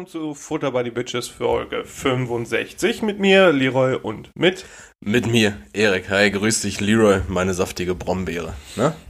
willkommen 0.00 0.06
zu 0.06 0.34
Futter 0.34 0.70
by 0.70 0.82
the 0.82 0.90
Bitches 0.90 1.28
Folge 1.28 1.84
65 1.84 3.02
mit 3.02 3.18
mir, 3.18 3.52
Leroy 3.52 3.96
und 3.96 4.30
mit. 4.34 4.64
Mit 5.00 5.26
mir, 5.26 5.58
Erik. 5.74 6.08
Hi, 6.08 6.30
grüß 6.30 6.62
dich, 6.62 6.80
Leroy, 6.80 7.20
meine 7.28 7.52
saftige 7.52 7.94
Brombeere. 7.94 8.54
Ne? 8.76 8.94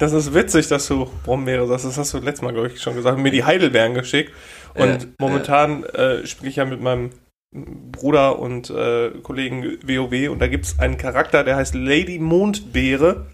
Das 0.00 0.12
ist 0.12 0.34
witzig, 0.34 0.66
dass 0.66 0.88
du 0.88 1.08
Brombeere 1.24 1.68
sagst. 1.68 1.84
Das 1.84 1.96
hast 1.96 2.12
du 2.12 2.18
letztes 2.18 2.42
Mal, 2.42 2.52
glaube 2.52 2.66
ich, 2.66 2.82
schon 2.82 2.96
gesagt. 2.96 3.16
Mir 3.18 3.30
die 3.30 3.44
Heidelbeeren 3.44 3.94
geschickt. 3.94 4.32
Und 4.74 5.04
Äh, 5.04 5.06
momentan 5.18 5.84
äh, 5.84 6.26
spiele 6.26 6.50
ich 6.50 6.56
ja 6.56 6.64
mit 6.64 6.80
meinem 6.80 7.10
Bruder 7.52 8.40
und 8.40 8.70
äh, 8.70 9.12
Kollegen 9.22 9.78
WoW 9.86 10.30
und 10.30 10.40
da 10.40 10.48
gibt 10.48 10.64
es 10.66 10.80
einen 10.80 10.98
Charakter, 10.98 11.44
der 11.44 11.56
heißt 11.56 11.74
Lady 11.76 12.18
Mondbeere. 12.18 13.28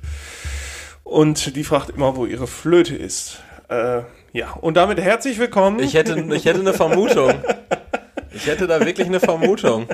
Und 1.03 1.57
die 1.57 1.65
fragt 1.65 1.91
immer, 1.91 2.15
wo 2.15 2.27
ihre 2.27 2.47
Flöte 2.47 2.95
ist. 2.95 3.41
Äh, 3.69 4.03
ja, 4.33 4.53
und 4.61 4.77
damit 4.77 5.01
herzlich 5.01 5.39
willkommen. 5.39 5.79
Ich 5.81 5.95
hätte, 5.95 6.19
ich 6.35 6.45
hätte 6.45 6.61
eine 6.61 6.73
Vermutung. 6.75 7.33
Ich 8.33 8.47
hätte 8.47 8.67
da 8.67 8.79
wirklich 8.85 9.07
eine 9.09 9.21
Vermutung. 9.21 9.87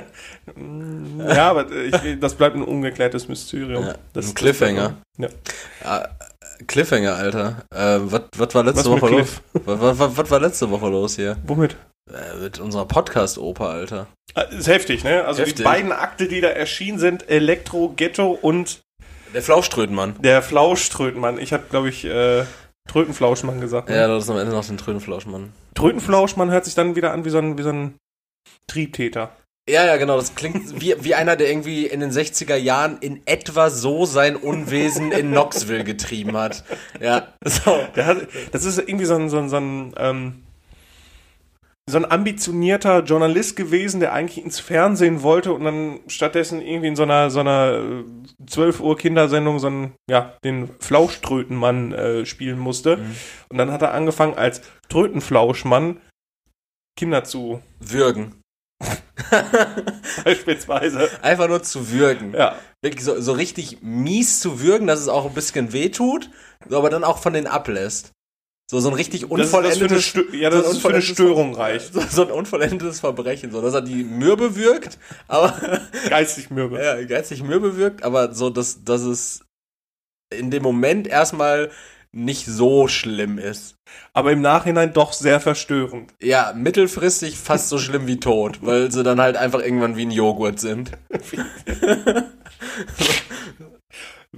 ja, 1.27 1.49
aber 1.49 1.65
ich, 1.71 2.19
das 2.19 2.35
bleibt 2.35 2.55
ein 2.55 2.63
ungeklärtes 2.63 3.27
Mysterium. 3.27 3.83
Ja, 3.85 3.95
das, 4.13 4.27
ein 4.29 4.35
Cliffhanger. 4.35 4.97
Ja. 5.17 5.27
Ah, 5.83 6.07
Cliffhanger, 6.67 7.15
Alter. 7.15 7.63
Äh, 7.73 7.99
was 8.37 8.53
war 8.55 8.63
letzte 8.63 8.91
Was 8.91 9.01
Woche 9.01 9.09
los? 9.09 9.27
Was, 9.53 9.99
was, 9.99 10.17
was 10.17 10.31
war 10.31 10.39
letzte 10.39 10.69
Woche 10.69 10.87
los 10.89 11.15
hier? 11.15 11.37
Womit? 11.45 11.75
Äh, 12.09 12.37
mit 12.43 12.59
unserer 12.59 12.85
Podcast-Oper, 12.85 13.69
Alter. 13.69 14.07
Ah, 14.35 14.41
Ist 14.41 14.67
heftig, 14.67 15.03
ne? 15.03 15.25
Also 15.25 15.41
die 15.43 15.49
Heftig. 15.49 15.65
beiden 15.65 15.91
Akte, 15.91 16.27
die 16.27 16.41
da 16.41 16.49
erschienen 16.49 16.99
sind, 16.99 17.29
Elektro, 17.29 17.93
Ghetto 17.95 18.29
und 18.39 18.83
Der 19.33 19.41
Flauschtrötenmann. 19.41 20.15
der 20.21 20.41
Flauschtrötenmann. 20.41 21.39
Ich 21.39 21.51
habe, 21.53 21.63
glaube 21.69 21.89
ich, 21.89 22.05
äh, 22.05 22.43
Trötenflauschmann 22.87 23.61
gesagt. 23.61 23.89
Ne? 23.89 23.95
Ja, 23.95 24.07
das 24.07 24.23
ist 24.23 24.29
am 24.29 24.37
Ende 24.37 24.51
noch 24.53 24.65
den 24.65 24.77
Trötenflauschmann. 24.77 25.51
Trötenflauschmann 25.73 26.51
hört 26.51 26.65
sich 26.65 26.75
dann 26.75 26.95
wieder 26.95 27.13
an 27.13 27.25
wie 27.25 27.29
so 27.29 27.39
ein, 27.39 27.57
wie 27.57 27.63
so 27.63 27.69
ein 27.69 27.95
Triebtäter. 28.67 29.31
Ja, 29.67 29.83
ja, 29.83 29.97
genau. 29.97 30.17
Das 30.17 30.35
klingt 30.35 30.79
wie, 30.79 30.95
wie 30.99 31.15
einer, 31.15 31.35
der 31.35 31.49
irgendwie 31.49 31.87
in 31.87 31.99
den 31.99 32.11
60er 32.11 32.55
Jahren 32.55 32.99
in 32.99 33.21
etwa 33.25 33.71
so 33.71 34.05
sein 34.05 34.35
Unwesen 34.35 35.11
in 35.11 35.31
Knoxville 35.31 35.83
getrieben 35.83 36.37
hat. 36.37 36.63
Ja, 37.01 37.33
so. 37.43 37.75
Hat, 37.95 38.27
das 38.51 38.63
ist 38.63 38.77
irgendwie 38.77 39.05
so 39.05 39.15
ein, 39.15 39.29
so 39.29 39.39
ein, 39.39 39.49
so 39.49 39.57
ein, 39.57 39.93
ähm, 39.97 40.44
so 41.87 41.97
ein 41.97 42.09
ambitionierter 42.09 43.03
Journalist 43.03 43.55
gewesen, 43.55 43.99
der 43.99 44.13
eigentlich 44.13 44.43
ins 44.43 44.59
Fernsehen 44.59 45.21
wollte 45.21 45.53
und 45.53 45.65
dann 45.65 45.99
stattdessen 46.07 46.59
irgendwie 46.61 46.87
in 46.87 46.95
so 46.95 47.03
einer, 47.03 47.29
so 47.29 47.39
einer 47.41 48.03
äh, 48.41 48.45
12 48.47 48.79
Uhr 48.79 48.97
Kindersendung 48.97 49.59
so 49.59 49.67
einen, 49.67 49.93
ja, 50.09 50.35
den 50.43 50.69
Flauschtrötenmann 50.79 51.91
äh, 51.93 52.25
spielen 52.25 52.57
musste. 52.57 52.97
Und 53.49 53.59
dann 53.59 53.71
hat 53.71 53.83
er 53.83 53.93
angefangen 53.93 54.35
als 54.35 54.61
Trötenflauschmann 54.89 56.01
Kinder 56.97 57.23
zu 57.23 57.61
Würgen. 57.79 58.41
beispielsweise. 60.23 61.09
Einfach 61.21 61.47
nur 61.47 61.63
zu 61.63 61.91
würgen. 61.91 62.33
Ja. 62.33 62.55
Wirklich 62.83 63.03
so, 63.03 63.19
so 63.21 63.33
richtig 63.33 63.81
mies 63.81 64.39
zu 64.39 64.59
würgen, 64.59 64.87
dass 64.87 64.99
es 64.99 65.07
auch 65.07 65.25
ein 65.25 65.33
bisschen 65.33 65.73
wehtut, 65.73 66.29
aber 66.69 66.89
dann 66.89 67.03
auch 67.03 67.19
von 67.19 67.33
denen 67.33 67.47
ablässt. 67.47 68.11
So, 68.69 68.79
so 68.79 68.89
ein 68.89 68.95
richtig 68.95 69.21
das 69.21 69.29
unvollendetes, 69.29 70.13
ja, 70.33 70.49
das 70.49 70.65
so 70.65 70.71
ist 70.71 70.81
für 70.81 70.89
eine 70.89 71.01
Störung 71.03 71.53
reicht. 71.53 71.93
so, 71.93 72.01
so 72.01 72.23
ein 72.23 72.31
unvollendetes 72.31 72.99
Verbrechen, 72.99 73.51
so, 73.51 73.61
dass 73.61 73.75
er 73.75 73.81
die 73.81 74.03
Mürbe 74.03 74.55
wirkt, 74.55 74.97
aber, 75.27 75.81
Geistig 76.09 76.49
mürbe. 76.49 76.83
ja, 76.83 77.03
geistig 77.03 77.43
Mürbe 77.43 77.77
wirkt, 77.77 78.03
aber 78.03 78.33
so, 78.33 78.49
dass, 78.49 78.83
dass 78.83 79.01
es 79.01 79.45
in 80.33 80.49
dem 80.49 80.63
Moment 80.63 81.07
erstmal 81.07 81.69
nicht 82.11 82.47
so 82.47 82.87
schlimm 82.87 83.37
ist. 83.37 83.75
Aber 84.13 84.31
im 84.31 84.41
Nachhinein 84.41 84.93
doch 84.93 85.13
sehr 85.13 85.39
verstörend. 85.39 86.13
Ja, 86.21 86.53
mittelfristig 86.55 87.37
fast 87.37 87.69
so 87.69 87.77
schlimm 87.77 88.07
wie 88.07 88.19
tot, 88.19 88.59
weil 88.61 88.91
sie 88.91 89.03
dann 89.03 89.21
halt 89.21 89.37
einfach 89.37 89.59
irgendwann 89.59 89.95
wie 89.95 90.05
ein 90.05 90.11
Joghurt 90.11 90.59
sind. 90.59 90.91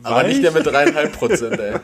Aber 0.04 0.24
nicht 0.24 0.44
der 0.44 0.52
mit 0.52 0.66
dreieinhalb 0.66 1.14
Prozent, 1.14 1.60
ey. 1.60 1.76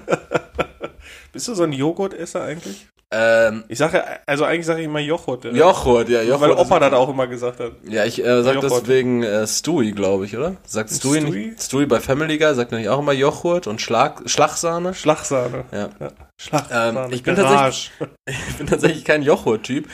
Bist 1.31 1.47
du 1.47 1.53
so 1.55 1.63
ein 1.63 1.73
Joghurtesser 1.73 2.43
eigentlich? 2.43 2.87
Ähm, 3.15 3.63
Ich 3.67 3.77
sage, 3.77 4.03
also 4.25 4.43
eigentlich 4.43 4.65
sage 4.65 4.79
ich 4.79 4.85
immer 4.87 4.99
Joghurt. 4.99 5.45
äh, 5.45 5.51
Joghurt, 5.51 6.09
ja, 6.09 6.23
Joghurt. 6.23 6.41
Weil 6.49 6.51
Opa 6.57 6.79
das 6.79 6.93
auch 6.93 7.09
immer 7.09 7.27
gesagt 7.27 7.59
hat. 7.59 7.73
Ja, 7.87 8.05
ich 8.05 8.23
äh, 8.23 8.41
sag 8.41 8.55
Joghurt. 8.55 8.81
deswegen 8.87 9.21
äh, 9.21 9.45
Stewie, 9.45 9.91
glaube 9.91 10.25
ich, 10.25 10.35
oder? 10.35 10.55
Sagt 10.65 10.89
Stewie, 10.89 11.21
Stewie? 11.21 11.47
nicht? 11.49 11.61
Stewie 11.61 11.85
bei 11.85 11.99
Family 11.99 12.39
Guy 12.39 12.55
sagt 12.55 12.71
nämlich 12.71 12.89
auch 12.89 12.97
immer 12.99 13.11
Joghurt 13.13 13.67
und 13.67 13.81
Schlag, 13.81 14.23
Schlagsahne. 14.25 14.95
Schlagsahne. 14.95 15.65
Ja. 15.71 15.89
Schlagsahne. 16.41 16.99
Ähm, 17.05 17.11
ich 17.13 17.21
bin 17.21 17.35
Garage. 17.35 17.91
Ich 18.27 18.55
bin 18.57 18.65
tatsächlich 18.67 19.05
kein 19.05 19.21
Joghurt-Typ, 19.21 19.87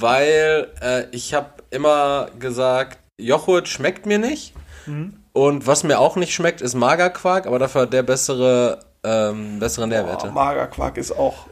weil 0.00 0.68
äh, 0.82 1.04
ich 1.12 1.32
habe 1.34 1.50
immer 1.70 2.28
gesagt, 2.40 2.98
Joghurt 3.20 3.68
schmeckt 3.68 4.06
mir 4.06 4.18
nicht. 4.18 4.52
Mhm. 4.86 5.14
Und 5.32 5.66
was 5.66 5.84
mir 5.84 5.98
auch 6.00 6.16
nicht 6.16 6.32
schmeckt, 6.34 6.60
ist 6.60 6.74
Magerquark, 6.74 7.46
aber 7.46 7.58
dafür 7.58 7.86
der 7.86 8.02
bessere, 8.02 8.80
ähm, 9.04 9.58
bessere 9.58 9.86
Nährwerte. 9.86 10.28
Oh, 10.28 10.32
Magerquark 10.32 10.96
ist 10.96 11.12
auch. 11.12 11.46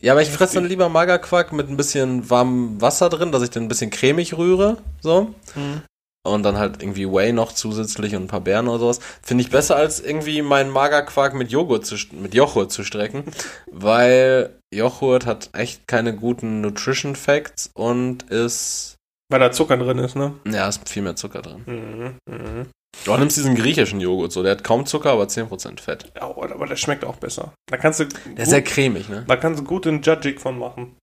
Ja, 0.00 0.12
aber 0.12 0.22
ich 0.22 0.30
fresse 0.30 0.56
dann 0.56 0.66
lieber 0.66 0.88
Magerquark 0.88 1.52
mit 1.52 1.68
ein 1.70 1.76
bisschen 1.76 2.28
warmem 2.28 2.80
Wasser 2.80 3.08
drin, 3.08 3.32
dass 3.32 3.42
ich 3.42 3.50
den 3.50 3.62
ein 3.64 3.68
bisschen 3.68 3.90
cremig 3.90 4.36
rühre, 4.36 4.76
so. 5.00 5.34
Mhm. 5.54 5.82
Und 6.26 6.42
dann 6.42 6.56
halt 6.58 6.82
irgendwie 6.82 7.06
Whey 7.10 7.32
noch 7.32 7.52
zusätzlich 7.52 8.14
und 8.16 8.22
ein 8.24 8.28
paar 8.28 8.40
Beeren 8.40 8.68
oder 8.68 8.78
sowas. 8.78 9.00
Finde 9.22 9.42
ich 9.42 9.50
besser 9.50 9.76
als 9.76 10.00
irgendwie 10.00 10.40
meinen 10.40 10.70
Magerquark 10.70 11.34
mit 11.34 11.50
Joghurt 11.50 11.84
zu, 11.84 11.96
mit 12.12 12.34
Joghurt 12.34 12.72
zu 12.72 12.82
strecken, 12.82 13.24
weil 13.70 14.58
Joghurt 14.72 15.26
hat 15.26 15.50
echt 15.52 15.86
keine 15.86 16.14
guten 16.14 16.60
Nutrition 16.62 17.14
Facts 17.14 17.70
und 17.74 18.24
ist, 18.24 18.96
Weil 19.30 19.40
da 19.40 19.52
Zucker 19.52 19.76
drin 19.76 19.98
ist, 19.98 20.16
ne? 20.16 20.32
ja, 20.46 20.66
ist 20.68 20.88
viel 20.88 21.02
mehr 21.02 21.16
Zucker 21.16 21.42
drin. 21.42 21.62
Mhm. 21.66 22.14
Mhm. 22.34 22.66
Du 23.04 23.16
nimmst 23.16 23.36
diesen 23.36 23.54
griechischen 23.54 24.00
Joghurt 24.00 24.32
so, 24.32 24.42
der 24.42 24.52
hat 24.52 24.64
kaum 24.64 24.86
Zucker, 24.86 25.10
aber 25.10 25.24
10% 25.24 25.80
Fett. 25.80 26.10
Ja, 26.16 26.22
aber 26.22 26.66
der 26.66 26.76
schmeckt 26.76 27.04
auch 27.04 27.16
besser. 27.16 27.52
Da 27.66 27.76
kannst 27.76 28.00
du. 28.00 28.04
Der 28.06 28.44
ist 28.44 28.50
sehr 28.50 28.62
cremig, 28.62 29.08
ne? 29.08 29.24
da 29.28 29.36
kannst 29.36 29.60
du 29.60 29.64
gut 29.64 29.86
einen 29.86 30.00
Judgig 30.02 30.40
von 30.40 30.58
machen. 30.58 30.96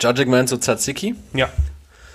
Judgig 0.00 0.28
meinst 0.28 0.52
du 0.52 0.58
Tzatziki? 0.58 1.14
Ja. 1.32 1.48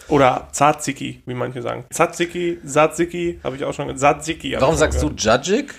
Oder 0.08 0.48
Tzatziki, 0.52 1.24
wie 1.26 1.34
manche 1.34 1.62
sagen. 1.64 1.86
Tzatziki, 1.92 2.60
Tzatziki, 2.66 3.40
habe 3.44 3.56
ich 3.56 3.64
auch 3.64 3.74
schon 3.74 3.88
gesagt. 3.88 4.22
Tzatziki. 4.22 4.56
Warum 4.60 4.76
sagst 4.76 5.02
du 5.02 5.08
gehört. 5.14 5.48
Judgig? 5.48 5.74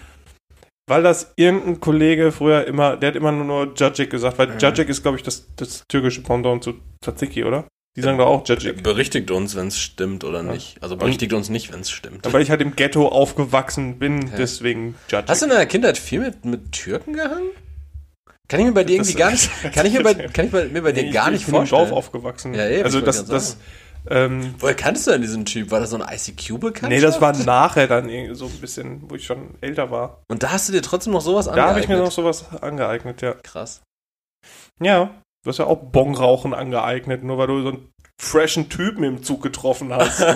Weil 0.89 1.03
das 1.03 1.33
irgendein 1.37 1.81
Kollege 1.81 2.31
früher 2.33 2.65
immer, 2.67 2.97
der 2.97 3.09
hat 3.09 3.17
immer 3.17 3.33
nur 3.33 3.75
Judgik 3.75 4.11
gesagt, 4.11 4.39
weil 4.39 4.49
Mhm. 4.49 4.59
Judgik 4.59 4.89
ist, 4.89 5.03
glaube 5.03 5.17
ich, 5.17 5.23
das, 5.23 5.47
das 5.57 5.83
türkische 5.89 6.23
Pendant 6.23 6.63
zu 6.65 6.75
Tzatziki, 7.05 7.45
oder? 7.45 7.65
Die 7.97 8.03
sagen 8.03 8.19
doch 8.19 8.27
auch 8.27 8.47
Judgik. 8.47 8.83
Berichtigt 8.83 9.31
uns, 9.31 9.57
wenn 9.57 9.69
es 9.69 9.79
stimmt 9.79 10.23
oder 10.23 10.43
nicht. 10.43 10.77
Also 10.83 10.97
berichtigt 10.97 11.33
uns 11.33 11.49
nicht, 11.49 11.73
wenn 11.73 11.81
es 11.81 11.91
stimmt. 11.91 12.27
Ja, 12.27 12.33
weil 12.33 12.43
ich 12.43 12.51
halt 12.51 12.61
im 12.61 12.77
Ghetto 12.77 13.09
aufgewachsen 13.09 13.99
bin, 13.99 14.29
Ja. 14.29 14.37
deswegen 14.37 14.95
Judgik. 15.11 15.29
Hast 15.31 15.41
du 15.43 15.47
in 15.47 15.51
deiner 15.53 15.67
Kindheit 15.67 15.97
viel 15.99 16.21
mit, 16.21 16.45
mit 16.45 16.73
Türken 16.73 17.15
gehangen? 17.15 17.49
Kann 18.49 18.61
ich 18.61 18.67
mir 18.67 18.73
bei 18.73 18.85
dir 18.85 18.99
Das- 18.99 19.09
irgendwie 19.09 19.19
gar 19.19 19.31
nicht, 19.33 19.51
kann 19.75 19.87
ich 19.87 19.93
mir 19.95 20.03
bei, 20.05 20.15
kann 20.15 20.47
ich 20.47 20.53
mir 20.53 20.83
bei 20.83 20.93
dir 20.93 21.03
Nee, 21.05 21.11
gar 21.11 21.27
ich, 21.27 21.33
nicht 21.33 21.41
ich 21.41 21.47
bin 21.47 21.55
im 21.55 21.61
vorstellen. 21.67 21.89
Dorf 21.89 21.93
aufgewachsen. 21.99 22.55
Ja, 22.55 22.69
eben, 22.69 22.85
Also 22.85 23.01
das, 23.01 23.25
das, 23.25 23.57
ähm, 24.09 24.55
Woher 24.61 24.75
kanntest 24.77 25.07
du 25.09 25.11
denn 25.13 25.23
diesen 25.23 25.45
Typ? 25.47 25.71
War 25.73 25.81
das 25.81 25.91
so 25.91 25.97
ein 26.01 26.03
ICQ-Bekanntschaft? 26.03 26.91
nee, 26.91 27.01
das 27.01 27.21
war 27.21 27.37
nachher 27.37 27.89
dann 27.89 28.09
irgendwie 28.09 28.37
so 28.37 28.45
ein 28.45 28.61
bisschen, 28.61 29.11
wo 29.11 29.17
ich 29.17 29.25
schon 29.27 29.55
älter 29.61 29.91
war. 29.91 30.23
Und 30.29 30.45
da 30.45 30.53
hast 30.53 30.69
du 30.69 30.73
dir 30.73 30.83
trotzdem 30.83 31.13
noch 31.13 31.23
sowas 31.23 31.47
Da 31.47 31.57
habe 31.71 31.81
ich 31.81 31.89
mir 31.89 31.97
noch 31.97 32.05
angeeignet? 32.07 32.13
sowas 32.13 32.45
angeeignet, 32.63 33.23
ja. 33.23 33.33
Krass. 33.43 33.81
Ja, 34.81 35.11
du 35.47 35.51
hast 35.51 35.59
ja 35.59 35.67
auch 35.67 35.77
Bongrauchen 35.77 36.53
angeeignet, 36.53 37.23
nur 37.23 37.39
weil 37.39 37.47
du 37.47 37.63
so 37.63 37.69
einen 37.69 37.89
freshen 38.21 38.69
Typen 38.69 39.05
im 39.05 39.23
Zug 39.23 39.43
getroffen 39.43 39.93
hast. 39.93 40.25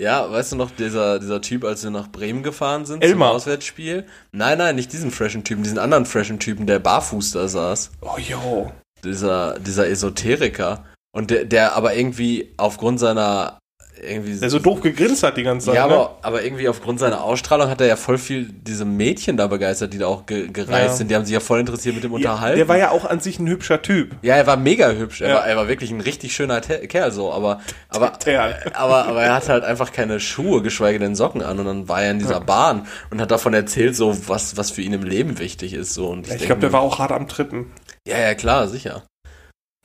Ja, 0.00 0.30
weißt 0.30 0.52
du 0.52 0.56
noch, 0.56 0.70
dieser, 0.70 1.18
dieser 1.18 1.40
Typ, 1.40 1.64
als 1.64 1.82
wir 1.82 1.90
nach 1.90 2.06
Bremen 2.06 2.44
gefahren 2.44 2.86
sind 2.86 3.02
Elmar. 3.02 3.30
zum 3.30 3.36
Auswärtsspiel? 3.36 4.06
Nein, 4.30 4.58
nein, 4.58 4.76
nicht 4.76 4.92
diesen 4.92 5.10
freshen 5.10 5.42
Typen, 5.42 5.64
diesen 5.64 5.80
anderen 5.80 6.06
freshen 6.06 6.38
Typen, 6.38 6.68
der 6.68 6.78
barfuß 6.78 7.32
da 7.32 7.48
saß. 7.48 7.90
oh, 8.02 8.16
yo. 8.16 8.70
Dieser, 9.02 9.58
dieser 9.58 9.88
Esoteriker. 9.88 10.84
Und 11.10 11.30
der, 11.30 11.46
der 11.46 11.74
aber 11.74 11.96
irgendwie 11.96 12.54
aufgrund 12.58 13.00
seiner 13.00 13.58
irgendwie 14.02 14.38
Der 14.38 14.50
so 14.50 14.58
doof 14.58 14.80
gegrinst 14.80 15.22
hat 15.22 15.36
die 15.36 15.42
ganze 15.42 15.66
Zeit. 15.66 15.74
Ja, 15.76 15.86
ne? 15.86 15.94
aber, 15.94 16.18
aber 16.22 16.42
irgendwie 16.44 16.68
aufgrund 16.68 16.98
seiner 17.00 17.22
Ausstrahlung 17.22 17.68
hat 17.70 17.80
er 17.80 17.86
ja 17.86 17.96
voll 17.96 18.18
viel 18.18 18.44
diese 18.52 18.84
Mädchen 18.84 19.36
da 19.36 19.46
begeistert, 19.46 19.92
die 19.92 19.98
da 19.98 20.06
auch 20.06 20.26
ge 20.26 20.48
gereist 20.48 20.70
Ja. 20.88 20.92
sind. 20.94 21.10
Die 21.10 21.14
haben 21.16 21.24
sich 21.24 21.34
ja 21.34 21.40
voll 21.40 21.60
interessiert 21.60 21.94
mit 21.94 22.04
dem 22.04 22.10
Ja, 22.12 22.16
Unterhalten. 22.16 22.56
der 22.58 22.68
war 22.68 22.78
ja 22.78 22.90
auch 22.90 23.04
an 23.04 23.20
sich 23.20 23.38
ein 23.38 23.48
hübscher 23.48 23.82
Typ. 23.82 24.16
ja, 24.22 24.36
er 24.36 24.46
war 24.46 24.56
mega 24.56 24.90
hübsch. 24.92 25.20
Er, 25.20 25.28
Ja. 25.30 25.34
war, 25.36 25.46
er 25.46 25.56
war 25.56 25.68
wirklich 25.68 25.90
ein 25.90 26.00
richtig 26.00 26.34
schöner 26.34 26.60
Te 26.60 26.86
Kerl 26.88 27.10
so. 27.12 27.32
Aber, 27.32 27.60
aber, 27.88 28.10
Kerl. 28.12 28.56
aber, 28.74 29.06
aber 29.06 29.22
er 29.22 29.34
hatte 29.34 29.48
halt 29.52 29.64
einfach 29.64 29.92
keine 29.92 30.20
Schuhe, 30.20 30.62
geschweige 30.62 30.98
denn 30.98 31.14
Socken 31.14 31.42
an. 31.42 31.58
Und 31.58 31.66
dann 31.66 31.88
war 31.88 32.02
er 32.02 32.10
in 32.12 32.18
dieser 32.18 32.40
Bahn 32.40 32.86
und 33.10 33.20
hat 33.20 33.30
davon 33.30 33.54
erzählt, 33.54 33.96
so 33.96 34.28
was, 34.28 34.56
was 34.56 34.70
für 34.70 34.82
ihn 34.82 34.92
im 34.92 35.02
Leben 35.02 35.38
wichtig 35.38 35.74
ist. 35.74 35.94
So. 35.94 36.08
Und 36.08 36.26
Ich 36.26 36.34
denk 36.34 36.46
glaube, 36.46 36.60
der 36.60 36.72
war 36.72 36.80
auch 36.80 36.98
hart 36.98 37.12
am 37.12 37.28
Trippen. 37.28 37.72
Ja, 38.06 38.18
ja, 38.18 38.34
klar, 38.34 38.68
sicher. 38.68 39.02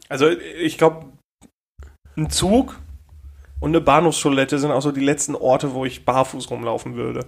Also, 0.09 0.29
ich 0.29 0.77
glaube, 0.77 1.07
ein 2.15 2.29
Zug 2.29 2.79
und 3.63 3.71
eine 3.71 3.81
Bahnhofstoilette 3.81 4.59
sind 4.59 4.71
auch 4.71 4.81
so 4.81 4.91
die 4.91 4.99
letzten 5.03 5.35
Orte, 5.35 5.73
wo 5.73 5.85
ich 5.85 6.05
barfuß 6.05 6.49
rumlaufen 6.51 6.95
würde. 6.95 7.25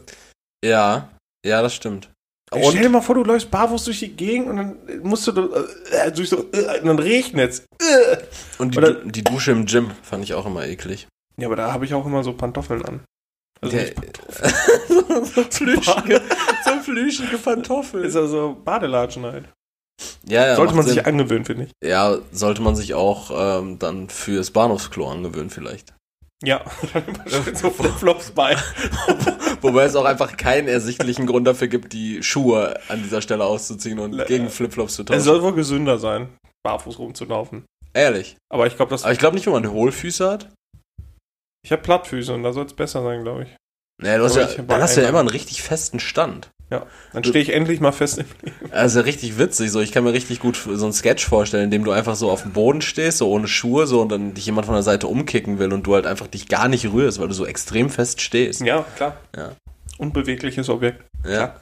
Ja, 0.63 1.09
ja, 1.45 1.61
das 1.61 1.73
stimmt. 1.73 2.09
Und? 2.51 2.63
Stell 2.65 2.83
dir 2.83 2.89
mal 2.89 3.01
vor, 3.01 3.15
du 3.15 3.23
läufst 3.23 3.49
barfuß 3.49 3.85
durch 3.85 3.99
die 3.99 4.15
Gegend 4.15 4.47
und 4.49 4.57
dann 4.57 4.77
musst 5.03 5.25
du 5.27 5.31
äh, 5.91 6.11
durch 6.11 6.29
so, 6.29 6.45
äh, 6.53 6.79
und 6.79 6.85
dann 6.87 6.99
regnet's. 6.99 7.59
Äh. 7.81 8.17
Und 8.59 8.73
die, 8.75 8.77
Oder- 8.77 8.93
die 9.05 9.23
Dusche 9.23 9.51
im 9.51 9.65
Gym 9.65 9.91
fand 10.03 10.23
ich 10.23 10.33
auch 10.33 10.45
immer 10.45 10.65
eklig. 10.67 11.07
Ja, 11.37 11.47
aber 11.47 11.55
da 11.55 11.71
habe 11.73 11.85
ich 11.85 11.93
auch 11.93 12.05
immer 12.05 12.23
so 12.23 12.33
Pantoffeln 12.33 12.85
an. 12.85 12.99
Also 13.61 13.75
Der- 13.77 13.91
Pantoffeln. 13.93 14.53
so 15.25 15.43
flüschige, 15.43 16.21
so 16.65 16.79
flüschige 16.81 17.37
Pantoffeln. 17.37 18.03
Ist 18.05 18.15
also 18.15 18.55
Badelatschen 18.63 19.23
halt. 19.25 19.45
Ja, 20.27 20.45
ja, 20.45 20.55
Sollte 20.55 20.75
man 20.75 20.85
Sinn. 20.85 20.95
sich 20.95 21.05
angewöhnen, 21.05 21.45
finde 21.45 21.63
ich. 21.65 21.71
Ja, 21.87 22.17
sollte 22.31 22.61
man 22.61 22.75
sich 22.75 22.93
auch 22.93 23.31
ähm, 23.61 23.79
dann 23.79 24.09
fürs 24.09 24.51
Bahnhofsklo 24.51 25.09
angewöhnen 25.09 25.49
vielleicht. 25.49 25.93
Ja, 26.43 26.63
so 27.53 27.69
Flipflops 27.69 28.31
bei. 28.31 28.55
Wobei 29.61 29.83
es 29.85 29.95
auch 29.95 30.05
einfach 30.05 30.35
keinen 30.37 30.67
ersichtlichen 30.67 31.25
Grund 31.25 31.47
dafür 31.47 31.67
gibt, 31.67 31.93
die 31.93 32.21
Schuhe 32.23 32.79
an 32.89 33.01
dieser 33.01 33.21
Stelle 33.21 33.45
auszuziehen 33.45 33.99
und 33.99 34.11
Le- 34.13 34.25
gegen 34.25 34.49
Flipflops 34.49 34.95
zu 34.95 35.01
Es 35.03 35.05
tauschen. 35.07 35.21
soll 35.21 35.41
wohl 35.41 35.53
gesünder 35.53 35.97
sein, 35.97 36.29
barfuß 36.63 36.99
rumzulaufen. 36.99 37.65
Ehrlich. 37.93 38.35
Aber 38.51 38.67
ich 38.67 38.75
glaube, 38.75 38.89
das. 38.91 39.03
Aber 39.03 39.13
ich 39.13 39.19
glaube 39.19 39.35
nicht, 39.35 39.45
wenn 39.45 39.53
man 39.53 39.71
Hohlfüße 39.71 40.29
hat. 40.29 40.49
Ich 41.63 41.71
habe 41.71 41.81
Plattfüße 41.81 42.33
und 42.33 42.43
da 42.43 42.51
soll 42.53 42.65
es 42.65 42.73
besser 42.73 43.01
sein, 43.01 43.23
glaube 43.23 43.43
ich. 43.43 43.49
Nee, 44.03 44.17
du 44.17 44.25
hast 44.25 44.35
ja, 44.35 44.45
dann 44.45 44.81
hast 44.81 44.97
du 44.97 45.01
ja 45.01 45.07
immer 45.09 45.19
einen 45.21 45.29
richtig 45.29 45.63
festen 45.63 45.99
Stand. 46.01 46.49
Dann 46.69 47.23
stehe 47.23 47.43
ich 47.43 47.53
endlich 47.53 47.79
mal 47.79 47.91
fest 47.91 48.17
im 48.17 48.25
Also 48.71 49.01
richtig 49.01 49.37
witzig. 49.37 49.71
So, 49.71 49.81
ich 49.81 49.91
kann 49.91 50.03
mir 50.03 50.13
richtig 50.13 50.39
gut 50.39 50.55
so 50.57 50.85
einen 50.85 50.93
Sketch 50.93 51.25
vorstellen, 51.25 51.65
in 51.65 51.71
dem 51.71 51.83
du 51.83 51.91
einfach 51.91 52.15
so 52.15 52.29
auf 52.31 52.41
dem 52.41 52.53
Boden 52.53 52.81
stehst, 52.81 53.19
so 53.19 53.29
ohne 53.29 53.47
Schuhe, 53.47 53.87
so 53.87 54.01
und 54.01 54.11
dann 54.11 54.33
dich 54.33 54.45
jemand 54.45 54.65
von 54.65 54.75
der 54.75 54.83
Seite 54.83 55.07
umkicken 55.07 55.59
will 55.59 55.71
und 55.73 55.83
du 55.83 55.93
halt 55.93 56.07
einfach 56.07 56.27
dich 56.27 56.47
gar 56.47 56.67
nicht 56.67 56.91
rührst, 56.91 57.19
weil 57.19 57.27
du 57.27 57.33
so 57.33 57.45
extrem 57.45 57.89
fest 57.89 58.21
stehst. 58.21 58.61
Ja, 58.61 58.85
klar. 58.95 59.17
Ja. 59.35 59.51
Unbewegliches 59.97 60.69
Objekt. 60.69 61.03
Ja. 61.27 61.55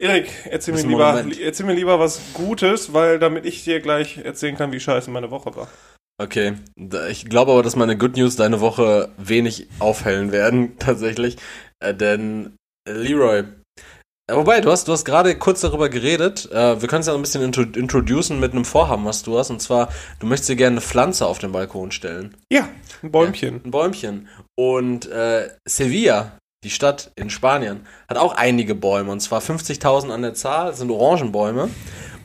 Erik, 0.00 0.28
erzähl 0.44 0.74
mir, 0.74 0.80
ein 0.80 0.88
lieber, 0.88 1.24
erzähl 1.42 1.66
mir 1.66 1.74
lieber 1.74 1.98
was 1.98 2.20
Gutes, 2.32 2.92
weil 2.92 3.18
damit 3.18 3.44
ich 3.44 3.64
dir 3.64 3.80
gleich 3.80 4.18
erzählen 4.18 4.56
kann, 4.56 4.70
wie 4.72 4.80
scheiße 4.80 5.10
meine 5.10 5.30
Woche 5.30 5.54
war. 5.56 5.68
Okay. 6.20 6.54
Ich 7.10 7.26
glaube 7.26 7.52
aber, 7.52 7.62
dass 7.62 7.76
meine 7.76 7.96
Good 7.96 8.16
News 8.16 8.36
deine 8.36 8.60
Woche 8.60 9.10
wenig 9.18 9.68
aufhellen 9.78 10.32
werden, 10.32 10.76
tatsächlich. 10.78 11.36
Äh, 11.80 11.94
denn 11.94 12.56
Leroy. 12.88 13.44
Wobei, 14.30 14.60
du 14.60 14.70
hast, 14.70 14.86
du 14.88 14.92
hast 14.92 15.04
gerade 15.06 15.36
kurz 15.38 15.62
darüber 15.62 15.88
geredet. 15.88 16.50
Äh, 16.52 16.80
wir 16.82 16.88
können 16.88 17.00
es 17.00 17.06
ja 17.06 17.14
ein 17.14 17.22
bisschen 17.22 17.42
intro 17.42 17.62
introducen 17.62 18.38
mit 18.40 18.52
einem 18.52 18.66
Vorhaben, 18.66 19.04
was 19.06 19.22
du 19.22 19.38
hast. 19.38 19.50
Und 19.50 19.62
zwar, 19.62 19.88
du 20.20 20.26
möchtest 20.26 20.50
dir 20.50 20.56
gerne 20.56 20.74
eine 20.74 20.80
Pflanze 20.82 21.26
auf 21.26 21.38
den 21.38 21.52
Balkon 21.52 21.90
stellen. 21.92 22.36
Ja, 22.52 22.68
ein 23.02 23.10
Bäumchen. 23.10 23.62
Ein 23.64 23.70
Bäumchen. 23.70 24.28
Und 24.54 25.06
äh, 25.10 25.48
Sevilla, 25.66 26.36
die 26.62 26.68
Stadt 26.70 27.10
in 27.16 27.30
Spanien, 27.30 27.86
hat 28.06 28.18
auch 28.18 28.34
einige 28.34 28.74
Bäume. 28.74 29.12
Und 29.12 29.20
zwar 29.20 29.40
50.000 29.40 30.10
an 30.10 30.20
der 30.20 30.34
Zahl, 30.34 30.68
das 30.68 30.78
sind 30.78 30.90
Orangenbäume. 30.90 31.70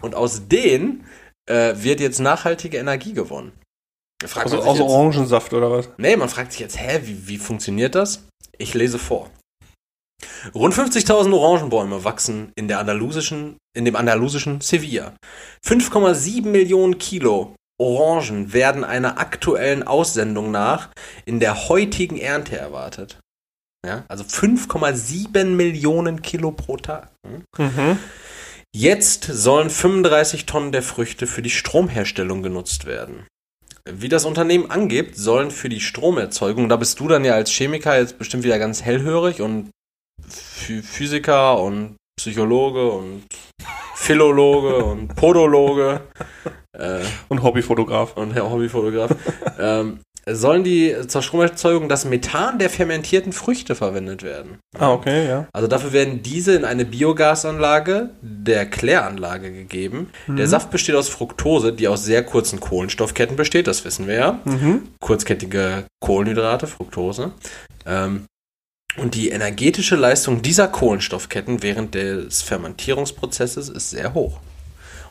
Und 0.02 0.14
aus 0.16 0.50
denen 0.50 1.06
äh, 1.50 1.74
wird 1.78 2.02
jetzt 2.02 2.20
nachhaltige 2.20 2.78
Energie 2.80 3.14
gewonnen. 3.14 3.54
Fragt 4.26 4.46
Also 4.48 4.60
aus 4.62 4.78
jetzt- 4.78 4.88
Orangensaft 4.90 5.54
oder 5.54 5.72
was? 5.72 5.90
Nee, 5.98 6.18
man 6.18 6.28
fragt 6.28 6.52
sich 6.52 6.60
jetzt, 6.62 6.78
hä, 6.78 7.00
wie, 7.04 7.28
wie 7.30 7.38
funktioniert 7.38 7.96
das? 7.96 8.26
Ich 8.58 8.74
lese 8.74 9.00
vor. 9.00 9.30
Rund 10.54 10.74
50.000 10.74 11.34
Orangenbäume 11.34 12.04
wachsen 12.04 12.52
in, 12.56 12.68
der 12.68 12.80
andalusischen, 12.80 13.58
in 13.75 13.86
dem 13.86 13.96
andalusischen 13.96 14.62
Sevilla. 14.62 15.14
5,7 15.66 16.46
Millionen 16.46 16.98
Kilo 16.98 17.56
Orangen 17.80 18.54
werden 18.54 18.84
einer 18.84 19.20
aktuellen 19.20 19.84
Aussendung 19.84 20.52
nach 20.52 20.90
in 21.25 21.40
der 21.40 21.68
heutigen 21.70 22.18
Ernte 22.18 22.58
erwartet. 22.58 23.20
Ja, 23.86 24.06
also 24.08 24.24
5,7 24.24 25.46
Millionen 25.46 26.22
Kilo 26.22 26.52
pro 26.52 26.78
Tag. 26.78 27.10
Hm? 27.25 27.44
Mhm. 27.58 28.00
Jetzt 28.75 29.25
sollen 29.25 29.70
35 29.70 30.46
Tonnen 30.46 30.72
der 30.72 30.81
Früchte 30.81 31.28
für 31.28 31.42
die 31.42 31.50
Stromherstellung 31.50 32.42
genutzt 32.42 32.86
werden. 32.86 33.28
Wie 33.88 34.10
das 34.10 34.24
Unternehmen 34.24 34.72
angibt, 34.72 35.18
sollen 35.18 35.52
für 35.52 35.68
die 35.68 35.81
Stromerzeugung, 35.81 36.70
da 36.70 36.78
bist 36.78 37.00
du 37.00 37.08
dann 37.10 37.25
ja 37.25 37.34
als 37.34 37.52
Chemiker 37.52 38.00
jetzt 38.00 38.18
bestimmt 38.18 38.46
wieder 38.46 38.58
ganz 38.58 38.81
hellhörig 38.81 39.42
und 39.42 39.72
Physiker 40.30 41.60
und 41.62 41.96
Psychologe 42.20 42.90
und 42.92 43.24
Philologe 43.96 44.75
und 44.86 45.16
Podologe 45.16 46.02
äh, 46.78 47.00
Und 47.30 47.44
Hobbyfotograf. 47.44 48.16
und 48.18 48.34
Herr 48.34 48.50
Hobbyfotograf, 48.50 49.16
ähm, 49.60 50.00
sollen 50.25 50.64
die 50.64 50.96
zur 51.08 51.22
Stromerzeugung 51.22 51.90
das 51.90 52.06
Methan 52.06 52.58
der 52.58 52.70
fermentierten 52.70 53.34
Früchte 53.34 53.75
verwendet 53.75 54.24
werden. 54.24 54.60
Ah, 54.80 54.94
okay, 54.94 55.28
ja. 55.28 55.48
Also 55.52 55.68
dafür 55.68 55.92
werden 55.92 56.24
diese 56.24 56.54
in 56.56 56.64
eine 56.64 56.86
Biogasanlage 56.86 58.12
der 58.22 58.66
Kläranlage 58.66 59.52
gegeben. 59.52 60.12
Der 60.28 60.48
Saft 60.48 60.72
besteht 60.72 60.96
aus 60.96 61.10
Fructose, 61.10 61.74
die 61.74 61.90
aus 61.90 62.06
sehr 62.06 62.24
kurzen 62.24 62.62
Kohlenstoffketten 62.62 63.36
besteht, 63.36 63.68
das 63.68 63.84
wissen 63.84 64.08
wir 64.08 64.16
ja. 64.16 64.40
Mhm. 64.46 64.84
Kurzkettige 65.02 65.84
Kohlenhydrate, 66.00 66.68
Fructose. 66.68 67.31
Ähm, 67.86 68.25
und 68.98 69.16
die 69.16 69.30
energetische 69.30 69.95
Leistung 69.95 70.42
dieser 70.42 70.68
Kohlenstoffketten 70.68 71.63
während 71.63 71.95
des 71.95 72.42
Fermentierungsprozesses 72.42 73.69
ist 73.69 73.90
sehr 73.90 74.13
hoch. 74.13 74.40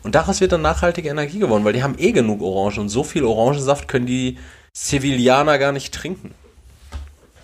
Und 0.02 0.14
daraus 0.14 0.40
wird 0.40 0.52
dann 0.52 0.62
nachhaltige 0.62 1.08
Energie 1.08 1.38
gewonnen, 1.38 1.64
weil 1.64 1.73
die 1.73 1.82
haben 1.82 1.99
eh 1.99 2.12
genug 2.12 2.43
Orange 2.43 2.81
und 2.81 2.88
so 2.88 3.05
viel 3.05 3.25
Orangensaft 3.25 3.88
können 3.88 4.06
die 4.06 4.38
Sevillaner 4.73 5.58
gar 5.58 5.73
nicht 5.73 5.94
trinken. 5.94 6.34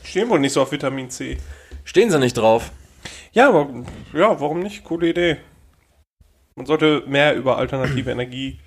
Stehen 0.03 0.29
wohl 0.29 0.41
nicht 0.41 0.53
so 0.53 0.63
auf 0.63 0.73
Vitamin 0.73 1.11
C. 1.11 1.39
Stehen 1.85 2.11
sie 2.11 2.19
nicht 2.19 2.37
drauf. 2.37 2.73
Ja, 3.33 3.49
aber 3.49 3.69
ja, 4.13 4.41
warum 4.41 4.61
nicht? 4.61 4.85
Coole 4.85 5.11
Idee. 5.11 5.37
Man 6.57 6.67
sollte 6.67 7.05
mehr 7.07 7.37
über 7.37 7.59
alternative 7.59 8.11
Energie. 8.11 8.59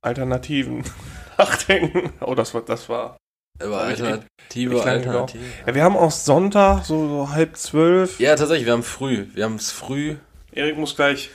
Alternativen 0.00 0.84
nachdenken. 1.38 2.12
Oh, 2.20 2.34
das 2.34 2.54
war, 2.54 2.62
das 2.62 2.88
war. 2.88 3.16
Ich- 3.60 3.66
Alternative, 3.66 4.82
Alternative. 4.82 5.42
Ja, 5.66 5.74
wir 5.74 5.82
haben 5.84 5.96
auch 5.96 6.10
Sonntag, 6.10 6.84
so, 6.84 7.08
so 7.08 7.30
halb 7.30 7.56
zwölf. 7.56 8.18
Ja, 8.18 8.34
tatsächlich, 8.36 8.66
wir 8.66 8.72
haben 8.72 8.82
früh. 8.82 9.26
Wir 9.34 9.44
haben 9.44 9.54
es 9.56 9.70
früh. 9.70 10.16
Erik 10.52 10.76
muss 10.76 10.96
gleich 10.96 11.30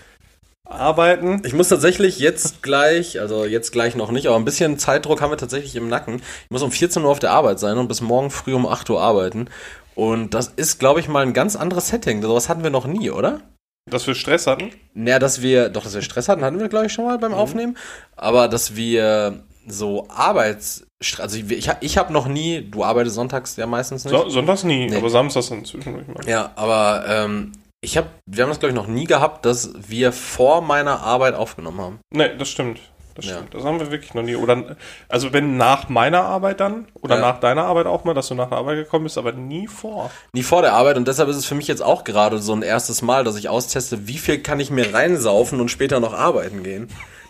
arbeiten. 0.67 1.41
Ich 1.45 1.53
muss 1.53 1.69
tatsächlich 1.69 2.19
jetzt 2.19 2.61
gleich, 2.61 3.19
also 3.19 3.45
jetzt 3.45 3.71
gleich 3.71 3.95
noch 3.95 4.11
nicht, 4.11 4.27
aber 4.27 4.35
ein 4.35 4.45
bisschen 4.45 4.77
Zeitdruck 4.77 5.21
haben 5.21 5.31
wir 5.31 5.37
tatsächlich 5.37 5.75
im 5.75 5.87
Nacken. 5.87 6.17
Ich 6.17 6.49
muss 6.51 6.61
um 6.61 6.71
14 6.71 7.03
Uhr 7.03 7.09
auf 7.09 7.19
der 7.19 7.31
Arbeit 7.31 7.59
sein 7.59 7.77
und 7.77 7.87
bis 7.87 8.01
morgen 8.01 8.29
früh 8.29 8.53
um 8.53 8.67
8 8.67 8.89
Uhr 8.89 9.01
arbeiten. 9.01 9.49
Und 9.95 10.33
das 10.33 10.47
ist, 10.55 10.79
glaube 10.79 10.99
ich, 10.99 11.07
mal 11.07 11.23
ein 11.23 11.33
ganz 11.33 11.55
anderes 11.55 11.87
Setting. 11.87 12.21
Sowas 12.21 12.49
hatten 12.49 12.63
wir 12.63 12.69
noch 12.69 12.85
nie, 12.85 13.09
oder? 13.09 13.41
Dass 13.89 14.05
wir 14.05 14.13
Stress 14.13 14.45
hatten. 14.45 14.71
Naja, 14.93 15.19
dass 15.19 15.41
wir, 15.41 15.69
doch, 15.69 15.83
dass 15.83 15.95
wir 15.95 16.01
Stress 16.03 16.29
hatten, 16.29 16.43
hatten 16.43 16.59
wir, 16.59 16.69
glaube 16.69 16.85
ich, 16.85 16.93
schon 16.93 17.05
mal 17.05 17.17
beim 17.17 17.33
Aufnehmen. 17.33 17.75
Aber 18.15 18.47
dass 18.47 18.75
wir 18.75 19.43
so 19.67 20.07
Arbeits, 20.09 20.85
also 21.19 21.37
ich, 21.37 21.49
ich, 21.51 21.69
ich 21.79 21.97
habe 21.97 22.11
noch 22.11 22.27
nie, 22.27 22.61
du 22.69 22.83
arbeitest 22.83 23.15
sonntags 23.15 23.55
ja 23.55 23.65
meistens 23.65 24.03
nicht. 24.05 24.13
So, 24.13 24.29
sonntags 24.29 24.63
nie, 24.63 24.87
Nee. 24.89 24.97
aber 24.97 25.09
samstags 25.09 25.49
dann 25.49 25.63
zwischendurch 25.65 26.07
mal. 26.07 26.27
Ja, 26.27 26.51
aber 26.55 27.05
ähm, 27.07 27.53
ich 27.81 27.97
habe, 27.97 28.07
wir 28.25 28.43
haben 28.43 28.49
das 28.49 28.59
glaube 28.59 28.71
ich 28.71 28.75
noch 28.75 28.87
nie 28.87 29.05
gehabt, 29.05 29.45
dass 29.45 29.71
wir 29.87 30.11
vor 30.11 30.61
meiner 30.61 31.01
Arbeit 31.01 31.35
aufgenommen 31.35 31.79
haben. 31.79 31.99
Nee, 32.13 32.29
das 32.37 32.49
stimmt. 32.49 32.79
Das 33.15 33.25
Ja. 33.25 33.35
stimmt. 33.35 33.53
Das 33.53 33.63
haben 33.63 33.79
wir 33.79 33.91
wirklich 33.91 34.13
noch 34.13 34.23
nie. 34.23 34.35
Oder, 34.35 34.75
also 35.07 35.31
wenn 35.33 35.55
nach 35.57 35.87
meiner 35.89 36.21
Arbeit 36.23 36.59
dann, 36.59 36.87
oder 37.01 37.15
Ja. 37.15 37.21
nach 37.21 37.39
deiner 37.39 37.63
Arbeit 37.63 37.85
auch 37.85 38.03
mal, 38.03 38.13
dass 38.13 38.27
du 38.27 38.35
nach 38.35 38.49
der 38.49 38.57
Arbeit 38.57 38.77
gekommen 38.77 39.03
bist, 39.05 39.17
aber 39.17 39.31
nie 39.31 39.67
vor. 39.67 40.11
Nie 40.33 40.43
vor 40.43 40.61
der 40.61 40.73
Arbeit 40.73 40.97
und 40.97 41.07
deshalb 41.07 41.29
ist 41.29 41.35
es 41.37 41.45
für 41.45 41.55
mich 41.55 41.67
jetzt 41.67 41.81
auch 41.81 42.03
gerade 42.03 42.39
so 42.39 42.53
ein 42.53 42.61
erstes 42.61 43.01
Mal, 43.01 43.23
dass 43.23 43.37
ich 43.37 43.47
austeste, 43.49 44.07
wie 44.07 44.17
viel 44.17 44.39
kann 44.39 44.59
ich 44.59 44.69
mir 44.69 44.93
reinsaufen 44.93 45.59
und 45.61 45.69
später 45.69 45.99
noch 46.01 46.13
arbeiten 46.13 46.63
gehen. 46.63 46.89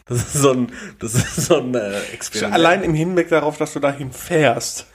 Das 0.09 0.17
ist 0.17 0.33
so 0.33 0.51
ein, 0.51 0.71
das 0.99 1.13
ist 1.13 1.35
so 1.45 1.57
ein 1.59 1.73
äh, 1.75 1.99
Experiment. 2.13 2.53
Allein 2.55 2.83
im 2.83 2.93
Hinblick 2.93 3.29
darauf, 3.29 3.57
dass 3.57 3.73
du 3.73 3.79
dahin 3.79 4.11
fährst. 4.11 4.87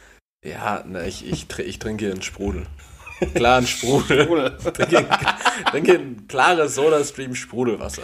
Ja, 0.44 0.83
ne, 0.87 1.06
ich, 1.06 1.26
ich, 1.30 1.44
tr- 1.44 1.62
ich 1.62 1.78
trinke 1.78 2.11
einen 2.11 2.21
Sprudel. 2.23 2.66
Klaren 3.35 3.66
Sprudel. 3.66 4.56
trinke, 4.75 5.06
trinke 5.71 5.92
ein 5.92 6.26
klares 6.28 6.75
Soda-Stream 6.75 7.35
Sprudelwasser. 7.35 8.02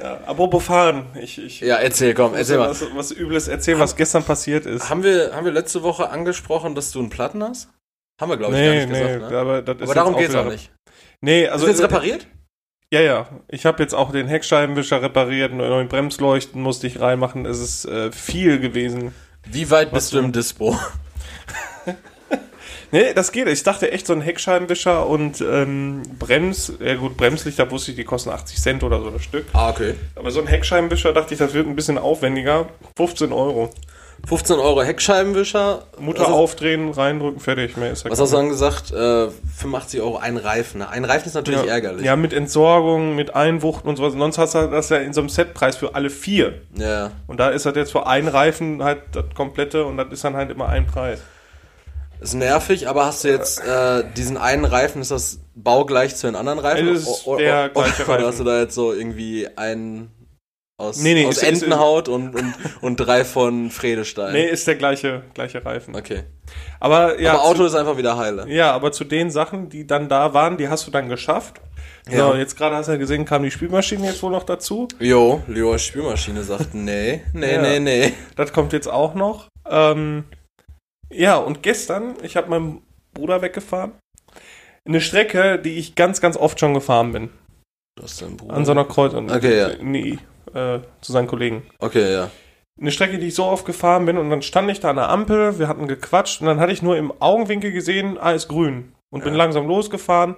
Ja, 0.00 0.18
apropos 0.26 0.62
fahren. 0.64 1.06
Ich, 1.20 1.38
ich 1.42 1.60
Ja, 1.60 1.76
erzähl, 1.76 2.14
komm, 2.14 2.34
erzähl 2.34 2.58
mal. 2.58 2.70
was, 2.70 2.84
was 2.94 3.10
Übles 3.10 3.48
erzählen, 3.48 3.78
was 3.80 3.96
gestern 3.96 4.22
passiert 4.22 4.66
ist. 4.66 4.88
Haben 4.88 5.02
wir, 5.02 5.34
haben 5.34 5.44
wir 5.44 5.52
letzte 5.52 5.82
Woche 5.82 6.10
angesprochen, 6.10 6.74
dass 6.74 6.90
du 6.92 7.00
einen 7.00 7.10
Platten 7.10 7.42
hast? 7.42 7.68
Haben 8.20 8.30
wir, 8.30 8.36
glaube 8.36 8.54
ich, 8.54 8.60
Nee, 8.60 8.66
gar 8.66 8.74
nicht 8.74 8.88
nee, 8.92 9.14
gesagt, 9.14 9.30
ne? 9.32 9.38
aber 9.38 9.56
Aber 9.58 9.94
darum 9.94 10.16
geht's 10.16 10.30
wieder- 10.30 10.42
auch 10.46 10.50
nicht. 10.50 10.70
Nee, 11.22 11.48
also. 11.48 11.64
Also, 11.64 11.66
ist 11.66 11.80
jetzt 11.80 11.82
repariert? 11.90 12.26
Ja, 12.92 13.00
ja. 13.00 13.28
Ich 13.46 13.66
habe 13.66 13.82
jetzt 13.82 13.94
auch 13.94 14.10
den 14.10 14.26
Heckscheibenwischer 14.26 15.00
repariert, 15.00 15.52
neuen 15.52 15.86
Bremsleuchten 15.86 16.60
musste 16.60 16.88
ich 16.88 17.00
reinmachen. 17.00 17.46
Es 17.46 17.60
ist 17.60 17.84
äh, 17.84 18.10
viel 18.10 18.58
gewesen. 18.58 19.14
Wie 19.46 19.70
weit 19.70 19.92
bist 19.92 20.12
du 20.12 20.18
im 20.18 20.32
Dispo? 20.32 20.76
Nee, 22.92 23.14
das 23.14 23.30
geht. 23.30 23.46
Ich 23.46 23.62
dachte 23.62 23.92
echt, 23.92 24.06
so 24.06 24.12
ein 24.12 24.20
Heckscheibenwischer 24.20 25.06
und 25.06 25.40
ähm, 25.40 26.02
Brems, 26.18 26.72
ja 26.80 26.96
gut, 26.96 27.16
Bremslichter 27.16 27.70
wusste 27.70 27.92
ich, 27.92 27.96
die 27.96 28.02
kosten 28.02 28.30
80 28.30 28.60
Cent 28.60 28.82
oder 28.82 29.00
so 29.00 29.10
das 29.10 29.22
Stück. 29.22 29.46
Ah, 29.52 29.70
okay. 29.70 29.94
Aber 30.16 30.32
so 30.32 30.40
ein 30.40 30.48
Heckscheibenwischer 30.48 31.12
dachte 31.12 31.34
ich, 31.34 31.38
das 31.38 31.54
wird 31.54 31.68
ein 31.68 31.76
bisschen 31.76 31.98
aufwendiger. 31.98 32.68
15 32.96 33.32
Euro. 33.32 33.70
15 34.26 34.56
Euro 34.58 34.82
Heckscheibenwischer. 34.82 35.82
Mutter 35.98 36.20
also, 36.26 36.34
aufdrehen, 36.34 36.90
reindrücken, 36.92 37.40
fertig. 37.40 37.76
Mehr 37.76 37.90
ist 37.92 38.04
ja 38.04 38.10
Was 38.10 38.20
hast 38.20 38.32
du 38.32 38.36
dann 38.36 38.48
gesagt? 38.48 38.90
Äh, 38.92 39.28
85 39.56 40.00
Euro 40.00 40.18
ein 40.18 40.36
Reifen. 40.36 40.78
ne? 40.78 40.88
Ein 40.88 41.04
Reifen 41.04 41.26
ist 41.28 41.34
natürlich 41.34 41.62
ja, 41.64 41.72
ärgerlich. 41.72 42.04
Ja, 42.04 42.16
mit 42.16 42.32
Entsorgung, 42.32 43.16
mit 43.16 43.34
Einwuchten 43.34 43.88
und 43.88 43.96
sowas. 43.96 44.12
Sonst 44.12 44.38
hast 44.38 44.54
du 44.54 44.68
das 44.68 44.88
ja 44.90 44.98
in 44.98 45.12
so 45.12 45.20
einem 45.20 45.28
Setpreis 45.28 45.76
für 45.76 45.94
alle 45.94 46.10
vier. 46.10 46.60
ja. 46.74 47.10
Und 47.26 47.40
da 47.40 47.48
ist 47.50 47.66
das 47.66 47.74
jetzt 47.76 47.92
für 47.92 48.06
einen 48.06 48.28
Reifen 48.28 48.82
halt 48.82 49.02
das 49.12 49.24
komplette 49.34 49.84
und 49.84 49.96
das 49.96 50.08
ist 50.12 50.22
dann 50.24 50.36
halt 50.36 50.50
immer 50.50 50.68
ein 50.68 50.86
Preis. 50.86 51.20
Ist 52.20 52.34
nervig, 52.34 52.86
aber 52.88 53.06
hast 53.06 53.24
du 53.24 53.28
jetzt 53.28 53.60
äh, 53.66 54.04
diesen 54.16 54.36
einen 54.36 54.66
Reifen, 54.66 55.00
ist 55.00 55.10
das 55.10 55.38
baugleich 55.54 56.16
zu 56.16 56.26
den 56.26 56.36
anderen 56.36 56.58
Reifen? 56.58 56.88
Es 56.88 57.02
ist 57.08 57.26
O- 57.26 57.32
o- 57.32 57.36
der 57.38 57.70
o- 57.74 57.80
gleiche 57.80 58.02
Oder 58.04 58.12
Reifen. 58.14 58.26
hast 58.26 58.40
du 58.40 58.44
da 58.44 58.60
jetzt 58.60 58.74
so 58.74 58.92
irgendwie 58.92 59.48
einen 59.56 60.10
aus, 60.80 61.00
Nee, 61.02 61.14
nee, 61.14 61.26
aus 61.26 61.36
ist- 61.36 61.42
ist- 61.42 61.62
Entenhaut 61.62 62.08
und, 62.08 62.34
und, 62.34 62.54
und 62.80 62.96
drei 62.96 63.24
von 63.24 63.70
Fredestein? 63.70 64.32
Nee, 64.32 64.46
ist 64.48 64.66
der 64.66 64.76
gleiche, 64.76 65.22
gleiche 65.34 65.64
Reifen. 65.64 65.94
Okay. 65.94 66.24
Aber 66.80 67.20
ja, 67.20 67.34
aber 67.34 67.42
Auto 67.44 67.54
zu, 67.58 67.64
ist 67.66 67.74
einfach 67.74 67.96
wieder 67.96 68.16
heile. 68.16 68.48
ja, 68.48 68.72
aber 68.72 68.90
zu 68.92 69.04
den 69.04 69.30
Sachen, 69.30 69.68
die 69.68 69.86
dann 69.86 70.08
da 70.08 70.34
waren, 70.34 70.56
die 70.56 70.68
hast 70.68 70.86
du 70.86 70.90
dann 70.90 71.08
geschafft. 71.08 71.60
Ja. 72.10 72.28
So, 72.30 72.34
jetzt 72.34 72.56
gerade 72.56 72.74
hast 72.76 72.86
du 72.86 72.92
ja 72.92 72.98
gesehen, 72.98 73.24
kam 73.24 73.42
die 73.42 73.50
Spülmaschine 73.50 74.06
jetzt 74.06 74.22
wohl 74.22 74.32
noch 74.32 74.42
dazu. 74.44 74.88
Jo, 74.98 75.42
Leo's 75.46 75.82
Spülmaschine 75.84 76.42
sagt, 76.42 76.68
nee, 76.74 77.22
nee, 77.34 77.52
Ja. 77.54 77.62
nee, 77.62 77.78
nee. 77.78 78.12
Das 78.36 78.52
kommt 78.52 78.72
jetzt 78.72 78.88
auch 78.88 79.14
noch. 79.14 79.48
Ähm, 79.68 80.24
ja, 81.12 81.36
und 81.36 81.62
gestern, 81.62 82.14
ich 82.22 82.36
habe 82.36 82.48
meinen 82.50 82.82
Bruder 83.14 83.42
weggefahren. 83.42 83.92
Eine 84.88 85.00
Strecke, 85.00 85.58
die 85.58 85.76
ich 85.78 85.94
ganz, 85.94 86.20
ganz 86.20 86.36
oft 86.36 86.58
schon 86.58 86.72
gefahren 86.74 87.12
bin. 87.12 87.28
Du 87.96 88.04
hast 88.04 88.22
deinen 88.22 88.36
Bruder. 88.38 88.54
An 88.54 88.64
so 88.64 88.72
einer 88.72 88.86
Kreuzung. 88.86 89.30
Okay, 89.30 89.58
ja. 89.58 89.70
Nee, 89.82 90.18
äh, 90.54 90.80
zu 91.00 91.12
seinen 91.12 91.26
Kollegen. 91.26 91.62
Okay, 91.78 92.12
ja. 92.12 92.30
Eine 92.80 92.90
Strecke, 92.92 93.18
die 93.18 93.26
ich 93.28 93.34
so 93.34 93.44
oft 93.44 93.66
gefahren 93.66 94.06
bin 94.06 94.16
und 94.16 94.30
dann 94.30 94.40
stand 94.42 94.70
ich 94.70 94.80
da 94.80 94.90
an 94.90 94.96
der 94.96 95.10
Ampel, 95.10 95.58
wir 95.58 95.68
hatten 95.68 95.86
gequatscht 95.86 96.40
und 96.40 96.46
dann 96.46 96.60
hatte 96.60 96.72
ich 96.72 96.82
nur 96.82 96.96
im 96.96 97.12
Augenwinkel 97.20 97.72
gesehen, 97.72 98.16
ah, 98.18 98.32
ist 98.32 98.48
grün. 98.48 98.92
Und 99.10 99.24
bin 99.24 99.34
Ja. 99.34 99.38
langsam 99.38 99.66
losgefahren, 99.66 100.36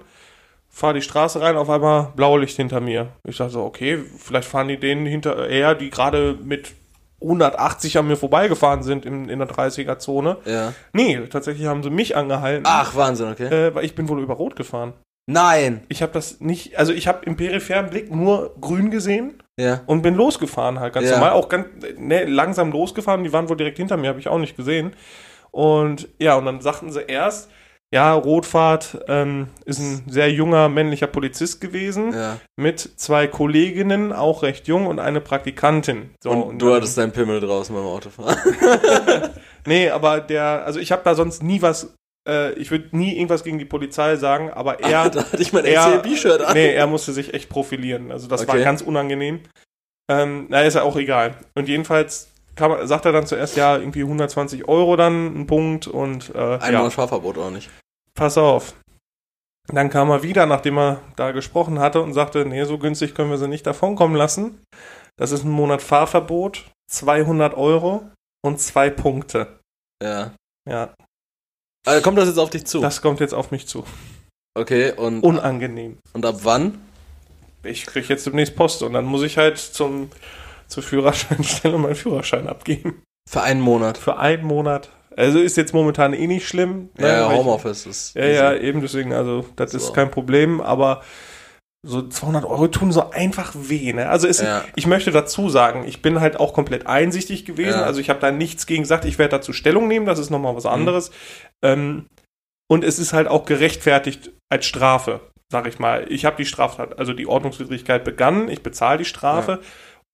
fahre 0.67 0.95
die 0.95 1.01
Straße 1.01 1.39
rein, 1.39 1.55
auf 1.55 1.69
einmal 1.69 2.11
Blaulicht 2.15 2.55
hinter 2.57 2.81
mir. 2.81 3.09
Ich 3.23 3.37
dachte 3.37 3.51
so, 3.53 3.63
okay, 3.63 3.99
vielleicht 4.17 4.47
fahren 4.47 4.67
die 4.67 4.77
denen 4.79 5.05
hinterher, 5.05 5.75
die 5.75 5.89
gerade 5.89 6.37
mit 6.43 6.71
180 7.21 7.97
an 7.97 8.07
mir 8.07 8.17
vorbeigefahren 8.17 8.83
sind 8.83 9.05
in, 9.05 9.29
in 9.29 9.39
der 9.39 9.47
30er-Zone. 9.47 10.37
Ja. 10.45 10.73
Nee, 10.91 11.21
tatsächlich 11.29 11.67
haben 11.67 11.83
sie 11.83 11.89
mich 11.89 12.15
angehalten, 12.17 12.65
Ach, 12.67 12.95
Wahnsinn, 12.95 13.29
okay. 13.31 13.45
äh, 13.67 13.75
weil 13.75 13.85
ich 13.85 13.95
bin 13.95 14.09
wohl 14.09 14.21
über 14.21 14.33
Rot 14.33 14.55
gefahren. 14.55 14.93
Nein. 15.27 15.83
Ich 15.87 16.01
habe 16.01 16.11
das 16.11 16.41
nicht, 16.41 16.77
also 16.77 16.91
ich 16.91 17.07
habe 17.07 17.25
im 17.25 17.37
peripheren 17.37 17.89
Blick 17.89 18.13
nur 18.13 18.53
grün 18.59 18.91
gesehen 18.91 19.41
Ja. 19.59 19.81
und 19.85 20.01
bin 20.01 20.15
losgefahren 20.15 20.79
halt 20.79 20.93
ganz 20.93 21.07
Ja. 21.09 21.13
normal, 21.17 21.31
auch 21.31 21.47
ganz 21.49 21.67
ne, 21.97 22.25
langsam 22.25 22.71
losgefahren. 22.71 23.23
Die 23.23 23.31
waren 23.33 23.49
wohl 23.49 23.57
direkt 23.57 23.77
hinter 23.77 23.97
mir, 23.97 24.07
habe 24.09 24.19
ich 24.19 24.27
auch 24.27 24.39
nicht 24.39 24.57
gesehen. 24.57 24.95
Und 25.51 26.09
ja, 26.19 26.35
und 26.35 26.45
dann 26.45 26.61
sagten 26.61 26.91
sie 26.91 27.01
erst, 27.03 27.51
ja, 27.93 28.11
Rotfahrt 28.13 29.05
ähm, 29.07 29.49
ist 29.65 29.77
ein 29.79 30.05
sehr 30.07 30.31
junger 30.31 30.67
männlicher 30.67 31.05
Polizist 31.05 31.61
gewesen 31.61 32.11
Ja. 32.11 32.37
mit 32.55 32.79
zwei 32.79 33.27
Kolleginnen, 33.27 34.11
auch 34.11 34.41
recht 34.41 34.67
jung 34.67 34.87
und 34.87 34.97
eine 34.97 35.21
Praktikantin. 35.21 36.09
So, 36.23 36.31
und, 36.31 36.57
du 36.59 36.65
dann- 36.67 36.77
hattest 36.77 36.97
deinen 36.97 37.11
Pimmel 37.11 37.39
draußen 37.39 37.75
beim 37.75 37.85
Autofahren. 37.85 38.35
Nee, 39.65 39.89
aber 39.89 40.19
der, 40.19 40.65
also 40.65 40.79
ich 40.81 40.91
habe 40.91 41.03
da 41.05 41.15
sonst 41.15 41.41
nie 41.41 41.61
was, 41.61 41.93
äh, 42.27 42.53
ich 42.53 42.71
würde 42.71 42.95
nie 42.95 43.13
irgendwas 43.15 43.43
gegen 43.43 43.59
die 43.59 43.65
Polizei 43.65 44.15
sagen, 44.15 44.49
aber 44.51 44.79
er, 44.79 45.09
da 45.11 45.21
hatte 45.23 45.41
ich 45.41 45.53
mein 45.53 45.65
ACB-Shirt 45.65 46.41
an. 46.41 46.53
nee, 46.53 46.73
er 46.73 46.87
musste 46.87 47.13
sich 47.13 47.33
echt 47.33 47.49
profilieren. 47.49 48.11
Also 48.11 48.27
das 48.27 48.47
war 48.47 48.55
Okay. 48.55 48.63
ganz 48.63 48.81
unangenehm. 48.81 49.41
Ähm, 50.09 50.47
na, 50.49 50.61
ist 50.61 50.73
ja 50.75 50.83
auch 50.83 50.95
egal. 50.97 51.35
Und 51.55 51.67
jedenfalls 51.69 52.29
kam, 52.55 52.85
sagt 52.85 53.05
er 53.05 53.11
dann 53.13 53.25
zuerst, 53.25 53.55
ja, 53.55 53.77
irgendwie 53.77 54.01
120 54.03 54.67
Euro 54.67 54.95
dann, 54.95 55.41
ein 55.41 55.47
Punkt 55.47 55.87
und 55.87 56.33
äh, 56.35 56.57
Ein 56.59 56.73
ja, 56.73 56.79
Monat 56.79 56.93
Fahrverbot 56.93 57.37
auch 57.37 57.49
nicht. 57.51 57.69
pass 58.13 58.37
auf. 58.37 58.75
Dann 59.67 59.89
kam 59.89 60.09
er 60.09 60.23
wieder, 60.23 60.45
nachdem 60.45 60.77
er 60.77 61.01
da 61.15 61.31
gesprochen 61.31 61.79
hatte 61.79 62.01
und 62.01 62.13
sagte, 62.13 62.45
nee, 62.45 62.65
so 62.65 62.77
günstig 62.77 63.15
können 63.15 63.29
wir 63.29 63.37
sie 63.37 63.47
nicht 63.47 63.65
davonkommen 63.65 64.17
lassen. 64.17 64.61
Das 65.17 65.31
ist 65.31 65.45
ein 65.45 65.51
Monat 65.51 65.81
Fahrverbot, 65.81 66.65
200 66.91 67.53
Euro 67.55 68.09
und 68.45 68.59
zwei 68.59 68.89
Punkte. 68.89 69.59
Ja. 70.03 70.33
Ja, 70.69 70.93
Also 71.85 72.01
kommt 72.01 72.17
das 72.17 72.27
jetzt 72.29 72.37
auf 72.39 72.49
dich 72.49 72.65
zu? 72.65 72.79
das 72.81 73.01
kommt 73.01 73.19
jetzt 73.19 73.33
auf 73.33 73.51
mich 73.51 73.67
zu. 73.67 73.83
okay, 74.57 74.91
und, 74.93 75.21
Unangenehm. 75.21 75.97
und 76.13 76.25
ab 76.25 76.39
wann? 76.43 76.79
Ich 77.63 77.85
krieg 77.85 78.07
jetzt 78.09 78.25
demnächst 78.25 78.55
Post 78.55 78.83
und 78.83 78.93
dann 78.93 79.05
muss 79.05 79.23
ich 79.23 79.37
halt 79.37 79.57
zum, 79.57 80.09
zur 80.67 80.83
Führerscheinstelle 80.83 81.77
meinen 81.79 81.95
Führerschein 81.95 82.47
abgeben. 82.47 83.01
Für 83.29 83.41
einen 83.41 83.61
Monat. 83.61 83.97
Für 83.97 84.17
einen 84.17 84.43
Monat. 84.43 84.89
Also 85.15 85.39
ist 85.39 85.57
jetzt 85.57 85.73
momentan 85.73 86.13
eh 86.13 86.27
nicht 86.27 86.47
schlimm. 86.47 86.89
ne, 86.97 87.07
Ja, 87.07 87.31
ich- 87.31 87.37
Homeoffice 87.37 87.85
ist. 87.85 88.15
Ja, 88.15 88.25
ja, 88.25 88.53
eben 88.55 88.81
deswegen, 88.81 89.13
also 89.13 89.45
das 89.55 89.71
So. 89.71 89.77
ist 89.77 89.93
kein 89.93 90.09
Problem, 90.11 90.59
aber 90.59 91.03
so 91.85 92.07
200 92.07 92.45
Euro 92.45 92.67
tun 92.67 92.91
so 92.91 93.09
einfach 93.11 93.53
weh, 93.55 93.91
ne? 93.93 94.09
Also 94.09 94.27
es, 94.27 94.39
Ja. 94.41 94.63
ich 94.75 94.87
möchte 94.87 95.11
dazu 95.11 95.49
sagen, 95.49 95.83
ich 95.85 96.01
bin 96.01 96.19
halt 96.21 96.39
auch 96.39 96.53
komplett 96.53 96.87
einsichtig 96.87 97.45
gewesen, 97.45 97.79
Ja. 97.79 97.83
also 97.83 97.99
ich 97.99 98.09
habe 98.09 98.19
da 98.21 98.31
nichts 98.31 98.65
gegen 98.65 98.83
gesagt, 98.83 99.03
ich 99.05 99.19
werde 99.19 99.31
dazu 99.31 99.51
Stellung 99.53 99.87
nehmen, 99.87 100.05
das 100.05 100.17
ist 100.19 100.29
nochmal 100.29 100.53
Mhm. 100.53 100.57
was 100.57 100.65
anderes. 100.65 101.11
Ähm, 101.63 102.05
und 102.71 102.83
es 102.83 102.99
ist 102.99 103.13
halt 103.13 103.27
auch 103.27 103.45
gerechtfertigt 103.45 104.31
als 104.49 104.65
Strafe, 104.65 105.21
sag 105.51 105.67
ich 105.67 105.79
mal. 105.79 106.05
Ich 106.09 106.25
habe 106.25 106.37
die 106.37 106.45
Straftat, 106.45 106.97
also 106.99 107.13
die 107.13 107.27
Ordnungswidrigkeit 107.27 108.03
begangen, 108.03 108.49
ich 108.49 108.61
bezahle 108.63 108.99
die 108.99 109.05
Strafe. 109.05 109.59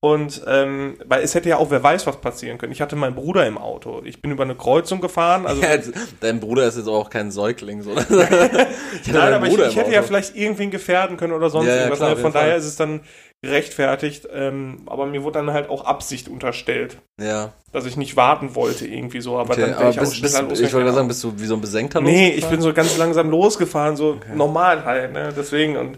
Und 0.02 0.44
ähm, 0.48 0.98
weil 1.06 1.22
es 1.24 1.36
hätte 1.36 1.50
ja 1.50 1.58
auch, 1.58 1.72
wer 1.72 1.84
weiß, 1.84 2.08
was 2.08 2.22
passieren 2.22 2.58
können. 2.58 2.72
Ich 2.72 2.80
hatte 2.82 2.96
meinen 2.96 3.16
Bruder 3.16 3.46
im 3.46 3.58
Auto. 3.58 4.02
Ich 4.06 4.22
bin 4.22 4.32
über 4.32 4.44
eine 4.44 4.56
Kreuzung 4.56 5.02
gefahren. 5.02 5.46
Also 5.46 5.62
Ja, 5.62 5.72
jetzt- 5.74 5.92
dein 6.22 6.40
Bruder 6.40 6.66
ist 6.68 6.78
jetzt 6.78 6.88
auch 6.88 7.10
kein 7.10 7.32
Säugling, 7.32 7.82
so. 7.82 7.92
Nein, 9.08 9.34
aber 9.34 9.48
ich, 9.48 9.58
ich 9.58 9.76
hätte 9.76 9.92
ja 9.92 10.00
Auto. 10.00 10.08
vielleicht 10.08 10.36
irgendwen 10.38 10.72
gefährden 10.72 11.18
können 11.18 11.34
oder 11.34 11.50
sonst 11.50 11.68
Ja, 11.68 11.74
ja, 11.76 11.80
irgendwas. 11.82 12.00
klar, 12.00 12.10
ne? 12.12 12.16
auf 12.16 12.22
Von 12.22 12.32
daher 12.32 12.50
Fall. 12.52 12.60
ist 12.60 12.66
es 12.66 12.76
dann 12.78 13.02
gerechtfertigt. 13.42 14.28
Ähm, 14.32 14.82
aber 14.86 15.06
mir 15.06 15.24
wurde 15.24 15.40
dann 15.40 15.52
halt 15.54 15.70
auch 15.70 15.86
Absicht 15.86 16.28
unterstellt, 16.28 16.98
Ja, 17.22 17.54
dass 17.72 17.86
ich 17.86 17.98
nicht 17.98 18.16
warten 18.16 18.56
wollte 18.56 18.86
irgendwie 18.88 19.22
so. 19.22 19.38
Aber 19.38 19.54
okay. 19.54 19.62
dann 19.62 19.74
Aber 19.76 19.90
ich 19.90 19.98
auch 19.98 20.02
bist, 20.02 20.22
bist, 20.22 20.34
schneller 20.34 20.44
ich 20.46 20.50
wollte 20.50 20.62
losgefahren. 20.62 20.84
gerade 20.86 20.96
sagen, 20.96 21.08
bist 21.08 21.24
du 21.24 21.34
wie 21.40 21.46
so 21.46 21.54
ein 21.56 21.62
Besenkter 21.62 22.02
Nee, 22.02 22.28
ich 22.30 22.36
losgefahren? 22.36 22.56
bin 22.58 22.62
so 22.62 22.74
ganz 22.74 22.98
langsam 22.98 23.30
losgefahren, 23.30 23.96
so 23.96 24.20
normal 24.36 24.84
halt. 24.86 25.14
Ne? 25.14 25.34
Deswegen 25.36 25.78
und 25.78 25.98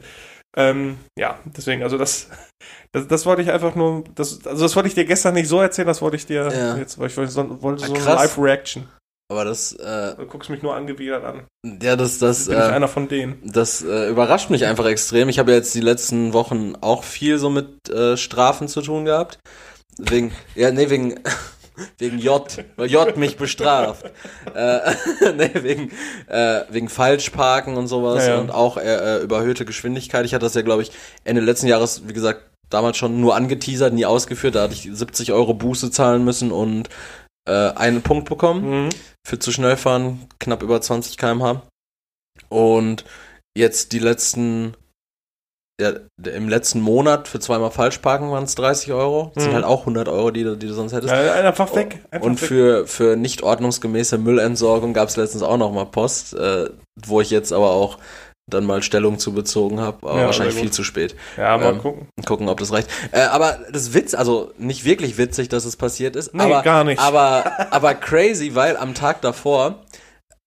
ähm, 0.58 0.98
ja, 1.18 1.40
deswegen, 1.46 1.82
also 1.82 1.98
das, 1.98 2.28
das, 2.92 3.08
das 3.08 3.26
wollte 3.26 3.42
ich 3.42 3.52
einfach 3.52 3.74
nur, 3.74 4.04
das, 4.16 4.46
also 4.46 4.64
das 4.64 4.76
wollte 4.76 4.90
ich 4.90 4.96
dir 4.96 5.06
gestern 5.06 5.34
nicht 5.34 5.48
so 5.48 5.62
erzählen, 5.62 5.88
das 5.88 6.02
wollte 6.02 6.18
ich 6.18 6.26
dir 6.26 6.50
Ja. 6.52 6.76
jetzt, 6.76 7.00
weil 7.00 7.08
ich 7.08 7.16
wollte 7.16 7.32
so, 7.32 7.62
wollte 7.62 7.84
Ah, 7.84 7.88
so 7.88 7.94
eine 7.94 8.04
krass. 8.04 8.16
Live-Reaction. 8.22 8.88
Aber 9.32 9.46
das, 9.46 9.72
äh, 9.74 10.16
Du 10.18 10.26
guckst 10.26 10.50
mich 10.50 10.62
nur 10.62 10.76
angewidert 10.76 11.24
an. 11.24 11.44
ja, 11.82 11.96
das, 11.96 12.18
das, 12.20 12.48
Bin 12.48 12.58
ich 12.58 12.60
äh, 12.60 12.64
einer 12.68 12.90
von 12.90 13.08
denen. 13.08 13.40
das 13.46 13.82
äh, 13.82 14.10
überrascht 14.10 14.50
mich 14.50 14.66
einfach 14.66 14.86
extrem. 14.86 15.30
Ich 15.30 15.40
habe 15.40 15.52
ja 15.52 15.58
jetzt 15.58 15.74
die 15.74 15.80
letzten 15.82 16.34
Wochen 16.34 16.74
auch 16.82 17.04
viel 17.06 17.38
so 17.38 17.50
mit 17.50 17.90
äh, 17.90 18.18
Strafen 18.18 18.68
zu 18.68 18.82
tun 18.82 19.06
gehabt. 19.06 19.40
Wegen, 19.98 20.32
ja, 20.56 20.72
nee, 20.72 20.90
wegen, 20.90 21.20
wegen 21.98 22.20
J, 22.20 22.66
weil 22.76 22.90
J 22.92 23.16
mich 23.16 23.38
bestraft. 23.38 24.06
äh, 24.54 24.80
nee, 25.38 25.52
wegen, 25.54 25.92
äh, 26.28 26.62
wegen 26.70 26.90
Falschparken 26.90 27.78
und 27.78 27.88
sowas 27.88 28.26
Ja, 28.28 28.34
ja. 28.36 28.40
und 28.42 28.52
auch 28.52 28.76
äh, 28.78 28.82
äh, 29.20 29.24
überhöhte 29.24 29.64
Geschwindigkeit. 29.64 30.26
Ich 30.26 30.34
hatte 30.34 30.46
das 30.46 30.56
ja, 30.56 30.62
glaube 30.62 30.82
ich, 30.82 30.92
Ende 31.24 31.42
letzten 31.42 31.68
Jahres, 31.68 32.02
wie 32.08 32.14
gesagt, 32.14 32.42
damals 32.70 32.98
schon 32.98 33.20
nur 33.22 33.36
angeteasert, 33.36 33.94
nie 33.94 34.06
ausgeführt. 34.06 34.56
Da 34.56 34.64
hatte 34.64 34.74
ich 34.74 34.90
70 34.92 35.32
Euro 35.34 35.54
Buße 35.54 35.92
zahlen 35.92 36.24
müssen 36.26 36.52
und 36.52 36.90
äh, 37.48 37.72
einen 37.72 38.02
Punkt 38.02 38.30
bekommen 38.30 38.86
Mhm. 38.86 38.90
für 39.28 39.40
zu 39.40 39.52
schnell 39.52 39.78
fahren, 39.78 40.28
knapp 40.40 40.62
über 40.64 40.82
20 40.82 41.18
km/h. 41.18 41.62
Und 42.50 43.06
jetzt 43.58 43.92
die 43.94 44.00
letzten, 44.00 44.76
ja, 45.82 45.94
im 46.24 46.50
letzten 46.50 46.82
Monat 46.82 47.28
für 47.28 47.40
zweimal 47.40 47.72
Falschparken 47.72 48.30
waren 48.32 48.44
es 48.44 48.56
30 48.56 48.92
Euro. 48.94 49.32
Das 49.34 49.44
sind 49.44 49.52
Mhm. 49.52 49.56
halt 49.56 49.66
auch 49.66 49.86
100 49.86 50.08
Euro, 50.10 50.32
die, 50.32 50.44
du- 50.44 50.56
die 50.58 50.68
du 50.68 50.74
sonst 50.74 50.94
hättest. 50.94 51.12
Ja, 51.14 51.34
einfach 51.34 51.74
weg. 51.76 52.06
Einfach 52.12 52.26
Und 52.28 52.42
weg. 52.42 52.48
für, 52.48 52.88
für 52.88 53.16
nicht 53.16 53.42
ordnungsgemäße 53.44 54.18
Müllentsorgung 54.18 54.94
gab 54.94 55.10
es 55.10 55.18
letztens 55.18 55.44
auch 55.44 55.58
noch 55.58 55.72
mal 55.72 55.86
Post, 55.86 56.34
äh, 56.34 56.70
wo 57.06 57.22
ich 57.22 57.30
jetzt 57.32 57.52
aber 57.52 57.72
auch 57.72 57.98
dann 58.54 58.66
mal 58.66 58.84
Stellung 58.84 59.18
zu 59.20 59.34
bezogen 59.34 59.80
habe, 59.80 60.08
aber 60.10 60.20
Ja, 60.20 60.26
wahrscheinlich 60.28 60.56
viel 60.56 60.72
zu 60.72 60.84
spät. 60.84 61.16
Ja, 61.38 61.58
mal 61.58 61.74
Ähm, 61.74 61.80
gucken. 61.80 62.08
Gucken, 62.26 62.48
ob 62.50 62.60
das 62.60 62.72
reicht. 62.72 62.90
Äh, 63.12 63.22
aber 63.22 63.60
das 63.72 63.94
Witz, 63.94 64.14
also 64.14 64.52
nicht 64.58 64.86
wirklich 64.86 65.18
witzig, 65.18 65.50
dass 65.50 65.66
es 65.66 65.76
passiert 65.78 66.16
ist, 66.16 66.34
Nee, 66.34 66.44
aber, 66.44 66.62
gar 66.62 66.84
nicht. 66.84 67.00
aber, 67.02 67.52
aber 67.72 67.94
crazy, 67.96 68.54
weil 68.56 68.78
am 68.78 68.94
Tag 68.94 69.22
davor, 69.22 69.80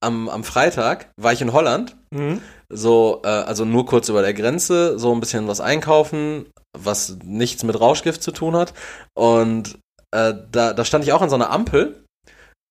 am, 0.01 0.29
am 0.29 0.45
Freitag, 0.45 1.11
war 1.17 1.33
ich 1.33 1.41
in 1.43 1.53
Holland, 1.53 1.97
Mhm. 2.11 2.41
so, 2.69 3.23
äh, 3.25 3.29
also 3.29 3.65
nur 3.65 3.87
kurz 3.87 4.09
über 4.09 4.23
der 4.23 4.35
Grenze, 4.35 4.99
so 5.01 5.13
ein 5.13 5.19
bisschen 5.21 5.49
was 5.49 5.61
einkaufen, 5.61 6.47
was 6.79 7.17
nichts 7.25 7.65
mit 7.65 7.79
Rauschgift 7.81 8.23
zu 8.23 8.31
tun 8.31 8.55
hat. 8.55 8.73
Und 9.17 9.79
äh, 10.15 10.33
da, 10.53 10.73
da 10.73 10.85
stand 10.85 11.05
ich 11.05 11.13
auch 11.13 11.23
an 11.23 11.29
so 11.31 11.35
einer 11.35 11.51
Ampel 11.51 12.05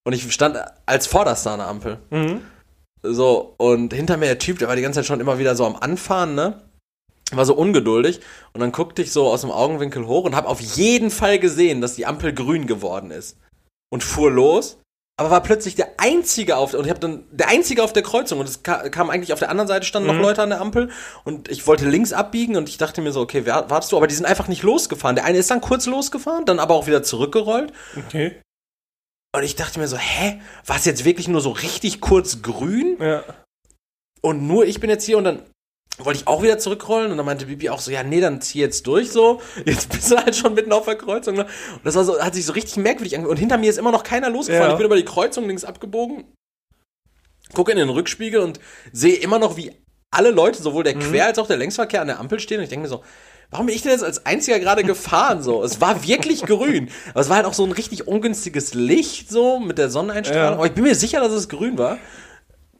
und 0.05 0.13
ich 0.13 0.31
stand 0.33 0.57
als 0.85 1.07
vorderster 1.07 1.51
an 1.51 1.59
der 1.59 1.67
Ampel. 1.67 1.97
Mhm. 2.09 2.41
So, 3.03 3.53
und 3.57 3.93
hinter 3.93 4.17
mir 4.17 4.27
der 4.27 4.39
Typ, 4.39 4.59
der 4.59 4.67
war 4.69 4.75
die 4.75 4.81
ganze 4.81 4.99
Zeit 4.99 5.05
schon 5.05 5.19
immer 5.19 5.37
wieder 5.39 5.55
so 5.55 5.65
am 5.65 5.75
Anfahren, 5.75 6.35
ne? 6.35 6.61
War 7.31 7.45
so 7.45 7.53
ungeduldig. 7.55 8.21
Und 8.53 8.61
dann 8.61 8.71
guckte 8.71 9.01
ich 9.01 9.11
so 9.11 9.27
aus 9.27 9.41
dem 9.41 9.51
Augenwinkel 9.51 10.07
hoch 10.07 10.23
und 10.23 10.35
habe 10.35 10.47
auf 10.47 10.61
jeden 10.61 11.11
Fall 11.11 11.39
gesehen, 11.39 11.81
dass 11.81 11.95
die 11.95 12.05
Ampel 12.05 12.33
grün 12.33 12.67
geworden 12.67 13.11
ist. 13.11 13.37
und 13.91 14.03
fuhr 14.03 14.31
los. 14.31 14.79
Aber 15.19 15.29
war 15.29 15.43
plötzlich 15.43 15.75
der 15.75 15.99
einzige 15.99 16.57
auf 16.57 16.73
und 16.73 16.85
ich 16.85 16.89
habe 16.89 16.99
dann 16.99 17.25
der 17.31 17.47
einzige 17.49 17.83
auf 17.83 17.93
der 17.93 18.01
Kreuzung 18.01 18.39
und 18.39 18.49
es 18.49 18.63
ka 18.63 18.89
kam 18.89 19.11
eigentlich 19.11 19.31
auf 19.31 19.37
der 19.37 19.51
anderen 19.51 19.67
Seite 19.67 19.85
standen 19.85 20.07
noch 20.07 20.19
Leute 20.19 20.41
an 20.41 20.49
der 20.49 20.59
Ampel 20.59 20.89
und 21.23 21.49
ich 21.49 21.67
wollte 21.67 21.87
links 21.87 22.11
abbiegen 22.13 22.55
und 22.55 22.67
ich 22.67 22.79
dachte 22.79 22.99
mir 23.01 23.11
so 23.11 23.21
okay 23.21 23.41
wer, 23.45 23.69
wartest 23.69 23.91
du 23.91 23.97
aber 23.97 24.07
die 24.07 24.15
sind 24.15 24.25
einfach 24.25 24.47
nicht 24.47 24.63
losgefahren 24.63 25.15
der 25.15 25.25
eine 25.25 25.37
ist 25.37 25.51
dann 25.51 25.61
kurz 25.61 25.85
losgefahren 25.85 26.45
dann 26.45 26.57
aber 26.59 26.73
auch 26.73 26.87
wieder 26.87 27.03
zurückgerollt 27.03 27.71
Okay. 27.95 28.41
Und 29.35 29.43
ich 29.43 29.55
dachte 29.55 29.79
mir 29.79 29.87
so 29.87 29.97
hä 29.97 30.39
war 30.65 30.75
es 30.77 30.85
jetzt 30.85 31.05
wirklich 31.05 31.27
nur 31.27 31.41
so 31.41 31.51
richtig 31.51 32.01
kurz 32.01 32.41
grün 32.41 32.97
Ja. 32.99 33.23
und 34.21 34.47
nur 34.47 34.65
ich 34.65 34.79
bin 34.79 34.89
jetzt 34.89 35.05
hier 35.05 35.17
und 35.17 35.23
dann 35.25 35.43
wollte 35.99 36.19
ich 36.21 36.27
auch 36.27 36.41
wieder 36.41 36.57
zurückrollen 36.57 37.11
und 37.11 37.17
dann 37.17 37.25
meinte 37.25 37.45
Bibi 37.45 37.69
auch 37.69 37.79
so, 37.79 37.91
ja, 37.91 38.01
nee, 38.01 38.19
dann 38.19 38.41
zieh 38.41 38.59
jetzt 38.59 38.87
durch 38.87 39.11
so. 39.11 39.41
Jetzt 39.63 39.89
bist 39.89 40.09
du 40.09 40.17
halt 40.17 40.35
schon 40.35 40.55
mitten 40.55 40.71
auf 40.71 40.85
der 40.85 40.95
Kreuzung. 40.95 41.35
Ne? 41.35 41.43
Und 41.43 41.85
das 41.85 41.93
war 41.93 42.03
so, 42.03 42.19
hat 42.19 42.33
sich 42.33 42.47
so 42.47 42.53
richtig 42.53 42.77
merkwürdig 42.77 43.13
angehört. 43.15 43.29
Und 43.33 43.37
hinter 43.37 43.59
mir 43.59 43.69
ist 43.69 43.77
immer 43.77 43.91
noch 43.91 44.01
keiner 44.01 44.31
losgefahren. 44.31 44.69
Ja. 44.69 44.73
Ich 44.73 44.77
bin 44.77 44.87
über 44.87 44.95
die 44.95 45.05
Kreuzung 45.05 45.45
links 45.45 45.63
abgebogen, 45.63 46.23
gucke 47.53 47.71
in 47.71 47.77
den 47.77 47.89
Rückspiegel 47.89 48.41
und 48.41 48.59
sehe 48.91 49.17
immer 49.17 49.37
noch, 49.37 49.55
wie 49.55 49.71
alle 50.09 50.31
Leute, 50.31 50.63
sowohl 50.63 50.83
der 50.83 50.95
Quer- 50.95 51.25
als 51.27 51.37
auch 51.37 51.45
der 51.45 51.57
Längsverkehr 51.57 52.01
an 52.01 52.07
der 52.07 52.19
Ampel 52.19 52.39
stehen. 52.39 52.57
Und 52.57 52.63
ich 52.63 52.69
denke 52.71 52.83
mir 52.83 52.89
so, 52.89 53.03
warum 53.51 53.67
bin 53.67 53.75
ich 53.75 53.81
denn 53.81 53.91
jetzt 53.91 54.03
als 54.03 54.25
einziger 54.25 54.59
gerade 54.59 54.83
gefahren? 54.83 55.41
So, 55.41 55.63
es 55.63 55.81
war 55.81 56.05
wirklich 56.05 56.43
grün. 56.43 56.89
Aber 57.11 57.21
es 57.21 57.29
war 57.29 57.37
halt 57.37 57.45
auch 57.45 57.53
so 57.53 57.65
ein 57.65 57.71
richtig 57.71 58.07
ungünstiges 58.07 58.73
Licht 58.73 59.29
so 59.29 59.59
mit 59.59 59.77
der 59.77 59.89
Sonneneinstrahlung. 59.89 60.51
Ja. 60.51 60.55
Aber 60.55 60.65
ich 60.65 60.73
bin 60.73 60.83
mir 60.83 60.95
sicher, 60.95 61.19
dass 61.19 61.31
es 61.31 61.49
grün 61.49 61.77
war. 61.77 61.97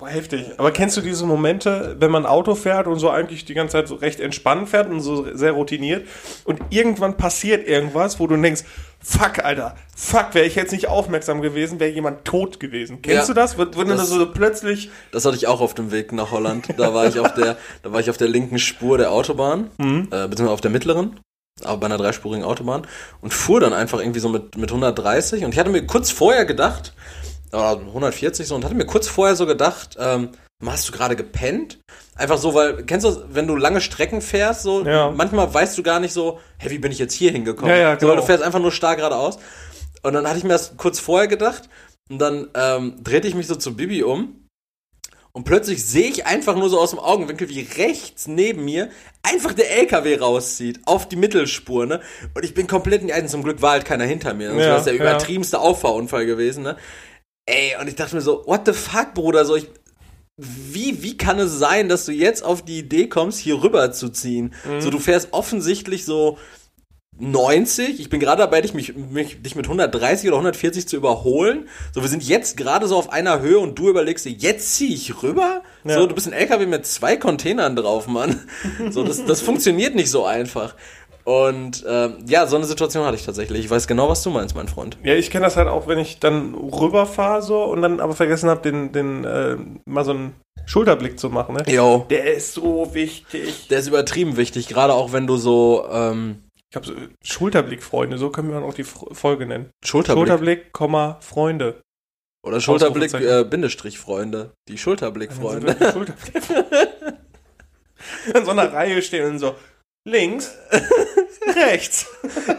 Boah, 0.04 0.10
heftig. 0.10 0.46
Aber 0.58 0.72
kennst 0.72 0.98
du 0.98 1.02
diese 1.02 1.26
Momente, 1.26 1.96
wenn 2.00 2.12
man 2.12 2.26
Auto 2.26 2.56
fährt 2.56 2.88
und 2.88 3.00
so 3.00 3.10
eigentlich 3.10 3.46
die 3.46 3.54
ganze 3.54 3.72
Zeit 3.74 3.88
so 3.88 3.96
recht 3.96 4.20
entspannt 4.20 4.68
fährt 4.68 4.90
und 4.90 5.00
so 5.00 5.26
sehr 5.34 5.54
routiniert 5.54 6.06
und 6.44 6.60
irgendwann 6.72 7.16
passiert 7.16 7.66
irgendwas, 7.66 8.20
wo 8.20 8.28
du 8.28 8.36
denkst, 8.36 8.64
fuck, 9.02 9.40
Alter, 9.40 9.76
fuck, 9.96 10.34
wäre 10.34 10.46
ich 10.46 10.56
jetzt 10.56 10.74
nicht 10.74 10.90
aufmerksam 10.90 11.42
gewesen, 11.42 11.80
wäre 11.80 11.92
jemand 11.92 12.26
tot 12.26 12.60
gewesen. 12.60 13.02
Kennst 13.02 13.30
Ja. 13.30 13.34
du 13.34 13.40
das? 13.40 13.58
Wenn 13.58 13.72
du 13.72 13.86
Das- 13.96 14.10
so 14.10 14.26
plötzlich, 14.30 14.90
Das 15.12 15.24
hatte 15.24 15.38
ich 15.38 15.48
auch 15.48 15.62
auf 15.62 15.74
dem 15.74 15.92
Weg 15.94 16.12
nach 16.12 16.32
Holland. 16.32 16.68
Da 16.78 16.94
war 16.94 17.08
ich 17.08 17.18
auf 17.20 17.34
der, 17.36 17.56
da 17.82 17.94
war 17.94 18.02
ich 18.02 18.10
auf 18.10 18.18
der 18.18 18.28
linken 18.28 18.60
Spur 18.60 18.98
der 18.98 19.10
Autobahn, 19.12 19.70
äh, 19.80 20.28
beziehungsweise 20.28 20.50
auf 20.52 20.60
der 20.62 20.72
mittleren, 20.72 21.18
aber 21.64 21.78
bei 21.78 21.86
einer 21.86 21.98
dreispurigen 21.98 22.44
Autobahn 22.44 22.86
und 23.22 23.34
fuhr 23.34 23.62
dann 23.62 23.72
einfach 23.72 24.00
irgendwie 24.02 24.20
so 24.20 24.28
mit, 24.28 24.58
mit 24.58 24.70
130 24.70 25.46
und 25.46 25.54
ich 25.54 25.60
hatte 25.60 25.70
mir 25.70 25.86
kurz 25.88 26.12
vorher 26.12 26.44
gedacht, 26.44 26.94
140 27.54 28.48
so, 28.48 28.56
und 28.56 28.66
hatte 28.66 28.76
mir 28.76 28.86
kurz 28.86 29.08
vorher 29.08 29.36
so 29.36 29.46
gedacht, 29.46 29.98
ähm, 30.00 30.30
hast 30.66 30.88
du 30.88 30.92
gerade 30.94 31.16
gepennt? 31.16 31.80
Einfach 32.16 32.38
so, 32.38 32.54
weil, 32.54 32.84
kennst 32.86 33.06
du, 33.06 33.24
wenn 33.30 33.48
du 33.48 33.56
lange 33.56 33.82
Strecken 33.82 34.22
fährst, 34.22 34.64
so, 34.64 34.84
Ja. 34.86 35.12
manchmal 35.12 35.54
weißt 35.54 35.78
du 35.78 35.84
gar 35.84 36.00
nicht 36.00 36.14
so, 36.14 36.40
hä, 36.58 36.70
wie 36.70 36.78
bin 36.80 36.92
ich 36.92 37.00
jetzt 37.00 37.14
hier 37.14 37.32
hingekommen? 37.32 37.70
Ja, 37.70 37.78
ja, 37.78 38.00
so, 38.00 38.08
weil 38.08 38.16
genau. 38.16 38.22
du 38.22 38.28
fährst 38.28 38.44
einfach 38.44 38.60
nur 38.60 38.72
starr 38.72 38.96
geradeaus. 38.96 39.40
Und 40.04 40.14
dann 40.14 40.28
hatte 40.28 40.38
ich 40.38 40.44
mir 40.44 40.50
das 40.50 40.76
kurz 40.78 41.00
vorher 41.00 41.28
gedacht 41.28 41.70
und 42.10 42.20
dann 42.20 42.50
ähm, 42.56 42.96
drehte 43.02 43.28
ich 43.28 43.36
mich 43.36 43.48
so 43.48 43.56
zu 43.56 43.76
Bibi 43.76 44.04
um 44.04 44.44
und 45.36 45.46
plötzlich 45.46 45.84
sehe 45.84 46.10
ich 46.10 46.28
einfach 46.28 46.56
nur 46.56 46.70
so 46.70 46.80
aus 46.80 46.92
dem 46.92 47.00
Augenwinkel, 47.00 47.50
wie 47.50 47.62
rechts 47.82 48.28
neben 48.28 48.66
mir 48.66 48.90
einfach 49.24 49.54
der 49.54 49.72
LKW 49.80 50.18
rauszieht 50.18 50.82
auf 50.86 51.08
die 51.10 51.16
Mittelspur, 51.16 51.88
ne? 51.88 52.02
Und 52.36 52.46
ich 52.46 52.54
bin 52.54 52.68
komplett 52.68 53.02
in 53.02 53.08
die 53.08 53.14
Eisen. 53.14 53.30
Zum 53.30 53.42
Glück 53.42 53.62
war 53.62 53.72
halt 53.72 53.86
keiner 53.86 54.04
hinter 54.04 54.36
mir. 54.36 54.50
Das 54.50 54.58
Ja, 54.60 54.68
wäre 54.68 54.84
der 54.84 54.94
ja. 54.94 55.02
übertriebenste 55.02 55.60
Auffahrunfall 55.60 56.28
gewesen, 56.28 56.64
ne? 56.64 56.78
Ey, 57.46 57.76
und 57.80 57.88
ich 57.88 57.96
dachte 57.96 58.16
mir 58.16 58.22
so, 58.22 58.44
what 58.46 58.62
the 58.66 58.74
fuck, 58.74 59.14
Bruder? 59.14 59.46
So, 59.46 59.56
ich, 59.56 59.68
wie, 60.38 61.04
wie 61.04 61.18
kann 61.18 61.40
es 61.40 61.60
sein, 61.60 61.90
dass 61.90 62.06
du 62.06 62.12
jetzt 62.12 62.44
auf 62.44 62.64
die 62.64 62.80
Idee 62.80 63.08
kommst, 63.08 63.40
hier 63.40 63.62
rüber 63.62 63.92
zu 63.92 64.10
ziehen? 64.10 64.54
Mhm. 64.66 64.82
So, 64.82 64.90
du 64.90 65.00
fährst 65.00 65.30
offensichtlich 65.32 66.06
so 66.06 66.38
90. 67.20 68.00
Ich 68.00 68.10
bin 68.10 68.20
gerade 68.20 68.42
dabei, 68.42 68.62
dich, 68.62 68.74
mich, 68.74 68.96
mich, 68.96 69.42
dich 69.42 69.56
mit 69.56 69.66
130 69.66 70.28
oder 70.28 70.38
140 70.38 70.88
zu 70.88 70.96
überholen. 70.96 71.68
So, 71.94 72.02
wir 72.02 72.10
sind 72.10 72.24
jetzt 72.24 72.58
gerade 72.58 72.88
so 72.88 72.98
auf 72.98 73.12
einer 73.12 73.40
Höhe 73.40 73.60
und 73.60 73.78
du 73.78 73.90
überlegst 73.90 74.26
dir, 74.26 74.32
jetzt 74.32 74.76
ziehe 74.76 74.94
ich 74.94 75.22
rüber? 75.22 75.62
Ja. 75.84 75.96
So, 75.96 76.08
du 76.08 76.16
bist 76.16 76.28
ein 76.28 76.34
LKW 76.34 76.66
mit 76.66 76.86
zwei 76.86 77.18
Containern 77.18 77.76
drauf, 77.76 78.08
Mann. 78.08 78.40
So, 78.90 79.04
das, 79.04 79.26
das 79.26 79.42
funktioniert 79.42 79.96
nicht 79.96 80.10
so 80.10 80.26
einfach. 80.26 80.76
Und 81.26 81.86
ähm, 81.88 82.18
ja, 82.28 82.48
so 82.48 82.58
eine 82.58 82.66
Situation 82.66 83.06
hatte 83.06 83.16
ich 83.16 83.26
tatsächlich. 83.26 83.66
Ich 83.66 83.70
weiß 83.70 83.88
genau, 83.88 84.10
was 84.10 84.24
du 84.24 84.30
meinst, 84.30 84.56
mein 84.56 84.68
Freund. 84.68 84.98
ja, 85.04 85.16
ich 85.16 85.32
kenne 85.32 85.46
das 85.46 85.56
halt 85.56 85.70
auch, 85.70 85.88
wenn 85.88 86.00
ich 86.00 86.20
dann 86.20 86.54
rüberfahre 86.54 87.42
so 87.42 87.64
und 87.64 87.82
dann 87.82 88.00
aber 88.02 88.14
vergessen 88.14 88.50
habe, 88.50 88.62
den, 88.62 88.92
den, 88.92 89.24
äh, 89.24 89.58
mal 89.86 90.04
so 90.04 90.12
einen 90.12 90.36
Schulterblick 90.66 91.18
zu 91.20 91.30
machen, 91.30 91.56
ne? 91.56 91.64
Jo. 91.68 92.06
Der 92.10 92.34
ist 92.34 92.54
so 92.54 92.94
wichtig. 92.94 93.68
Der 93.70 93.80
ist 93.80 93.88
übertrieben 93.88 94.36
wichtig, 94.36 94.68
gerade 94.68 94.94
auch 94.94 95.14
wenn 95.14 95.26
du 95.26 95.38
so 95.38 95.88
ähm, 95.90 96.44
Ich 96.70 96.76
habe 96.76 96.86
so 96.86 96.94
Schulterblick, 97.24 97.84
Freunde, 97.84 98.18
so 98.18 98.30
können 98.30 98.52
wir 98.52 98.62
auch 98.62 98.74
die 98.74 98.84
Folge 98.84 99.46
nennen. 99.46 99.70
Schulterblick, 99.84 100.28
Schulterblick, 100.28 100.74
Komma, 100.74 101.18
Freunde. 101.22 101.82
oder 102.46 102.60
Schulterblick 102.60 103.14
äh, 103.14 103.46
Bindestrich 103.46 103.98
Freunde. 103.98 104.52
Die 104.68 104.78
Schulterblick-Freunde. 104.78 105.78
Schulterblick. 105.92 106.44
In 108.36 108.44
so 108.44 108.52
einer 108.52 108.74
Reihe 108.74 109.02
stehen 109.02 109.32
und 109.32 109.40
so 109.40 109.56
links, 110.06 110.52
rechts. 111.56 112.06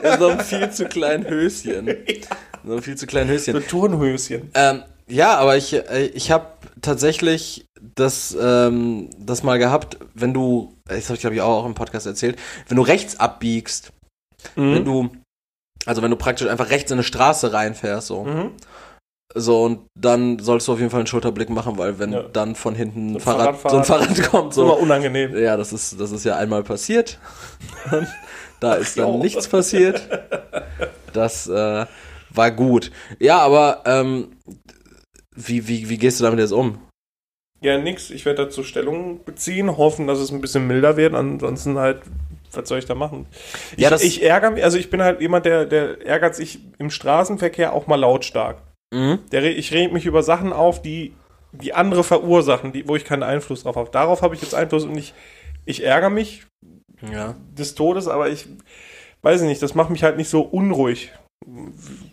In 0.02 0.18
so 0.18 0.28
einem 0.28 0.40
viel 0.40 0.70
zu 0.70 0.86
kleinen 0.86 1.26
Höschen. 1.28 1.88
In 1.88 2.22
so 2.64 2.72
einem 2.72 2.82
viel 2.82 2.96
zu 2.96 3.06
kleinen 3.06 3.28
So 3.38 3.52
Höschen. 3.52 3.66
Turnhöschen. 3.68 4.50
Ähm, 4.54 4.82
ja, 5.06 5.36
aber 5.36 5.56
ich, 5.56 5.74
äh, 5.74 6.06
ich 6.06 6.30
habe 6.30 6.46
tatsächlich 6.80 7.66
das, 7.94 8.36
ähm, 8.40 9.10
das 9.18 9.42
mal 9.42 9.58
gehabt, 9.58 9.98
wenn 10.14 10.32
du, 10.32 10.74
das 10.86 11.04
habe 11.06 11.14
ich 11.14 11.20
glaube 11.20 11.36
ich 11.36 11.42
auch 11.42 11.66
im 11.66 11.74
Podcast 11.74 12.06
erzählt, 12.06 12.38
wenn 12.68 12.76
du 12.76 12.82
rechts 12.82 13.20
abbiegst, 13.20 13.92
wenn 14.54 14.80
Mhm. 14.80 14.84
du, 14.84 15.10
also 15.86 16.02
wenn 16.02 16.10
du 16.10 16.16
praktisch 16.16 16.48
einfach 16.48 16.70
rechts 16.70 16.90
in 16.90 16.96
eine 16.96 17.04
Straße 17.04 17.52
reinfährst, 17.52 18.06
so. 18.08 18.24
Mhm. 18.24 18.52
So, 19.36 19.64
und 19.64 19.80
dann 19.96 20.38
sollst 20.38 20.68
du 20.68 20.72
auf 20.72 20.78
jeden 20.78 20.90
Fall 20.90 21.00
einen 21.00 21.06
Schulterblick 21.08 21.50
machen, 21.50 21.76
weil 21.76 21.98
wenn 21.98 22.12
Ja. 22.12 22.22
dann 22.22 22.54
von 22.54 22.74
hinten 22.76 23.10
So 23.10 23.16
ein 23.16 23.20
Fahrrad, 23.20 23.70
so 23.70 23.76
ein 23.78 23.84
Fahrrad 23.84 24.22
kommt, 24.30 24.52
Ist 24.52 24.58
immer 24.58 24.68
so. 24.68 24.76
unangenehm. 24.76 25.36
Ja, 25.36 25.56
das 25.56 25.72
ist, 25.72 26.00
das 26.00 26.12
ist 26.12 26.24
ja 26.24 26.36
einmal 26.36 26.62
passiert. 26.62 27.18
da 28.60 28.74
ist 28.74 28.96
dann 28.98 29.18
nichts 29.18 29.48
passiert. 29.48 30.08
Das 31.12 31.48
äh, 31.48 31.86
war 32.30 32.50
gut. 32.52 32.92
Ja, 33.18 33.38
aber 33.40 33.82
ähm, 33.86 34.36
wie, 35.34 35.66
wie, 35.66 35.88
wie 35.88 35.98
gehst 35.98 36.20
du 36.20 36.24
damit 36.24 36.38
jetzt 36.38 36.52
um? 36.52 36.78
Ja, 37.60 37.78
nix. 37.78 38.10
Ich 38.10 38.24
werde 38.26 38.44
dazu 38.44 38.62
Stellung 38.62 39.24
beziehen, 39.24 39.76
hoffen, 39.76 40.06
dass 40.06 40.18
es 40.18 40.30
ein 40.30 40.40
bisschen 40.40 40.66
milder 40.66 40.96
wird. 40.96 41.14
Ansonsten 41.14 41.76
halt, 41.78 42.02
was 42.52 42.68
soll 42.68 42.78
ich 42.78 42.86
da 42.86 42.94
machen? 42.94 43.26
Ich, 43.76 43.82
Ja, 43.82 43.90
das- 43.90 44.02
ich 44.04 44.22
ärgere 44.22 44.50
mich, 44.52 44.62
also 44.64 44.78
ich 44.78 44.90
bin 44.90 45.02
halt 45.02 45.20
jemand, 45.20 45.44
der, 45.46 45.64
der 45.66 46.06
ärgert 46.06 46.36
sich 46.36 46.60
im 46.78 46.90
Straßenverkehr 46.90 47.72
auch 47.72 47.86
mal 47.88 47.96
lautstark. 47.96 48.58
Mhm. 48.94 49.18
Der, 49.32 49.44
ich 49.44 49.72
reg 49.72 49.92
mich 49.92 50.06
über 50.06 50.22
Sachen 50.22 50.52
auf, 50.52 50.80
die, 50.80 51.12
die 51.52 51.74
andere 51.74 52.04
verursachen, 52.04 52.72
die, 52.72 52.86
wo 52.88 52.96
ich 52.96 53.04
keinen 53.04 53.22
Einfluss 53.22 53.64
drauf 53.64 53.76
habe. 53.76 53.90
Darauf 53.90 54.22
habe 54.22 54.34
ich 54.34 54.42
jetzt 54.42 54.54
Einfluss 54.54 54.84
und 54.84 54.96
ich, 54.96 55.12
ich 55.64 55.84
ärgere 55.84 56.10
mich 56.10 56.46
Ja. 57.12 57.34
des 57.52 57.74
Todes, 57.74 58.08
aber 58.08 58.28
ich 58.30 58.46
weiß 59.22 59.42
nicht, 59.42 59.60
das 59.62 59.74
macht 59.74 59.90
mich 59.90 60.02
halt 60.04 60.16
nicht 60.16 60.28
so 60.28 60.42
unruhig 60.42 61.12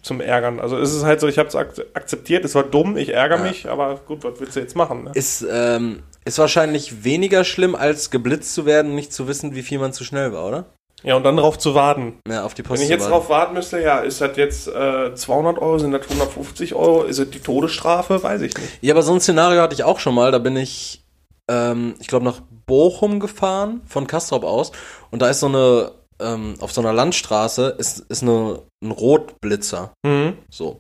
zum 0.02 0.20
Ärgern. 0.20 0.60
Also 0.60 0.78
es 0.78 0.94
ist 0.94 1.04
halt 1.04 1.20
so, 1.22 1.28
ich 1.28 1.38
habe 1.38 1.48
es 1.48 1.56
ak 1.56 1.74
akzeptiert, 1.94 2.44
es 2.44 2.56
war 2.56 2.63
dumm, 2.63 2.98
ich 2.98 3.10
ärgere 3.13 3.38
Ja. 3.38 3.44
mich, 3.44 3.70
aber 3.70 3.96
gut, 4.06 4.24
was 4.24 4.39
willst 4.39 4.56
du 4.56 4.60
jetzt 4.60 4.76
machen? 4.76 5.06
Ne? 5.06 5.12
Ist, 5.13 5.46
ähm, 5.50 6.04
ist 6.26 6.38
wahrscheinlich 6.39 7.04
weniger 7.04 7.44
schlimm, 7.44 7.76
als 7.76 8.10
geblitzt 8.12 8.54
zu 8.54 8.65
werden 8.65 8.89
und 8.91 8.96
nicht 8.96 9.13
zu 9.13 9.28
wissen, 9.28 9.56
wie 9.56 9.62
viel 9.62 9.80
man 9.80 9.94
zu 9.94 10.04
schnell 10.04 10.34
war, 10.34 10.48
oder? 10.48 10.65
Ja, 11.03 11.15
und 11.15 11.23
dann 11.23 11.35
darauf 11.37 11.57
zu 11.57 11.73
warten. 11.73 12.19
Ja, 12.27 12.43
auf 12.43 12.53
die 12.53 12.63
Wenn 12.63 12.69
Post 12.69 12.81
ich 12.83 12.87
zu 12.87 12.93
jetzt 12.93 13.01
warten. 13.01 13.13
drauf 13.13 13.29
warten 13.29 13.53
müsste, 13.55 13.81
ja, 13.81 13.99
ist 13.99 14.21
das 14.21 14.37
jetzt 14.37 14.67
äh, 14.67 15.15
200 15.15 15.57
Euro, 15.59 15.79
sind 15.79 15.91
das 15.91 16.03
150 16.03 16.75
Euro, 16.75 17.03
ist 17.03 17.19
das 17.19 17.29
die 17.29 17.39
Todesstrafe? 17.39 18.21
Weiß 18.21 18.41
ich 18.41 18.55
nicht. 18.55 18.69
Ja, 18.81 18.93
aber 18.93 19.01
so 19.01 19.13
ein 19.13 19.19
Szenario 19.21 19.61
hatte 19.61 19.73
ich 19.73 19.83
auch 19.83 19.99
schon 19.99 20.13
mal. 20.15 20.31
Da 20.31 20.37
bin 20.37 20.55
ich, 20.55 21.03
ähm, 21.49 21.95
ich 21.99 22.07
glaube, 22.07 22.25
nach 22.25 22.41
Bochum 22.67 23.19
gefahren, 23.19 23.81
von 23.87 24.05
Kastrop 24.07 24.43
aus. 24.43 24.71
Und 25.09 25.21
da 25.21 25.29
ist 25.29 25.39
so 25.39 25.47
eine, 25.47 25.91
ähm, 26.21 26.55
auf 26.59 26.71
so 26.71 26.81
einer 26.81 26.93
Landstraße, 26.93 27.75
ist, 27.77 27.99
ist 28.09 28.21
eine, 28.21 28.61
ein 28.83 28.91
Rotblitzer. 28.91 29.91
Mhm. 30.05 30.37
So. 30.49 30.79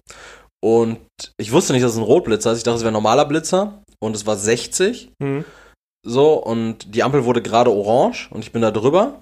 Und 0.63 0.99
ich 1.37 1.51
wusste 1.51 1.73
nicht, 1.73 1.83
dass 1.83 1.93
es 1.93 1.97
ein 1.97 2.03
Rotblitzer 2.03 2.51
ist. 2.51 2.59
Ich 2.59 2.63
dachte, 2.63 2.77
es 2.77 2.83
wäre 2.83 2.91
ein 2.91 2.93
normaler 2.93 3.25
Blitzer. 3.25 3.81
Und 3.99 4.15
es 4.15 4.25
war 4.27 4.35
60. 4.35 5.11
Mhm. 5.19 5.45
So, 6.05 6.33
und 6.33 6.95
die 6.95 7.03
Ampel 7.03 7.25
wurde 7.25 7.41
gerade 7.41 7.71
orange. 7.71 8.29
Und 8.31 8.43
ich 8.43 8.51
bin 8.51 8.61
da 8.61 8.69
drüber. 8.71 9.19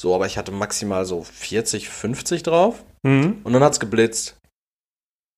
So, 0.00 0.14
aber 0.14 0.24
ich 0.24 0.38
hatte 0.38 0.50
maximal 0.50 1.04
so 1.04 1.22
40, 1.22 1.90
50 1.90 2.42
drauf. 2.42 2.84
Mhm. 3.02 3.42
Und 3.44 3.52
dann 3.52 3.62
hat's 3.62 3.80
geblitzt. 3.80 4.38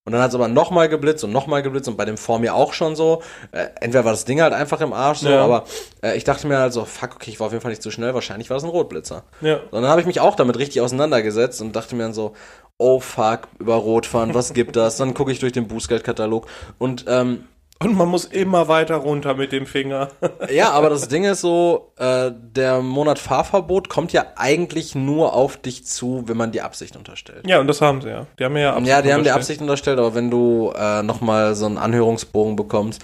Und 0.07 0.12
dann 0.12 0.22
hat's 0.22 0.37
aber 0.37 0.46
nochmal 0.46 0.88
geblitzt 0.88 1.25
und 1.25 1.33
nochmal 1.33 1.64
geblitzt 1.64 1.88
und 1.88 1.96
bei 1.96 2.05
dem 2.05 2.16
vor 2.16 2.38
mir 2.38 2.55
auch 2.55 2.72
schon 2.72 2.94
so. 2.94 3.25
Äh, 3.51 3.70
entweder 3.81 4.05
war 4.05 4.12
das 4.12 4.25
Ding 4.25 4.40
halt 4.40 4.53
einfach 4.53 4.81
im 4.81 4.92
Arsch 4.92 5.18
so, 5.18 5.29
Ja. 5.29 5.42
aber 5.44 5.64
äh, 6.01 6.16
ich 6.16 6.22
dachte 6.22 6.46
mir 6.46 6.59
halt 6.59 6.72
so, 6.72 6.85
fuck, 6.85 7.16
okay, 7.16 7.31
ich 7.31 7.40
war 7.40 7.48
auf 7.48 7.53
jeden 7.53 7.61
Fall 7.61 7.72
nicht 7.72 7.83
zu 7.83 7.90
schnell, 7.90 8.14
wahrscheinlich 8.14 8.51
war 8.51 8.57
es 8.57 8.62
ein 8.62 8.70
Rotblitzer. 8.70 9.25
Ja. 9.40 9.57
Und 9.57 9.83
dann 9.83 9.88
habe 9.88 10.01
ich 10.01 10.07
mich 10.07 10.20
auch 10.20 10.37
damit 10.37 10.57
richtig 10.59 10.81
auseinandergesetzt 10.81 11.61
und 11.61 11.75
dachte 11.75 11.96
mir 11.96 12.05
dann 12.05 12.14
so, 12.14 12.35
oh 12.79 13.01
fuck, 13.01 13.48
über 13.59 13.75
Rot 13.75 14.07
fahren, 14.07 14.33
was 14.33 14.53
gibt 14.55 14.77
das? 14.77 14.96
Dann 14.96 15.12
gucke 15.14 15.33
ich 15.33 15.40
durch 15.40 15.53
den 15.53 15.66
Bußgeldkatalog 15.66 16.46
und 16.79 17.05
ähm, 17.09 17.48
Und 17.85 17.97
man 17.97 18.09
muss 18.09 18.25
immer 18.25 18.68
weiter 18.68 18.97
runter 18.97 19.35
mit 19.35 19.53
dem 19.53 19.66
Finger. 19.66 20.09
Ja, 20.51 20.71
aber 20.73 20.90
das 20.90 21.09
Ding 21.09 21.25
ist 21.25 21.40
so, 21.40 21.92
äh, 21.97 22.31
der 22.33 22.81
Monat 22.81 23.18
Fahrverbot 23.18 23.88
kommt 23.88 24.12
ja 24.12 24.27
eigentlich 24.37 24.95
nur 24.95 25.35
auf 25.35 25.57
dich 25.57 25.87
zu, 25.87 26.25
wenn 26.27 26.37
man 26.37 26.53
die 26.53 26.61
Absicht 26.61 26.97
unterstellt. 26.97 27.47
ja, 27.47 27.61
und 27.61 27.68
das 27.68 27.81
haben 27.81 28.03
sie 28.03 28.09
ja. 28.09 28.27
Die 28.38 28.45
haben 28.45 28.57
ja 28.57 28.73
Absicht 28.73 28.88
ja, 28.88 29.03
die 29.03 29.12
haben 29.12 29.25
die. 29.25 29.31
Absicht 29.31 29.61
unterstellt, 29.61 29.99
aber 29.99 30.14
wenn 30.14 30.31
du 30.31 30.73
äh, 30.77 31.03
nochmal 31.03 31.55
so 31.55 31.66
einen 31.66 31.79
Anhörungsbogen 31.79 32.57
bekommst 32.57 33.03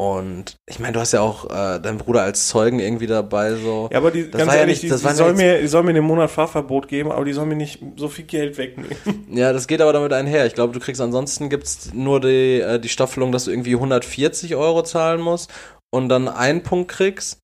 und 0.00 0.56
ich 0.66 0.78
meine, 0.78 0.94
du 0.94 1.00
hast 1.00 1.12
ja 1.12 1.20
auch 1.20 1.44
äh, 1.44 1.78
deinen 1.78 1.98
Bruder 1.98 2.22
als 2.22 2.48
Zeugen 2.48 2.78
irgendwie 2.80 3.06
dabei, 3.06 3.52
so. 3.54 3.90
Ja, 3.92 3.98
aber 3.98 4.10
die, 4.10 4.30
Das 4.30 4.38
ganz 4.38 4.48
war 4.48 4.54
ja 4.54 4.60
ehrlich, 4.62 4.76
nicht- 4.82 4.84
die, 4.84 4.88
das 4.88 5.02
die, 5.02 5.14
soll 5.14 5.34
mir, 5.34 5.60
die 5.60 5.66
soll 5.66 5.82
mir 5.82 5.92
den 5.92 6.04
Monat 6.04 6.30
Fahrverbot 6.30 6.88
geben, 6.88 7.12
aber 7.12 7.26
die 7.26 7.34
soll 7.34 7.44
mir 7.44 7.54
nicht 7.56 7.82
so 7.96 8.08
viel 8.08 8.24
Geld 8.24 8.56
wegnehmen. 8.56 8.96
Ja, 9.30 9.52
das 9.52 9.66
geht 9.66 9.82
aber 9.82 9.92
damit 9.92 10.12
einher. 10.14 10.46
Ich 10.46 10.54
glaube, 10.54 10.72
du 10.72 10.80
kriegst 10.80 11.00
ansonsten 11.02 11.50
gibt's 11.50 11.90
nur 11.92 12.18
die, 12.20 12.60
äh, 12.60 12.80
die 12.80 12.88
Staffelung, 12.88 13.30
dass 13.30 13.44
du 13.44 13.50
irgendwie 13.50 13.74
140 13.74 14.56
Euro 14.56 14.82
zahlen 14.84 15.20
musst 15.20 15.50
und 15.92 16.08
dann 16.08 16.28
einen 16.28 16.62
Punkt 16.62 16.90
kriegst. 16.90 17.38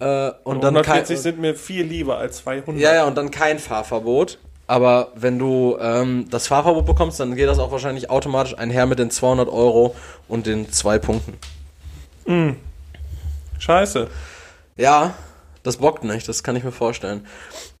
Äh, 0.00 0.30
und 0.44 0.62
dann 0.62 0.76
140 0.76 0.84
kein, 0.84 1.16
sind 1.16 1.40
mir 1.40 1.54
viel 1.54 1.84
lieber 1.84 2.18
als 2.18 2.38
200. 2.44 2.76
Ja, 2.80 2.94
ja, 2.94 3.06
und 3.06 3.16
dann 3.16 3.30
kein 3.30 3.58
Fahrverbot. 3.58 4.38
Aber 4.66 5.12
wenn 5.14 5.38
du 5.38 5.78
ähm, 5.80 6.26
das 6.30 6.46
Fahrverbot 6.48 6.84
bekommst, 6.84 7.18
dann 7.18 7.34
geht 7.34 7.48
das 7.48 7.58
auch 7.58 7.72
wahrscheinlich 7.72 8.10
automatisch 8.10 8.58
einher 8.58 8.84
mit 8.84 8.98
den 8.98 9.10
200 9.10 9.48
Euro 9.48 9.96
und 10.28 10.46
den 10.46 10.70
zwei 10.70 10.98
Punkten. 10.98 11.38
Mm. 12.28 12.56
Scheiße. 13.58 14.08
Ja, 14.76 15.14
das 15.62 15.78
bockt 15.78 16.04
nicht, 16.04 16.28
das 16.28 16.42
kann 16.42 16.56
ich 16.56 16.64
mir 16.64 16.72
vorstellen. 16.72 17.26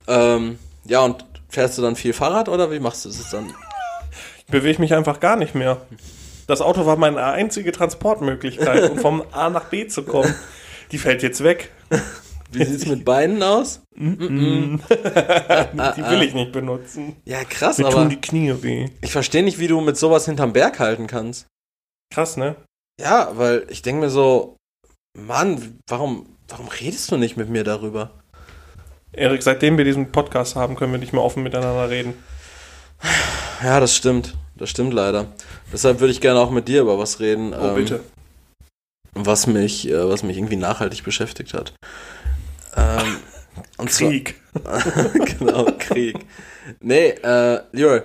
Ähm, 0.06 0.58
ja, 0.84 1.00
und 1.00 1.24
fährst 1.48 1.78
du 1.78 1.82
dann 1.82 1.96
viel 1.96 2.12
Fahrrad 2.12 2.48
oder 2.48 2.70
wie 2.70 2.80
machst 2.80 3.04
du 3.04 3.08
das 3.08 3.30
dann? 3.30 3.52
Ich 4.38 4.46
bewege 4.46 4.80
mich 4.80 4.94
einfach 4.94 5.20
gar 5.20 5.36
nicht 5.36 5.54
mehr. 5.54 5.82
Das 6.46 6.60
Auto 6.62 6.86
war 6.86 6.96
meine 6.96 7.22
einzige 7.22 7.72
Transportmöglichkeit, 7.72 8.90
um 8.90 8.98
vom 8.98 9.22
A 9.32 9.50
nach 9.50 9.66
B 9.66 9.86
zu 9.86 10.02
kommen. 10.02 10.34
Die 10.90 10.98
fällt 10.98 11.22
jetzt 11.22 11.44
weg. 11.44 11.70
Wie 12.50 12.64
sieht's 12.64 12.86
mit 12.86 13.04
Beinen 13.04 13.42
aus? 13.42 13.82
Die 13.94 14.08
will 14.08 16.22
ich 16.22 16.32
nicht 16.32 16.50
benutzen. 16.50 17.16
Ja, 17.26 17.44
krass, 17.44 17.76
Mir 17.76 17.88
aber 17.88 17.96
tun 17.96 18.08
die 18.08 18.22
Knie 18.22 18.54
weh. 18.62 18.88
ich 19.02 19.12
verstehe 19.12 19.42
nicht, 19.42 19.58
wie 19.58 19.68
du 19.68 19.82
mit 19.82 19.98
sowas 19.98 20.24
hinterm 20.24 20.54
Berg 20.54 20.78
halten 20.78 21.06
kannst. 21.06 21.46
Krass, 22.10 22.38
ne? 22.38 22.56
Ja, 23.00 23.30
weil 23.36 23.66
ich 23.68 23.82
denke 23.82 24.00
mir 24.02 24.10
so, 24.10 24.56
Mann, 25.16 25.78
warum, 25.88 26.36
warum 26.48 26.68
redest 26.68 27.10
du 27.10 27.16
nicht 27.16 27.36
mit 27.36 27.48
mir 27.48 27.64
darüber? 27.64 28.10
Erik, 29.12 29.42
seitdem 29.42 29.78
wir 29.78 29.84
diesen 29.84 30.12
Podcast 30.12 30.56
haben, 30.56 30.74
können 30.76 30.92
wir 30.92 30.98
nicht 30.98 31.12
mehr 31.12 31.22
offen 31.22 31.42
miteinander 31.42 31.88
reden. 31.88 32.14
Ja, 33.62 33.80
das 33.80 33.94
stimmt. 33.94 34.34
Das 34.56 34.70
stimmt 34.70 34.92
leider. 34.92 35.26
Deshalb 35.72 36.00
würde 36.00 36.12
ich 36.12 36.20
gerne 36.20 36.40
auch 36.40 36.50
mit 36.50 36.66
dir 36.66 36.82
über 36.82 36.98
was 36.98 37.20
reden, 37.20 37.54
Oh, 37.54 37.68
ähm, 37.68 37.74
bitte. 37.76 38.00
was 39.14 39.46
mich, 39.46 39.88
äh, 39.88 40.08
was 40.08 40.24
mich 40.24 40.36
irgendwie 40.36 40.56
nachhaltig 40.56 41.04
beschäftigt 41.04 41.54
hat. 41.54 41.74
Ähm, 42.76 43.18
und 43.78 43.88
Krieg. 43.90 44.40
Zwar, 44.60 44.82
genau, 45.38 45.66
Krieg. 45.78 46.26
Nee, 46.80 47.10
äh, 47.10 47.60
Leroy, 47.72 48.02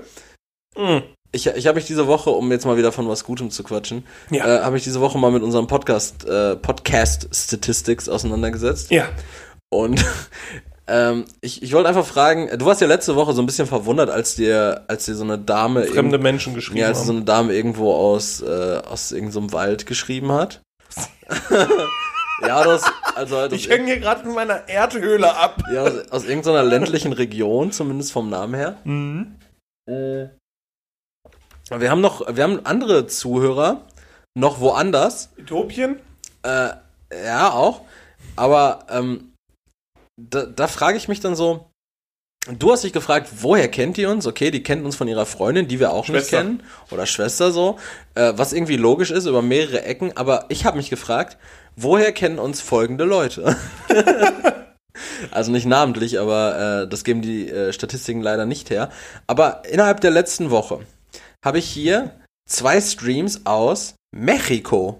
Mm. 0.75 1.03
Ich, 1.33 1.47
ich 1.47 1.67
habe 1.67 1.75
mich 1.75 1.85
diese 1.85 2.07
Woche, 2.07 2.29
um 2.29 2.51
jetzt 2.51 2.65
mal 2.65 2.77
wieder 2.77 2.91
von 2.91 3.09
was 3.09 3.23
Gutem 3.25 3.49
zu 3.51 3.63
quatschen, 3.63 4.05
Ja. 4.29 4.45
äh, 4.45 4.61
habe 4.61 4.77
ich 4.77 4.83
diese 4.83 5.01
Woche 5.01 5.17
mal 5.17 5.31
mit 5.31 5.43
unserem 5.43 5.67
Podcast, 5.67 6.25
äh, 6.25 6.55
Podcast 6.55 7.27
Statistics 7.33 8.07
auseinandergesetzt. 8.07 8.91
Ja. 8.91 9.09
Und 9.69 10.05
ähm, 10.87 11.25
ich, 11.41 11.63
ich 11.63 11.73
wollte 11.73 11.89
einfach 11.89 12.05
fragen, 12.05 12.49
du 12.57 12.65
warst 12.65 12.81
ja 12.81 12.87
letzte 12.87 13.15
Woche 13.15 13.33
so 13.33 13.41
ein 13.41 13.47
bisschen 13.47 13.67
verwundert, 13.67 14.09
als 14.11 14.35
dir, 14.35 14.85
als 14.87 15.05
dir 15.05 15.15
so 15.15 15.23
eine 15.23 15.39
Dame 15.39 15.83
Fremde 15.85 16.19
Menschen 16.19 16.53
geschrieben 16.53 16.79
ja, 16.79 16.87
als 16.87 16.99
haben. 16.99 17.07
so 17.07 17.13
eine 17.13 17.23
Dame 17.23 17.53
irgendwo 17.53 17.93
aus, 17.93 18.41
äh, 18.41 18.81
aus 18.87 19.11
irgendeinem 19.11 19.51
Wald 19.51 19.85
geschrieben 19.87 20.31
hat. 20.31 20.61
ja, 22.41 22.63
das, 22.63 22.83
also 23.15 23.37
halt 23.37 23.53
ich 23.53 23.69
hänge 23.69 23.85
hier 23.85 23.99
gerade 23.99 24.27
in 24.27 24.35
meiner 24.35 24.67
Erdhöhle 24.69 25.35
ab. 25.35 25.63
ja, 25.73 25.83
aus, 25.83 26.11
aus 26.11 26.25
irgendeiner 26.25 26.63
ländlichen 26.63 27.13
Region, 27.13 27.71
zumindest 27.71 28.11
vom 28.11 28.29
Namen 28.29 28.53
her. 28.53 28.77
Mhm. 28.83 29.35
Äh, 29.87 30.27
wir 31.69 31.89
haben 31.89 32.01
noch, 32.01 32.35
wir 32.35 32.43
haben 32.43 32.65
andere 32.65 33.07
Zuhörer, 33.07 33.81
noch 34.35 34.59
woanders. 34.59 35.29
Äthiopien? 35.37 35.99
Äh, 36.43 36.69
ja, 37.25 37.51
auch. 37.51 37.81
Aber 38.35 38.85
ähm, 38.89 39.33
da, 40.19 40.45
da 40.45 40.67
frage 40.67 40.97
ich 40.97 41.07
mich 41.07 41.19
dann 41.19 41.35
so, 41.35 41.69
du 42.47 42.71
hast 42.71 42.83
dich 42.83 42.93
gefragt, 42.93 43.29
woher 43.41 43.67
kennt 43.67 43.97
die 43.97 44.05
uns? 44.05 44.25
Okay, 44.27 44.51
die 44.51 44.63
kennt 44.63 44.83
uns 44.85 44.95
von 44.95 45.07
ihrer 45.07 45.25
Freundin, 45.25 45.67
die 45.67 45.79
wir 45.79 45.91
auch 45.91 46.05
Schwester. 46.05 46.43
nicht 46.43 46.59
kennen. 46.59 46.63
Oder 46.91 47.05
Schwester 47.05 47.51
so. 47.51 47.77
Äh, 48.15 48.33
was 48.35 48.53
irgendwie 48.53 48.77
logisch 48.77 49.11
ist, 49.11 49.25
über 49.25 49.41
mehrere 49.41 49.83
Ecken. 49.83 50.15
Aber 50.17 50.45
ich 50.49 50.65
habe 50.65 50.77
mich 50.77 50.89
gefragt, 50.89 51.37
woher 51.75 52.11
kennen 52.11 52.39
uns 52.39 52.61
folgende 52.61 53.03
Leute? 53.03 53.55
also 55.31 55.51
nicht 55.51 55.65
namentlich, 55.65 56.19
aber 56.19 56.83
äh, 56.83 56.87
das 56.87 57.03
geben 57.03 57.21
die 57.21 57.49
äh, 57.49 57.73
Statistiken 57.73 58.21
leider 58.21 58.45
nicht 58.45 58.69
her. 58.69 58.89
Aber 59.27 59.63
innerhalb 59.69 60.01
der 60.01 60.11
letzten 60.11 60.49
Woche 60.49 60.79
habe 61.43 61.59
ich 61.59 61.65
hier 61.65 62.19
zwei 62.49 62.79
Streams 62.81 63.45
aus 63.45 63.95
Mexiko. 64.15 64.99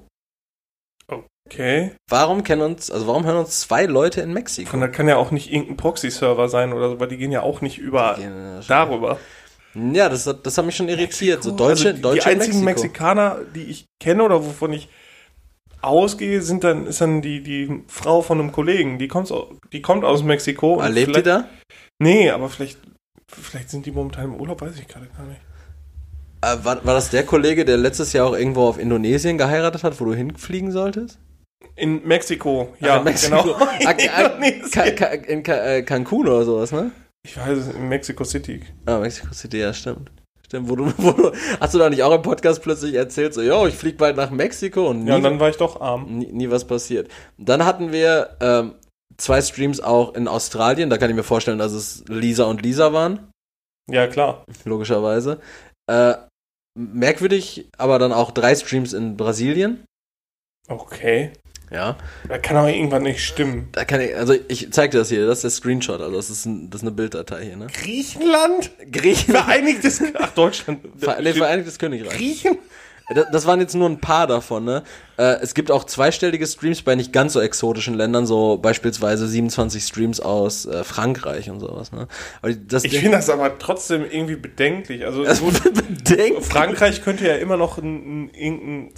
Okay. 1.46 1.92
Warum 2.10 2.44
kennen 2.44 2.62
uns, 2.62 2.90
also 2.90 3.06
warum 3.06 3.26
hören 3.26 3.38
uns 3.38 3.60
zwei 3.60 3.86
Leute 3.86 4.22
in 4.22 4.32
Mexiko? 4.34 4.72
Von 4.72 4.80
da 4.80 4.88
kann 4.88 5.08
ja 5.10 5.18
auch 5.18 5.30
nicht 5.32 5.52
irgendein 5.52 5.76
Proxy-Server 5.78 6.48
sein 6.48 6.72
oder 6.74 6.90
so, 6.90 7.00
weil 7.00 7.10
die 7.10 7.18
gehen 7.18 7.32
ja 7.32 7.42
auch 7.42 7.62
nicht 7.62 7.78
über 7.80 8.18
darüber. 8.68 9.20
Ja, 9.76 10.08
das, 10.08 10.26
hat- 10.26 10.46
das 10.46 10.58
hat 10.58 10.66
mich 10.66 10.76
schon 10.76 10.88
irritiert. 10.88 11.44
So 11.44 11.52
Deutsche, 11.52 11.88
also 11.88 11.96
die, 11.98 12.02
Deutsche 12.02 12.30
die 12.30 12.34
in 12.36 12.42
einzigen 12.42 12.64
Mexiko. 12.64 12.84
Mexikaner, 12.88 13.40
die 13.56 13.64
ich 13.64 13.86
kenne 14.02 14.24
oder 14.24 14.44
wovon 14.46 14.72
ich 14.72 14.88
ausgehe, 15.82 16.42
sind 16.42 16.64
dann, 16.64 16.88
ist 16.88 17.02
dann 17.02 17.22
die, 17.22 17.44
die 17.44 17.84
Frau 17.88 18.22
von 18.22 18.40
einem 18.40 18.52
Kollegen. 18.54 18.98
Die 18.98 19.08
kommt, 19.10 19.30
aus- 19.32 19.50
die 19.74 19.82
kommt 19.82 20.06
aus 20.06 20.24
Mexiko. 20.24 20.76
und 20.76 20.84
Erlebt 20.84 21.16
die 21.18 21.24
da? 21.24 21.50
Nee, 22.02 22.30
aber 22.30 22.48
vielleicht, 22.50 22.80
vielleicht 23.28 23.70
sind 23.70 23.86
die 23.86 23.92
momentan 23.92 24.26
im 24.26 24.36
Urlaub, 24.36 24.62
weiß 24.62 24.78
ich 24.80 24.88
gerade 24.88 25.08
gar 25.08 25.26
nicht. 25.26 25.42
Äh, 26.44 26.64
war, 26.66 26.86
war 26.86 26.94
das 26.94 27.10
der 27.10 27.26
Kollege, 27.26 27.66
der 27.66 27.78
letztes 27.78 28.14
Jahr 28.14 28.28
auch 28.28 28.36
irgendwo 28.38 28.68
auf 28.68 28.78
Indonesien 28.80 29.38
geheiratet 29.38 29.84
hat, 29.84 30.00
wo 30.00 30.06
du 30.06 30.14
hinfliegen 30.14 30.72
solltest? 30.72 31.20
In 31.76 32.06
Mexiko, 32.06 32.74
Ach, 32.76 32.86
ja, 32.86 32.98
in 32.98 33.04
Mexiko. 33.06 33.42
genau. 33.44 33.56
Ah, 33.56 33.70
ah, 33.86 34.22
Indonesien. 34.22 34.72
Ka 34.72 34.92
Ka 34.92 35.06
in 35.08 35.44
Ka 35.44 35.54
äh, 35.54 35.82
Cancun 35.84 36.28
oder 36.28 36.44
sowas, 36.44 36.72
ne? 36.72 36.92
ich 37.26 37.38
weiß 37.38 37.58
es, 37.58 37.68
in 37.74 37.88
Mexico 37.88 38.24
City. 38.26 38.62
Ah, 38.86 39.00
Mexico 39.00 39.34
City, 39.34 39.60
ja, 39.60 39.74
stimmt. 39.74 40.12
Stimmt, 40.46 40.70
wo 40.70 40.76
du, 40.76 40.94
wo 40.98 41.12
du, 41.12 41.32
hast 41.60 41.74
du 41.74 41.80
da 41.80 41.90
nicht 41.90 42.04
auch 42.04 42.14
im 42.14 42.22
Podcast 42.22 42.62
plötzlich 42.62 42.94
erzählt, 42.96 43.34
so, 43.34 43.42
yo, 43.42 43.66
ich 43.66 43.76
flieg 43.76 43.98
bald 43.98 44.18
nach 44.18 44.30
Mexiko 44.30 44.90
und 44.90 45.04
nie, 45.04 45.10
Ja, 45.10 45.16
und 45.16 45.24
dann 45.24 45.40
war 45.40 45.50
ich 45.50 45.58
doch 45.58 45.80
arm. 45.82 46.18
nie, 46.18 46.32
nie 46.32 46.50
was 46.52 46.66
passiert. 46.66 47.10
Dann 47.38 47.66
hatten 47.66 47.92
wir 47.94 48.36
ähm, 48.42 48.76
zwei 49.18 49.42
Streams 49.42 49.80
auch 49.80 50.14
in 50.16 50.28
Australien, 50.28 50.90
da 50.90 50.98
kann 50.98 51.10
ich 51.10 51.16
mir 51.16 51.24
vorstellen, 51.24 51.58
dass 51.60 51.72
es 51.72 52.04
Lisa 52.08 52.44
und 52.44 52.62
Lisa 52.62 52.92
waren. 52.92 53.32
Ja, 53.90 54.08
klar. 54.08 54.44
logischerweise. 54.66 55.40
Äh, 55.90 56.16
merkwürdig, 56.76 57.70
aber 57.78 58.00
dann 58.00 58.12
auch 58.12 58.32
drei 58.32 58.56
Streams 58.56 58.94
in 58.94 59.18
Brasilien. 59.18 59.86
Okay. 60.68 61.32
Ja. 61.72 61.98
Da 62.28 62.38
kann 62.38 62.56
aber 62.56 62.72
irgendwann 62.72 63.04
nicht 63.04 63.26
stimmen. 63.26 63.70
Da 63.72 63.84
kann 63.84 64.00
ich, 64.00 64.16
also 64.16 64.36
ich 64.48 64.72
zeig 64.72 64.92
dir 64.92 65.00
das 65.00 65.10
hier, 65.10 65.26
das 65.26 65.40
ist 65.40 65.44
der 65.44 65.52
Screenshot, 65.52 66.02
also 66.02 66.16
das 66.16 66.30
ist, 66.30 66.46
ein, 66.46 66.70
das 66.70 66.82
ist 66.82 66.88
eine 66.88 66.96
Bilddatei 66.96 67.46
hier, 67.46 67.58
ne? 67.58 67.68
Griechenland? 67.68 68.72
Griechenland. 68.92 69.46
Vereinigtes, 69.46 70.02
ach, 70.14 70.30
Deutschland. 70.34 70.82
Ver 70.98 71.20
nee, 71.22 71.34
Vereinigtes 71.34 71.80
Königreich. 71.80 72.16
Griechen? 72.16 72.58
Das, 73.32 73.46
waren 73.46 73.60
jetzt 73.60 73.76
nur 73.76 73.90
ein 73.90 74.00
paar 74.00 74.28
davon, 74.28 74.66
ne? 74.66 74.84
Äh, 75.18 75.38
es 75.42 75.54
gibt 75.54 75.70
auch 75.72 75.84
zweistellige 75.84 76.46
Streams 76.48 76.82
bei 76.82 76.96
nicht 76.96 77.14
ganz 77.14 77.34
so 77.34 77.42
exotischen 77.42 77.94
Ländern, 77.94 78.26
so 78.26 78.58
beispielsweise 78.58 79.28
27 79.28 79.84
Streams 79.84 80.20
aus 80.20 80.66
äh, 80.66 80.84
Frankreich 80.84 81.50
und 81.50 81.60
sowas, 81.60 81.92
ne? 81.92 82.08
Aber 82.42 82.52
die- 82.54 82.68
das 82.68 82.84
Ich 82.84 82.98
finde 82.98 83.18
das 83.18 83.30
aber 83.30 83.58
trotzdem 83.60 84.04
irgendwie 84.10 84.36
bedenklich. 84.36 85.06
Also 85.06 85.24
gut, 85.24 85.62
bedenkt. 85.74 86.46
Frankreich 86.46 87.04
könnte 87.04 87.28
ja 87.28 87.36
immer 87.36 87.58
noch 87.58 87.78
ein, 87.78 88.26
ein, 88.26 88.30
irgendein 88.34 88.94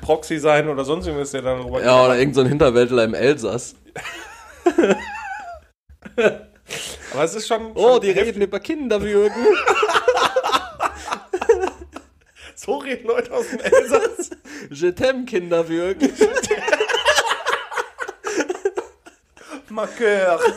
Proxy 0.00 0.38
sein 0.38 0.68
oder 0.68 0.84
sonst 0.84 1.06
irgendwas, 1.06 1.30
der 1.30 1.42
darüber 1.42 1.82
Ja, 1.82 2.04
oder 2.04 2.14
irgendein 2.18 2.34
so 2.34 2.40
ein 2.42 2.46
Hinterwäldler 2.48 3.04
im 3.04 3.14
Elsass. 3.14 3.74
Aber 7.12 7.24
es 7.24 7.34
ist 7.34 7.48
schon. 7.48 7.72
Oh, 7.74 7.92
schon 7.94 8.00
die 8.02 8.08
heftig. 8.08 8.26
reden 8.28 8.42
über 8.42 8.60
Kinderwürgen. 8.60 9.34
So 12.62 12.76
reden 12.76 13.06
Leute 13.06 13.32
aus 13.32 13.48
dem 13.48 13.60
Elsass. 13.60 14.30
Je 14.70 14.88
t'aime 14.92 15.24
Kinderwürgen. 15.24 16.12
Marqueur. 19.70 20.38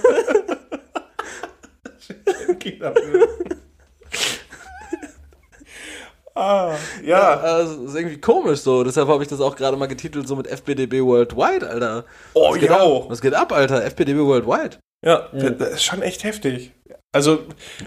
ah, 6.35 6.75
ja. 7.03 7.35
Das 7.35 7.71
ist 7.71 7.95
irgendwie 7.95 8.19
komisch 8.19 8.59
so. 8.61 8.83
Deshalb 8.83 9.07
habe 9.07 9.23
ich 9.23 9.29
das 9.29 9.39
auch 9.41 9.55
gerade 9.55 9.77
mal 9.77 9.87
getitelt, 9.87 10.27
so 10.27 10.35
mit 10.35 10.47
FBDB 10.47 11.01
Worldwide, 11.01 11.69
Alter. 11.69 12.05
Oh, 12.33 12.51
Was 12.51 12.59
geht 12.59 12.69
ja. 12.69 12.77
ab? 12.83 13.05
Was 13.09 13.21
geht 13.21 13.33
ab, 13.33 13.51
Alter? 13.51 13.81
FBDB 13.85 14.19
Worldwide. 14.19 14.77
Ja, 15.05 15.29
das- 15.33 15.57
das 15.57 15.69
ist 15.73 15.83
schon 15.83 16.01
echt 16.01 16.23
heftig. 16.23 16.71
Also, 17.13 17.39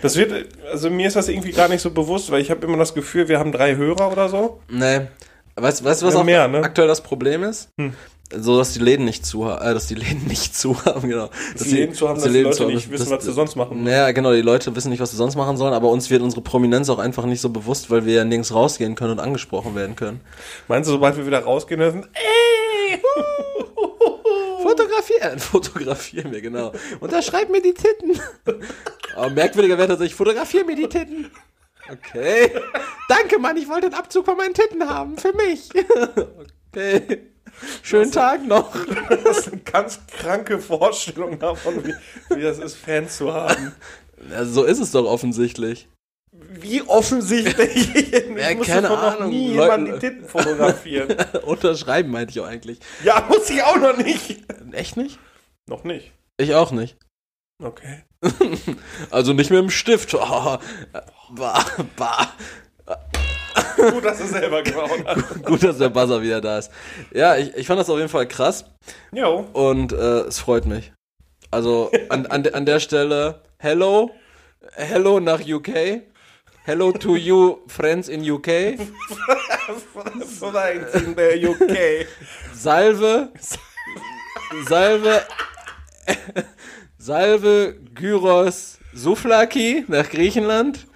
das 0.03 0.17
wird, 0.17 0.47
also 0.71 0.89
mir 0.89 1.09
ist 1.09 1.17
das 1.17 1.29
irgendwie 1.29 1.51
gar 1.53 1.69
nicht 1.69 1.83
so 1.83 1.91
bewusst, 1.91 2.31
weil 2.31 2.41
ich 2.41 2.51
habe 2.51 2.65
immer 2.67 2.77
das 2.79 2.95
Gefühl, 2.95 3.29
wir 3.29 3.39
haben 3.39 3.53
drei 3.53 3.75
Hörer 3.77 4.11
oder 4.11 4.29
so. 4.29 4.61
Nee. 4.71 5.03
Weißt 5.57 5.81
du, 5.81 5.85
was 5.85 6.01
Ja, 6.03 6.09
auch 6.21 6.25
mehr, 6.25 6.49
ne? 6.49 6.63
aktuell 6.63 6.87
das 6.89 7.01
Problem 7.03 7.43
ist? 7.43 7.69
Hm. 7.79 7.93
So, 8.37 8.59
dass 8.59 8.73
die 8.73 8.81
Läden 8.81 9.05
nicht 9.05 9.25
zu 9.25 9.47
haben, 9.49 9.65
äh, 9.65 9.73
dass 9.73 9.87
die 9.87 9.95
Läden 9.95 10.27
nicht 10.27 10.55
zu 10.57 10.85
haben, 10.85 11.09
genau. 11.09 11.31
Dass 11.57 11.63
die 11.69 11.75
Läden 11.77 11.95
zu 11.95 12.09
haben, 12.09 12.21
dass 12.21 12.31
die 12.31 12.41
Leute 12.41 12.65
haben, 12.65 12.75
nicht 12.75 12.91
wissen, 12.91 13.05
dass- 13.05 13.19
was 13.19 13.25
sie 13.25 13.33
sonst 13.33 13.55
machen. 13.57 13.83
Naja, 13.85 14.11
genau, 14.13 14.33
die 14.33 14.43
Leute 14.43 14.75
wissen 14.77 14.91
nicht, 14.91 15.01
was 15.01 15.13
sie 15.13 15.17
sonst 15.17 15.37
machen 15.37 15.57
sollen, 15.57 15.73
aber 15.75 15.89
uns 15.91 16.11
wird 16.11 16.23
unsere 16.23 16.43
Prominenz 16.43 16.89
auch 16.91 16.99
einfach 16.99 17.25
nicht 17.25 17.41
so 17.41 17.51
bewusst, 17.51 17.89
weil 17.91 18.05
wir 18.05 18.15
ja 18.15 18.25
nirgends 18.25 18.53
rausgehen 18.53 18.97
können 18.97 19.13
und 19.13 19.21
angesprochen 19.21 19.75
werden 19.77 19.95
können. 19.97 20.21
Meinst 20.69 20.89
du, 20.89 20.93
sobald 20.93 21.17
wir 21.17 21.27
wieder 21.27 21.41
rausgehen, 21.45 21.81
dann 21.81 21.93
sind, 21.93 22.05
ey, 22.15 23.01
Fotografieren, 25.07 25.39
fotografieren 25.39 26.33
wir, 26.33 26.41
genau. 26.41 26.73
Unterschreib 27.01 27.51
mir 27.51 27.63
die 27.63 27.75
Titten. 27.75 28.21
Aber 29.15 29.31
merkwürdiger 29.31 29.79
wäre 29.79 29.89
tatsächlich, 29.89 30.15
fotografier 30.15 30.65
mir 30.65 30.77
die 30.77 30.89
Titten. 30.89 31.31
Okay. 31.91 32.51
Danke, 33.09 33.39
Mann, 33.39 33.57
ich 33.57 33.69
wollte 33.69 33.87
einen 33.87 33.95
Abzug 33.95 34.25
von 34.25 34.37
meinen 34.37 34.55
Titten 34.55 34.89
haben, 34.89 35.17
für 35.17 35.33
mich. 35.33 35.71
Okay. 36.73 37.31
Schönen 37.83 38.13
Tag 38.13 38.45
noch. 38.45 38.77
das 39.09 39.39
ist 39.39 39.53
eine 39.53 39.63
ganz 39.63 40.01
kranke 40.09 40.59
Vorstellung 40.59 41.39
davon, 41.39 41.87
wie, 41.87 41.95
wie 42.35 42.43
das 42.43 42.59
ist, 42.59 42.75
Fans 42.75 43.17
zu 43.17 43.33
haben. 43.33 43.73
Ja, 44.31 44.45
so 44.45 44.65
ist 44.65 44.81
es 44.81 44.91
doch 44.91 45.07
offensichtlich. 45.07 45.89
Wie 46.61 46.83
offensichtlich. 46.83 47.95
Ich 47.95 48.13
Ja, 48.13 48.55
musste 48.55 48.73
keine 48.73 48.89
von 48.89 48.97
noch 48.97 49.17
Ahnung, 49.17 49.31
nie 49.31 49.53
jemand 49.53 49.89
die 49.89 49.99
Titten 49.99 50.25
fotografieren. 50.29 51.17
Unterschreiben 51.47 52.11
meinte 52.11 52.33
ich 52.33 52.41
auch 52.41 52.47
eigentlich. 52.47 52.79
ja, 53.05 53.25
muss 53.29 53.49
ich 53.51 53.63
auch 53.63 53.77
noch 53.77 53.97
nicht. 53.97 54.45
Echt 54.73 54.97
nicht? 54.97 55.19
Noch 55.67 55.85
nicht. 55.85 56.13
Ich 56.39 56.55
auch 56.55 56.71
nicht. 56.73 56.97
Okay. 57.63 58.03
Also 59.11 59.33
nicht 59.33 59.51
mit 59.51 59.59
dem 59.59 59.71
Stift. 59.71 60.15
Oh, 60.15 60.59
bah, 61.31 61.65
bah. 61.97 62.33
Gut, 63.77 64.05
dass 64.05 64.19
du 64.19 64.27
selber 64.27 64.63
gebaut 64.63 64.91
hast. 65.05 65.45
Gut, 65.45 65.63
dass 65.63 65.79
der 65.79 65.89
Buzzer 65.91 66.23
wieder 66.23 66.41
da 66.41 66.59
ist. 66.59 66.71
Ja, 67.13 67.37
ich, 67.37 67.55
ich 67.55 67.67
fand 67.67 67.79
das 67.81 67.89
auf 67.91 67.97
jeden 67.99 68.09
Fall 68.09 68.27
krass 68.27 68.65
Jo. 69.13 69.47
und 69.53 69.93
äh, 69.93 70.21
es 70.23 70.39
freut 70.39 70.67
mich. 70.67 70.93
Also 71.51 71.91
an, 72.09 72.27
an, 72.27 72.47
an 72.49 72.67
der 72.67 72.81
Stelle, 72.81 73.43
hello, 73.59 74.11
hello 74.75 75.21
nach 75.21 75.41
UK, 75.47 76.03
hello 76.67 76.91
to 76.91 77.17
you 77.17 77.63
friends 77.69 78.09
in 78.09 78.29
UK, 78.29 78.77
Friends 79.95 80.95
in 80.95 81.15
der 81.15 81.37
UK. 81.37 82.07
Salve, 82.53 83.29
Salve, 84.69 85.23
Salve 86.99 87.77
Gyros 87.95 88.79
Souflaki 88.93 89.85
nach 89.87 90.11
Griechenland. 90.11 90.87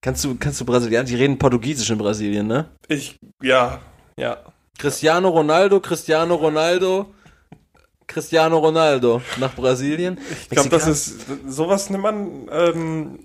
Kannst 0.00 0.24
du, 0.24 0.34
kannst 0.36 0.60
du 0.60 0.64
Brasilianisch? 0.64 1.10
Die 1.10 1.16
reden 1.16 1.38
Portugiesisch 1.38 1.90
in 1.90 1.98
Brasilien, 1.98 2.46
ne? 2.46 2.70
Ich, 2.88 3.16
ja, 3.42 3.80
ja. 4.18 4.38
Cristiano 4.78 5.28
Ronaldo, 5.28 5.78
Cristiano 5.80 6.34
Ronaldo, 6.34 7.12
Cristiano 8.06 8.58
Ronaldo 8.58 9.20
nach 9.38 9.54
Brasilien. 9.54 10.18
Ich 10.42 10.48
glaube, 10.48 10.70
das 10.70 10.86
ist, 10.86 11.26
sowas 11.46 11.90
nimmt 11.90 12.02
man, 12.02 12.48
ähm, 12.50 13.18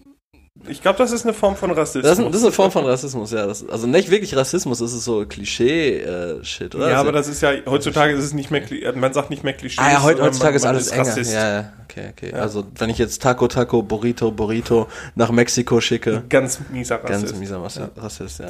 ich 0.67 0.81
glaube, 0.81 0.97
das 0.97 1.11
ist 1.11 1.23
eine 1.25 1.33
Form 1.33 1.55
von 1.55 1.71
Rassismus. 1.71 2.03
Das 2.03 2.19
ist, 2.19 2.25
das 2.25 2.35
ist 2.35 2.43
eine 2.43 2.51
Form 2.51 2.71
von 2.71 2.85
Rassismus, 2.85 3.31
ja. 3.31 3.45
Das, 3.45 3.67
also 3.69 3.87
nicht 3.87 4.09
wirklich 4.09 4.35
Rassismus, 4.35 4.79
das 4.79 4.93
ist 4.93 5.03
so 5.05 5.25
Klischee-Shit, 5.25 6.75
oder? 6.75 6.85
ja, 6.89 6.97
Also- 6.97 7.01
aber 7.01 7.11
das 7.11 7.27
ist 7.27 7.41
ja, 7.41 7.51
heutzutage 7.65 8.13
ist 8.13 8.23
es 8.23 8.33
nicht 8.33 8.51
mehr, 8.51 8.61
man 8.95 9.13
sagt 9.13 9.29
nicht 9.29 9.43
mehr 9.43 9.53
Klischee. 9.53 9.81
Ah 9.81 9.91
ja, 9.91 10.03
heutzutage 10.03 10.43
man, 10.43 10.55
ist 10.55 10.63
man 10.63 10.69
alles 10.75 10.87
enger. 10.89 11.01
Rassist. 11.07 11.33
Ja, 11.33 11.49
ja, 11.61 11.73
okay, 11.83 12.09
okay. 12.11 12.33
Also 12.33 12.65
wenn 12.77 12.89
ich 12.89 12.97
jetzt 12.97 13.21
Taco, 13.21 13.47
Taco, 13.47 13.81
Burrito, 13.83 14.31
Burrito 14.31 14.87
nach 15.15 15.31
Mexiko 15.31 15.79
schicke, 15.81 16.23
Ganz 16.29 16.59
mieser 16.71 17.03
Rassist. 17.03 17.27
ganz 17.27 17.35
mieser 17.39 17.61
Rassist, 17.61 17.91
Rassist 17.95 18.39
ja. 18.39 18.49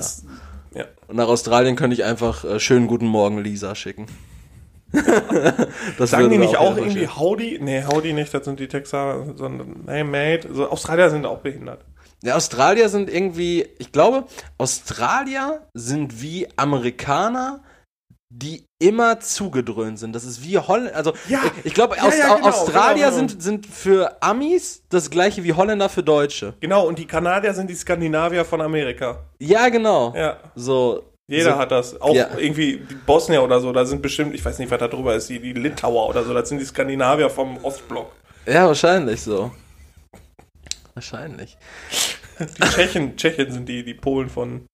Ja. 0.82 0.86
Und 1.08 1.16
nach 1.16 1.28
Australien 1.28 1.76
könnte 1.76 1.96
ich 1.96 2.04
einfach 2.04 2.44
äh, 2.46 2.60
schönen 2.60 2.88
guten 2.88 3.08
Morgen 3.08 3.40
Lisa 3.40 3.74
schicken. 3.76 4.06
das 5.98 6.12
Sagen 6.12 6.30
die 6.30 6.38
nicht 6.38 6.58
auch 6.58 6.76
wieder 6.78 6.86
irgendwie. 6.86 7.08
Howdy? 7.08 7.60
Nee, 7.62 7.84
Howdy 7.86 8.14
nicht, 8.14 8.34
das 8.34 8.46
sind 8.46 8.60
die 8.60 8.68
Texaner, 8.68 9.34
sondern 9.36 9.84
Hey 9.88 10.04
Mate. 10.04 10.48
So, 10.54 10.70
Australier 10.70 11.10
sind 11.10 11.26
auch 11.26 11.40
behindert. 11.40 11.82
Ja, 12.24 12.36
Australier 12.36 12.90
sind 12.90 13.10
irgendwie, 13.10 13.68
ich 13.78 13.92
glaube, 13.92 14.26
Australier 14.58 15.62
sind 15.74 16.22
wie 16.22 16.48
Amerikaner, 16.56 17.62
die 18.30 18.66
immer 18.80 19.20
zugedröhnt 19.20 19.98
sind. 20.00 20.14
Das 20.14 20.24
ist 20.26 20.44
wie 20.44 20.58
Holländer. 20.58 20.96
Also, 20.96 21.14
Ja. 21.30 21.40
ich, 21.46 21.68
ich 21.68 21.74
glaube, 21.74 21.96
Ja, 21.96 22.04
Aus, 22.04 22.18
ja, 22.18 22.36
genau, 22.36 22.48
Australier 22.48 23.06
genau, 23.06 23.18
genau. 23.18 23.28
Sind, 23.30 23.42
sind 23.42 23.66
für 23.66 24.22
Amis 24.22 24.84
das 24.90 25.10
gleiche 25.10 25.44
wie 25.44 25.54
Holländer 25.54 25.90
für 25.90 26.04
Deutsche. 26.04 26.54
Genau, 26.60 26.86
und 26.88 27.00
die 27.00 27.06
Kanadier 27.06 27.54
sind 27.54 27.70
die 27.70 27.76
Skandinavier 27.76 28.44
von 28.46 28.62
Amerika. 28.62 29.24
Ja, 29.40 29.70
genau. 29.70 30.14
Ja. 30.16 30.38
So. 30.56 31.04
Jeder 31.30 31.54
so, 31.54 31.58
hat 31.58 31.72
das. 31.72 32.00
Auch 32.00 32.16
irgendwie 32.38 32.78
die 32.90 32.96
Bosnier 32.96 33.44
oder 33.44 33.60
so, 33.60 33.72
da 33.74 33.86
sind 33.86 34.02
bestimmt, 34.02 34.34
ich 34.34 34.44
weiß 34.44 34.60
nicht, 34.60 34.72
was 34.72 34.80
da 34.80 34.88
drüber 34.88 35.14
ist, 35.16 35.30
die, 35.30 35.40
die 35.40 35.54
Litauer 35.54 36.08
oder 36.10 36.24
so, 36.24 36.34
das 36.34 36.48
sind 36.50 36.60
die 36.60 36.66
Skandinavier 36.66 37.30
vom 37.30 37.58
Ostblock. 37.64 38.12
Ja, 38.46 38.66
wahrscheinlich 38.68 39.22
so. 39.22 39.52
Wahrscheinlich. 40.98 41.56
Die 42.40 42.64
Tschechen, 42.70 43.16
Tschechen 43.18 43.52
sind 43.52 43.70
die, 43.70 43.84
die 43.86 43.94
Polen 43.94 44.32
von, 44.32 44.66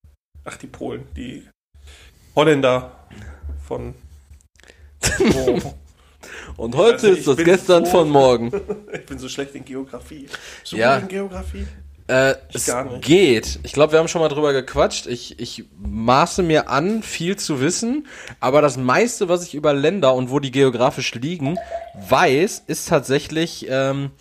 ach, 0.46 0.56
die 0.56 0.68
Polen, 0.68 1.06
die 1.18 1.46
Holländer 2.34 2.98
von, 3.68 3.94
oh, 5.36 5.60
Und 6.56 6.76
heute 6.78 6.94
Also, 6.94 7.12
ist 7.12 7.28
das 7.28 7.36
gestern 7.36 7.84
so- 7.84 7.92
von 7.92 8.10
morgen. 8.10 8.54
ich 8.94 9.06
bin 9.06 9.20
so 9.20 9.28
schlecht 9.28 9.54
in 9.56 9.66
Geografie. 9.66 10.30
So 10.64 10.78
Ja. 10.78 10.96
in 10.96 11.10
Geografie? 11.10 11.68
Äh, 12.08 12.36
es 12.54 12.72
geht. 13.02 13.60
Ich 13.64 13.74
glaube, 13.74 13.92
wir 13.92 14.00
haben 14.00 14.08
schon 14.08 14.22
mal 14.22 14.30
drüber 14.30 14.54
gequatscht. 14.54 15.08
Ich, 15.08 15.40
ich 15.42 15.66
maße 15.78 16.42
mir 16.42 16.70
an, 16.70 17.04
viel 17.04 17.36
zu 17.36 17.60
wissen, 17.60 18.08
aber 18.40 18.62
das 18.62 18.78
meiste, 18.78 19.28
was 19.28 19.44
ich 19.46 19.56
über 19.56 19.74
Länder 19.74 20.14
und 20.14 20.30
wo 20.30 20.40
die 20.40 20.52
geografisch 20.52 21.14
liegen, 21.16 21.58
weiß, 22.08 22.64
ist 22.68 22.88
tatsächlich 22.88 23.68
ähm, 23.70 24.12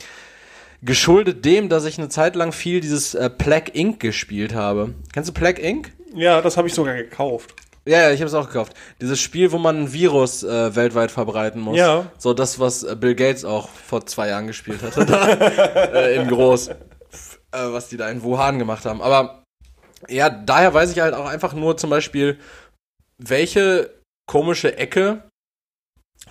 geschuldet 0.83 1.45
dem, 1.45 1.69
dass 1.69 1.85
ich 1.85 1.99
eine 1.99 2.09
Zeit 2.09 2.37
lang 2.37 2.53
viel 2.53 2.81
dieses 2.81 3.15
äh, 3.15 3.31
Plague 3.31 3.73
Inc. 3.73 4.01
gespielt 4.01 4.55
habe. 4.55 4.95
Kennst 5.13 5.31
du 5.31 5.35
Plague 5.35 5.63
Inc.? 5.63 5.93
Ja, 6.15 6.41
das 6.43 6.57
habe 6.57 6.69
ich 6.69 6.75
sogar 6.75 6.95
gekauft. 6.95 7.55
Ja, 7.85 8.01
ja, 8.03 8.11
ich 8.13 8.21
habe 8.21 8.29
es 8.29 8.35
auch 8.35 8.47
gekauft. 8.47 8.75
Dieses 9.01 9.21
Spiel, 9.21 9.51
wo 9.51 9.59
man 9.59 9.83
ein 9.83 9.93
Virus 9.93 10.45
äh, 10.45 10.77
weltweit 10.77 11.11
verbreiten 11.11 11.61
muss. 11.61 11.77
Ja. 11.77 12.07
So 12.17 12.33
das, 12.33 12.61
was 12.61 12.85
äh, 12.85 12.95
Bill 12.95 13.15
Gates 13.15 13.45
auch 13.45 13.69
vor 13.69 14.07
zwei 14.07 14.29
Jahren 14.29 14.47
gespielt 14.47 14.83
hatte, 14.83 15.05
da, 15.07 15.29
äh, 15.29 16.15
in 16.17 16.29
groß, 16.29 16.69
äh, 16.69 16.75
was 17.51 17.89
die 17.89 17.97
da 17.97 18.09
in 18.09 18.23
Wuhan 18.23 18.59
gemacht 18.61 18.85
haben. 18.85 19.03
Aber 19.03 19.43
ja, 20.09 20.31
daher 20.31 20.75
weiß 20.75 20.93
ich 20.93 21.01
halt 21.01 21.15
auch 21.15 21.27
einfach 21.27 21.55
nur 21.55 21.77
zum 21.77 21.91
Beispiel, 21.91 22.39
welche 23.19 23.91
komische 24.27 24.77
Ecke 24.77 25.25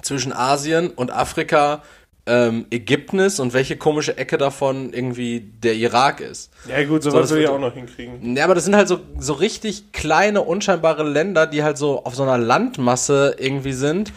zwischen 0.02 0.32
Asien 0.32 0.90
und 0.90 1.12
Afrika 1.12 1.84
ähm, 2.28 2.68
Ägypten 2.70 3.20
ist 3.20 3.40
und 3.40 3.54
welche 3.54 3.78
komische 3.78 4.18
Ecke 4.18 4.38
davon 4.38 4.94
irgendwie 4.94 5.40
der 5.40 5.74
Irak 5.76 6.22
ist. 6.22 6.52
Ja 6.68 6.84
gut, 6.86 7.04
So, 7.04 7.10
sowas 7.10 7.30
das 7.30 7.36
will 7.36 7.44
ich 7.44 7.50
auch 7.50 7.60
noch 7.60 7.74
hinkriegen. 7.74 8.36
Ja, 8.36 8.44
aber 8.44 8.56
das 8.56 8.66
sind 8.66 8.76
halt 8.76 8.88
so, 8.88 9.00
so 9.18 9.34
richtig 9.34 9.92
kleine, 9.92 10.42
unscheinbare 10.42 11.04
Länder, 11.04 11.48
die 11.48 11.64
halt 11.64 11.78
so 11.78 12.04
auf 12.04 12.16
so 12.16 12.24
einer 12.24 12.38
Landmasse 12.38 13.36
irgendwie 13.40 13.74
sind. 13.74 14.14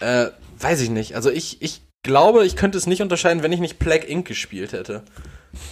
Äh, 0.00 0.26
weiß 0.58 0.80
ich 0.82 0.90
nicht. 0.90 1.14
Also 1.16 1.30
ich, 1.30 1.62
ich 1.62 1.82
glaube, 2.02 2.44
ich 2.44 2.56
könnte 2.56 2.78
es 2.78 2.86
nicht 2.86 3.02
unterscheiden, 3.02 3.42
wenn 3.42 3.52
ich 3.52 3.60
nicht 3.60 3.78
Plague 3.78 4.06
Inc. 4.06 4.26
gespielt 4.28 4.72
hätte. 4.72 5.02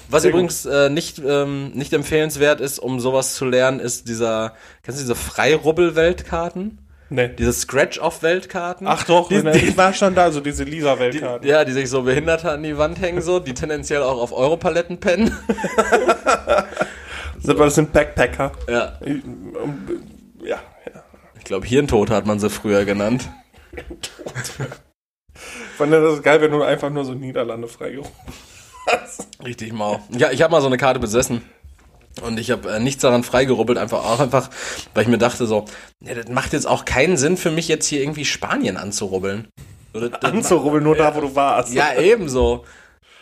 Was 0.08 0.22
Sehr 0.22 0.30
übrigens 0.30 0.64
äh, 0.64 0.88
nicht, 0.88 1.20
ähm, 1.24 1.70
nicht 1.72 1.92
empfehlenswert 1.92 2.60
ist, 2.60 2.78
um 2.78 3.00
sowas 3.00 3.34
zu 3.34 3.44
lernen, 3.44 3.80
ist 3.80 4.08
dieser, 4.08 4.54
kennst 4.82 5.00
du 5.00 5.04
diese 5.04 5.14
Freirubbel-Weltkarten? 5.14 6.78
Nee. 7.14 7.28
Diese 7.28 7.52
Scratch-Off-Weltkarten? 7.52 8.86
Ach 8.88 9.04
doch, 9.04 9.28
die, 9.28 9.42
die, 9.42 9.50
die, 9.52 9.58
die 9.66 9.76
war 9.76 9.92
schon 9.92 10.14
da, 10.14 10.32
so 10.32 10.40
diese 10.40 10.64
Lisa-Weltkarte. 10.64 11.46
ja, 11.46 11.64
die 11.64 11.72
sich 11.72 11.88
so 11.88 12.02
Behinderte 12.02 12.50
an 12.50 12.62
die 12.62 12.76
Wand 12.76 13.00
hängen, 13.00 13.22
so, 13.22 13.38
die 13.38 13.54
tendenziell 13.54 14.02
auch 14.02 14.20
auf 14.20 14.32
Europaletten 14.32 14.98
pennen. 14.98 15.36
Das 17.42 17.44
das 17.56 17.74
sind 17.76 17.92
Backpacker. 17.92 18.52
ja. 18.68 18.98
Ja, 20.42 20.58
ja. 20.92 21.04
Ich 21.38 21.44
glaube, 21.44 21.66
Hirntod 21.66 22.10
hat 22.10 22.26
man 22.26 22.40
sie 22.40 22.50
früher 22.50 22.84
genannt. 22.84 23.28
Ich 23.74 23.84
fand 25.76 25.92
das 25.92 26.22
geil, 26.22 26.40
wenn 26.40 26.50
du 26.50 26.62
einfach 26.62 26.90
nur 26.90 27.04
so 27.04 27.14
Niederlande 27.14 27.68
freigerufen 27.68 28.12
hast. 28.86 29.28
Richtig 29.44 29.72
mau. 29.72 30.00
Ja, 30.10 30.30
ich 30.30 30.42
habe 30.42 30.50
mal 30.50 30.60
so 30.60 30.66
eine 30.66 30.76
Karte 30.76 31.00
besessen. 31.00 31.42
Und 32.22 32.38
ich 32.38 32.50
habe 32.50 32.70
äh, 32.70 32.80
nichts 32.80 33.02
daran 33.02 33.24
freigerubbelt, 33.24 33.78
einfach 33.78 34.04
auch 34.04 34.20
einfach, 34.20 34.50
weil 34.94 35.02
ich 35.02 35.08
mir 35.08 35.18
dachte 35.18 35.46
so, 35.46 35.64
ja, 36.04 36.14
das 36.14 36.28
macht 36.28 36.52
jetzt 36.52 36.66
auch 36.66 36.84
keinen 36.84 37.16
Sinn 37.16 37.36
für 37.36 37.50
mich 37.50 37.68
jetzt 37.68 37.86
hier 37.86 38.00
irgendwie 38.00 38.24
Spanien 38.24 38.76
anzurubbeln. 38.76 39.48
So, 39.92 40.08
das- 40.08 40.22
Anzurubbeln, 40.22 40.84
nur 40.84 40.96
da, 40.96 41.14
wo 41.14 41.20
du 41.20 41.34
warst. 41.34 41.72
Ja, 41.74 41.94
ebenso. 41.98 42.64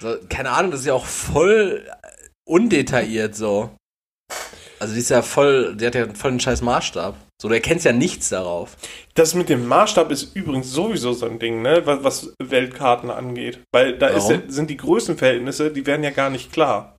So, 0.01 0.17
keine 0.29 0.51
Ahnung, 0.51 0.71
das 0.73 0.81
ist 0.81 0.87
ja 0.87 0.95
auch 0.95 1.07
voll 1.07 1.89
undetailliert 2.47 3.35
so. 3.35 3.71
Also 4.79 4.95
die 4.95 5.01
ist 5.01 5.11
ja 5.11 5.23
voll, 5.23 5.77
die 5.77 5.87
hat 5.87 5.95
ja 5.95 6.13
voll 6.13 6.33
einen 6.33 6.41
scheiß 6.41 6.61
Maßstab. 6.61 7.15
So, 7.41 7.49
du 7.49 7.55
erkennst 7.55 7.85
ja 7.85 7.93
nichts 7.93 8.31
darauf. 8.31 8.77
Das 9.15 9.35
mit 9.35 9.49
dem 9.49 9.67
Maßstab 9.67 10.11
ist 10.11 10.35
übrigens 10.35 10.73
sowieso 10.73 11.13
so 11.13 11.27
ein 11.27 11.39
Ding, 11.39 11.63
ne, 11.63 11.83
was, 11.87 12.03
was 12.03 12.35
Weltkarten 12.43 13.11
angeht. 13.11 13.61
Weil 13.73 13.97
da 13.99 14.09
ist, 14.09 14.27
sind 14.49 14.71
die 14.71 14.77
Größenverhältnisse, 14.77 15.71
die 15.71 15.87
werden 15.87 16.03
ja 16.03 16.11
gar 16.11 16.31
nicht 16.31 16.53
klar. 16.53 16.97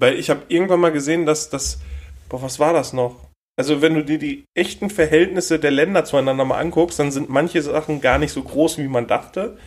Weil 0.00 0.18
ich 0.18 0.30
habe 0.30 0.42
irgendwann 0.48 0.80
mal 0.80 0.92
gesehen, 0.92 1.26
dass 1.26 1.50
das, 1.50 1.78
boah, 2.28 2.42
was 2.42 2.58
war 2.58 2.72
das 2.72 2.92
noch? 2.92 3.30
also 3.60 3.82
wenn 3.82 3.94
du 3.94 4.02
dir 4.02 4.18
die 4.18 4.46
echten 4.56 4.88
Verhältnisse 4.88 5.58
der 5.58 5.70
Länder 5.70 6.06
zueinander 6.06 6.46
mal 6.46 6.58
anguckst, 6.58 6.98
dann 6.98 7.12
sind 7.12 7.28
manche 7.28 7.60
Sachen 7.60 8.00
gar 8.00 8.18
nicht 8.18 8.32
so 8.32 8.42
groß, 8.42 8.78
wie 8.78 8.88
man 8.88 9.06
dachte. 9.06 9.58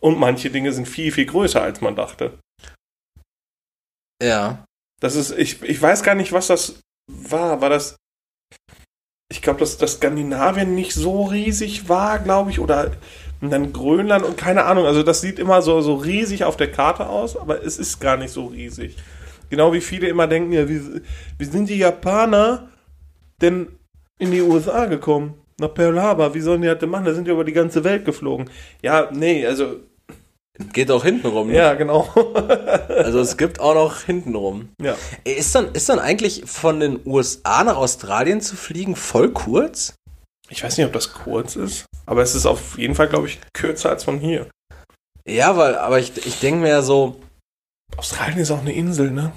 Und 0.00 0.16
manche 0.16 0.48
Dinge 0.48 0.72
sind 0.72 0.86
viel, 0.86 1.10
viel 1.10 1.26
größer, 1.26 1.60
als 1.60 1.80
man 1.80 1.96
dachte. 1.96 2.38
Ja. 4.22 4.64
Das 5.00 5.16
ist, 5.16 5.32
ich, 5.36 5.60
ich 5.62 5.82
weiß 5.82 6.04
gar 6.04 6.14
nicht, 6.14 6.32
was 6.32 6.46
das 6.46 6.80
war. 7.08 7.60
War 7.60 7.68
das. 7.68 7.96
Ich 9.28 9.42
glaube, 9.42 9.58
dass, 9.58 9.76
dass 9.76 9.94
Skandinavien 9.94 10.76
nicht 10.76 10.94
so 10.94 11.24
riesig 11.24 11.88
war, 11.88 12.20
glaube 12.20 12.52
ich, 12.52 12.60
oder 12.60 12.92
dann 13.40 13.72
Grönland 13.72 14.24
und 14.24 14.36
keine 14.36 14.66
Ahnung. 14.66 14.86
Also 14.86 15.02
das 15.02 15.20
sieht 15.20 15.40
immer 15.40 15.62
so, 15.62 15.80
so 15.80 15.96
riesig 15.96 16.44
auf 16.44 16.56
der 16.56 16.70
Karte 16.70 17.08
aus, 17.08 17.36
aber 17.36 17.64
es 17.64 17.76
ist 17.76 17.98
gar 17.98 18.16
nicht 18.16 18.30
so 18.30 18.46
riesig. 18.46 18.96
Genau 19.52 19.70
wie 19.74 19.82
viele 19.82 20.08
immer 20.08 20.26
denken, 20.26 20.50
ja, 20.52 20.66
wie, 20.66 20.80
wie 21.36 21.44
sind 21.44 21.68
die 21.68 21.76
Japaner 21.76 22.70
denn 23.42 23.66
in 24.18 24.30
die 24.30 24.40
USA 24.40 24.86
gekommen? 24.86 25.34
Nach 25.60 25.74
Pearl 25.74 26.00
Harbor, 26.00 26.32
wie 26.32 26.40
sollen 26.40 26.62
die 26.62 26.68
das 26.68 26.78
denn 26.78 26.88
machen? 26.88 27.04
Da 27.04 27.12
sind 27.12 27.26
die 27.26 27.32
über 27.32 27.44
die 27.44 27.52
ganze 27.52 27.84
Welt 27.84 28.06
geflogen. 28.06 28.48
Ja, 28.80 29.10
nee, 29.12 29.46
also 29.46 29.80
Geht 30.72 30.90
auch 30.90 31.04
hintenrum. 31.04 31.48
Ne? 31.48 31.56
Ja, 31.56 31.74
genau. 31.74 32.08
Also 32.88 33.20
es 33.20 33.36
gibt 33.36 33.60
auch 33.60 33.74
noch 33.74 34.00
hintenrum. 34.00 34.70
ja. 34.80 34.96
Ist 35.24 35.54
dann, 35.54 35.72
ist 35.74 35.90
dann 35.90 35.98
eigentlich 35.98 36.44
von 36.46 36.80
den 36.80 37.00
USA 37.04 37.62
nach 37.62 37.76
Australien 37.76 38.40
zu 38.40 38.56
fliegen 38.56 38.96
voll 38.96 39.32
kurz? 39.32 39.96
Ich 40.48 40.64
weiß 40.64 40.78
nicht, 40.78 40.86
ob 40.86 40.94
das 40.94 41.12
kurz 41.12 41.56
ist, 41.56 41.84
aber 42.06 42.22
es 42.22 42.34
ist 42.34 42.46
auf 42.46 42.78
jeden 42.78 42.94
Fall, 42.94 43.08
glaube 43.08 43.26
ich, 43.26 43.38
kürzer 43.52 43.90
als 43.90 44.04
von 44.04 44.18
hier. 44.18 44.48
Ja, 45.28 45.58
weil, 45.58 45.74
aber 45.74 45.98
ich, 45.98 46.26
ich 46.26 46.40
denke 46.40 46.60
mir 46.60 46.70
ja 46.70 46.80
so, 46.80 47.16
Australien 47.96 48.38
ist 48.38 48.50
auch 48.50 48.60
eine 48.60 48.72
Insel, 48.72 49.10
ne? 49.10 49.32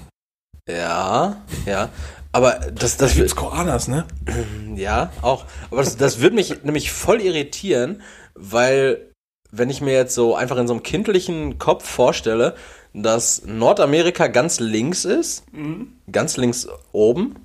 ja, 0.68 1.40
ja. 1.66 1.90
Aber 2.32 2.52
das, 2.54 2.96
das 2.96 3.12
Da 3.12 3.16
gibt's 3.16 3.36
Koalas, 3.36 3.88
ne? 3.88 4.04
Ja, 4.76 5.10
auch. 5.22 5.46
Aber 5.70 5.82
das, 5.82 5.96
das 5.96 6.20
würde 6.20 6.36
mich 6.36 6.62
nämlich 6.64 6.92
voll 6.92 7.22
irritieren, 7.22 8.02
weil 8.34 9.10
wenn 9.50 9.70
ich 9.70 9.80
mir 9.80 9.94
jetzt 9.94 10.14
so 10.14 10.34
einfach 10.34 10.58
in 10.58 10.66
so 10.68 10.74
einem 10.74 10.82
kindlichen 10.82 11.58
Kopf 11.58 11.88
vorstelle, 11.88 12.54
dass 12.92 13.46
Nordamerika 13.46 14.26
ganz 14.26 14.60
links 14.60 15.06
ist, 15.06 15.44
ganz 16.12 16.36
links 16.36 16.68
oben 16.92 17.36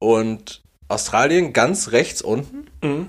und 0.00 0.62
Australien 0.88 1.52
ganz 1.52 1.92
rechts 1.92 2.22
unten, 2.22 2.66
Mhm. 2.82 3.08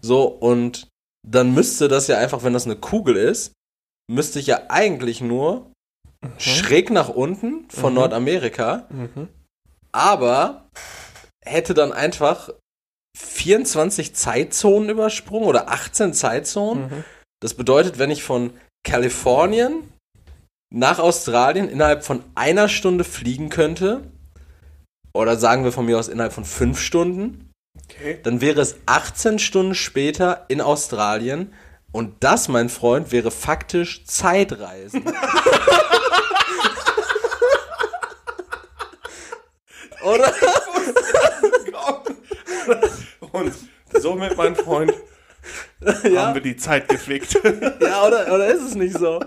so 0.00 0.24
und 0.26 0.86
dann 1.26 1.54
müsste 1.54 1.88
das 1.88 2.06
ja 2.06 2.18
einfach, 2.18 2.44
wenn 2.44 2.52
das 2.52 2.66
eine 2.66 2.76
Kugel 2.76 3.16
ist, 3.16 3.52
müsste 4.08 4.38
ich 4.38 4.46
ja 4.46 4.60
eigentlich 4.68 5.20
nur 5.20 5.72
schräg 6.38 6.90
nach 6.90 7.08
unten 7.08 7.68
von 7.70 7.92
Mhm. 7.92 7.98
Nordamerika 8.00 8.86
Mhm. 8.90 9.28
aber 9.92 10.68
hätte 11.44 11.74
dann 11.74 11.92
einfach 11.92 12.50
24 13.16 14.14
Zeitzonen 14.14 14.90
übersprungen 14.90 15.48
oder 15.48 15.70
18 15.70 16.12
Zeitzonen. 16.12 16.84
Mhm. 16.84 17.04
Das 17.40 17.54
bedeutet, 17.54 17.98
wenn 17.98 18.10
ich 18.10 18.22
von 18.22 18.50
Kalifornien 18.84 19.92
nach 20.72 20.98
Australien 20.98 21.68
innerhalb 21.68 22.04
von 22.04 22.22
einer 22.34 22.68
Stunde 22.68 23.04
fliegen 23.04 23.48
könnte, 23.48 24.02
oder 25.14 25.36
sagen 25.36 25.64
wir 25.64 25.72
von 25.72 25.86
mir 25.86 25.98
aus 25.98 26.08
innerhalb 26.08 26.32
von 26.32 26.44
fünf 26.44 26.80
Stunden, 26.80 27.50
Okay. 27.90 28.18
dann 28.22 28.40
wäre 28.40 28.60
es 28.60 28.76
18 28.86 29.38
Stunden 29.38 29.74
später 29.74 30.44
in 30.48 30.60
Australien. 30.60 31.52
Und 31.96 32.22
das, 32.22 32.48
mein 32.48 32.68
Freund, 32.68 33.10
wäre 33.10 33.30
faktisch 33.30 34.04
Zeitreisen. 34.04 35.02
Oder? 40.04 40.30
Und 43.32 43.54
somit, 43.94 44.36
mein 44.36 44.54
Freund, 44.54 44.92
Ja. 46.04 46.26
haben 46.26 46.34
wir 46.34 46.42
die 46.42 46.58
Zeit 46.58 46.86
gefickt. 46.90 47.40
Ja, 47.80 48.06
oder, 48.06 48.30
oder 48.30 48.46
ist 48.48 48.60
es 48.62 48.74
nicht 48.74 48.98
so? 48.98 49.18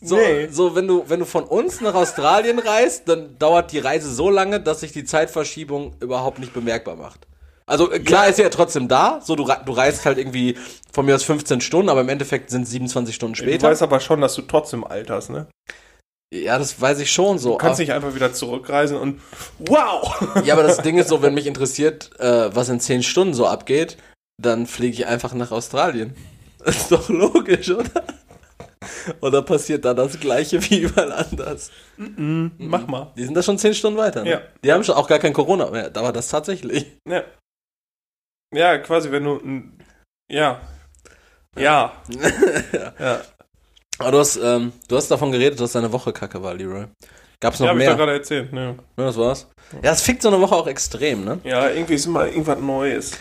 So, 0.00 0.14
Nee. 0.16 0.46
so 0.52 0.76
wenn, 0.76 0.86
du, 0.86 1.04
wenn 1.08 1.18
du 1.18 1.26
von 1.26 1.42
uns 1.42 1.80
nach 1.80 1.94
Australien 1.94 2.60
reist, 2.60 3.08
dann 3.08 3.36
dauert 3.40 3.72
die 3.72 3.80
Reise 3.80 4.08
so 4.14 4.30
lange, 4.30 4.60
dass 4.60 4.78
sich 4.80 4.92
die 4.92 5.02
Zeitverschiebung 5.04 5.96
überhaupt 5.98 6.38
nicht 6.38 6.54
bemerkbar 6.54 6.94
macht. 6.94 7.26
Also 7.70 7.90
äh, 7.90 8.00
klar 8.00 8.28
ist 8.28 8.36
sie 8.36 8.42
ja 8.42 8.48
trotzdem 8.48 8.88
da, 8.88 9.20
so 9.22 9.36
du, 9.36 9.44
du 9.44 9.72
reist 9.72 10.04
halt 10.04 10.18
irgendwie 10.18 10.58
von 10.92 11.06
mir 11.06 11.14
aus 11.14 11.22
15 11.22 11.60
Stunden, 11.60 11.88
aber 11.88 12.00
im 12.00 12.08
Endeffekt 12.08 12.50
sind 12.50 12.62
es 12.62 12.70
27 12.70 13.14
Stunden 13.14 13.34
Du 13.34 13.42
später. 13.42 13.68
weißt 13.68 13.82
aber 13.82 14.00
schon, 14.00 14.20
dass 14.20 14.34
du 14.34 14.42
trotzdem 14.42 14.84
alterst, 14.84 15.30
ne? 15.30 15.46
ja, 16.32 16.58
das 16.58 16.80
weiß 16.80 17.00
ich 17.00 17.10
schon 17.10 17.38
so. 17.38 17.52
Du 17.52 17.56
kannst 17.58 17.80
aber, 17.80 17.82
nicht 17.82 17.92
einfach 17.92 18.14
wieder 18.14 18.32
zurückreisen 18.32 18.96
und 18.96 19.20
wow! 19.58 20.20
ja, 20.44 20.54
aber 20.54 20.62
das 20.62 20.78
Ding 20.78 20.98
ist 20.98 21.08
so, 21.08 21.22
wenn 21.22 21.34
mich 21.40 21.46
interessiert, 21.46 22.10
äh, 22.18 22.54
was 22.54 22.68
in 22.68 22.80
10 22.80 23.02
Stunden 23.02 23.34
so 23.34 23.46
abgeht, 23.46 23.96
dann 24.40 24.66
fliege 24.66 24.94
ich 24.94 25.06
einfach 25.06 25.34
nach 25.34 25.50
Australien. 25.52 26.16
Ist 26.64 26.92
doch 26.92 27.08
logisch, 27.08 27.70
oder? 27.70 28.04
Oder 29.22 29.42
passiert 29.42 29.84
da 29.84 29.94
das 29.94 30.20
gleiche 30.20 30.62
wie 30.70 30.80
überall 30.80 31.12
anders? 31.12 31.70
Mach 31.96 32.86
mal. 32.86 33.12
Die 33.16 33.24
sind 33.24 33.34
da 33.34 33.42
schon 33.42 33.58
10 33.58 33.74
Stunden 33.74 33.98
weiter. 33.98 34.24
Ne? 34.24 34.30
Ja. 34.30 34.40
Die 34.62 34.72
haben 34.72 34.84
schon 34.84 34.94
auch 34.94 35.08
gar 35.08 35.18
kein 35.18 35.32
Corona 35.32 35.70
mehr. 35.70 35.88
Da 35.88 36.02
war 36.02 36.12
das 36.12 36.28
tatsächlich. 36.28 36.86
Ja. 37.08 37.22
Ja, 38.52 38.78
quasi, 38.78 39.10
wenn 39.10 39.24
du. 39.24 39.40
Ja. 40.30 40.60
Ja. 41.56 41.92
ja. 42.98 43.20
Aber 43.98 44.10
du 44.12 44.18
hast, 44.18 44.36
ähm, 44.42 44.72
du 44.88 44.96
hast 44.96 45.10
davon 45.10 45.30
geredet, 45.32 45.60
dass 45.60 45.72
deine 45.72 45.92
Woche 45.92 46.12
kacke 46.12 46.42
war, 46.42 46.54
Leroy. 46.54 46.86
Gab's 47.40 47.58
noch 47.60 47.66
Ja, 47.66 47.72
hab 47.72 47.78
ich 47.78 47.84
doch 47.84 47.90
mehr? 47.90 47.96
gerade 47.96 48.12
erzählt, 48.12 48.52
ne? 48.52 48.76
Ja, 48.96 49.04
das 49.04 49.16
war's. 49.16 49.48
Ja, 49.82 49.92
es 49.92 50.02
fickt 50.02 50.22
so 50.22 50.28
eine 50.28 50.40
Woche 50.40 50.54
auch 50.54 50.66
extrem, 50.66 51.24
ne? 51.24 51.38
Ja, 51.44 51.68
irgendwie 51.70 51.94
ist 51.94 52.06
immer 52.06 52.26
irgendwas 52.26 52.58
Neues. 52.60 53.12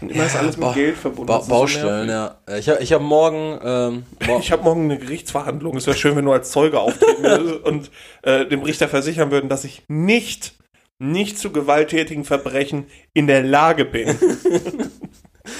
Und 0.00 0.10
immer 0.12 0.24
ist 0.26 0.36
alles 0.36 0.56
mit 0.56 0.66
Ba- 0.66 0.72
Geld 0.72 0.96
verbunden. 0.96 1.26
Ba 1.26 1.40
so 1.42 1.50
Baustellen, 1.50 2.06
nervig. 2.06 2.40
ja. 2.48 2.56
Ich 2.56 2.68
habe 2.68 2.82
ich 2.82 2.92
hab 2.92 3.02
morgen, 3.02 3.58
ähm, 3.62 4.04
Ich 4.40 4.50
habe 4.52 4.62
morgen 4.62 4.84
eine 4.84 4.98
Gerichtsverhandlung. 4.98 5.76
Es 5.76 5.86
wäre 5.86 5.96
schön, 5.96 6.16
wenn 6.16 6.24
du 6.24 6.32
als 6.32 6.50
Zeuge 6.50 6.80
auftreten 6.80 7.22
würdest 7.22 7.54
und 7.64 7.90
äh, 8.22 8.46
dem 8.46 8.62
Richter 8.62 8.88
versichern 8.88 9.30
würden, 9.30 9.48
dass 9.48 9.64
ich 9.64 9.82
nicht, 9.88 10.54
nicht 11.00 11.38
zu 11.38 11.50
gewalttätigen 11.50 12.24
Verbrechen 12.24 12.86
in 13.12 13.26
der 13.26 13.42
Lage 13.42 13.84
bin. 13.84 14.16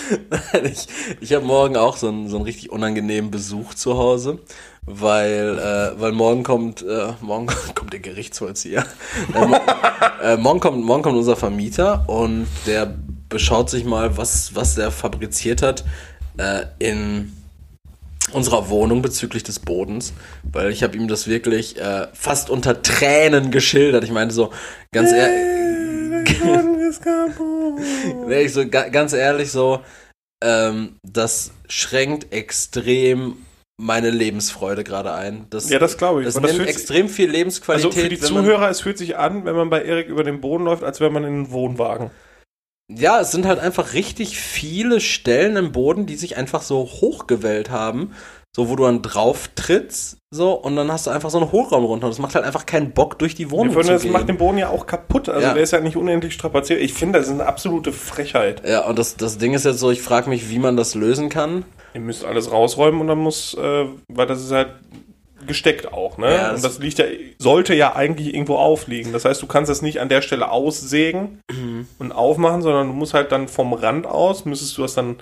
ich, 0.64 0.86
ich 1.20 1.32
habe 1.32 1.44
morgen 1.44 1.76
auch 1.76 1.96
so 1.96 2.08
einen, 2.08 2.28
so 2.28 2.36
einen 2.36 2.44
richtig 2.44 2.70
unangenehmen 2.70 3.30
Besuch 3.30 3.74
zu 3.74 3.96
Hause, 3.96 4.38
weil, 4.82 5.58
äh, 5.58 6.00
weil 6.00 6.12
morgen 6.12 6.42
kommt, 6.42 6.82
äh, 6.82 7.12
morgen 7.20 7.46
kommt 7.74 7.92
der 7.92 8.00
Gerichtsvollzieher. 8.00 8.84
äh, 9.34 9.46
mo 9.46 9.56
äh, 10.22 10.36
morgen, 10.36 10.60
kommt, 10.60 10.84
morgen 10.84 11.02
kommt 11.02 11.16
unser 11.16 11.36
Vermieter 11.36 12.04
und 12.08 12.46
der 12.66 12.94
beschaut 13.28 13.70
sich 13.70 13.84
mal, 13.84 14.16
was, 14.16 14.54
was 14.54 14.74
der 14.74 14.90
fabriziert 14.90 15.62
hat 15.62 15.84
äh, 16.36 16.64
in 16.78 17.32
unserer 18.32 18.68
Wohnung 18.68 19.02
bezüglich 19.02 19.42
des 19.42 19.58
Bodens, 19.58 20.12
weil 20.44 20.70
ich 20.70 20.82
habe 20.82 20.96
ihm 20.96 21.08
das 21.08 21.26
wirklich 21.26 21.80
äh, 21.80 22.06
fast 22.12 22.50
unter 22.50 22.82
Tränen 22.82 23.50
geschildert. 23.50 24.04
Ich 24.04 24.12
meinte 24.12 24.34
so, 24.34 24.52
ganz 24.92 25.10
ehrlich, 25.12 26.38
Nee, 28.26 28.46
so 28.48 28.68
ga, 28.68 28.88
ganz 28.88 29.12
ehrlich 29.12 29.50
so, 29.50 29.80
ähm, 30.44 30.96
das 31.02 31.52
schränkt 31.68 32.32
extrem 32.32 33.36
meine 33.80 34.10
Lebensfreude 34.10 34.84
gerade 34.84 35.12
ein. 35.14 35.46
Das, 35.50 35.70
Ja, 35.70 35.78
das 35.78 35.96
glaube 35.96 36.20
ich. 36.20 36.26
Das 36.26 36.34
das 36.34 36.42
nimmt 36.42 36.56
fühlt 36.56 36.68
sich- 36.68 36.76
extrem 36.76 37.08
viel 37.08 37.30
Lebensqualität. 37.30 37.86
Also 37.90 38.00
für 38.00 38.08
die 38.08 38.20
wenn 38.20 38.28
Zuhörer, 38.28 38.68
es 38.70 38.80
fühlt 38.82 38.98
sich 38.98 39.16
an, 39.16 39.44
wenn 39.46 39.56
man 39.56 39.70
bei 39.70 39.82
Erik 39.82 40.08
über 40.08 40.22
den 40.22 40.40
Boden 40.40 40.64
läuft, 40.64 40.84
als 40.84 41.00
wäre 41.00 41.10
man 41.10 41.24
in 41.24 41.30
einem 41.30 41.50
Wohnwagen. 41.50 42.10
Ja, 42.96 43.20
es 43.20 43.30
sind 43.30 43.46
halt 43.46 43.60
einfach 43.60 43.92
richtig 43.94 44.38
viele 44.40 45.00
Stellen 45.00 45.56
im 45.56 45.72
Boden, 45.72 46.06
die 46.06 46.16
sich 46.16 46.36
einfach 46.36 46.62
so 46.62 46.80
hochgewellt 46.80 47.70
haben. 47.70 48.12
So, 48.56 48.68
wo 48.68 48.74
du 48.74 48.82
dann 48.82 49.00
drauf 49.00 49.48
trittst, 49.54 50.16
so, 50.32 50.54
und 50.54 50.74
dann 50.74 50.90
hast 50.90 51.06
du 51.06 51.10
einfach 51.12 51.30
so 51.30 51.38
einen 51.38 51.52
Hohlraum 51.52 51.84
runter. 51.84 52.06
Und 52.06 52.10
das 52.10 52.18
macht 52.18 52.34
halt 52.34 52.44
einfach 52.44 52.66
keinen 52.66 52.90
Bock, 52.90 53.16
durch 53.20 53.36
die 53.36 53.48
Wohnung 53.52 53.68
finde, 53.74 53.86
zu 53.86 53.92
das 53.92 54.02
gehen. 54.02 54.10
macht 54.10 54.28
den 54.28 54.38
Boden 54.38 54.58
ja 54.58 54.70
auch 54.70 54.86
kaputt. 54.86 55.28
Also 55.28 55.46
Ja. 55.46 55.54
der 55.54 55.62
ist 55.62 55.70
ja 55.72 55.78
nicht 55.78 55.96
unendlich 55.96 56.34
strapaziert. 56.34 56.80
Ich 56.80 56.92
finde, 56.92 57.20
das 57.20 57.28
ist 57.28 57.34
eine 57.34 57.46
absolute 57.46 57.92
Frechheit. 57.92 58.68
ja, 58.68 58.84
und 58.86 58.98
das, 58.98 59.16
das 59.16 59.38
Ding 59.38 59.54
ist 59.54 59.64
jetzt 59.66 59.78
so, 59.78 59.92
ich 59.92 60.02
frage 60.02 60.28
mich, 60.28 60.50
wie 60.50 60.58
man 60.58 60.76
das 60.76 60.96
lösen 60.96 61.28
kann. 61.28 61.64
Ihr 61.94 62.00
müsst 62.00 62.24
alles 62.24 62.50
rausräumen 62.50 63.00
und 63.00 63.06
dann 63.06 63.18
muss, 63.18 63.54
äh, 63.54 63.84
weil 64.08 64.26
das 64.26 64.40
ist 64.42 64.50
halt 64.50 64.70
gesteckt 65.46 65.92
auch, 65.92 66.18
ne? 66.18 66.34
Ja, 66.34 66.54
und 66.54 66.62
das 66.64 66.78
liegt 66.78 66.98
ja, 66.98 67.04
sollte 67.38 67.74
ja 67.74 67.94
eigentlich 67.96 68.34
irgendwo 68.34 68.56
aufliegen. 68.56 69.12
Das 69.12 69.24
heißt, 69.24 69.40
du 69.42 69.46
kannst 69.46 69.70
das 69.70 69.82
nicht 69.82 70.00
an 70.00 70.08
der 70.08 70.22
Stelle 70.22 70.50
aussägen 70.50 71.40
Mhm. 71.50 71.86
und 71.98 72.12
aufmachen, 72.12 72.62
sondern 72.62 72.88
du 72.88 72.92
musst 72.92 73.14
halt 73.14 73.32
dann 73.32 73.48
vom 73.48 73.72
Rand 73.72 74.06
aus, 74.06 74.44
müsstest 74.44 74.76
du 74.78 74.82
das 74.82 74.94
dann 74.94 75.16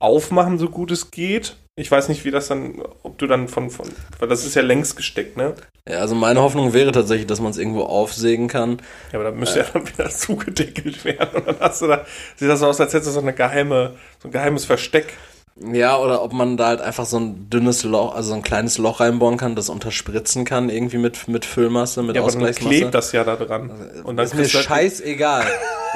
aufmachen, 0.00 0.58
so 0.58 0.68
gut 0.68 0.90
es 0.90 1.10
geht. 1.10 1.56
Ich 1.78 1.90
weiß 1.90 2.08
nicht, 2.08 2.24
wie 2.24 2.30
das 2.30 2.48
dann, 2.48 2.82
ob 3.02 3.18
du 3.18 3.26
dann 3.26 3.48
von, 3.48 3.68
von 3.70 3.86
weil 4.18 4.28
das 4.28 4.46
ist 4.46 4.54
ja 4.54 4.62
längs 4.62 4.96
gesteckt, 4.96 5.36
ne? 5.36 5.54
Ja, 5.88 5.98
also 5.98 6.14
meine 6.14 6.40
Hoffnung 6.40 6.72
wäre 6.72 6.90
tatsächlich, 6.92 7.26
dass 7.26 7.40
man 7.40 7.50
es 7.50 7.58
irgendwo 7.58 7.82
aufsägen 7.82 8.48
kann. 8.48 8.78
Ja, 9.12 9.18
aber 9.18 9.24
dann 9.30 9.38
müsste 9.38 9.60
ja 9.60 9.66
dann 9.72 9.86
wieder 9.86 10.08
zugedeckelt 10.10 11.04
werden. 11.04 11.36
Und 11.36 11.46
dann 11.48 11.56
hast 11.60 11.82
du 11.82 11.86
da, 11.86 12.04
sieht 12.36 12.48
das 12.48 12.60
so 12.60 12.66
aus, 12.66 12.80
als 12.80 12.92
hättest 12.94 13.08
du 13.08 13.12
so 13.14 13.20
eine 13.20 13.34
geheime, 13.34 13.94
so 14.22 14.28
ein 14.28 14.32
geheimes 14.32 14.64
Versteck. 14.64 15.12
Ja, 15.72 15.96
oder 15.98 16.22
ob 16.22 16.34
man 16.34 16.58
da 16.58 16.66
halt 16.66 16.82
einfach 16.82 17.06
so 17.06 17.18
ein 17.18 17.48
dünnes 17.48 17.82
Loch, 17.82 18.14
also 18.14 18.28
so 18.30 18.34
ein 18.34 18.42
kleines 18.42 18.76
Loch 18.76 19.00
reinbauen 19.00 19.38
kann, 19.38 19.56
das 19.56 19.70
unterspritzen 19.70 20.44
kann, 20.44 20.68
irgendwie 20.68 20.98
mit, 20.98 21.28
mit 21.28 21.46
Füllmasse, 21.46 22.02
mit 22.02 22.14
Ja, 22.14 22.20
aber 22.22 22.30
dann 22.30 22.40
Ausgleichsmasse. 22.42 22.76
klebt 22.76 22.94
das 22.94 23.12
ja 23.12 23.24
da 23.24 23.36
dran. 23.36 23.70
Und 24.04 24.18
dann 24.18 24.26
ist 24.26 24.34
mir 24.34 24.40
halt- 24.42 24.50
scheißegal. 24.50 25.46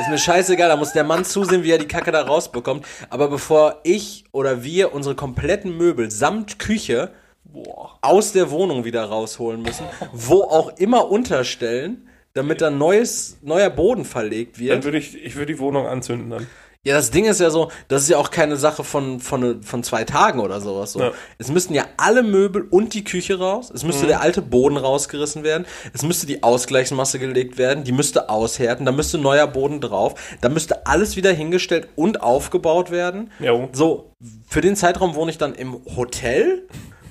Ist 0.01 0.09
mir 0.09 0.17
scheißegal, 0.19 0.69
da 0.71 0.77
muss 0.77 0.93
der 0.95 1.05
Mann 1.05 1.27
zusehen, 1.27 1.63
wie 1.63 1.71
er 1.73 1.79
die 1.79 1.87
Kacke 1.89 2.11
da 2.11 2.23
rausbekommt. 2.23 2.87
Aber 3.11 3.29
bevor 3.29 3.81
ich 3.83 4.25
oder 4.33 4.63
wir 4.65 4.95
unsere 4.95 5.15
kompletten 5.15 5.77
Möbel 5.77 6.11
samt 6.11 6.59
Küche 6.59 7.11
Boah. 7.45 7.99
aus 8.01 8.33
der 8.33 8.51
Wohnung 8.51 8.85
wieder 8.85 9.05
rausholen 9.05 9.61
müssen, 9.61 9.85
wo 10.13 10.43
auch 10.45 10.79
immer 10.79 11.11
unterstellen, 11.11 12.09
damit 12.33 12.63
da 12.63 12.71
neues, 12.71 13.37
neuer 13.43 13.69
Boden 13.69 14.07
verlegt 14.07 14.57
Dann 14.57 14.65
wird. 14.69 14.85
würde 14.85 14.99
ich, 14.99 15.23
ich 15.23 15.37
würde 15.37 15.53
die 15.53 15.59
Wohnung 15.59 15.87
anzünden 15.87 16.31
dann. 16.31 16.47
Ja, 16.83 16.95
das 16.95 17.11
Ding 17.11 17.27
ist 17.27 17.41
ja 17.41 17.51
so, 17.51 17.71
das 17.89 18.05
ist 18.05 18.09
ja 18.09 18.17
auch 18.17 18.31
keine 18.31 18.57
Sache 18.57 18.85
von, 18.85 19.21
von, 19.21 19.63
von 19.63 19.83
zwei 19.83 20.05
Tagen 20.05 20.41
oder 20.41 20.63
sowas. 20.63 20.93
So. 20.93 21.01
Ja. 21.01 21.13
Es 21.37 21.51
müssten 21.51 21.75
ja 21.75 21.85
alle 21.99 22.23
Möbel 22.23 22.67
und 22.71 22.95
die 22.95 23.05
Küche 23.05 23.39
raus. 23.39 23.71
Es 23.75 23.85
müsste 23.85 24.07
der 24.07 24.23
alte 24.23 24.41
Boden 24.41 24.79
rausgerissen 24.79 25.45
werden. 25.45 25.67
Es 25.93 26.03
müsste 26.03 26.27
die 26.27 26.43
Ausgleichsmasse 26.43 27.19
gelegt 27.19 27.59
werden. 27.59 27.85
Die 27.85 27.93
müsste 27.93 28.31
aushärten. 28.31 28.87
Da 28.87 28.93
müsste 28.93 29.19
neuer 29.19 29.47
Boden 29.47 29.83
drauf. 29.83 30.15
Da 30.41 30.49
müsste 30.49 30.87
alles 30.87 31.17
wieder 31.17 31.33
hingestellt 31.33 31.89
und 31.97 32.23
aufgebaut 32.23 32.91
werden. 32.91 33.31
Jo. 33.41 33.69
So, 33.73 34.15
für 34.49 34.63
den 34.63 34.75
Zeitraum 34.75 35.15
wohne 35.15 35.31
ich 35.31 35.39
dann 35.39 35.55
im 35.55 35.85
Hotel. 35.97 36.67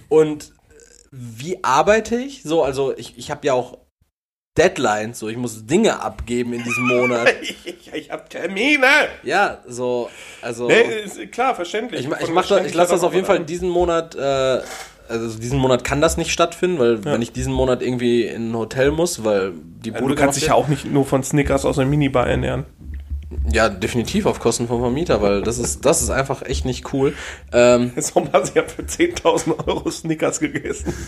Und 0.07 0.51
wie 1.11 1.63
arbeite 1.63 2.15
ich? 2.15 2.41
So, 2.41 2.63
also 2.63 2.97
ich, 2.97 3.19
ich 3.19 3.29
habe 3.29 3.45
ja 3.45 3.53
auch 3.53 3.77
Deadlines. 4.59 5.19
So, 5.19 5.29
ich 5.29 5.37
muss 5.37 5.65
Dinge 5.65 6.01
abgeben 6.01 6.53
in 6.53 6.63
diesem 6.63 6.87
Monat. 6.87 7.33
Ich, 7.91 7.93
ich 7.93 8.11
habe 8.11 8.23
Termine. 8.29 8.85
Ja, 9.23 9.59
so, 9.67 10.09
also. 10.41 10.67
Nee, 10.67 10.81
ist 11.05 11.31
klar, 11.31 11.55
verständlich. 11.55 12.01
Ich, 12.01 12.07
ich, 12.07 12.19
ich 12.21 12.29
verständlich 12.29 12.73
lasse 12.75 12.93
das 12.93 13.03
auf 13.03 13.13
jeden 13.13 13.25
Fall 13.25 13.37
an. 13.37 13.45
diesen 13.45 13.69
Monat, 13.69 14.15
äh, 14.15 14.59
also 15.07 15.39
diesen 15.39 15.57
Monat 15.57 15.83
kann 15.83 16.01
das 16.01 16.17
nicht 16.17 16.31
stattfinden, 16.31 16.77
weil 16.77 17.03
wenn 17.03 17.21
ich 17.21 17.31
diesen 17.31 17.51
Monat 17.53 17.81
irgendwie 17.81 18.25
in 18.25 18.51
ein 18.51 18.55
Hotel 18.57 18.91
muss, 18.91 19.23
weil 19.23 19.53
die 19.55 19.91
Also 19.93 20.07
Du 20.07 20.15
kannst 20.15 20.37
dich 20.39 20.47
ja 20.49 20.53
auch 20.53 20.67
nicht 20.67 20.85
nur 20.85 21.05
von 21.05 21.23
Snickers 21.23 21.65
aus 21.65 21.79
einer 21.79 21.89
Minibar 21.89 22.27
ernähren. 22.27 22.65
ja 23.51 23.69
definitiv 23.69 24.27
auf 24.27 24.39
Kosten 24.39 24.67
vom 24.67 24.81
Vermieter, 24.81 25.21
weil 25.21 25.41
das 25.41 25.57
ist 25.57 25.83
das 25.85 26.01
ist 26.03 26.11
einfach 26.11 26.43
echt 26.43 26.65
nicht 26.65 26.93
cool. 26.93 27.13
Ähm, 27.51 27.91
Sommer 27.97 28.33
hat 28.33 28.47
sie 28.47 28.55
ja 28.55 28.63
für 28.63 28.83
10.000 28.83 29.67
Euro 29.67 29.89
Snickers 29.89 30.39
gegessen. 30.39 30.93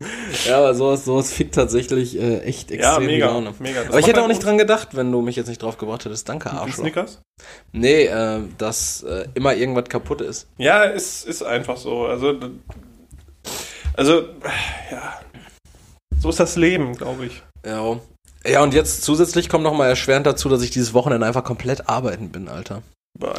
ja, 0.46 0.58
aber 0.58 0.74
sowas, 0.74 1.04
sowas 1.04 1.32
fickt 1.32 1.54
tatsächlich 1.54 2.18
äh, 2.18 2.38
echt 2.40 2.70
Ja, 2.70 2.76
extrem 2.76 3.00
die 3.08 3.14
mega, 3.14 3.26
Laune. 3.26 3.54
mega. 3.60 3.80
Das 3.80 3.90
Aber 3.90 3.98
ich 4.00 4.06
hätte 4.06 4.18
auch 4.20 4.24
halt 4.24 4.34
nicht 4.34 4.44
dran 4.44 4.58
gedacht, 4.58 4.88
wenn 4.96 5.12
du 5.12 5.20
mich 5.20 5.36
jetzt 5.36 5.48
nicht 5.48 5.62
drauf 5.62 5.78
gebracht 5.78 6.04
hättest. 6.04 6.28
Danke, 6.28 6.50
Arschloch. 6.50 6.80
Snickers? 6.84 7.20
Nee, 7.72 8.04
äh, 8.06 8.40
dass 8.58 9.02
äh, 9.04 9.26
immer 9.34 9.54
irgendwas 9.54 9.84
kaputt 9.88 10.20
ist. 10.20 10.48
Ja, 10.58 10.84
es 10.84 11.24
ist 11.24 11.42
einfach 11.42 11.76
so. 11.76 12.06
Also, 12.06 12.34
also, 13.94 14.22
ja. 14.90 15.20
So 16.18 16.30
ist 16.30 16.40
das 16.40 16.56
Leben, 16.56 16.94
glaube 16.96 17.26
ich. 17.26 17.42
Ja. 17.66 17.98
Ja, 18.44 18.62
und 18.62 18.74
jetzt 18.74 19.02
zusätzlich 19.02 19.48
kommt 19.48 19.62
noch 19.64 19.74
mal 19.74 19.86
erschwerend 19.88 20.26
dazu, 20.26 20.48
dass 20.48 20.62
ich 20.62 20.70
dieses 20.70 20.94
Wochenende 20.94 21.26
einfach 21.26 21.44
komplett 21.44 21.88
arbeiten 21.88 22.30
bin, 22.30 22.48
Alter. 22.48 22.82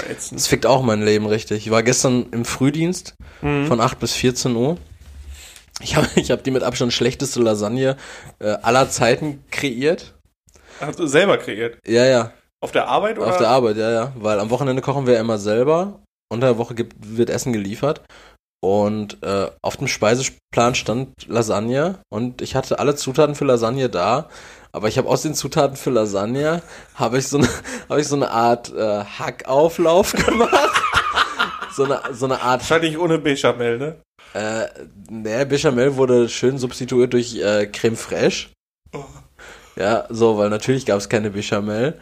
Ätzend. 0.10 0.39
Das 0.39 0.47
fickt 0.47 0.66
auch 0.66 0.82
mein 0.82 1.01
Leben 1.01 1.26
richtig. 1.26 1.66
Ich 1.66 1.72
war 1.72 1.84
gestern 1.84 2.28
im 2.32 2.45
Frühdienst 2.45 3.16
Mhm. 3.41 3.66
von 3.68 3.82
8 3.82 3.99
bis 3.99 4.14
14 4.14 4.56
Uhr. 4.56 4.78
Ich 5.82 5.95
habe 5.95 6.07
ich 6.15 6.32
hab 6.32 6.43
die 6.43 6.51
mit 6.51 6.63
Abstand 6.63 6.93
schlechteste 6.93 7.41
Lasagne 7.41 7.97
äh, 8.39 8.49
aller 8.61 8.89
Zeiten 8.89 9.43
kreiert. 9.51 10.13
Hast 10.80 10.99
du 10.99 11.07
selber 11.07 11.38
kreiert? 11.38 11.78
Ja, 11.86 12.05
ja, 12.05 12.34
Auf 12.61 12.71
der 12.71 12.88
Arbeit 12.88 13.17
oder? 13.17 13.28
auf 13.28 13.38
der 13.38 13.49
Arbeit, 13.49 13.78
ja, 13.78 13.91
ja. 13.91 14.13
Weil 14.15 14.39
am 14.39 14.49
Wochenende 14.49 14.82
kochen 14.82 15.05
wir 15.05 15.13
ja 15.13 15.19
immer 15.21 15.38
selber. 15.38 15.99
Unter 16.32 16.47
der 16.47 16.57
Woche 16.57 16.74
gibt, 16.76 16.95
wird 16.99 17.30
Essen 17.30 17.53
geliefert. 17.53 18.01
Und 18.63 19.21
äh, 19.24 19.51
auf 19.61 19.78
dem 19.78 19.88
Speiseplan 19.88 20.74
stand 20.74 21.09
Lasagne. 21.28 21.99
Und 22.09 22.41
ich 22.41 22.55
hatte 22.55 22.80
alle 22.80 22.95
Zutaten 22.95 23.36
für 23.36 23.45
Lasagne 23.45 23.89
da. 23.89 24.30
Aber 24.71 24.88
ich 24.88 24.97
habe 24.97 25.09
aus 25.09 25.21
den 25.21 25.36
Zutaten 25.36 25.76
für 25.76 25.91
Lasagne 25.91 26.63
habe 26.95 27.19
ich 27.19 27.28
so 27.28 27.38
eine 27.38 27.47
habe 27.89 28.01
ich 28.01 28.07
so 28.07 28.15
eine 28.15 28.32
Art 28.32 28.74
äh, 28.74 29.03
Hackauflauf 29.03 30.13
gemacht. 30.26 30.71
so 31.76 31.84
eine 31.84 32.01
so 32.13 32.26
eine 32.26 32.41
Art 32.41 32.61
Wahrscheinlich 32.61 32.97
ohne 32.97 33.19
Bechamel, 33.19 33.78
ne? 33.78 33.95
Äh, 34.34 34.65
ne, 35.09 35.45
Bechamel 35.45 35.95
wurde 35.95 36.27
schön 36.27 36.57
substituiert 36.57 37.13
durch 37.13 37.36
äh, 37.36 37.67
Creme 37.67 37.95
fraiche. 37.95 38.49
Oh. 38.93 39.03
Ja, 39.75 40.05
so, 40.09 40.38
weil 40.38 40.49
natürlich 40.49 40.86
gab 40.86 40.97
es 40.97 41.09
keine 41.09 41.31
Bechamel. 41.31 41.99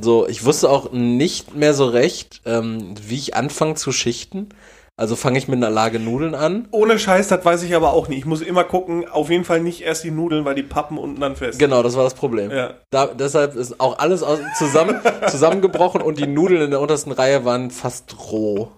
So, 0.00 0.28
ich 0.28 0.44
wusste 0.44 0.70
auch 0.70 0.92
nicht 0.92 1.54
mehr 1.54 1.74
so 1.74 1.86
recht, 1.86 2.42
ähm, 2.46 2.94
wie 3.02 3.16
ich 3.16 3.34
anfange 3.34 3.74
zu 3.74 3.92
schichten. 3.92 4.50
Also 4.98 5.16
fange 5.16 5.38
ich 5.38 5.48
mit 5.48 5.56
einer 5.56 5.70
Lage 5.70 5.98
Nudeln 5.98 6.34
an. 6.34 6.68
Ohne 6.70 6.98
Scheiß, 6.98 7.28
das 7.28 7.44
weiß 7.44 7.62
ich 7.62 7.74
aber 7.74 7.92
auch 7.92 8.08
nicht. 8.08 8.18
Ich 8.18 8.24
muss 8.26 8.42
immer 8.42 8.62
gucken, 8.62 9.08
auf 9.08 9.30
jeden 9.30 9.44
Fall 9.44 9.60
nicht 9.60 9.80
erst 9.80 10.04
die 10.04 10.10
Nudeln, 10.10 10.44
weil 10.44 10.54
die 10.54 10.62
pappen 10.62 10.98
unten 10.98 11.20
dann 11.20 11.34
fest. 11.34 11.58
Genau, 11.58 11.82
das 11.82 11.96
war 11.96 12.04
das 12.04 12.14
Problem. 12.14 12.50
Ja. 12.50 12.74
Da, 12.90 13.06
deshalb 13.06 13.56
ist 13.56 13.80
auch 13.80 13.98
alles 13.98 14.22
aus, 14.22 14.38
zusammen, 14.58 15.00
zusammengebrochen 15.28 16.02
und 16.02 16.18
die 16.18 16.26
Nudeln 16.26 16.62
in 16.62 16.70
der 16.70 16.80
untersten 16.80 17.10
Reihe 17.10 17.44
waren 17.44 17.70
fast 17.70 18.30
roh. 18.30 18.70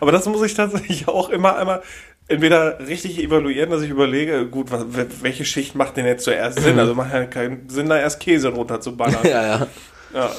Aber 0.00 0.12
das 0.12 0.26
muss 0.26 0.42
ich 0.42 0.54
tatsächlich 0.54 1.08
auch 1.08 1.28
immer 1.28 1.56
einmal 1.56 1.82
entweder 2.28 2.78
richtig 2.80 3.18
evaluieren, 3.18 3.70
dass 3.70 3.82
ich 3.82 3.90
überlege, 3.90 4.46
gut, 4.46 4.70
was, 4.70 4.84
welche 5.22 5.44
Schicht 5.44 5.74
macht 5.74 5.96
denn 5.96 6.06
jetzt 6.06 6.24
zuerst 6.24 6.60
Sinn? 6.60 6.78
Also 6.78 6.94
macht 6.94 7.12
ja 7.12 7.24
keinen 7.24 7.68
Sinn, 7.68 7.88
da 7.88 7.98
erst 7.98 8.20
Käse 8.20 8.52
drunter 8.52 8.80
zu 8.80 8.96
ballern. 8.96 9.20
ja, 9.24 9.46
ja. 9.46 9.66
ja. 10.14 10.30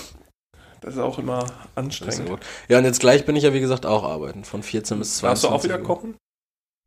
Das 0.82 0.94
ist 0.94 1.00
auch 1.00 1.20
immer 1.20 1.46
anstrengend. 1.76 2.40
Ja, 2.70 2.78
und 2.78 2.86
jetzt 2.86 3.02
gleich 3.02 3.26
bin 3.26 3.36
ich 3.36 3.44
ja, 3.44 3.54
wie 3.54 3.60
gesagt, 3.60 3.86
auch 3.86 4.04
arbeiten. 4.04 4.46
Von 4.46 4.64
14 4.64 5.00
bis 5.00 5.18
22 5.18 5.22
Darfst 5.22 5.44
du 5.44 5.48
auch 5.50 5.64
wieder 5.64 5.84
kochen? 5.84 6.16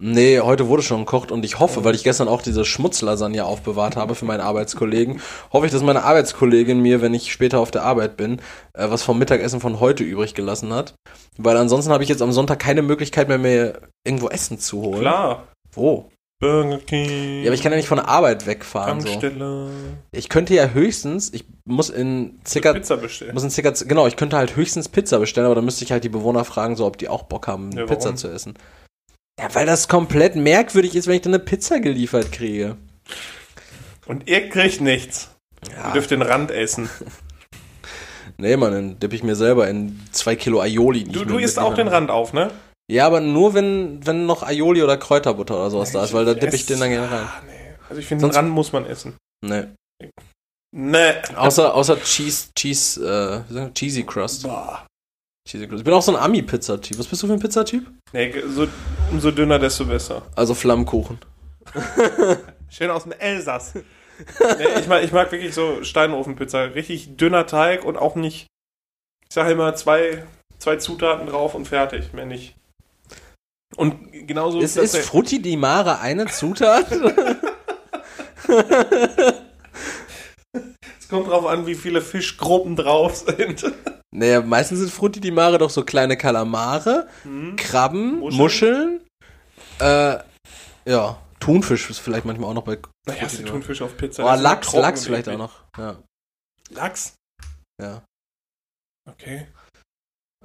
Nee, 0.05 0.41
heute 0.41 0.67
wurde 0.67 0.83
schon 0.83 1.05
gekocht 1.05 1.31
und 1.31 1.45
ich 1.45 1.61
hoffe, 1.61 1.85
weil 1.85 1.95
ich 1.95 2.03
gestern 2.03 2.27
auch 2.27 2.43
diese 2.43 2.65
Schmutzlasagne 2.65 3.45
aufbewahrt 3.45 3.95
habe 3.95 4.17
für 4.17 4.25
meinen 4.25 4.41
Arbeitskollegen, 4.41 5.21
hoffe 5.53 5.67
ich, 5.67 5.73
dass 5.73 5.85
meine 5.85 6.03
Arbeitskollegin 6.03 6.81
mir, 6.81 7.01
wenn 7.03 7.15
ich 7.15 7.31
später 7.31 7.61
auf 7.61 7.71
der 7.71 7.85
Arbeit 7.85 8.17
bin, 8.17 8.41
äh, 8.73 8.91
was 8.91 9.05
vom 9.05 9.21
Mittagessen 9.21 9.61
von 9.61 9.79
heute 9.79 10.03
übrig 10.03 10.35
gelassen 10.35 10.73
hat. 10.73 10.95
Weil 11.39 11.57
ansonsten 11.57 11.93
habe 11.93 12.03
ich 12.03 12.09
jetzt 12.09 12.21
am 12.21 12.33
Sonntag 12.33 12.59
keine 12.59 12.83
Möglichkeit 12.83 13.29
mehr, 13.29 13.39
mir 13.39 13.79
irgendwo 14.05 14.27
Essen 14.29 14.59
zu 14.59 14.83
holen. 14.83 15.03
Klar. 15.03 15.47
Wo? 15.71 16.11
Burger 16.41 16.79
King. 16.79 17.43
Ja, 17.43 17.51
aber 17.51 17.55
ich 17.55 17.63
kann 17.63 17.71
ja 17.71 17.77
nicht 17.77 17.87
von 17.87 17.99
der 17.99 18.09
Arbeit 18.09 18.49
wegfahren. 18.49 19.01
So. 19.01 19.07
Tankstelle. 19.07 19.71
Ich 20.11 20.29
könnte 20.29 20.53
ja 20.53 20.71
höchstens, 20.71 21.33
ich 21.33 21.45
muss 21.65 21.91
in 21.91 22.41
circa, 22.45 22.73
Pizza 22.73 22.97
bestellen. 22.97 23.35
muss 23.35 23.45
in 23.45 23.51
circa, 23.51 23.71
genau, 23.87 24.09
ich 24.09 24.17
könnte 24.17 24.37
halt 24.37 24.57
höchstens 24.57 24.89
Pizza 24.89 25.21
bestellen, 25.21 25.47
aber 25.47 25.55
dann 25.55 25.65
müsste 25.65 25.85
ich 25.85 25.93
halt 25.93 26.03
die 26.03 26.09
Bewohner 26.09 26.45
fragen, 26.45 26.75
so 26.75 26.87
ob 26.87 26.99
die 26.99 27.09
auch 27.09 27.23
Bock 27.23 27.47
haben, 27.47 27.71
Ja, 27.71 27.87
Pizza 27.87 28.17
zu 28.17 28.27
essen. 28.27 28.55
Ja, 29.43 29.55
weil 29.55 29.67
das 29.67 29.89
komplett 29.89 30.37
merkwürdig 30.37 30.95
ist, 30.95 31.07
wenn 31.09 31.17
ich 31.17 31.23
dann 31.23 31.35
eine 31.35 31.43
Pizza 31.43 31.81
geliefert 31.81 32.31
kriege. 32.33 32.77
Und 34.07 34.29
ihr 34.29 34.49
kriegt 34.49 34.81
nichts. 34.81 35.31
Ihr 35.69 35.77
Ja. 35.77 35.93
dürft 35.93 36.11
den 36.11 36.23
Rand 36.23 36.51
essen. 36.51 36.89
Nee, 38.39 38.57
Mann, 38.57 38.73
dann 38.73 38.99
dippe 38.99 39.15
ich 39.15 39.23
mir 39.23 39.37
selber 39.37 39.69
in 39.69 40.01
zwei 40.11 40.37
Kilo 40.37 40.61
Aioli. 40.61 41.05
Du, 41.05 41.25
du 41.25 41.39
isst 41.39 41.59
auch 41.59 41.75
den 41.75 41.87
Rand 41.89 42.11
auf, 42.11 42.33
ne? 42.33 42.51
Ja, 42.91 43.07
aber 43.07 43.21
nur 43.21 43.55
wenn, 43.55 44.05
wenn 44.07 44.27
noch 44.27 44.43
Aioli 44.43 44.83
oder 44.83 44.97
Kräuterbutter 44.97 45.55
oder 45.57 45.71
sowas 45.71 45.93
da 45.93 46.03
ist, 46.05 46.13
weil 46.13 46.25
da 46.25 46.35
dippe 46.35 46.57
ich 46.57 46.67
den 46.67 46.81
dann 46.81 46.91
gerne 46.91 47.11
rein. 47.11 47.25
Ah, 47.25 47.43
nee. 47.47 47.75
Also 47.89 48.01
ich 48.01 48.07
finde, 48.07 48.27
den 48.27 48.35
Rand 48.35 48.51
muss 48.51 48.73
man 48.73 48.87
essen. 48.87 49.17
Nee. 49.45 49.65
Ne. 50.75 51.23
Außer, 51.37 51.75
außer 51.75 52.01
Cheese, 52.03 52.49
Cheese, 52.57 53.45
äh, 53.51 53.71
Cheesy 53.75 54.05
Crust. 54.05 54.45
Boah. 54.45 54.87
Ich 55.45 55.85
bin 55.85 55.93
auch 55.93 56.03
so 56.03 56.15
ein 56.17 56.23
Ami-Pizza-Typ. 56.23 56.99
Was 56.99 57.07
bist 57.07 57.23
du 57.23 57.27
für 57.27 57.33
ein 57.33 57.41
Pizzatyp? 57.41 57.87
Nee, 58.13 58.33
so, 58.49 58.67
umso 59.11 59.31
dünner, 59.33 59.59
desto 59.59 59.85
besser. 59.85 60.23
Also 60.37 60.55
Flammkuchen. 60.55 61.19
Schön 62.71 62.91
aus 62.91 63.03
dem 63.03 63.13
Elsass. 63.13 63.75
nee, 63.75 63.83
ich, 64.81 64.87
mag, 64.87 65.03
ich 65.03 65.13
mag 65.13 65.31
wirklich 65.33 65.53
so 65.55 65.83
Steinofenpizza. 65.83 66.63
Richtig 66.63 67.17
dünner 67.17 67.47
Teig 67.47 67.85
und 67.85 67.97
auch 67.97 68.15
nicht, 68.15 68.47
ich 69.29 69.35
sage 69.35 69.53
immer, 69.53 69.75
zwei, 69.75 70.25
zwei 70.59 70.77
Zutaten 70.77 71.27
drauf 71.27 71.55
und 71.55 71.67
fertig. 71.67 72.13
Mehr 72.13 72.27
nicht. 72.27 72.55
Und 73.77 74.13
genauso 74.13 74.61
Ist, 74.61 74.77
ist 74.77 74.95
der- 74.95 75.03
Frutti 75.03 75.43
di 75.43 75.57
Mare 75.57 75.99
eine 75.99 76.27
Zutat? 76.27 76.87
es 81.13 81.19
kommt 81.19 81.29
drauf 81.31 81.47
an, 81.47 81.67
wie 81.67 81.75
viele 81.75 82.01
Fischgruppen 82.01 82.75
drauf 82.77 83.17
sind. 83.17 83.65
naja, 84.15 84.41
meistens 84.41 84.79
sind 84.81 84.91
Frutti 84.91 85.21
di 85.21 85.31
Mare 85.31 85.59
doch 85.59 85.71
so 85.71 85.85
kleine 85.85 86.17
Kalamare, 86.17 87.07
Hm? 87.25 87.57
Krabben, 87.57 88.19
Muscheln. 88.21 88.39
Muscheln, 88.39 89.01
äh, 89.81 90.19
ja, 90.91 91.19
Thunfisch 91.39 91.91
ist 91.91 91.99
vielleicht 91.99 92.25
manchmal 92.25 92.51
auch 92.51 92.55
noch 92.55 92.65
bei 92.65 92.79
Naja, 93.07 93.23
hast 93.23 93.39
du 93.39 93.43
Thunfisch 93.45 93.83
auf 93.83 93.97
Pizza? 93.97 94.25
Oh, 94.25 94.41
Lachs, 94.41 94.73
Lachs 94.73 95.05
vielleicht 95.05 95.29
auch 95.29 95.39
noch. 95.39 95.63
Ja, 95.77 95.97
Lachs? 96.71 97.15
ja. 97.83 98.03
Okay. 99.11 99.49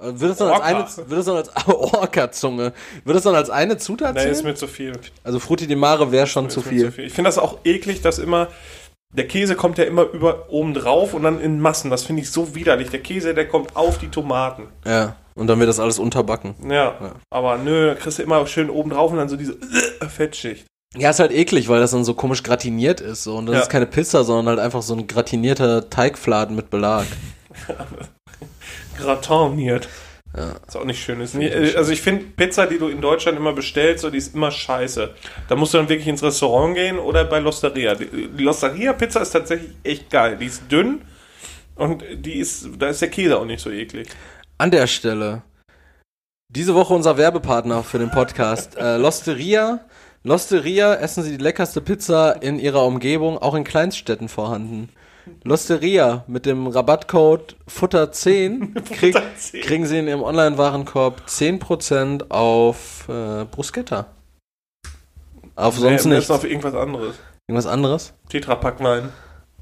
Äh, 0.00 0.20
Wird 0.20 0.32
das 0.32 0.38
dann 0.38 0.50
als 0.50 0.60
eine, 0.62 1.08
wird 1.10 1.18
das 1.18 1.26
dann 1.26 1.36
als 1.36 1.50
Orca-Zunge, 1.66 2.72
wird 3.04 3.16
das 3.16 3.22
dann 3.24 3.34
als 3.36 3.48
eine 3.50 3.78
Zutat 3.78 4.14
Nee, 4.16 4.28
ist 4.28 4.38
zählen? 4.38 4.48
mir 4.50 4.54
zu 4.54 4.66
viel. 4.66 4.92
Also 5.24 5.38
Frutti 5.40 5.66
di 5.66 5.76
Mare 5.76 6.12
wäre 6.12 6.26
schon 6.26 6.50
zu 6.50 6.60
mir 6.60 6.92
viel. 6.92 7.04
Ich 7.06 7.12
finde 7.14 7.28
das 7.28 7.38
auch 7.38 7.58
eklig, 7.64 8.02
dass 8.02 8.18
immer 8.18 8.48
der 9.14 9.26
Käse 9.26 9.54
kommt 9.56 9.78
ja 9.78 9.84
immer 9.84 10.02
über 10.02 10.50
oben 10.50 10.74
drauf 10.74 11.14
und 11.14 11.22
dann 11.22 11.40
in 11.40 11.60
Massen. 11.60 11.90
Das 11.90 12.04
finde 12.04 12.22
ich 12.22 12.30
so 12.30 12.54
widerlich. 12.54 12.90
Der 12.90 13.00
Käse, 13.00 13.34
der 13.34 13.48
kommt 13.48 13.74
auf 13.76 13.98
die 13.98 14.08
Tomaten. 14.08 14.64
Ja, 14.84 15.16
und 15.34 15.46
dann 15.46 15.58
wird 15.58 15.68
das 15.68 15.80
alles 15.80 15.98
unterbacken. 15.98 16.54
Ja, 16.68 16.94
Ja. 17.00 17.12
aber 17.30 17.56
nö, 17.58 17.86
da 17.88 17.94
kriegst 17.94 18.18
du 18.18 18.22
immer 18.22 18.46
schön 18.46 18.68
oben 18.70 18.90
drauf 18.90 19.10
und 19.10 19.16
dann 19.18 19.28
so 19.28 19.36
diese 19.36 19.52
äh, 20.00 20.06
Fettschicht. 20.08 20.66
Ja, 20.96 21.10
ist 21.10 21.20
halt 21.20 21.32
eklig, 21.32 21.68
weil 21.68 21.80
das 21.80 21.90
dann 21.90 22.04
so 22.04 22.14
komisch 22.14 22.42
gratiniert 22.42 23.00
ist. 23.00 23.22
So. 23.24 23.36
Und 23.36 23.46
das 23.46 23.54
Ja. 23.56 23.62
ist 23.62 23.68
keine 23.70 23.86
Pizza, 23.86 24.24
sondern 24.24 24.46
halt 24.46 24.58
einfach 24.58 24.82
so 24.82 24.94
ein 24.94 25.06
gratinierter 25.06 25.90
Teigfladen 25.90 26.56
mit 26.56 26.70
Belag. 26.70 27.06
Gratiniert. 28.98 29.88
Ja. 30.38 30.52
Ist 30.66 30.76
auch 30.76 30.84
nicht 30.84 31.02
schön. 31.02 31.20
Ist 31.20 31.34
nie, 31.34 31.46
äh, 31.46 31.74
also 31.76 31.90
ich 31.90 32.00
finde 32.00 32.24
Pizza, 32.36 32.66
die 32.66 32.78
du 32.78 32.88
in 32.88 33.00
Deutschland 33.00 33.36
immer 33.36 33.52
bestellst, 33.52 34.02
so, 34.02 34.10
die 34.10 34.18
ist 34.18 34.34
immer 34.34 34.50
scheiße. 34.50 35.14
Da 35.48 35.56
musst 35.56 35.74
du 35.74 35.78
dann 35.78 35.88
wirklich 35.88 36.06
ins 36.06 36.22
Restaurant 36.22 36.76
gehen 36.76 36.98
oder 36.98 37.24
bei 37.24 37.40
L'Osteria. 37.40 37.94
Die, 37.94 38.28
die 38.28 38.44
L'Osteria-Pizza 38.44 39.20
ist 39.20 39.30
tatsächlich 39.30 39.72
echt 39.82 40.10
geil. 40.10 40.36
Die 40.40 40.46
ist 40.46 40.70
dünn 40.70 41.02
und 41.74 42.04
die 42.12 42.34
ist, 42.34 42.68
da 42.78 42.88
ist 42.88 43.02
der 43.02 43.10
Käse 43.10 43.36
auch 43.36 43.44
nicht 43.44 43.60
so 43.60 43.70
eklig. 43.70 44.08
An 44.58 44.70
der 44.70 44.86
Stelle, 44.86 45.42
diese 46.48 46.74
Woche 46.74 46.94
unser 46.94 47.16
Werbepartner 47.16 47.82
für 47.82 47.98
den 47.98 48.10
Podcast, 48.10 48.76
äh, 48.76 48.96
Losteria. 48.96 49.80
Losteria 50.24 50.94
essen 50.94 51.22
Sie 51.22 51.36
die 51.36 51.42
leckerste 51.42 51.80
Pizza 51.80 52.42
in 52.42 52.58
Ihrer 52.58 52.84
Umgebung, 52.84 53.38
auch 53.38 53.54
in 53.54 53.64
Kleinstädten 53.64 54.28
vorhanden. 54.28 54.88
Losteria 55.44 56.24
mit 56.26 56.46
dem 56.46 56.66
Rabattcode 56.66 57.56
Futter10 57.68 58.74
krieg, 58.94 59.16
Futter10. 59.16 59.60
kriegen 59.62 59.86
Sie 59.86 59.98
in 59.98 60.08
Ihrem 60.08 60.22
Online-Warenkorb 60.22 61.22
10% 61.26 62.30
auf 62.30 63.08
äh, 63.08 63.44
Bruschetta. 63.44 64.06
Auf 65.54 65.76
sonst 65.76 66.04
Nee, 66.04 66.16
nichts. 66.16 66.30
Auf 66.30 66.44
irgendwas 66.44 66.74
anderes. 66.74 67.16
Irgendwas 67.48 67.66
anderes? 67.66 68.14
Tetrapack-Wein. 68.28 69.10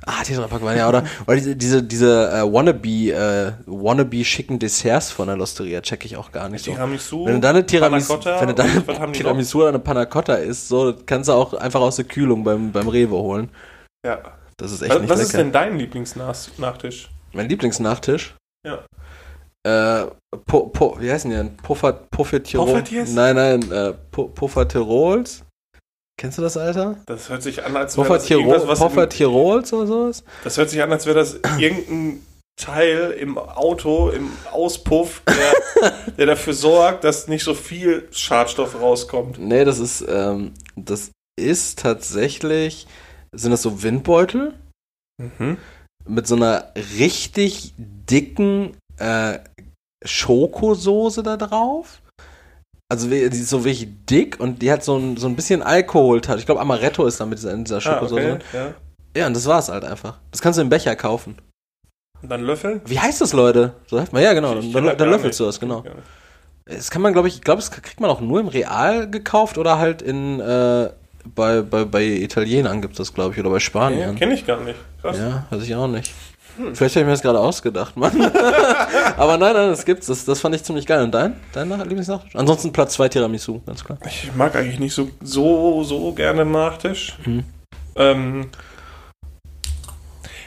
Ah, 0.05 0.23
Tetrapack 0.23 0.63
Wein, 0.63 0.77
ja, 0.77 0.89
oder, 0.89 1.05
oder 1.27 1.37
diese, 1.37 1.57
diese, 1.57 1.83
diese 1.83 2.31
äh, 2.31 2.43
Wannabe, 2.43 3.11
äh, 3.11 3.53
Wannabe 3.67 4.25
schicken 4.25 4.59
Desserts 4.59 5.11
von 5.11 5.27
der 5.27 5.37
Losteria, 5.37 5.81
check 5.81 6.05
ich 6.05 6.17
auch 6.17 6.31
gar 6.33 6.49
nicht 6.49 6.65
so. 6.65 6.73
Tiramisu. 6.73 7.25
Wenn 7.27 7.35
du 7.35 7.41
dann 7.41 7.57
eine 7.57 7.67
Tiramisu, 7.67 8.21
wenn 8.25 8.49
du 8.49 8.55
dann 8.55 8.77
und 8.77 8.87
was 8.87 8.97
haben 8.97 9.05
eine 9.05 9.13
die 9.13 9.19
Tiramisu 9.19 9.61
oder 9.61 9.71
eine 9.71 9.79
Panna 9.79 10.05
Cotta 10.05 10.35
isst, 10.35 10.69
so, 10.69 10.95
kannst 11.07 11.29
du 11.29 11.33
auch 11.33 11.55
einfach 11.55 11.81
aus 11.81 11.97
der 11.97 12.05
Kühlung 12.05 12.45
beim, 12.45 12.73
beim 12.73 12.89
Rewe 12.89 13.17
holen. 13.17 13.49
Ja. 14.05 14.21
Das 14.59 14.73
ist 14.73 14.83
echt 14.83 14.91
Was, 14.93 15.01
nicht 15.01 15.11
was 15.11 15.21
ist 15.21 15.33
lecker. 15.33 15.45
denn 15.45 15.53
dein 15.53 15.79
Lieblingsnachtisch? 15.79 17.11
mein 17.33 17.49
Lieblingsnachtisch? 17.49 18.35
Ja. 18.67 18.85
Äh, 19.67 20.07
po, 20.47 20.69
po, 20.69 20.97
wie 21.01 21.11
heißen 21.11 21.31
die 21.31 21.37
denn? 21.37 21.57
Puffer, 21.59 21.93
Puffertirol? 21.93 22.83
Nein, 23.09 23.37
nein, 23.37 23.63
äh, 23.73 23.95
Pu- 24.13 24.29
Puffertirols? 24.33 25.43
Kennst 26.19 26.39
du 26.39 26.43
das, 26.43 26.57
Alter? 26.57 26.97
Das 27.07 27.29
hört 27.29 27.43
sich 27.43 27.63
an, 27.63 27.77
als 27.77 27.99
wäre 27.99 28.09
das 28.09 28.31
irgendwas, 28.31 28.67
was 28.67 28.79
Puffertirols 28.79 29.73
oder 29.75 29.87
sowas? 29.87 30.25
Das 30.45 30.57
hört 30.57 30.71
sich 30.71 30.83
an, 30.83 30.91
als 30.91 31.05
wäre 31.05 31.19
das 31.19 31.35
irgendein 31.59 32.25
Teil 32.59 33.11
im 33.21 33.37
Auto, 33.37 34.09
im 34.09 34.31
Auspuff, 34.51 35.21
der, 35.29 35.93
der 36.17 36.27
dafür 36.27 36.55
sorgt, 36.55 37.05
dass 37.05 37.29
nicht 37.29 37.45
so 37.45 37.53
viel 37.53 38.09
Schadstoff 38.13 38.81
rauskommt. 38.81 39.39
Nee, 39.39 39.67
das 39.67 39.79
ist, 39.79 40.03
ähm, 40.09 40.55
das 40.75 41.11
ist 41.39 41.81
tatsächlich, 41.81 42.87
sind 43.37 43.51
das 43.51 43.63
so 43.63 43.83
Windbeutel 43.83 44.55
Mhm. 45.19 45.57
mit 46.07 46.27
so 46.27 46.35
einer 46.37 46.73
richtig 46.99 47.73
dicken 47.79 48.77
äh, 48.99 49.39
Schokosoße 50.05 51.23
da 51.23 51.37
drauf. 51.37 52.03
Also 52.89 53.09
die 53.09 53.17
ist 53.17 53.49
so 53.49 53.65
wirklich 53.65 53.89
dick 54.09 54.39
und 54.39 54.63
die 54.63 54.71
hat 54.71 54.85
so 54.85 54.97
ein, 54.97 55.17
so 55.17 55.27
ein 55.27 55.35
bisschen 55.35 55.63
Alkohol. 55.63 56.21
Ich 56.37 56.47
glaube, 56.47 56.61
Amaretto 56.61 57.05
ist 57.07 57.19
da 57.21 57.27
mit 57.27 57.39
dieser, 57.39 57.53
in 57.53 57.65
dieser 57.65 57.79
Ah, 57.79 57.81
Schokosoße. 57.81 58.15
okay. 58.15 58.29
drin. 58.31 58.43
Ja. 58.53 58.75
Ja, 59.23 59.27
und 59.27 59.35
das 59.35 59.47
war's 59.47 59.69
halt 59.71 59.85
einfach. 59.85 60.19
Das 60.31 60.43
kannst 60.43 60.59
du 60.59 60.63
im 60.63 60.69
Becher 60.69 60.95
kaufen. 60.95 61.37
Und 62.23 62.29
dann 62.29 62.43
Löffel? 62.43 62.81
Wie 62.85 63.01
heißt 63.01 63.21
das, 63.21 63.33
Leute? 63.33 63.73
So 63.87 63.99
heißt 63.99 64.13
man, 64.13 64.23
ja, 64.23 64.35
genau. 64.35 64.55
Ich 64.59 64.73
Dann, 64.73 64.85
kenn 64.85 64.85
dann, 64.85 64.97
gar 64.99 65.07
löffelst 65.09 65.25
nicht. 65.25 65.41
du 65.41 65.45
das, 65.47 65.59
genau. 65.61 65.85
Das 66.67 66.91
kann 66.91 67.01
man, 67.03 67.13
glaube 67.15 67.29
ich, 67.29 67.37
ich 67.37 67.41
glaube, 67.43 67.61
das 67.61 67.71
kriegt 67.71 68.01
man 68.01 68.11
auch 68.11 68.21
nur 68.21 68.39
im 68.41 68.49
Real 68.49 69.11
gekauft 69.11 69.57
oder 69.59 69.79
halt 69.79 70.03
in, 70.03 70.41
äh, 70.41 70.91
bei, 71.35 71.63
bei, 71.63 71.85
bei 71.85 72.03
Italienern 72.05 72.81
gibt 72.81 72.95
es 72.95 72.99
das, 72.99 73.15
glaube 73.15 73.35
ich, 73.35 73.41
oder 73.41 73.51
bei 73.51 73.57
Ja, 73.57 73.61
Spaniern. 73.61 74.17
Kenne 74.17 74.35
ich 74.35 74.47
gar 74.47 74.61
nicht. 74.61 74.79
Krass. 75.03 75.19
Ja, 75.19 75.47
weiß 75.51 75.63
ich 75.63 75.75
auch 75.75 75.89
nicht. 75.89 76.13
Vielleicht 76.73 76.95
habe 76.97 77.01
ich 77.03 77.07
mir 77.07 77.13
das 77.13 77.21
gerade 77.21 77.39
ausgedacht, 77.39 77.97
Mann. 77.99 78.19
Aber 79.19 79.37
nein, 79.37 79.53
nein, 79.53 79.69
das 79.69 79.85
gibt's. 79.85 80.07
Das, 80.07 80.25
das 80.25 80.41
fand 80.41 80.55
ich 80.55 80.65
ziemlich 80.65 80.87
geil. 80.87 81.03
Und 81.05 81.13
dein? 81.13 81.35
Dein 81.53 81.69
Nach- 81.69 81.79
Lieblingsnachtisch? 81.85 82.35
Ansonsten 82.35 82.73
Platz 82.73 82.95
2 82.95 83.11
Tiramisu, 83.11 83.61
ganz 83.67 83.85
klar. 83.85 83.99
Ich 84.07 84.31
mag 84.35 84.57
eigentlich 84.57 84.79
nicht 84.79 84.95
so, 84.95 85.11
so, 85.21 85.83
so 85.85 86.13
gerne 86.13 86.47
Nachtisch. 86.47 87.19
Mhm. 87.27 87.45
Ähm, 87.97 88.47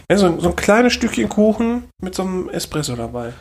ja, 0.09 0.17
so, 0.17 0.39
so 0.39 0.49
ein 0.49 0.55
kleines 0.55 0.93
Stückchen 0.93 1.29
Kuchen 1.29 1.83
mit 2.01 2.15
so 2.15 2.23
einem 2.23 2.49
Espresso 2.49 2.95
dabei. 2.95 3.33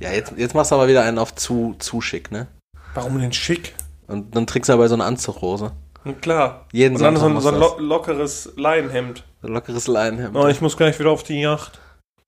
Ja, 0.00 0.10
jetzt, 0.12 0.32
jetzt 0.36 0.54
machst 0.54 0.72
du 0.72 0.74
aber 0.74 0.88
wieder 0.88 1.02
einen 1.04 1.18
auf 1.18 1.34
zu, 1.36 1.76
zu 1.78 2.00
schick, 2.00 2.32
ne? 2.32 2.48
Warum 2.94 3.20
denn 3.20 3.32
schick? 3.32 3.74
Und 4.10 4.34
dann 4.34 4.46
trägst 4.46 4.68
du 4.68 4.72
aber 4.72 4.88
so 4.88 4.94
eine 4.94 5.04
Anzughose. 5.04 5.72
Klar. 6.20 6.66
Jeden 6.72 6.96
Und 6.96 7.02
dann 7.02 7.16
so 7.16 7.26
ein, 7.26 7.40
so 7.40 7.48
ein 7.48 7.56
lo 7.56 7.78
lockeres 7.78 8.52
Leinenhemd. 8.56 9.22
So 9.42 9.48
ein 9.48 9.54
lockeres 9.54 9.86
Leinenhemd. 9.86 10.36
Oh, 10.36 10.48
ich 10.48 10.60
muss 10.60 10.76
gleich 10.76 10.98
wieder 10.98 11.10
auf 11.10 11.22
die 11.22 11.40
Yacht. 11.40 11.78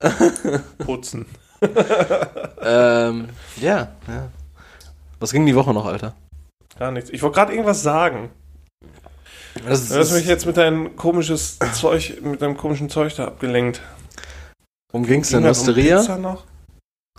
Putzen. 0.79 1.27
ähm, 2.63 3.29
ja, 3.61 3.89
ja. 4.09 4.29
Was 5.21 5.33
ging 5.33 5.47
die 5.47 5.55
Woche 5.55 5.73
noch, 5.73 5.87
Alter? 5.87 6.15
Gar 6.79 6.93
nichts. 6.93 7.11
Ich 7.11 7.23
wollte 7.23 7.37
gerade 7.37 7.53
irgendwas 7.53 7.83
sagen. 7.83 8.31
Das 9.67 9.89
Du 9.89 9.99
hast 9.99 10.13
mich 10.13 10.27
jetzt 10.27 10.47
mit 10.47 10.57
deinem 10.57 10.97
komisches 10.97 11.59
Zeug, 11.75 12.21
mit 12.23 12.43
deinem 12.43 12.57
komischen 12.57 12.91
Zeug 12.91 13.15
da 13.17 13.27
abgelenkt. 13.27 13.81
um 14.93 15.05
ging's 15.05 15.29
denn? 15.29 15.41
Ging 15.41 15.49
das 15.49 15.61
um 15.61 15.69
Osteria? 15.69 15.99
Pizza 15.99 16.19
noch? 16.19 16.45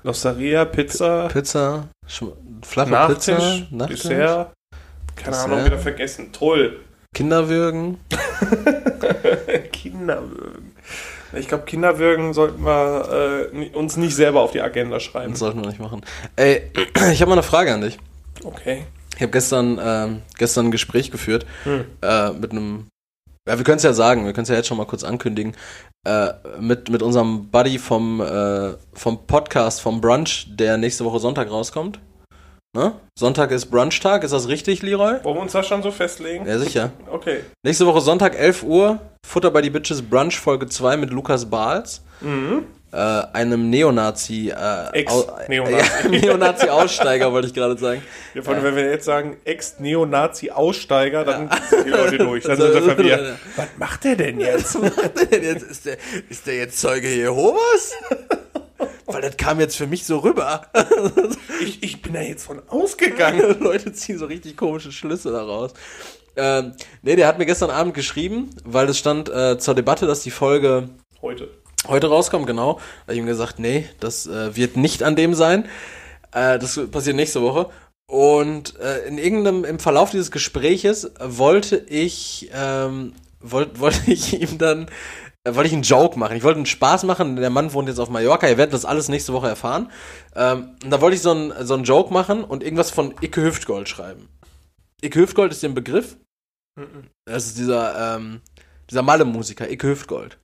Losteria, 0.04 0.66
Pizza, 0.66 1.28
Pizza, 1.32 1.88
flache 2.62 2.90
Nachtisch, 2.90 3.36
Pizza, 3.36 3.68
Nachtisch, 3.72 4.02
Dessert. 4.02 4.54
Keine 5.16 5.30
Dessert. 5.32 5.46
Ahnung, 5.52 5.66
wieder 5.66 5.78
vergessen. 5.80 6.32
Toll. 6.32 6.80
Kinderwürgen. 7.16 8.00
Kinderwürgen. 9.72 10.74
Ich 11.36 11.48
glaube, 11.48 11.66
Kinderwürgen 11.66 12.34
sollten 12.34 12.64
wir 12.64 13.50
äh, 13.54 13.70
uns 13.76 13.98
nicht 13.98 14.16
selber 14.16 14.42
auf 14.42 14.52
die 14.52 14.62
Agenda 14.62 15.00
schreiben. 15.00 15.32
Das 15.32 15.40
sollten 15.40 15.62
wir 15.62 15.68
nicht 15.68 15.80
machen. 15.80 16.02
Ey, 16.36 16.72
ich 17.12 17.22
habe 17.22 17.30
mal 17.30 17.34
eine 17.36 17.44
Frage 17.44 17.74
an 17.74 17.82
dich. 17.82 17.98
Okay. 18.44 18.86
Ich 19.16 19.22
habe 19.22 19.32
gestern, 19.32 19.80
ähm, 19.82 20.22
gestern 20.38 20.68
ein 20.68 20.72
Gespräch 20.72 21.12
geführt 21.12 21.46
Hm. 21.64 21.86
äh, 22.02 22.32
mit 22.32 22.52
einem. 22.52 22.88
Ja, 23.48 23.58
wir 23.58 23.66
können 23.66 23.78
es 23.78 23.84
ja 23.84 23.92
sagen, 23.94 24.26
wir 24.26 24.32
können 24.32 24.44
es 24.44 24.50
ja 24.50 24.56
jetzt 24.56 24.68
schon 24.68 24.78
mal 24.78 24.86
kurz 24.86 25.04
ankündigen. 25.04 25.54
Äh, 26.08 26.30
mit, 26.60 26.90
mit 26.90 27.02
unserem 27.02 27.50
Buddy 27.50 27.78
vom, 27.78 28.22
äh, 28.22 28.74
vom 28.94 29.26
Podcast, 29.28 29.82
vom 29.82 30.00
Brunch, 30.00 30.48
der 30.50 30.78
nächste 30.78 31.04
Woche 31.04 31.20
Sonntag 31.20 31.50
rauskommt. 31.52 32.00
Ne? 32.76 32.94
Sonntag 33.18 33.52
ist 33.52 33.68
Brunchtag, 33.68 34.24
ist 34.24 34.32
das 34.32 34.48
richtig, 34.48 34.82
Leroy? 34.82 35.24
Wollen 35.24 35.36
wir 35.36 35.42
uns 35.42 35.52
das 35.52 35.68
schon 35.68 35.84
so 35.84 35.92
festlegen? 35.92 36.48
Ja, 36.48 36.58
sicher. 36.58 36.92
Okay. 37.12 37.42
Nächste 37.64 37.86
Woche 37.86 38.02
Sonntag, 38.02 38.38
11 38.40 38.64
Uhr, 38.64 39.00
Futter 39.26 39.52
bei 39.52 39.62
die 39.62 39.70
Bitches 39.70 40.02
Brunch 40.02 40.40
Folge 40.40 40.68
2 40.68 40.98
mit 40.98 41.10
Lukas 41.12 41.46
Bahls, 41.50 42.02
Mhm. 42.22 42.64
Äh, 42.94 43.24
einem 43.34 43.70
Neonazi. 43.70 44.50
Äh, 44.50 45.00
Ex-Neonazi. 45.00 45.84
Ja, 46.04 46.10
Neonazi-Aussteiger, 46.10 47.32
wollte 47.32 47.48
ich 47.48 47.54
gerade 47.54 47.78
sagen. 47.78 48.04
Ja, 48.36 48.44
vor 48.44 48.54
allem, 48.54 48.64
wenn 48.64 48.76
wir 48.76 48.90
jetzt 48.90 49.06
sagen, 49.06 49.38
Ex-Neonazi-Aussteiger, 49.44 51.26
dann 51.26 51.50
sind 51.70 51.88
die 51.88 51.90
Leute 51.90 52.18
durch. 52.20 52.44
Dann 52.44 52.58
sind 52.62 52.84
verwirrt. 52.84 53.40
Was 53.56 53.68
macht 53.78 54.04
der 54.04 54.16
denn 54.16 54.40
jetzt? 54.40 54.78
jetzt, 55.32 55.64
ist, 55.64 55.86
der, 55.86 55.98
ist 56.30 56.46
der 56.46 56.56
jetzt 56.56 56.80
Zeuge 56.80 57.10
Jehovas? 57.10 57.94
Weil 59.06 59.22
das 59.22 59.38
kam 59.38 59.60
jetzt 59.60 59.76
für 59.76 59.88
mich 59.88 60.06
so 60.06 60.20
rüber. 60.20 60.68
Ich, 61.62 61.82
ich 61.82 62.02
bin 62.02 62.14
da 62.14 62.22
jetzt 62.22 62.46
von 62.46 62.62
ausgegangen. 62.70 63.60
Leute 63.60 63.92
ziehen 63.94 64.18
so 64.18 64.26
richtig 64.28 64.56
komische 64.56 64.92
Schlüsse 64.92 65.32
daraus. 65.32 65.74
Ähm, 66.36 66.74
nee, 67.02 67.16
der 67.16 67.28
hat 67.28 67.38
mir 67.38 67.46
gestern 67.46 67.70
Abend 67.70 67.94
geschrieben, 67.94 68.50
weil 68.64 68.90
es 68.90 68.98
stand 68.98 69.30
äh, 69.30 69.58
zur 69.58 69.76
Debatte, 69.76 70.08
dass 70.08 70.22
die 70.22 70.32
Folge 70.32 70.90
Heute. 71.22 71.48
Heute 71.88 72.08
rauskommt, 72.08 72.48
genau. 72.48 72.76
Da 72.76 73.02
habe 73.02 73.14
ich 73.14 73.20
ihm 73.20 73.26
gesagt, 73.26 73.60
nee, 73.60 73.88
das 74.00 74.28
äh, 74.28 74.56
wird 74.56 74.78
nicht 74.78 75.04
an 75.04 75.16
dem 75.16 75.34
sein. 75.34 75.66
Äh, 76.32 76.60
das 76.60 76.80
passiert 76.92 77.16
nächste 77.16 77.42
Woche. 77.42 77.70
Und 78.08 78.80
äh, 78.80 79.08
in 79.08 79.18
irgendeinem, 79.18 79.64
im 79.64 79.80
Verlauf 79.80 80.12
dieses 80.12 80.32
Gespräches 80.32 81.12
wollte 81.20 81.78
ich, 81.78 82.50
ähm, 82.54 83.14
wollte 83.40 83.80
wollte 83.80 84.12
ich 84.12 84.40
ihm 84.40 84.58
dann, 84.58 84.88
äh, 85.44 85.56
wollte 85.56 85.68
ich 85.68 85.74
einen 85.74 85.84
Joke 85.84 86.20
machen. 86.20 86.36
Ich 86.36 86.44
wollte 86.44 86.58
einen 86.58 86.66
Spaß 86.66 87.04
machen. 87.04 87.38
Der 87.38 87.50
Mann 87.50 87.74
wohnt 87.74 87.88
jetzt 87.88 88.00
auf 88.00 88.10
Mallorca. 88.10 88.48
Ihr 88.48 88.58
werdet 88.58 88.74
das 88.74 88.86
alles 88.86 89.10
nächste 89.10 89.34
Woche 89.34 89.48
erfahren. 89.48 89.90
Ähm, 90.36 90.76
und 90.84 90.90
da 90.90 91.02
wollte 91.02 91.16
ich 91.16 91.22
so 91.22 91.32
einen, 91.32 91.66
so 91.66 91.74
einen 91.74 91.86
Joke 91.86 92.14
machen 92.14 92.44
und 92.44 92.64
irgendwas 92.64 92.92
von 92.92 93.16
Icke 93.22 93.42
Hüftgold 93.42 93.88
schreiben. 93.88 94.30
Icke 95.02 95.20
Hüftgold 95.20 95.52
ist 95.52 95.64
der 95.64 95.70
Begriff. 95.70 96.18
Mhm. 96.76 97.10
Das 97.26 97.46
ist 97.46 97.58
dieser, 97.58 98.16
ähm, 98.18 98.42
dieser 98.90 99.02
Malle-Musiker, 99.02 99.70
Icke 99.70 99.88
Hüftgold. 99.88 100.38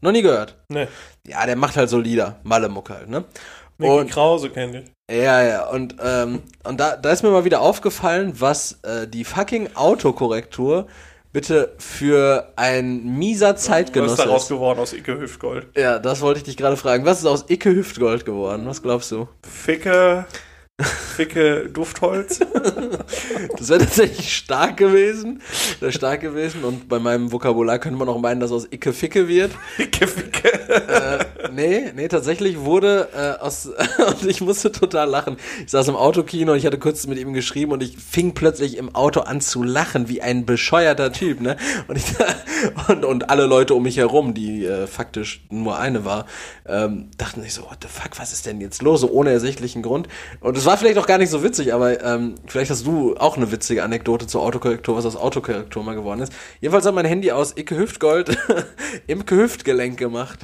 Noch 0.00 0.12
nie 0.12 0.22
gehört. 0.22 0.56
Ne. 0.68 0.88
Ja, 1.26 1.46
der 1.46 1.56
macht 1.56 1.76
halt 1.76 1.88
so 1.90 1.98
Lieder, 1.98 2.38
Malle-Mucke 2.42 2.94
halt, 2.94 3.08
ne? 3.08 3.24
Mickey 3.78 3.92
Und- 3.92 4.10
Krause 4.10 4.50
kennt 4.50 4.74
ich. 4.74 4.84
Ja, 5.10 5.42
ja, 5.42 5.66
und, 5.68 5.96
ähm, 6.02 6.42
und 6.64 6.80
da, 6.80 6.96
da 6.96 7.10
ist 7.12 7.22
mir 7.22 7.30
mal 7.30 7.44
wieder 7.44 7.60
aufgefallen, 7.60 8.32
was 8.38 8.80
äh, 8.82 9.06
die 9.06 9.22
fucking 9.24 9.68
Autokorrektur 9.76 10.86
bitte 11.32 11.74
für 11.78 12.52
ein 12.56 13.04
mieser 13.18 13.54
Was 13.54 13.62
Zeitgenosse 13.64 14.14
ist 14.14 14.18
daraus 14.26 14.42
ist. 14.44 14.48
geworden 14.48 14.80
aus 14.80 14.92
Icke 14.94 15.18
Hüftgold? 15.20 15.68
Ja, 15.76 15.98
das 16.00 16.22
wollte 16.22 16.38
ich 16.38 16.44
dich 16.44 16.56
gerade 16.56 16.76
fragen. 16.76 17.04
Was 17.04 17.18
ist 17.20 17.26
aus 17.26 17.44
Icke 17.48 17.70
Hüftgold 17.74 18.24
geworden? 18.24 18.64
Was 18.66 18.82
glaubst 18.82 19.12
du? 19.12 19.28
Ficke, 19.48 20.24
Ficke 20.80 21.68
Duftholz. 21.72 22.40
Das 23.58 23.70
wäre 23.70 23.80
tatsächlich 23.80 24.36
stark 24.36 24.76
gewesen. 24.76 25.40
Sehr 25.80 25.92
stark 25.92 26.20
gewesen. 26.20 26.64
Und 26.64 26.88
bei 26.88 26.98
meinem 26.98 27.32
Vokabular 27.32 27.78
könnte 27.78 27.98
man 27.98 28.08
auch 28.08 28.20
meinen, 28.20 28.40
dass 28.40 28.52
aus 28.52 28.66
Icke 28.70 28.92
Ficke 28.92 29.28
wird. 29.28 29.52
Ficke 29.76 30.06
Ficke. 30.06 30.48
Äh, 30.48 31.24
nee, 31.52 31.92
nee, 31.94 32.08
tatsächlich 32.08 32.60
wurde 32.60 33.08
äh, 33.14 33.42
aus. 33.42 33.66
und 34.08 34.26
ich 34.26 34.40
musste 34.40 34.72
total 34.72 35.08
lachen. 35.08 35.36
Ich 35.64 35.70
saß 35.70 35.88
im 35.88 35.96
Autokino 35.96 36.52
und 36.52 36.58
ich 36.58 36.66
hatte 36.66 36.78
kurz 36.78 37.06
mit 37.06 37.18
ihm 37.18 37.32
geschrieben 37.32 37.72
und 37.72 37.82
ich 37.82 37.96
fing 37.98 38.34
plötzlich 38.34 38.76
im 38.76 38.94
Auto 38.94 39.20
an 39.20 39.40
zu 39.40 39.62
lachen, 39.62 40.08
wie 40.08 40.22
ein 40.22 40.46
bescheuerter 40.46 41.12
Typ, 41.12 41.40
ne? 41.40 41.56
Und, 41.88 41.96
ich, 41.96 42.04
und, 42.88 43.04
und 43.04 43.30
alle 43.30 43.46
Leute 43.46 43.74
um 43.74 43.82
mich 43.82 43.96
herum, 43.96 44.34
die 44.34 44.64
äh, 44.64 44.86
faktisch 44.86 45.44
nur 45.50 45.78
eine 45.78 46.04
war, 46.04 46.26
ähm, 46.66 47.10
dachten 47.18 47.42
sich 47.42 47.54
so, 47.54 47.62
what 47.62 47.78
the 47.82 47.88
fuck, 47.88 48.18
was 48.18 48.32
ist 48.32 48.46
denn 48.46 48.60
jetzt 48.60 48.82
los? 48.82 49.00
So 49.00 49.10
ohne 49.10 49.30
ersichtlichen 49.30 49.82
Grund. 49.82 50.08
Und 50.40 50.56
es 50.56 50.64
war 50.64 50.76
vielleicht 50.76 50.98
auch 50.98 51.06
gar 51.06 51.18
nicht 51.18 51.30
so 51.30 51.42
witzig, 51.42 51.74
aber 51.74 52.02
ähm, 52.02 52.34
vielleicht 52.46 52.70
hast 52.70 52.86
du 52.86 53.16
auch 53.16 53.36
eine 53.36 53.52
witzige 53.52 53.82
Anekdote 53.82 54.26
zur 54.26 54.42
Autokorrektur, 54.42 54.96
was 54.96 55.06
aus 55.06 55.16
Autokorrektur 55.16 55.82
mal 55.82 55.94
geworden 55.94 56.20
ist. 56.20 56.32
Jedenfalls 56.60 56.86
hat 56.86 56.94
mein 56.94 57.06
Handy 57.06 57.32
aus 57.32 57.56
Icke 57.56 57.76
Hüftgold 57.76 58.36
Imke 59.06 59.36
Hüftgelenk 59.36 59.98
gemacht. 59.98 60.40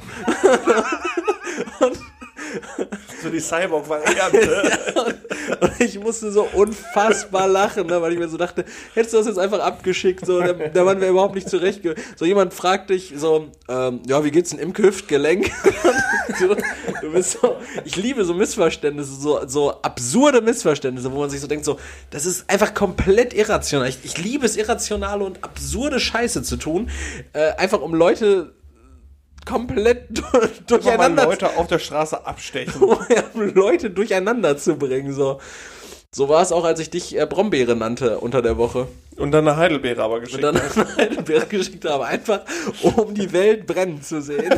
so 3.23 3.29
die 3.29 3.39
Cyborg-Variante. 3.39 4.79
Und 5.59 5.79
ich 5.79 5.99
musste 5.99 6.31
so 6.31 6.47
unfassbar 6.53 7.47
lachen, 7.47 7.87
ne, 7.87 8.01
weil 8.01 8.13
ich 8.13 8.19
mir 8.19 8.27
so 8.27 8.37
dachte, 8.37 8.65
hättest 8.93 9.13
du 9.13 9.17
das 9.17 9.27
jetzt 9.27 9.39
einfach 9.39 9.59
abgeschickt, 9.59 10.25
so, 10.25 10.39
der, 10.39 10.53
der 10.53 10.83
Mann 10.83 10.99
wäre 11.01 11.11
überhaupt 11.11 11.35
nicht 11.35 11.49
zurecht. 11.49 11.81
So 12.15 12.25
jemand 12.25 12.53
fragt 12.53 12.89
dich 12.89 13.13
so, 13.15 13.47
ähm, 13.67 14.01
ja, 14.07 14.23
wie 14.23 14.31
geht's 14.31 14.51
denn 14.51 14.59
im 14.59 14.75
Hüftgelenk? 14.75 15.51
so, 16.39 16.55
du 17.01 17.11
bist 17.11 17.37
so, 17.41 17.57
ich 17.85 17.95
liebe 17.95 18.25
so 18.25 18.33
Missverständnisse, 18.33 19.13
so, 19.13 19.47
so 19.47 19.81
absurde 19.81 20.41
Missverständnisse, 20.41 21.11
wo 21.11 21.19
man 21.19 21.29
sich 21.29 21.41
so 21.41 21.47
denkt, 21.47 21.65
so, 21.65 21.79
das 22.09 22.25
ist 22.25 22.49
einfach 22.49 22.73
komplett 22.73 23.33
irrational. 23.33 23.87
Ich, 23.87 23.99
ich 24.03 24.17
liebe 24.17 24.45
es, 24.45 24.57
irrationale 24.57 25.23
und 25.23 25.43
absurde 25.43 25.99
Scheiße 25.99 26.43
zu 26.43 26.57
tun, 26.57 26.89
äh, 27.33 27.51
einfach 27.53 27.81
um 27.81 27.93
Leute 27.93 28.53
komplett 29.45 30.21
durcheinander 30.67 31.25
Leute 31.25 31.57
auf 31.57 31.67
der 31.67 31.79
Straße 31.79 32.25
abstechen. 32.25 32.81
um 33.33 33.53
Leute 33.53 33.89
durcheinander 33.89 34.57
zu 34.57 34.75
bringen. 34.75 35.13
So, 35.13 35.39
so 36.11 36.29
war 36.29 36.41
es 36.41 36.51
auch, 36.51 36.63
als 36.63 36.79
ich 36.79 36.89
dich 36.89 37.17
äh, 37.19 37.25
Brombeere 37.25 37.75
nannte 37.75 38.19
unter 38.19 38.41
der 38.41 38.57
Woche. 38.57 38.87
Und 39.15 39.31
dann 39.31 39.47
eine 39.47 39.57
Heidelbeere 39.57 40.01
aber 40.01 40.15
Und 40.15 40.21
geschickt. 40.21 40.43
dann 40.43 40.57
eine 40.75 40.95
Heidelbeere 40.97 41.45
geschickt 41.45 41.85
habe, 41.85 42.05
einfach 42.05 42.41
um 42.81 43.13
die 43.13 43.31
Welt 43.31 43.67
brennen 43.67 44.01
zu 44.01 44.21
sehen. 44.21 44.53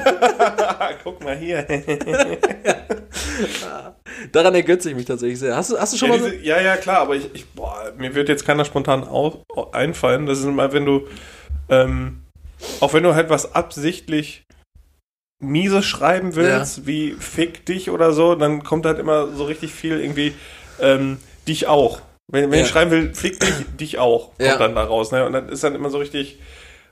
Guck 1.03 1.21
mal 1.23 1.36
hier. 1.36 1.65
Daran 4.31 4.55
ergötze 4.55 4.89
ich 4.89 4.95
mich 4.95 5.05
tatsächlich 5.05 5.39
sehr. 5.39 5.55
Hast 5.55 5.71
du, 5.71 5.79
hast 5.79 5.93
du 5.93 5.97
schon 5.97 6.09
Ja, 6.09 6.15
mal 6.17 6.23
so, 6.23 6.29
diese, 6.29 6.43
ja, 6.43 6.61
ja, 6.61 6.77
klar, 6.77 6.99
aber 6.99 7.15
ich, 7.15 7.29
ich 7.33 7.49
boah, 7.49 7.91
mir 7.97 8.15
wird 8.15 8.29
jetzt 8.29 8.45
keiner 8.45 8.63
spontan 8.65 9.03
auf, 9.03 9.36
einfallen. 9.73 10.25
Das 10.25 10.39
ist 10.39 10.45
immer, 10.45 10.71
wenn 10.71 10.86
du, 10.86 11.07
ähm, 11.69 12.21
auch 12.79 12.93
wenn 12.93 13.03
du 13.03 13.13
halt 13.13 13.29
was 13.29 13.53
absichtlich 13.55 14.45
Mieses 15.46 15.86
schreiben 15.86 16.36
willst, 16.36 16.86
wie 16.88 17.12
fick 17.14 17.66
dich 17.66 17.89
oder 17.89 18.12
so, 18.12 18.36
dann 18.36 18.64
kommt 18.64 18.86
halt 18.86 19.00
immer 19.00 19.28
so 19.36 19.46
richtig 19.46 19.74
viel 19.74 20.00
irgendwie, 20.00 20.34
ähm, 20.80 21.18
dich 21.48 21.68
auch. 21.68 22.02
Wenn, 22.32 22.50
wenn 22.52 22.60
Ja. 22.60 22.66
ich 22.66 22.72
schreiben 22.72 22.91
will, 22.91 23.14
fick 23.14 23.39
dich, 23.39 23.66
dich 23.80 23.98
auch, 24.00 24.30
kommt 24.30 24.39
Ja. 24.41 24.58
dann 24.58 24.76
da 24.76 24.84
raus, 24.84 25.12
ne? 25.12 25.26
Und 25.26 25.34
dann 25.34 25.50
ist 25.50 25.64
dann 25.64 25.76
immer 25.76 25.89
so 25.89 26.00
richtig, 26.00 26.39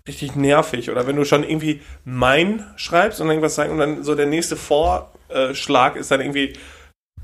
richtig 0.08 0.36
nervig. 0.36 0.90
Oder 0.92 1.08
wenn 1.08 1.16
du 1.16 1.26
schon 1.26 1.44
irgendwie 1.44 1.82
mein 2.06 2.66
schreibst 2.76 3.20
und 3.20 3.28
irgendwas 3.30 3.56
sagen 3.56 3.72
und 3.72 3.78
dann 3.80 4.04
so 4.04 4.16
der 4.16 4.28
nächste 4.28 4.56
Vorschlag 4.56 5.96
ist 5.96 6.12
dann 6.12 6.22
irgendwie, 6.22 6.54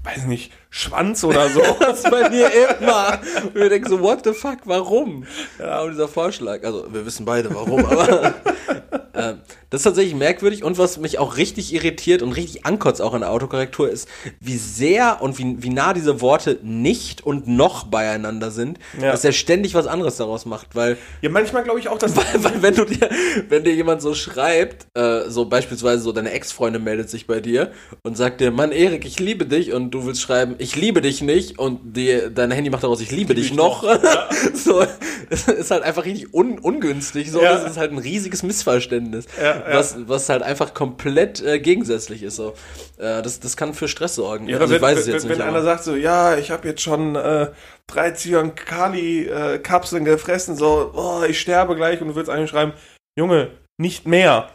weiß 0.04 0.26
nicht, 0.26 0.52
Schwanz 0.70 1.24
oder 1.24 1.49
so. 1.53 1.61
das 1.80 2.03
bei 2.03 2.30
mir 2.30 2.49
immer? 2.80 3.20
Und 3.43 3.55
wir 3.55 3.70
denken 3.70 3.89
so, 3.89 4.01
what 4.01 4.20
the 4.24 4.34
fuck, 4.34 4.59
warum? 4.65 5.26
Ja, 5.57 5.82
und 5.82 5.91
dieser 5.91 6.07
Vorschlag, 6.07 6.63
also 6.63 6.86
wir 6.91 7.05
wissen 7.05 7.26
beide 7.26 7.53
warum, 7.53 7.86
aber 7.86 8.34
ähm, 9.15 9.39
das 9.72 9.82
ist 9.82 9.84
tatsächlich 9.84 10.15
merkwürdig 10.15 10.63
und 10.63 10.78
was 10.78 10.97
mich 10.97 11.20
auch 11.20 11.38
richtig 11.38 11.74
irritiert 11.74 12.22
und 12.22 12.32
richtig 12.34 12.65
ankotzt 12.65 13.01
auch 13.01 13.13
in 13.13 13.22
der 13.22 13.32
Autokorrektur 13.32 13.89
ist, 13.89 14.07
wie 14.39 14.57
sehr 14.57 15.22
und 15.22 15.38
wie, 15.38 15.61
wie 15.61 15.70
nah 15.70 15.93
diese 15.93 16.22
Worte 16.22 16.59
nicht 16.63 17.24
und 17.26 17.47
noch 17.47 17.84
beieinander 17.86 18.49
sind, 18.51 18.80
Ja. 18.99 19.11
dass 19.11 19.24
er 19.24 19.32
ständig 19.32 19.74
was 19.76 19.86
anderes 19.88 20.17
daraus 20.17 20.45
macht, 20.45 20.76
weil 20.76 20.97
Ja, 21.22 21.30
manchmal 21.30 21.63
glaube 21.63 21.80
ich 21.80 21.88
auch, 21.89 21.97
dass 21.99 22.15
weil, 22.15 22.26
weil 22.43 22.61
wenn 22.61 22.76
du 22.76 22.86
dir, 22.86 23.09
wenn 23.49 23.63
dir 23.63 23.74
jemand 23.74 24.01
so 24.01 24.13
schreibt, 24.15 24.86
äh, 24.97 25.30
so 25.30 25.45
beispielsweise 25.45 26.01
so 26.01 26.11
deine 26.11 26.32
Ex-Freundin 26.32 26.84
meldet 26.84 27.09
sich 27.09 27.28
bei 27.28 27.39
dir 27.39 27.72
und 28.03 28.17
sagt 28.17 28.41
dir, 28.41 28.51
Mann, 28.51 28.72
Erik, 28.72 29.05
ich 29.05 29.20
liebe 29.20 29.45
dich 29.45 29.74
und 29.74 29.91
du 29.91 30.05
willst 30.05 30.22
schreiben, 30.22 30.55
ich 30.60 30.76
liebe 30.76 31.01
dich 31.01 31.22
nicht 31.22 31.57
und 31.57 31.80
die, 31.97 32.22
dein 32.34 32.51
Handy 32.51 32.70
macht 32.70 32.84
daraus, 32.84 33.01
ich 33.01 33.12
liebe 33.12 33.34
dich 33.34 33.47
ich 33.47 33.53
noch. 33.53 33.84
so, 34.53 34.86
es 35.30 35.47
ist 35.47 35.72
halt 35.72 35.84
einfach 35.84 36.05
richtig 36.05 36.34
un, 36.34 36.60
ungünstig. 36.60 37.32
So, 37.32 37.41
Ja. 37.41 37.53
das 37.53 37.66
ist 37.72 37.78
halt 37.78 37.91
ein 37.91 37.97
riesiges 37.97 38.43
Missverständnis, 38.43 39.26
Ja, 39.41 39.45
ja. 39.70 39.76
was, 39.78 39.95
was 40.07 40.30
halt 40.30 40.43
einfach 40.43 40.74
komplett 40.74 41.41
äh, 41.41 41.60
gegensätzlich 41.60 42.22
ist. 42.24 42.36
So, 42.36 42.49
äh, 42.97 43.22
das, 43.22 43.39
das 43.39 43.57
kann 43.57 43.74
für 43.74 43.88
Stress 43.88 44.16
sorgen. 44.16 44.47
Ja, 44.47 44.57
also, 44.60 44.76
ich 44.76 44.82
wenn, 44.82 44.88
weiß 44.89 44.99
es 44.99 45.07
wenn, 45.07 45.14
jetzt 45.14 45.24
wenn 45.24 45.38
nicht. 45.38 45.41
einer 45.41 45.55
aber- 45.57 45.64
sagt 45.64 45.84
so, 45.84 45.95
ja, 45.95 46.38
ich 46.38 46.51
habe 46.51 46.68
jetzt 46.68 46.82
schon 46.82 47.16
äh, 47.16 47.47
drei 47.88 48.12
Cyan-Kali-Kapseln 48.12 50.05
gefressen, 50.05 50.55
so, 50.55 50.91
oh, 50.93 51.24
ich 51.28 51.39
sterbe 51.39 51.76
gleich 51.76 52.01
und 52.01 52.10
du 52.10 52.16
willst 52.16 52.30
eigentlich 52.30 52.49
schreiben, 52.49 52.74
Junge, 53.18 53.51
nicht 53.80 54.07
mehr. 54.07 54.49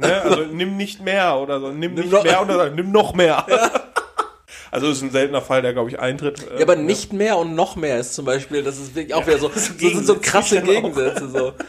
Ne? 0.00 0.22
Also 0.22 0.42
nimm 0.42 0.76
nicht 0.76 1.02
mehr 1.02 1.36
oder 1.38 1.58
so, 1.60 1.70
nimm, 1.72 1.94
nicht 1.94 2.10
noch- 2.10 2.22
mehr 2.22 2.40
oder 2.42 2.68
so, 2.68 2.74
nimm 2.74 2.92
noch 2.92 3.14
mehr. 3.14 3.44
also 4.70 4.88
ist 4.90 5.02
ein 5.02 5.10
seltener 5.10 5.42
Fall, 5.42 5.62
der, 5.62 5.72
glaube 5.72 5.90
ich, 5.90 5.98
eintritt. 5.98 6.42
äh, 6.50 6.56
ja, 6.56 6.62
aber 6.62 6.76
nicht 6.76 7.12
mehr 7.12 7.36
und 7.38 7.54
noch 7.54 7.76
mehr 7.76 7.98
ist 7.98 8.14
zum 8.14 8.24
Beispiel, 8.24 8.62
das 8.62 8.78
ist 8.78 8.94
wirklich 8.94 9.14
auch 9.14 9.26
wieder 9.26 9.38
so, 9.38 9.48
das 9.48 9.66
sind 9.66 10.06
so 10.06 10.16
krasse 10.20 10.62
Gegensätze. 10.62 11.28
So. 11.28 11.52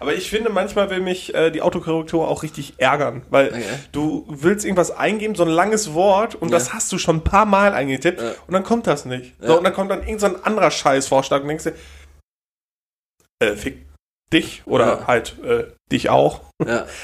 Aber 0.00 0.14
ich 0.14 0.30
finde, 0.30 0.48
manchmal 0.48 0.88
will 0.88 1.00
mich 1.00 1.34
äh, 1.34 1.50
die 1.50 1.60
Autokorrektur 1.60 2.26
auch 2.26 2.42
richtig 2.42 2.74
ärgern, 2.78 3.22
weil 3.28 3.48
Okay. 3.48 3.62
du 3.92 4.24
willst 4.28 4.64
irgendwas 4.64 4.90
eingeben, 4.90 5.34
so 5.34 5.42
ein 5.42 5.50
langes 5.50 5.92
Wort, 5.92 6.34
und 6.34 6.50
das 6.50 6.72
hast 6.72 6.90
du 6.90 6.96
schon 6.96 7.16
ein 7.16 7.24
paar 7.24 7.44
Mal 7.44 7.74
eingetippt, 7.74 8.18
Ja. 8.20 8.30
und 8.46 8.54
dann 8.54 8.64
kommt 8.64 8.86
das 8.86 9.04
nicht. 9.04 9.34
Ja. 9.42 9.48
So, 9.48 9.58
und 9.58 9.64
dann 9.64 9.74
kommt 9.74 9.90
dann 9.90 10.00
irgendein 10.00 10.18
so 10.20 10.26
ein 10.38 10.42
anderer 10.44 10.70
Scheißvorschlag 10.70 11.42
und 11.42 11.48
denkst 11.48 11.64
dir, 11.64 11.74
äh, 13.40 13.56
fick 13.56 13.86
dich 14.32 14.62
oder 14.66 15.00
Ja. 15.00 15.06
halt 15.06 15.36
äh, 15.44 15.64
dich 15.92 16.08
auch. 16.10 16.40
Ja. 16.66 16.86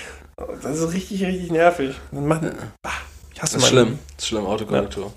Das 0.62 0.80
ist 0.80 0.92
richtig, 0.92 1.24
richtig 1.24 1.52
nervig. 1.52 1.94
Dann 2.10 2.26
machen, 2.26 2.56
bah, 2.82 2.90
ich 3.34 3.42
hasse 3.42 3.54
Das 3.54 3.64
ist 3.64 3.68
schlimm. 3.68 3.98
Das 4.16 4.24
ist 4.24 4.28
schlimm, 4.28 4.46
Autokorrektur. 4.46 5.12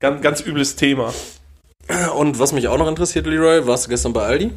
Ganz, 0.00 0.22
ganz 0.22 0.40
übles 0.40 0.76
Thema. 0.76 1.12
Und 2.16 2.38
was 2.38 2.52
mich 2.52 2.68
auch 2.68 2.78
noch 2.78 2.88
interessiert, 2.88 3.26
Leroy, 3.26 3.66
warst 3.66 3.86
du 3.86 3.90
gestern 3.90 4.12
bei 4.12 4.22
Aldi? 4.22 4.50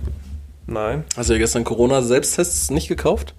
Nein. 0.68 1.04
Hast 1.16 1.30
du 1.30 1.34
ja 1.34 1.39
gestern 1.39 1.64
Corona-Selbsttests 1.64 2.72
nicht 2.72 2.88
gekauft? 2.88 3.34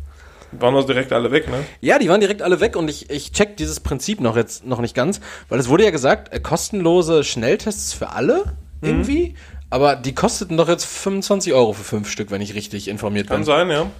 Waren 0.52 0.74
uns 0.74 0.86
direkt 0.86 1.12
alle 1.12 1.32
weg, 1.32 1.48
ne? 1.48 1.64
Ja, 1.80 1.98
die 1.98 2.08
waren 2.08 2.20
direkt 2.20 2.42
alle 2.42 2.60
weg 2.60 2.76
und 2.76 2.88
ich, 2.88 3.10
ich 3.10 3.32
check 3.32 3.56
dieses 3.56 3.80
Prinzip 3.80 4.20
noch 4.20 4.36
jetzt 4.36 4.64
noch 4.64 4.80
nicht 4.80 4.94
ganz, 4.94 5.20
weil 5.48 5.58
es 5.58 5.68
wurde 5.68 5.84
ja 5.84 5.90
gesagt, 5.90 6.32
äh, 6.32 6.40
kostenlose 6.40 7.24
Schnelltests 7.24 7.92
für 7.92 8.10
alle 8.10 8.56
irgendwie, 8.80 9.34
aber 9.70 9.96
die 9.96 10.14
kosteten 10.14 10.56
doch 10.56 10.68
jetzt 10.68 10.84
25 10.84 11.52
Euro 11.52 11.72
für 11.72 11.82
fünf 11.82 12.08
Stück, 12.08 12.30
wenn 12.30 12.40
ich 12.40 12.54
richtig 12.54 12.86
informiert 12.88 13.26
Kann 13.28 13.38
bin. 13.38 13.44
sein, 13.44 13.70
ja. 13.70 13.90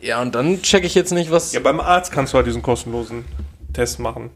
Ja, 0.00 0.22
und 0.22 0.34
dann 0.34 0.62
check 0.62 0.84
ich 0.84 0.94
jetzt 0.94 1.12
nicht, 1.12 1.30
was. 1.30 1.52
Ja, 1.52 1.60
beim 1.60 1.80
Arzt 1.80 2.12
kannst 2.12 2.32
du 2.32 2.36
halt 2.36 2.46
diesen 2.46 2.62
kostenlosen 2.62 3.24
Test 3.72 3.98
machen. 3.98 4.30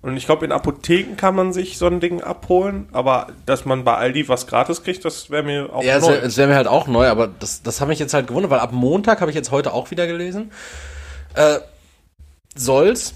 Und 0.00 0.16
ich 0.16 0.26
glaube, 0.26 0.44
in 0.44 0.52
Apotheken 0.52 1.16
kann 1.16 1.34
man 1.34 1.52
sich 1.52 1.76
so 1.76 1.86
ein 1.86 1.98
Ding 1.98 2.22
abholen, 2.22 2.88
aber 2.92 3.28
dass 3.46 3.64
man 3.64 3.82
bei 3.82 3.94
Aldi 3.96 4.28
was 4.28 4.46
gratis 4.46 4.84
kriegt, 4.84 5.04
das 5.04 5.28
wäre 5.30 5.42
mir 5.42 5.70
auch 5.74 5.82
Ja, 5.82 5.96
es 5.96 6.04
neu. 6.04 6.12
wäre 6.12 6.36
wär 6.36 6.46
mir 6.46 6.54
halt 6.54 6.68
auch 6.68 6.86
neu, 6.86 7.08
aber 7.08 7.26
das, 7.26 7.62
das 7.62 7.80
hat 7.80 7.88
mich 7.88 7.98
jetzt 7.98 8.14
halt 8.14 8.28
gewundert, 8.28 8.50
weil 8.52 8.60
ab 8.60 8.70
Montag 8.72 9.20
habe 9.20 9.30
ich 9.30 9.36
jetzt 9.36 9.50
heute 9.50 9.72
auch 9.72 9.90
wieder 9.90 10.06
gelesen, 10.06 10.52
äh, 11.34 11.58
soll's 12.54 13.14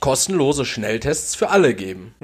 kostenlose 0.00 0.64
Schnelltests 0.64 1.34
für 1.34 1.48
alle 1.50 1.74
geben. 1.74 2.14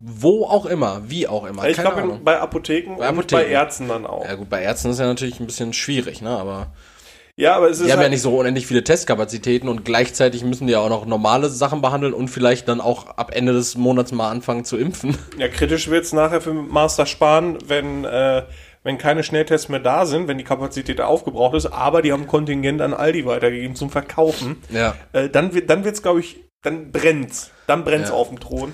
Wo 0.00 0.46
auch 0.46 0.66
immer, 0.66 1.02
wie 1.08 1.28
auch 1.28 1.44
immer. 1.44 1.62
Mhm. 1.62 1.68
ich 1.68 1.76
glaube, 1.78 2.20
bei 2.24 2.40
Apotheken 2.40 2.96
Bei 2.96 3.08
und 3.08 3.18
Apotheken. 3.18 3.42
bei 3.42 3.46
Ärzten 3.46 3.88
dann 3.88 4.04
auch. 4.04 4.24
Ja 4.24 4.34
gut, 4.34 4.50
bei 4.50 4.62
Ärzten 4.62 4.90
ist 4.90 4.98
ja 4.98 5.06
natürlich 5.06 5.38
ein 5.38 5.46
bisschen 5.46 5.72
schwierig, 5.72 6.22
ne? 6.22 6.30
Aber 6.30 6.68
Ja, 7.36 7.56
aber 7.56 7.70
es 7.70 7.78
ist 7.80 7.86
die 7.86 7.92
haben 7.92 7.98
ja 7.98 8.02
halt, 8.02 8.12
nicht 8.12 8.20
so 8.20 8.36
unendlich 8.36 8.66
viele 8.66 8.84
Testkapazitäten 8.84 9.68
und 9.68 9.84
gleichzeitig 9.86 10.44
müssen 10.44 10.66
die 10.66 10.74
ja 10.74 10.80
auch 10.80 10.90
noch 10.90 11.06
normale 11.06 11.48
Sachen 11.48 11.80
behandeln 11.80 12.12
und 12.12 12.28
vielleicht 12.28 12.68
dann 12.68 12.80
auch 12.80 13.06
ab 13.16 13.30
Ende 13.34 13.52
des 13.54 13.76
Monats 13.76 14.12
mal 14.12 14.30
anfangen 14.30 14.64
zu 14.66 14.76
impfen. 14.76 15.16
ja, 15.38 15.48
kritisch 15.48 15.88
wird's 15.88 16.12
nachher 16.12 16.42
für 16.42 16.52
Master 16.52 17.06
sparen, 17.06 17.56
wenn, 17.66 18.04
äh, 18.04 18.42
wenn 18.82 18.98
keine 18.98 19.22
Schnelltests 19.22 19.70
mehr 19.70 19.80
da 19.80 20.04
sind, 20.04 20.28
wenn 20.28 20.36
die 20.36 20.44
Kapazität 20.44 21.00
aufgebraucht 21.00 21.54
ist, 21.56 21.66
aber 21.66 22.02
die 22.02 22.12
haben 22.12 22.26
Kontingent 22.26 22.82
an 22.82 22.92
Aldi 22.92 23.24
weitergegeben 23.24 23.76
zum 23.76 23.88
Verkaufen. 23.88 24.56
Ja. 24.70 24.94
äh, 25.12 25.30
dann 25.30 25.54
wird 25.54 25.70
dann 25.70 25.84
wird's 25.84 26.02
glaube 26.02 26.20
ich 26.20 26.40
dann 26.62 26.92
brennt's 26.92 27.50
dann 27.66 27.82
brennt's 27.84 28.10
Ja. 28.10 28.14
auf 28.14 28.28
dem 28.28 28.40
Thron 28.40 28.72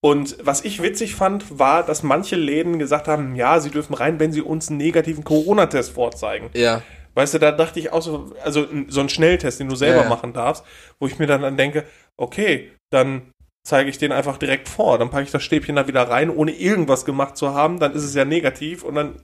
und 0.00 0.36
was 0.42 0.64
ich 0.64 0.82
witzig 0.82 1.14
fand 1.14 1.58
war 1.58 1.84
dass 1.84 2.02
manche 2.02 2.36
Läden 2.36 2.78
gesagt 2.78 3.06
haben 3.06 3.36
ja 3.36 3.60
sie 3.60 3.70
dürfen 3.70 3.94
rein 3.94 4.18
wenn 4.18 4.32
sie 4.32 4.40
uns 4.42 4.68
einen 4.68 4.78
negativen 4.78 5.24
Corona-Test 5.24 5.90
vorzeigen 5.92 6.48
Ja. 6.54 6.82
Weißt 7.18 7.34
du 7.34 7.38
da 7.38 7.52
dachte 7.52 7.80
ich 7.80 7.92
auch 7.92 8.02
so 8.02 8.32
also 8.42 8.66
so 8.88 9.00
ein 9.00 9.08
Schnelltest 9.08 9.60
den 9.60 9.68
du 9.68 9.76
selber 9.76 10.02
Ja, 10.02 10.08
machen 10.08 10.32
darfst 10.32 10.64
wo 10.98 11.06
ich 11.06 11.18
mir 11.18 11.26
dann, 11.26 11.42
dann 11.42 11.56
denke 11.56 11.84
okay 12.16 12.72
dann 12.90 13.32
zeige 13.68 13.90
ich 13.90 13.98
den 13.98 14.12
einfach 14.12 14.38
direkt 14.38 14.68
vor. 14.68 14.98
Dann 14.98 15.10
packe 15.10 15.24
ich 15.24 15.30
das 15.30 15.42
Stäbchen 15.42 15.76
da 15.76 15.86
wieder 15.86 16.08
rein, 16.08 16.30
ohne 16.30 16.52
irgendwas 16.52 17.04
gemacht 17.04 17.36
zu 17.36 17.54
haben. 17.54 17.78
Dann 17.78 17.92
ist 17.92 18.04
es 18.04 18.14
ja 18.14 18.24
negativ 18.24 18.82
und 18.82 18.94
dann. 18.94 19.22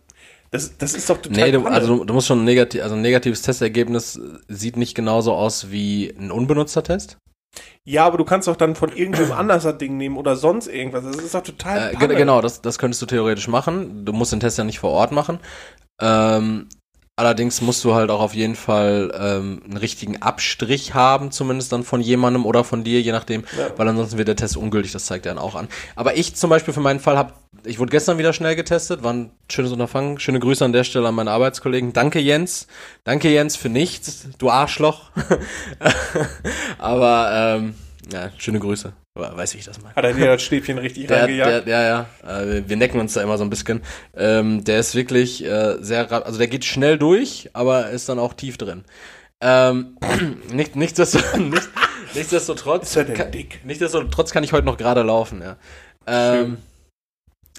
Das, 0.50 0.76
das 0.78 0.94
ist 0.94 1.10
doch 1.10 1.20
total. 1.20 1.50
Nee, 1.50 1.52
du, 1.52 1.66
also 1.66 1.96
du, 1.98 2.04
du 2.04 2.14
musst 2.14 2.28
schon 2.28 2.42
ein, 2.42 2.44
negativ, 2.44 2.82
also 2.82 2.94
ein 2.94 3.02
negatives 3.02 3.42
Testergebnis 3.42 4.20
sieht 4.46 4.76
nicht 4.76 4.94
genauso 4.94 5.32
aus 5.32 5.72
wie 5.72 6.14
ein 6.16 6.30
unbenutzter 6.30 6.84
Test. 6.84 7.16
ja, 7.84 8.06
aber 8.06 8.18
du 8.18 8.24
kannst 8.24 8.46
doch 8.46 8.54
dann 8.54 8.76
von 8.76 8.92
irgendwem 8.92 9.32
anders 9.36 9.64
das 9.64 9.78
Ding 9.78 9.96
nehmen 9.96 10.16
oder 10.16 10.36
sonst 10.36 10.68
irgendwas. 10.68 11.04
Das 11.04 11.16
ist 11.16 11.34
doch 11.34 11.42
total. 11.42 11.94
Äh, 11.94 12.06
genau, 12.14 12.40
das, 12.40 12.62
das 12.62 12.78
könntest 12.78 13.02
du 13.02 13.06
theoretisch 13.06 13.48
machen. 13.48 14.04
Du 14.04 14.12
musst 14.12 14.30
den 14.30 14.40
Test 14.40 14.58
ja 14.58 14.64
nicht 14.64 14.78
vor 14.78 14.90
Ort 14.90 15.10
machen. 15.10 15.40
Ähm, 16.00 16.68
allerdings 17.16 17.60
musst 17.60 17.84
du 17.84 17.94
halt 17.94 18.10
auch 18.10 18.20
auf 18.20 18.34
jeden 18.34 18.56
Fall 18.56 19.12
ähm, 19.18 19.62
einen 19.64 19.76
richtigen 19.76 20.20
Abstrich 20.22 20.94
haben, 20.94 21.30
zumindest 21.30 21.72
dann 21.72 21.84
von 21.84 22.00
jemandem 22.00 22.44
oder 22.46 22.64
von 22.64 22.82
dir, 22.84 23.00
je 23.00 23.12
nachdem, 23.12 23.44
Ja. 23.56 23.68
weil 23.76 23.86
ansonsten 23.88 24.18
wird 24.18 24.28
der 24.28 24.36
Test 24.36 24.56
ungültig, 24.56 24.92
das 24.92 25.06
zeigt 25.06 25.26
er 25.26 25.34
dann 25.34 25.42
auch 25.42 25.54
an. 25.54 25.68
Aber 25.96 26.16
ich 26.16 26.34
zum 26.34 26.50
Beispiel 26.50 26.74
für 26.74 26.80
meinen 26.80 27.00
Fall 27.00 27.16
habe, 27.16 27.32
ich 27.64 27.78
wurde 27.78 27.90
gestern 27.90 28.18
wieder 28.18 28.32
schnell 28.32 28.56
getestet, 28.56 29.02
war 29.02 29.12
ein 29.12 29.30
schönes 29.50 29.72
Unterfangen. 29.72 30.18
Schöne 30.18 30.40
Grüße 30.40 30.64
an 30.64 30.72
der 30.72 30.84
Stelle 30.84 31.08
an 31.08 31.14
meine 31.14 31.30
Arbeitskollegen. 31.30 31.92
Danke 31.92 32.18
Jens, 32.18 32.66
danke 33.04 33.30
Jens 33.30 33.56
für 33.56 33.68
nichts, 33.70 34.26
du 34.38 34.50
Arschloch. 34.50 35.10
Aber 36.78 37.30
ähm, 37.58 37.74
ja, 38.12 38.30
schöne 38.38 38.58
Grüße, 38.60 38.92
weiß 39.16 39.54
wie 39.54 39.58
ich 39.58 39.64
das 39.64 39.80
meine. 39.80 39.94
Hat 39.94 40.04
er 40.04 40.12
dir 40.12 40.26
das 40.26 40.42
Stäbchen 40.42 40.78
richtig 40.78 41.06
Der, 41.06 41.22
reingejagt? 41.22 41.66
der, 41.68 41.80
ja, 41.82 42.06
ja, 42.26 42.40
äh, 42.42 42.62
wir 42.66 42.76
necken 42.76 42.98
uns 43.00 43.12
da 43.12 43.22
immer 43.22 43.38
so 43.38 43.44
ein 43.44 43.50
bisschen. 43.50 43.80
Ähm, 44.16 44.64
der 44.64 44.80
ist 44.80 44.94
wirklich 44.94 45.44
äh, 45.44 45.76
sehr, 45.80 46.10
also 46.10 46.38
der 46.38 46.48
geht 46.48 46.64
schnell 46.64 46.98
durch, 46.98 47.50
aber 47.52 47.90
ist 47.90 48.08
dann 48.08 48.18
auch 48.18 48.34
tief 48.34 48.58
drin. 48.58 48.84
Ähm, 49.40 49.96
nicht, 50.52 50.74
nichtsdestotrotz, 50.74 51.36
nicht, 51.38 51.68
nichtsdestotrotz, 52.14 52.88
Ist 52.90 52.96
er 52.96 53.04
denn 53.04 53.14
kann, 53.14 53.30
dick? 53.30 53.60
nichtsdestotrotz 53.64 54.32
kann 54.32 54.42
ich 54.42 54.52
heute 54.52 54.66
noch 54.66 54.76
gerade 54.76 55.02
laufen, 55.02 55.42
ja. 55.42 55.56
Ähm, 56.06 56.58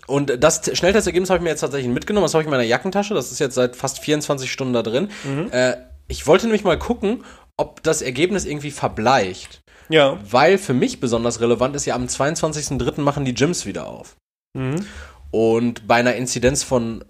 und 0.08 0.44
das 0.44 0.62
Schnelltestergebnis 0.78 1.30
habe 1.30 1.38
ich 1.38 1.44
mir 1.44 1.50
jetzt 1.50 1.62
tatsächlich 1.62 1.92
mitgenommen. 1.92 2.26
Das 2.26 2.34
habe 2.34 2.44
ich 2.44 2.46
in 2.48 2.52
meiner 2.52 2.64
Jackentasche. 2.64 3.16
Das 3.16 3.32
ist 3.32 3.40
jetzt 3.40 3.56
seit 3.56 3.76
fast 3.76 4.00
24 4.00 4.52
Stunden 4.52 4.74
da 4.74 4.84
drin. 4.84 5.10
Mhm. 5.24 5.50
Äh, 5.52 5.78
ich 6.08 6.28
wollte 6.28 6.46
nämlich 6.46 6.64
mal 6.64 6.78
gucken, 6.78 7.24
ob 7.58 7.82
das 7.82 8.04
Ergebnis 8.04 8.46
irgendwie 8.46 8.70
verbleicht. 8.70 9.64
Ja. 9.90 10.20
Weil 10.30 10.58
für 10.58 10.74
mich 10.74 11.00
besonders 11.00 11.42
relevant 11.42 11.76
ist 11.76 11.86
ja, 11.86 11.96
am 11.96 12.06
22.03. 12.06 13.02
machen 13.02 13.26
die 13.26 13.34
Gyms 13.34 13.66
wieder 13.66 13.88
auf. 13.88 14.16
Mhm. 14.58 14.86
Und 15.32 15.88
bei 15.88 15.96
einer 15.96 16.16
Inzidenz 16.16 16.64
von 16.64 17.04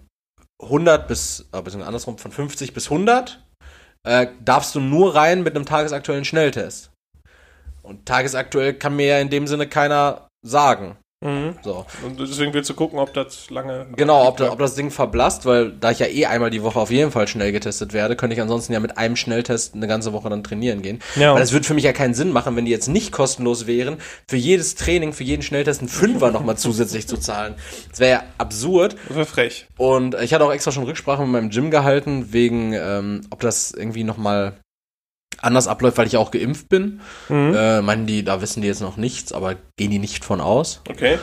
100 0.62 1.06
bis, 1.06 1.40
äh, 1.52 1.62
beziehungsweise 1.62 1.86
andersrum, 1.86 2.18
von 2.18 2.32
50 2.32 2.74
bis 2.74 2.90
100, 2.90 3.44
äh, 4.04 4.28
darfst 4.44 4.74
du 4.74 4.80
nur 4.80 5.14
rein 5.14 5.42
mit 5.42 5.54
einem 5.54 5.66
tagesaktuellen 5.66 6.24
Schnelltest. 6.24 6.90
Und 7.82 8.06
tagesaktuell 8.06 8.74
kann 8.74 8.96
mir 8.96 9.06
ja 9.06 9.18
in 9.18 9.30
dem 9.30 9.46
Sinne 9.46 9.68
keiner 9.68 10.28
sagen. 10.44 10.96
Mhm. 11.26 11.56
So. 11.62 11.84
Und 12.04 12.20
deswegen 12.20 12.54
willst 12.54 12.70
du 12.70 12.74
gucken, 12.74 12.98
ob 12.98 13.12
das 13.12 13.50
lange. 13.50 13.86
Genau, 13.96 14.28
ob, 14.28 14.36
da, 14.36 14.52
ob 14.52 14.58
das 14.58 14.74
Ding 14.74 14.90
verblasst, 14.90 15.44
weil 15.44 15.72
da 15.72 15.90
ich 15.90 15.98
ja 15.98 16.06
eh 16.06 16.26
einmal 16.26 16.50
die 16.50 16.62
Woche 16.62 16.78
auf 16.78 16.90
jeden 16.90 17.10
Fall 17.10 17.26
schnell 17.26 17.52
getestet 17.52 17.92
werde, 17.92 18.16
könnte 18.16 18.34
ich 18.34 18.40
ansonsten 18.40 18.72
ja 18.72 18.80
mit 18.80 18.96
einem 18.96 19.16
Schnelltest 19.16 19.74
eine 19.74 19.88
ganze 19.88 20.12
Woche 20.12 20.28
dann 20.28 20.44
trainieren 20.44 20.82
gehen. 20.82 21.00
Ja. 21.16 21.34
Weil 21.34 21.42
es 21.42 21.52
würde 21.52 21.66
für 21.66 21.74
mich 21.74 21.84
ja 21.84 21.92
keinen 21.92 22.14
Sinn 22.14 22.30
machen, 22.30 22.54
wenn 22.56 22.64
die 22.64 22.70
jetzt 22.70 22.88
nicht 22.88 23.10
kostenlos 23.10 23.66
wären, 23.66 23.96
für 24.28 24.36
jedes 24.36 24.76
Training, 24.76 25.12
für 25.12 25.24
jeden 25.24 25.42
Schnelltest 25.42 25.80
einen 25.80 25.88
Fünfer 25.88 26.30
nochmal 26.30 26.56
zusätzlich 26.56 27.08
zu 27.08 27.16
zahlen. 27.16 27.54
Das 27.90 28.00
wäre 28.00 28.10
ja 28.10 28.22
absurd. 28.38 28.96
Das 29.08 29.16
wäre 29.16 29.26
frech. 29.26 29.66
Und 29.76 30.14
ich 30.20 30.32
hatte 30.32 30.44
auch 30.44 30.52
extra 30.52 30.70
schon 30.70 30.84
Rücksprache 30.84 31.22
mit 31.22 31.30
meinem 31.32 31.50
Gym 31.50 31.70
gehalten, 31.70 32.32
wegen, 32.32 32.72
ähm, 32.72 33.22
ob 33.30 33.40
das 33.40 33.72
irgendwie 33.72 34.04
nochmal 34.04 34.54
anders 35.42 35.68
abläuft, 35.68 35.98
weil 35.98 36.06
ich 36.06 36.16
auch 36.16 36.30
geimpft 36.30 36.68
bin. 36.68 37.00
Mhm. 37.28 37.54
Äh, 37.54 37.82
meinen 37.82 38.06
die, 38.06 38.24
da 38.24 38.40
wissen 38.40 38.62
die 38.62 38.68
jetzt 38.68 38.80
noch 38.80 38.96
nichts, 38.96 39.32
aber 39.32 39.56
gehen 39.76 39.90
die 39.90 39.98
nicht 39.98 40.24
von 40.24 40.40
aus. 40.40 40.80
Okay. 40.88 41.18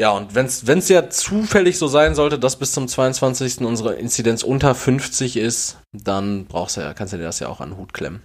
Ja, 0.00 0.10
und 0.10 0.34
wenn 0.34 0.46
es 0.46 0.88
ja 0.88 1.10
zufällig 1.10 1.78
so 1.78 1.86
sein 1.86 2.14
sollte, 2.14 2.38
dass 2.38 2.58
bis 2.58 2.72
zum 2.72 2.88
22. 2.88 3.60
unsere 3.60 3.94
Inzidenz 3.94 4.42
unter 4.42 4.74
50 4.74 5.36
ist, 5.36 5.78
dann 5.92 6.46
brauchst 6.46 6.76
du 6.76 6.80
ja, 6.80 6.94
kannst 6.94 7.12
du 7.12 7.18
dir 7.18 7.24
das 7.24 7.40
ja 7.40 7.48
auch 7.48 7.60
an 7.60 7.70
den 7.70 7.78
Hut 7.78 7.92
klemmen. 7.92 8.22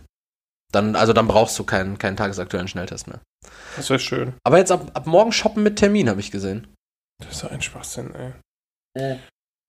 Dann, 0.71 0.95
also 0.95 1.13
dann 1.13 1.27
brauchst 1.27 1.57
du 1.59 1.63
keinen, 1.63 1.97
keinen 1.97 2.17
tagesaktuellen 2.17 2.67
Schnelltest 2.67 3.07
mehr. 3.07 3.21
Das 3.75 3.89
wäre 3.89 3.99
schön. 3.99 4.33
Aber 4.43 4.57
jetzt 4.57 4.71
ab, 4.71 4.91
ab 4.93 5.07
morgen 5.07 5.31
shoppen 5.31 5.63
mit 5.63 5.77
Termin, 5.77 6.09
habe 6.09 6.19
ich 6.19 6.31
gesehen. 6.31 6.67
Das 7.19 7.35
ist 7.35 7.43
doch 7.43 7.51
ein 7.51 7.61
Schwachsinn, 7.61 8.13
ey. 8.95 9.19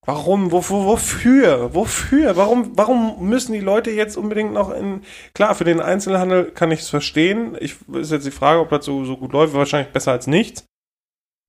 Warum? 0.09 0.51
Wofür? 0.51 1.75
Wofür? 1.75 2.35
Warum, 2.35 2.75
warum 2.75 3.29
müssen 3.29 3.53
die 3.53 3.59
Leute 3.59 3.91
jetzt 3.91 4.17
unbedingt 4.17 4.53
noch 4.53 4.71
in. 4.71 5.03
Klar, 5.35 5.53
für 5.53 5.65
den 5.65 5.79
Einzelhandel 5.79 6.45
kann 6.45 6.71
ich 6.71 6.79
es 6.79 6.89
verstehen. 6.89 7.55
Ich, 7.59 7.75
ist 7.93 8.11
jetzt 8.11 8.25
die 8.25 8.31
Frage, 8.31 8.59
ob 8.59 8.69
das 8.69 8.85
so, 8.85 9.05
so 9.05 9.17
gut 9.17 9.33
läuft. 9.33 9.53
Wahrscheinlich 9.53 9.93
besser 9.93 10.13
als 10.13 10.25
nichts. 10.25 10.65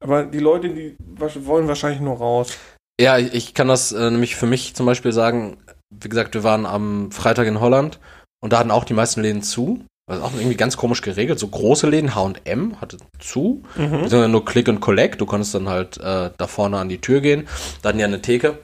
Aber 0.04 0.24
die 0.24 0.40
Leute, 0.40 0.68
die 0.68 0.94
wollen 0.98 1.68
wahrscheinlich 1.68 2.02
nur 2.02 2.18
raus. 2.18 2.58
Ja, 3.00 3.16
ich, 3.16 3.32
ich 3.32 3.54
kann 3.54 3.68
das 3.68 3.92
äh, 3.92 4.10
nämlich 4.10 4.36
für 4.36 4.46
mich 4.46 4.74
zum 4.74 4.84
Beispiel 4.84 5.12
sagen, 5.12 5.56
wie 5.88 6.10
gesagt, 6.10 6.34
wir 6.34 6.44
waren 6.44 6.66
am 6.66 7.12
Freitag 7.12 7.46
in 7.46 7.60
Holland 7.60 7.98
und 8.42 8.52
da 8.52 8.58
hatten 8.58 8.70
auch 8.70 8.84
die 8.84 8.92
meisten 8.92 9.22
Läden 9.22 9.42
zu. 9.42 9.86
Also 10.10 10.24
auch 10.24 10.32
irgendwie 10.34 10.56
ganz 10.56 10.76
komisch 10.76 11.02
geregelt. 11.02 11.38
So 11.38 11.48
große 11.48 11.88
Läden, 11.88 12.14
H&M 12.14 12.80
hatte 12.80 12.96
zu. 13.18 13.62
Mhm. 13.76 13.82
Beziehungsweise 13.90 14.28
nur 14.28 14.44
Click 14.44 14.68
und 14.68 14.80
Collect. 14.80 15.20
Du 15.20 15.26
konntest 15.26 15.54
dann 15.54 15.68
halt 15.68 15.98
äh, 15.98 16.30
da 16.36 16.46
vorne 16.46 16.78
an 16.78 16.88
die 16.88 17.00
Tür 17.00 17.20
gehen. 17.20 17.46
Da 17.82 17.88
hatten 17.90 17.98
die 17.98 18.04
eine 18.04 18.20
Theke. 18.20 18.58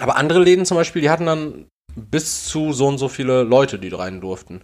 Aber 0.00 0.16
andere 0.16 0.40
Läden 0.40 0.64
zum 0.64 0.76
Beispiel, 0.76 1.02
die 1.02 1.10
hatten 1.10 1.26
dann 1.26 1.66
bis 1.94 2.44
zu 2.44 2.72
so 2.72 2.86
und 2.86 2.98
so 2.98 3.08
viele 3.08 3.42
Leute, 3.42 3.78
die 3.78 3.88
rein 3.88 4.20
durften. 4.20 4.62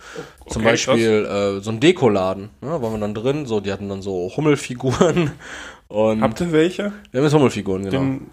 zum 0.48 0.62
Okay, 0.62 0.70
Beispiel 0.72 1.24
äh, 1.26 1.60
so 1.60 1.70
ein 1.70 1.80
Dekoladen. 1.80 2.50
Ne, 2.60 2.70
waren 2.82 2.92
wir 2.92 2.98
dann 2.98 3.14
drin. 3.14 3.46
So, 3.46 3.60
die 3.60 3.72
hatten 3.72 3.88
dann 3.88 4.02
so 4.02 4.32
Hummelfiguren. 4.36 5.32
Und 5.88 6.20
Habt 6.20 6.40
ihr 6.42 6.52
welche? 6.52 6.92
wir 7.10 7.18
haben 7.18 7.24
jetzt 7.24 7.34
Hummelfiguren, 7.34 7.84
genau. 7.84 7.98
Den 7.98 8.30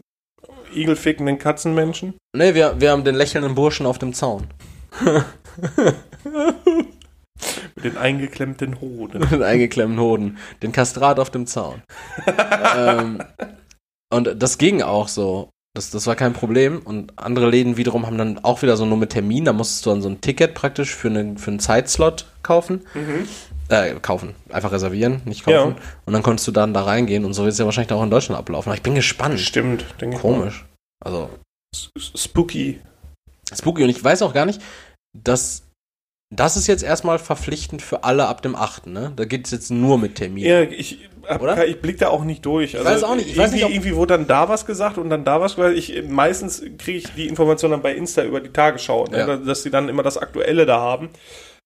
igelfickenden 0.73 1.37
Katzenmenschen? 1.39 2.15
Nee, 2.35 2.53
wir, 2.53 2.75
wir 2.81 2.91
haben 2.91 3.05
den 3.05 3.15
lächelnden 3.15 3.55
Burschen 3.55 3.85
auf 3.85 3.97
dem 3.97 4.13
Zaun. 4.13 4.47
Mit 7.75 7.83
den 7.85 7.97
eingeklemmten 7.97 8.79
Hoden. 8.81 9.19
Mit 9.19 9.31
den 9.31 9.43
eingeklemmten 9.43 9.99
Hoden. 9.99 10.37
Den 10.61 10.71
Kastrat 10.71 11.19
auf 11.19 11.29
dem 11.29 11.45
Zaun. 11.47 11.81
ähm, 12.77 13.21
und 14.13 14.41
das 14.41 14.57
ging 14.57 14.81
auch 14.81 15.07
so. 15.07 15.49
Das, 15.75 15.91
das 15.91 16.07
war 16.07 16.15
kein 16.15 16.31
Problem. 16.31 16.79
Und 16.79 17.11
andere 17.17 17.49
Läden 17.49 17.75
wiederum 17.75 18.05
haben 18.05 18.17
dann 18.17 18.41
auch 18.45 18.61
wieder 18.61 18.77
so 18.77 18.85
nur 18.85 18.97
mit 18.97 19.09
Termin. 19.09 19.43
Da 19.43 19.51
musstest 19.51 19.85
du 19.85 19.89
dann 19.89 20.01
so 20.01 20.07
ein 20.07 20.21
Ticket 20.21 20.53
praktisch 20.53 20.95
für, 20.95 21.09
einen 21.09 21.37
für 21.37 21.51
einen 21.51 21.59
Zeitslot 21.59 22.25
kaufen. 22.43 22.85
Mhm. 22.93 23.27
Äh, 23.67 23.95
kaufen. 23.95 24.35
Einfach 24.53 24.71
reservieren, 24.71 25.21
nicht 25.25 25.43
kaufen. 25.43 25.75
Und 26.05 26.13
dann 26.13 26.23
konntest 26.23 26.47
du 26.47 26.53
dann 26.53 26.73
da 26.73 26.83
reingehen. 26.83 27.25
Und 27.25 27.33
so 27.33 27.43
wird 27.43 27.51
es 27.51 27.59
ja 27.59 27.65
wahrscheinlich 27.65 27.91
auch 27.91 28.03
in 28.03 28.09
Deutschland 28.09 28.39
ablaufen. 28.39 28.69
Aber 28.69 28.77
ich 28.77 28.83
bin 28.83 28.95
gespannt. 28.95 29.37
Stimmt, 29.39 29.83
denke 29.99 30.15
ich. 30.15 30.21
Komisch. 30.21 30.65
Also, 31.03 31.23
mal. 31.23 31.29
S- 31.73 32.11
Spooky. 32.15 32.79
spooky. 33.53 33.83
Und 33.83 33.89
ich 33.89 34.01
weiß 34.01 34.21
auch 34.21 34.33
gar 34.33 34.45
nicht, 34.45 34.61
dass 35.13 35.63
das 36.31 36.57
ist 36.57 36.67
jetzt 36.67 36.83
erstmal 36.83 37.19
verpflichtend 37.19 37.81
für 37.81 38.03
alle 38.03 38.27
ab 38.27 38.41
dem 38.41 38.55
8. 38.55 38.87
Ne? 38.87 39.13
Da 39.15 39.25
geht 39.25 39.45
es 39.45 39.51
jetzt 39.51 39.69
nur 39.69 39.97
mit 39.97 40.15
Termin. 40.15 40.43
Ja, 40.43 40.61
ich, 40.61 41.07
hab, 41.27 41.41
Oder? 41.41 41.67
ich 41.67 41.81
blick 41.81 41.99
da 41.99 42.09
auch 42.09 42.23
nicht 42.23 42.45
durch. 42.45 42.75
Also 42.75 42.89
weiß 42.89 43.03
auch 43.03 43.15
nicht. 43.15 43.29
Ich 43.29 43.37
weiß 43.37 43.51
nicht, 43.51 43.61
irgendwie 43.61 43.95
wurde 43.95 44.17
dann 44.17 44.27
da 44.27 44.49
was 44.49 44.65
gesagt 44.65 44.97
und 44.97 45.09
dann 45.09 45.23
da 45.23 45.39
was 45.39 45.55
gesagt. 45.55 45.77
Ich, 45.77 46.03
meistens 46.07 46.63
kriege 46.77 46.97
ich 46.97 47.13
die 47.13 47.27
Information 47.27 47.71
dann 47.71 47.81
bei 47.81 47.93
Insta 47.93 48.23
über 48.23 48.41
die 48.41 48.49
Tagesschau, 48.49 49.05
ne? 49.05 49.17
Ja. 49.19 49.37
dass 49.37 49.63
sie 49.63 49.69
dann 49.69 49.87
immer 49.87 50.03
das 50.03 50.17
Aktuelle 50.17 50.65
da 50.65 50.79
haben. 50.79 51.09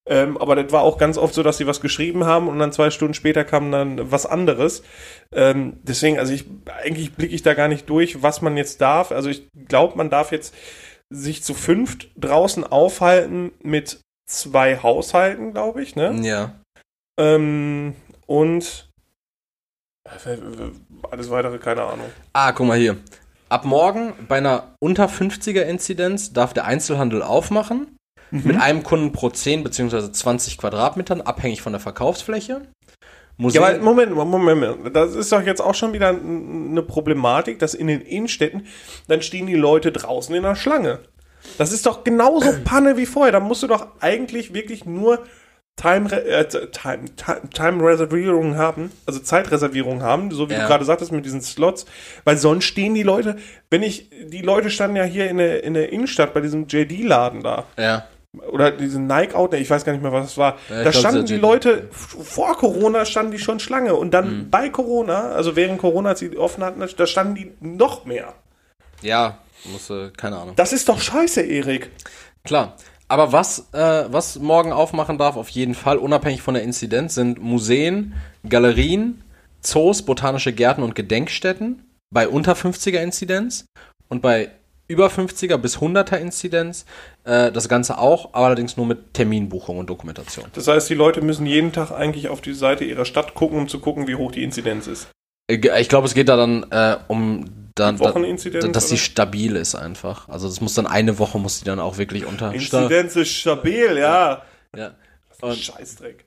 Ähm, 0.08 0.38
aber 0.38 0.56
das 0.56 0.72
war 0.72 0.82
auch 0.82 0.98
ganz 0.98 1.18
oft 1.18 1.34
so, 1.34 1.44
dass 1.44 1.58
sie 1.58 1.68
was 1.68 1.82
geschrieben 1.82 2.26
haben 2.26 2.48
und 2.48 2.58
dann 2.58 2.72
zwei 2.72 2.90
Stunden 2.90 3.14
später 3.14 3.44
kam 3.46 3.72
dann 3.72 4.12
was 4.12 4.26
anderes. 4.26 4.82
Ähm, 5.32 5.78
deswegen, 5.84 6.20
also 6.20 6.34
ich 6.34 6.46
eigentlich 6.84 7.14
blicke 7.14 7.36
ich 7.36 7.44
da 7.44 7.54
gar 7.54 7.68
nicht 7.68 7.90
durch, 7.90 8.24
was 8.24 8.42
man 8.42 8.58
jetzt 8.58 8.82
darf. 8.82 9.12
Also 9.12 9.30
ich 9.30 9.48
glaube, 9.68 9.98
man 9.98 10.10
darf 10.10 10.32
jetzt 10.32 10.54
sich 11.12 11.44
zu 11.44 11.54
fünft 11.54 12.10
draußen 12.18 12.64
aufhalten 12.64 13.52
mit 13.62 14.00
zwei 14.30 14.78
Haushalten, 14.78 15.52
glaube 15.52 15.82
ich, 15.82 15.96
ne? 15.96 16.18
Ja. 16.22 16.54
Ähm, 17.20 17.96
und 18.28 18.90
äh, 20.06 20.38
alles 21.12 21.30
weitere, 21.30 21.58
keine 21.58 21.84
Ahnung. 21.84 22.06
Ah, 22.34 22.52
guck 22.52 22.68
mal 22.68 22.78
hier. 22.78 22.98
Ab 23.50 23.66
morgen 23.66 24.14
bei 24.28 24.38
einer 24.38 24.76
unter 24.80 25.08
50er 25.08 25.62
Inzidenz 25.62 26.32
darf 26.34 26.54
der 26.54 26.66
Einzelhandel 26.66 27.24
aufmachen. 27.24 27.96
Mit 28.32 28.62
einem 28.62 28.84
Kunden 28.84 29.12
pro 29.12 29.32
10 29.32 29.64
bzw. 29.64 30.12
20 30.12 30.60
Quadratmetern, 30.60 31.22
abhängig 31.22 31.64
von 31.64 31.74
der 31.74 31.80
Verkaufsfläche. 31.80 32.62
Museen, 33.38 33.62
Ja, 33.62 33.70
aber 33.70 33.80
Moment, 33.80 34.14
Moment, 34.14 34.60
Moment. 34.60 34.96
Das 34.96 35.16
ist 35.16 35.32
doch 35.32 35.42
jetzt 35.42 35.62
auch 35.62 35.74
schon 35.74 35.94
wieder 35.94 36.10
eine 36.10 36.84
Problematik, 36.84 37.58
dass 37.58 37.74
in 37.74 37.88
den 37.88 38.02
Innenstädten, 38.02 38.68
dann 39.08 39.24
stehen 39.24 39.48
die 39.48 39.56
Leute 39.56 39.92
draußen 39.92 40.36
in 40.36 40.44
der 40.44 40.56
Schlange. 40.56 41.00
Das 41.58 41.72
ist 41.72 41.86
doch 41.86 42.04
genauso 42.04 42.54
Panne 42.66 42.98
wie 42.98 43.06
vorher. 43.06 43.32
Da 43.32 43.40
musst 43.40 43.64
du 43.64 43.68
doch 43.68 43.88
eigentlich 44.00 44.54
wirklich 44.54 44.86
nur 44.86 45.24
Time, 45.76 46.12
äh, 46.12 46.46
Time, 46.46 47.06
Time, 47.16 47.42
Time 47.54 48.58
haben, 48.58 48.92
also 49.06 49.20
Zeitreservierung 49.22 50.02
haben, 50.04 50.30
so 50.32 50.50
wie 50.50 50.54
Ja. 50.54 50.62
du 50.62 50.68
gerade 50.68 50.84
sagtest 50.84 51.14
mit 51.14 51.24
diesen 51.26 51.42
Slots, 51.42 51.86
weil 52.26 52.36
sonst 52.38 52.66
stehen 52.66 52.94
die 52.96 53.04
Leute, 53.04 53.38
wenn 53.70 53.82
ich, 53.84 54.10
die 54.28 54.42
Leute 54.42 54.70
standen 54.72 54.98
ja 54.98 55.04
hier 55.06 55.30
in 55.30 55.38
der, 55.38 55.64
in 55.64 55.74
der 55.76 55.94
Innenstadt 55.94 56.34
bei 56.34 56.42
diesem 56.42 56.68
JD-Laden 56.68 57.44
da. 57.44 57.64
ja. 57.78 58.06
oder 58.52 58.70
diesen 58.72 59.08
Nike 59.08 59.34
Out, 59.36 59.54
ich 59.56 59.70
weiß 59.70 59.86
gar 59.86 59.94
nicht 59.94 60.04
mehr, 60.04 60.12
was 60.12 60.28
es 60.28 60.38
war. 60.38 60.58
Ja, 60.70 60.84
da 60.84 60.92
glaub, 60.92 60.94
standen 60.96 61.26
die 61.26 61.38
Leute, 61.38 61.88
vor 61.92 62.56
Corona 62.58 63.06
standen 63.06 63.32
die 63.32 63.40
schon 63.40 63.60
Schlange 63.60 63.96
und 63.96 64.12
dann 64.14 64.40
Mhm. 64.42 64.50
bei 64.52 64.70
Corona, 64.70 65.30
also 65.32 65.56
während 65.56 65.80
Corona, 65.80 66.10
als 66.10 66.20
sie 66.20 66.38
offen 66.38 66.64
hatten, 66.64 66.80
da 66.98 67.08
standen 67.08 67.36
die 67.36 67.52
noch 67.62 68.04
mehr. 68.06 68.34
Ja, 69.02 69.38
muss, 69.66 69.90
äh, 69.90 70.12
keine 70.16 70.38
Ahnung. 70.38 70.56
Das 70.56 70.74
ist 70.74 70.90
doch 70.90 71.00
scheiße, 71.00 71.42
Erik. 71.42 71.92
Klar. 72.44 72.76
Aber 73.08 73.32
was, 73.32 73.70
äh, 73.74 74.06
was 74.10 74.38
morgen 74.38 74.72
aufmachen 74.72 75.18
darf, 75.18 75.36
auf 75.36 75.50
jeden 75.50 75.74
Fall, 75.74 75.98
unabhängig 75.98 76.42
von 76.44 76.54
der 76.54 76.64
Inzidenz, 76.64 77.16
sind 77.16 77.42
Museen, 77.42 78.14
Galerien, 78.48 79.24
Zoos, 79.62 80.04
botanische 80.04 80.54
Gärten 80.54 80.84
und 80.84 80.94
Gedenkstätten 80.94 81.84
bei 82.14 82.28
unter 82.28 82.54
50er 82.54 83.02
Inzidenz 83.02 83.66
und 84.10 84.22
bei 84.22 84.52
über 84.88 85.08
50er 85.08 85.58
bis 85.58 85.78
100er 85.78 86.18
Inzidenz. 86.18 86.86
Äh, 87.24 87.52
das 87.52 87.68
Ganze 87.68 87.98
auch, 87.98 88.34
aber 88.34 88.48
allerdings 88.48 88.78
nur 88.78 88.86
mit 88.86 89.14
Terminbuchung 89.14 89.78
und 89.80 89.90
Dokumentation. 89.90 90.46
Das 90.54 90.68
heißt, 90.68 90.90
die 90.90 90.96
Leute 90.96 91.22
müssen 91.22 91.46
jeden 91.46 91.72
Tag 91.72 91.92
eigentlich 91.92 92.30
auf 92.30 92.42
die 92.42 92.54
Seite 92.54 92.86
ihrer 92.86 93.06
Stadt 93.06 93.34
gucken, 93.34 93.58
um 93.58 93.68
zu 93.68 93.80
gucken, 93.80 94.08
wie 94.08 94.16
hoch 94.16 94.32
die 94.32 94.44
Inzidenz 94.44 94.88
ist. 94.88 95.08
Äh, 95.50 95.58
Ich 95.80 95.90
glaube, 95.90 96.08
es 96.08 96.14
geht 96.14 96.30
da 96.30 96.36
dann 96.38 96.66
äh, 96.72 96.98
um 97.08 97.46
dann, 97.80 97.98
da, 97.98 98.06
Wocheninzidenz, 98.06 98.72
dass 98.72 98.90
oder? 98.90 98.98
stabil 98.98 99.56
ist 99.56 99.76
einfach. 99.76 100.30
Also 100.30 100.48
das 100.48 100.62
muss 100.62 100.74
dann 100.74 100.88
eine 100.88 101.18
Woche 101.20 101.40
muss 101.40 101.60
die 101.60 101.66
dann 101.66 101.80
auch 101.80 101.98
wirklich 101.98 102.26
unter. 102.26 102.54
Inzidenz 102.54 103.16
ist 103.16 103.30
stabil, 103.32 103.98
ja. 103.98 104.44
Ja. 104.76 104.96
Und 105.42 105.56
Scheißdreck. 105.56 106.26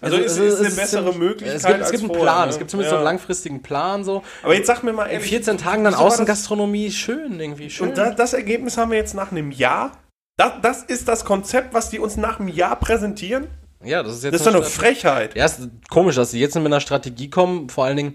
Also, 0.00 0.16
es 0.16 0.36
ist 0.36 0.60
eine 0.60 0.70
bessere 0.70 1.12
Möglichkeit. 1.12 1.56
Es 1.56 1.64
gibt, 1.66 1.80
es 1.80 1.90
gibt 1.90 2.02
einen 2.04 2.08
vorher, 2.08 2.24
Plan, 2.24 2.44
ne? 2.46 2.50
es 2.52 2.58
gibt 2.58 2.70
zumindest 2.70 2.92
ja. 2.92 2.98
so 2.98 2.98
einen 2.98 3.04
langfristigen 3.04 3.62
Plan 3.62 4.04
so. 4.04 4.22
Aber 4.44 4.54
jetzt 4.54 4.68
sag 4.68 4.84
mir 4.84 4.92
mal 4.92 5.06
In 5.06 5.14
ehrlich, 5.14 5.28
14 5.28 5.58
Tagen 5.58 5.82
dann 5.82 5.92
das- 5.92 6.00
Außengastronomie, 6.00 6.92
schön 6.92 7.40
irgendwie, 7.40 7.68
schön. 7.68 7.88
Und 7.88 7.98
da, 7.98 8.10
das 8.10 8.32
Ergebnis 8.32 8.76
haben 8.76 8.92
wir 8.92 8.98
jetzt 8.98 9.14
nach 9.14 9.32
einem 9.32 9.50
Jahr. 9.50 9.98
Das, 10.36 10.52
das 10.62 10.82
ist 10.84 11.08
das 11.08 11.24
Konzept, 11.24 11.74
was 11.74 11.90
die 11.90 11.98
uns 11.98 12.16
nach 12.16 12.38
einem 12.38 12.48
Jahr 12.48 12.76
präsentieren. 12.76 13.48
ja, 13.82 14.04
das 14.04 14.14
ist 14.18 14.22
jetzt 14.24 14.34
Das 14.34 14.40
ist 14.42 14.46
doch 14.46 14.54
eine 14.54 14.62
Frechheit. 14.62 15.34
Ja, 15.34 15.46
ist 15.46 15.68
komisch, 15.90 16.14
dass 16.14 16.30
sie 16.30 16.38
jetzt 16.38 16.54
mit 16.54 16.66
einer 16.66 16.80
Strategie 16.80 17.28
kommen, 17.28 17.68
vor 17.68 17.84
allen 17.84 17.96
Dingen 17.96 18.14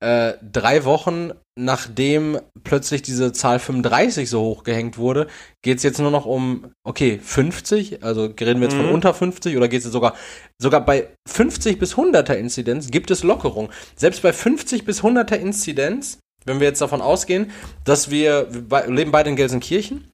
äh, 0.00 0.34
drei 0.42 0.84
Wochen 0.84 1.30
nachdem 1.58 2.40
plötzlich 2.64 3.02
diese 3.02 3.32
Zahl 3.32 3.58
35 3.58 4.28
so 4.30 4.40
hoch 4.40 4.64
gehängt 4.64 4.96
wurde, 4.96 5.26
geht 5.62 5.78
es 5.78 5.82
jetzt 5.82 5.98
nur 6.00 6.10
noch 6.10 6.24
um, 6.24 6.72
okay, 6.82 7.20
50, 7.22 8.02
also 8.02 8.24
reden 8.24 8.60
wir 8.60 8.68
jetzt 8.68 8.76
von 8.76 8.86
Mhm. 8.86 8.92
unter 8.94 9.12
50 9.12 9.56
oder 9.56 9.68
geht 9.68 9.80
es 9.80 9.84
jetzt 9.84 9.92
sogar, 9.92 10.14
sogar 10.60 10.84
bei 10.84 11.08
50 11.28 11.78
bis 11.78 11.94
100er 11.94 12.34
Inzidenz 12.34 12.90
gibt 12.90 13.10
es 13.10 13.22
Lockerung. 13.22 13.70
Selbst 13.96 14.22
bei 14.22 14.32
50 14.32 14.84
bis 14.84 15.02
100er 15.02 15.36
Inzidenz, 15.36 16.18
wenn 16.46 16.58
wir 16.58 16.66
jetzt 16.68 16.80
davon 16.80 17.02
ausgehen, 17.02 17.50
dass 17.84 18.10
wir, 18.10 18.48
wir 18.50 18.86
leben 18.88 19.10
beide 19.12 19.28
in 19.30 19.36
Gelsenkirchen 19.36 20.10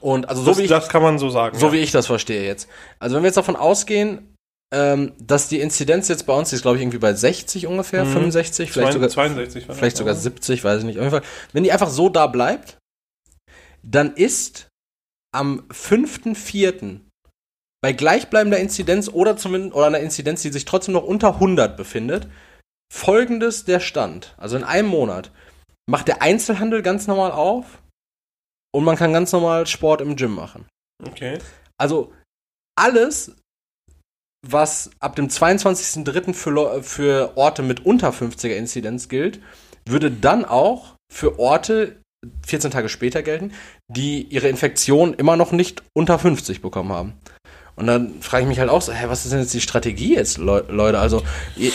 und 0.00 0.28
also 0.28 0.42
so 0.42 0.50
das, 0.50 0.58
wie 0.58 0.62
ich 0.64 0.68
das 0.68 0.88
kann 0.88 1.02
man 1.02 1.18
so 1.18 1.30
sagen. 1.30 1.58
so 1.58 1.66
ja. 1.66 1.72
wie 1.72 1.78
ich 1.78 1.92
das 1.92 2.06
verstehe 2.06 2.44
jetzt. 2.44 2.68
Also 2.98 3.16
wenn 3.16 3.22
wir 3.22 3.28
jetzt 3.28 3.36
davon 3.36 3.56
ausgehen, 3.56 4.31
ähm, 4.72 5.12
dass 5.18 5.48
die 5.48 5.60
Inzidenz 5.60 6.08
jetzt 6.08 6.26
bei 6.26 6.32
uns 6.32 6.52
ist, 6.52 6.62
glaube 6.62 6.78
ich, 6.78 6.82
irgendwie 6.82 6.98
bei 6.98 7.12
60 7.12 7.66
ungefähr, 7.66 8.04
Mhm. 8.04 8.12
65, 8.12 8.72
vielleicht 8.72 8.94
sogar, 8.94 9.08
62 9.10 9.68
war 9.68 9.74
vielleicht 9.74 9.96
sogar 9.98 10.14
oder? 10.14 10.20
70, 10.20 10.64
weiß 10.64 10.80
ich 10.80 10.84
nicht. 10.86 10.98
Auf 10.98 11.04
jeden 11.04 11.20
Fall, 11.20 11.28
wenn 11.52 11.62
die 11.64 11.72
einfach 11.72 11.90
so 11.90 12.08
da 12.08 12.26
bleibt, 12.26 12.78
dann 13.82 14.14
ist 14.14 14.68
am 15.34 15.66
5.4. 15.70 17.00
bei 17.82 17.92
gleichbleibender 17.92 18.58
Inzidenz 18.58 19.08
oder 19.08 19.36
zumindest 19.36 19.74
oder 19.74 19.86
einer 19.86 20.00
Inzidenz, 20.00 20.42
die 20.42 20.50
sich 20.52 20.64
trotzdem 20.64 20.94
noch 20.94 21.04
unter 21.04 21.34
100 21.34 21.76
befindet, 21.76 22.28
folgendes 22.92 23.64
der 23.64 23.80
Stand. 23.80 24.34
Also 24.38 24.56
in 24.56 24.64
einem 24.64 24.88
Monat 24.88 25.30
macht 25.88 26.08
der 26.08 26.22
Einzelhandel 26.22 26.82
ganz 26.82 27.06
normal 27.06 27.32
auf 27.32 27.82
und 28.72 28.84
man 28.84 28.96
kann 28.96 29.12
ganz 29.12 29.32
normal 29.32 29.66
Sport 29.66 30.00
im 30.00 30.16
Gym 30.16 30.34
machen. 30.34 30.66
Okay. 31.04 31.38
Also 31.78 32.12
alles, 32.78 33.34
was 34.46 34.90
ab 35.00 35.16
dem 35.16 35.28
22.03. 35.28 36.34
Für, 36.34 36.82
für 36.82 37.36
Orte 37.36 37.62
mit 37.62 37.84
unter 37.86 38.10
50er 38.10 38.54
Inzidenz 38.54 39.08
gilt, 39.08 39.40
würde 39.86 40.10
dann 40.10 40.44
auch 40.44 40.94
für 41.12 41.38
Orte 41.38 41.96
14 42.46 42.70
Tage 42.70 42.88
später 42.88 43.22
gelten, 43.22 43.52
die 43.88 44.22
ihre 44.22 44.48
Infektion 44.48 45.14
immer 45.14 45.36
noch 45.36 45.52
nicht 45.52 45.82
unter 45.92 46.18
50 46.18 46.62
bekommen 46.62 46.92
haben. 46.92 47.14
Und 47.74 47.86
dann 47.86 48.20
frage 48.20 48.42
ich 48.42 48.48
mich 48.48 48.58
halt 48.58 48.70
auch 48.70 48.82
so, 48.82 48.92
hä, 48.92 49.06
was 49.08 49.24
ist 49.24 49.32
denn 49.32 49.40
jetzt 49.40 49.54
die 49.54 49.60
Strategie 49.60 50.14
jetzt, 50.14 50.38
Leu 50.38 50.62
Leute? 50.68 50.98
Also, 50.98 51.22
ihr, 51.56 51.72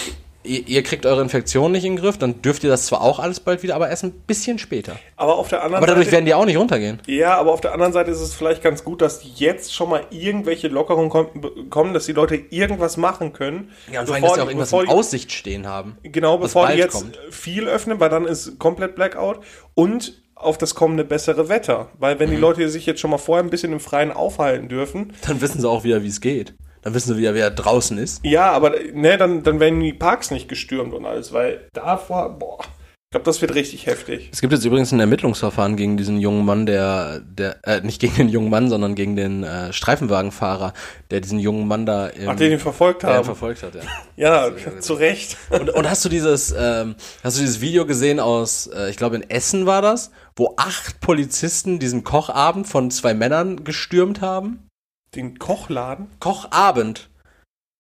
ihr, 0.47 0.67
ihr 0.67 0.83
kriegt 0.83 1.05
eure 1.05 1.21
Infektion 1.21 1.71
nicht 1.71 1.83
in 1.85 1.95
den 1.95 2.01
Griff, 2.01 2.17
dann 2.17 2.41
dürft 2.41 2.63
ihr 2.63 2.69
das 2.69 2.85
zwar 2.87 3.01
auch 3.01 3.19
alles 3.19 3.39
bald 3.39 3.63
wieder, 3.63 3.75
aber 3.75 3.89
erst 3.89 4.03
ein 4.03 4.11
bisschen 4.11 4.57
später. 4.59 4.97
Aber 5.15 5.35
auf 5.37 5.49
der 5.49 5.59
anderen 5.63 5.77
Aber 5.77 5.87
dadurch 5.87 6.05
Seite. 6.05 6.13
werden 6.17 6.25
die 6.25 6.33
auch 6.33 6.45
nicht 6.45 6.57
runtergehen. 6.57 6.99
Ja, 7.07 7.35
aber 7.37 7.51
auf 7.53 7.61
der 7.61 7.73
anderen 7.73 7.93
Seite 7.93 8.11
ist 8.11 8.21
es 8.21 8.33
vielleicht 8.33 8.63
ganz 8.63 8.83
gut, 8.83 9.01
dass 9.01 9.21
jetzt 9.35 9.73
schon 9.75 9.89
mal 9.89 10.05
irgendwelche 10.09 10.67
Lockerungen 10.69 11.11
kom- 11.11 11.69
kommen, 11.69 11.93
dass 11.93 12.05
die 12.05 12.13
Leute 12.13 12.35
irgendwas 12.49 12.97
machen 12.97 13.33
können. 13.33 13.71
Ja, 13.91 14.01
und 14.01 14.07
vor 14.07 14.15
allem, 14.15 14.23
dass 14.23 14.33
sie 14.33 14.39
auch 14.41 14.45
die- 14.45 14.49
irgendwas 14.51 14.73
in 14.73 14.79
die- 14.81 14.87
Aussicht 14.87 15.31
stehen 15.31 15.67
haben. 15.67 15.97
Genau, 16.03 16.37
bevor 16.37 16.67
die 16.67 16.77
jetzt 16.77 16.93
kommt. 16.93 17.19
viel 17.29 17.67
öffnen, 17.67 17.99
weil 17.99 18.09
dann 18.09 18.25
ist 18.25 18.57
komplett 18.59 18.95
Blackout 18.95 19.39
und 19.75 20.21
auf 20.35 20.57
das 20.59 20.75
kommende 20.75 21.03
bessere 21.03 21.49
Wetter. 21.49 21.89
Weil 21.97 22.19
wenn 22.19 22.29
die 22.29 22.35
Leute 22.35 22.69
sich 22.69 22.85
jetzt 22.85 22.99
schon 22.99 23.09
mal 23.09 23.17
vorher 23.17 23.43
ein 23.43 23.49
bisschen 23.49 23.73
im 23.73 23.79
Freien 23.79 24.11
aufhalten 24.11 24.69
dürfen, 24.69 25.13
Dann 25.25 25.41
wissen 25.41 25.59
sie 25.59 25.67
auch 25.67 25.83
wieder, 25.83 26.03
wie 26.03 26.07
es 26.07 26.21
geht. 26.21 26.53
Dann 26.87 26.93
wissen 26.93 27.13
sie 27.13 27.19
wieder, 27.19 27.33
wer 27.33 27.51
draußen 27.51 27.97
ist. 27.97 28.23
ja, 28.23 28.49
aber 28.49 28.71
ne, 28.93 29.17
dann, 29.17 29.43
dann 29.43 29.59
werden 29.59 29.81
die 29.81 29.91
Parks 29.91 30.31
nicht 30.31 30.47
gestürmt 30.47 30.93
und 30.93 31.05
alles, 31.05 31.33
weil 31.33 31.67
davor, 31.73 32.39
boah, 32.39 32.59
ich 32.61 33.11
glaube, 33.11 33.25
das 33.25 33.41
wird 33.41 33.55
richtig 33.55 33.87
heftig. 33.87 34.29
Es 34.31 34.39
gibt 34.39 34.53
jetzt 34.53 34.63
übrigens 34.63 34.93
ein 34.93 35.01
Ermittlungsverfahren 35.01 35.75
gegen 35.75 35.97
diesen 35.97 36.17
jungen 36.21 36.45
Mann, 36.45 36.65
der, 36.65 37.19
der, 37.19 37.57
äh, 37.63 37.81
nicht 37.81 37.99
gegen 37.99 38.15
den 38.15 38.29
jungen 38.29 38.49
Mann, 38.49 38.69
sondern 38.69 38.95
gegen 38.95 39.17
den 39.17 39.43
äh, 39.43 39.73
Streifenwagenfahrer, 39.73 40.71
der 41.11 41.19
diesen 41.19 41.39
jungen 41.39 41.67
Mann 41.67 41.85
da 41.85 42.07
im, 42.07 42.29
Ach, 42.29 42.37
den 42.37 42.51
die 42.51 42.57
verfolgt 42.57 43.03
ihn 43.03 43.09
haben. 43.09 43.25
verfolgt 43.25 43.63
hat, 43.63 43.75
ja. 43.75 43.81
ja, 44.55 44.79
zu 44.79 44.93
Recht. 44.93 45.35
Und, 45.49 45.69
und 45.69 45.89
hast 45.89 46.05
du 46.05 46.09
dieses, 46.09 46.55
ähm, 46.57 46.95
hast 47.21 47.35
du 47.35 47.41
dieses 47.41 47.59
Video 47.59 47.85
gesehen 47.85 48.21
aus, 48.21 48.67
äh, 48.67 48.89
ich 48.89 48.95
glaube 48.95 49.17
in 49.17 49.29
Essen 49.29 49.65
war 49.65 49.81
das, 49.81 50.11
wo 50.37 50.53
acht 50.55 51.01
Polizisten 51.01 51.79
diesen 51.79 52.05
Kochabend 52.05 52.65
von 52.65 52.91
zwei 52.91 53.13
Männern 53.13 53.65
gestürmt 53.65 54.21
haben? 54.21 54.66
Den 55.15 55.39
Kochladen? 55.39 56.07
Kochabend. 56.19 57.09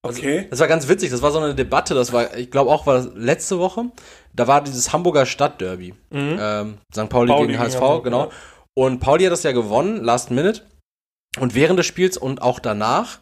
Okay. 0.03 0.47
Das 0.49 0.59
war 0.59 0.67
ganz 0.67 0.87
witzig, 0.87 1.09
das 1.09 1.21
war 1.21 1.31
so 1.31 1.39
eine 1.39 1.53
Debatte, 1.55 1.93
das 1.93 2.13
war, 2.13 2.35
ich 2.37 2.49
glaube 2.49 2.71
auch, 2.71 2.85
war 2.85 2.95
das 2.95 3.09
letzte 3.15 3.59
Woche. 3.59 3.85
Da 4.33 4.47
war 4.47 4.61
dieses 4.63 4.93
Hamburger 4.93 5.25
Stadtderby. 5.25 5.93
Ähm, 6.11 6.77
St. 6.93 7.09
Pauli, 7.09 7.31
Mhm. 7.31 7.35
Pauli 7.35 7.47
gegen 7.47 7.47
gegen 7.47 7.59
HSV, 7.59 7.81
Hamburg, 7.81 8.03
genau. 8.05 8.25
ja. 8.25 8.31
Und 8.75 8.99
Pauli 8.99 9.23
hat 9.25 9.31
das 9.33 9.43
ja 9.43 9.51
gewonnen, 9.51 10.03
last 10.03 10.31
minute. 10.31 10.61
Und 11.39 11.55
während 11.55 11.77
des 11.79 11.85
Spiels 11.87 12.17
und 12.17 12.41
auch 12.41 12.59
danach 12.59 13.19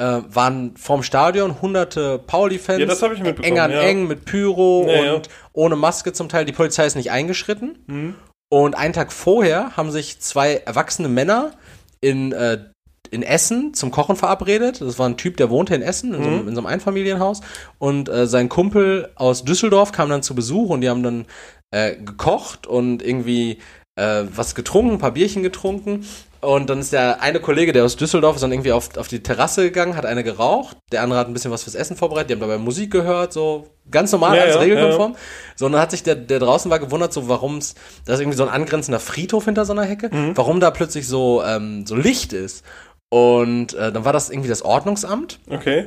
äh, 0.00 0.20
waren 0.28 0.76
vorm 0.76 1.02
Stadion 1.02 1.60
hunderte 1.62 2.18
Pauli-Fans. 2.18 2.80
Ja, 2.80 2.86
das 2.86 3.02
habe 3.02 3.14
ich 3.14 3.20
mitbekommen, 3.20 3.52
Eng 3.56 3.60
an 3.60 3.70
ja. 3.70 3.80
eng 3.82 4.06
mit 4.06 4.24
Pyro 4.24 4.86
Ja, 4.88 5.04
ja. 5.04 5.12
und 5.14 5.28
ohne 5.52 5.76
Maske 5.76 6.12
zum 6.12 6.28
Teil. 6.28 6.44
Die 6.44 6.52
Polizei 6.52 6.84
ist 6.86 6.94
nicht 6.96 7.10
eingeschritten. 7.10 7.78
Mhm. 7.86 8.14
Und 8.50 8.76
einen 8.76 8.92
Tag 8.92 9.12
vorher 9.12 9.76
haben 9.76 9.90
sich 9.90 10.20
zwei 10.20 10.54
erwachsene 10.56 11.08
Männer 11.08 11.52
in, 12.00 12.32
äh, 12.32 12.64
in 13.10 13.22
Essen 13.22 13.74
zum 13.74 13.90
Kochen 13.90 14.16
verabredet. 14.16 14.80
Das 14.80 14.98
war 14.98 15.08
ein 15.08 15.16
Typ, 15.16 15.36
der 15.36 15.50
wohnte 15.50 15.74
in 15.74 15.82
Essen, 15.82 16.14
in, 16.14 16.22
so, 16.22 16.28
einem, 16.28 16.48
in 16.48 16.54
so 16.54 16.60
einem 16.60 16.66
Einfamilienhaus. 16.66 17.40
Und 17.78 18.08
äh, 18.08 18.26
sein 18.26 18.48
Kumpel 18.48 19.10
aus 19.14 19.44
Düsseldorf 19.44 19.92
kam 19.92 20.08
dann 20.08 20.22
zu 20.22 20.34
Besuch 20.34 20.70
und 20.70 20.80
die 20.80 20.88
haben 20.88 21.02
dann 21.02 21.26
äh, 21.70 21.96
gekocht 21.96 22.66
und 22.66 23.02
irgendwie 23.02 23.58
äh, 23.96 24.24
was 24.34 24.54
getrunken, 24.54 24.92
ein 24.92 24.98
paar 24.98 25.12
Bierchen 25.12 25.42
getrunken. 25.42 26.04
Und 26.40 26.70
dann 26.70 26.78
ist 26.78 26.92
der 26.92 27.20
eine 27.20 27.40
Kollege, 27.40 27.72
der 27.72 27.84
aus 27.84 27.96
Düsseldorf 27.96 28.36
ist 28.36 28.42
dann 28.42 28.52
irgendwie 28.52 28.70
auf, 28.70 28.96
auf 28.96 29.08
die 29.08 29.24
Terrasse 29.24 29.64
gegangen, 29.64 29.96
hat 29.96 30.06
eine 30.06 30.22
geraucht. 30.22 30.76
Der 30.92 31.02
andere 31.02 31.18
hat 31.18 31.26
ein 31.26 31.32
bisschen 31.32 31.50
was 31.50 31.64
fürs 31.64 31.74
Essen 31.74 31.96
vorbereitet. 31.96 32.30
Die 32.30 32.34
haben 32.34 32.40
dabei 32.40 32.58
Musik 32.58 32.92
gehört, 32.92 33.32
so 33.32 33.66
ganz 33.90 34.12
normal, 34.12 34.36
Ja, 34.36 34.42
alles 34.42 34.54
ja, 34.54 34.60
regelkonform. 34.60 35.16
So, 35.56 35.66
und 35.66 35.72
dann 35.72 35.80
hat 35.80 35.90
sich 35.90 36.04
der, 36.04 36.14
der 36.14 36.38
draußen 36.38 36.70
war 36.70 36.78
gewundert, 36.78 37.12
so 37.12 37.28
warum 37.28 37.58
es, 37.58 37.74
da 38.04 38.14
ist 38.14 38.20
irgendwie 38.20 38.36
so 38.36 38.44
ein 38.44 38.50
angrenzender 38.50 39.00
Friedhof 39.00 39.46
hinter 39.46 39.64
so 39.64 39.72
einer 39.72 39.82
Hecke, 39.82 40.10
warum 40.36 40.60
da 40.60 40.70
plötzlich 40.70 41.08
so, 41.08 41.42
ähm, 41.44 41.84
so 41.86 41.96
Licht 41.96 42.32
ist. 42.32 42.64
Und 43.10 43.74
äh, 43.74 43.92
dann 43.92 44.04
war 44.04 44.12
das 44.12 44.30
irgendwie 44.30 44.48
das 44.48 44.62
Ordnungsamt. 44.62 45.40
Okay. 45.48 45.86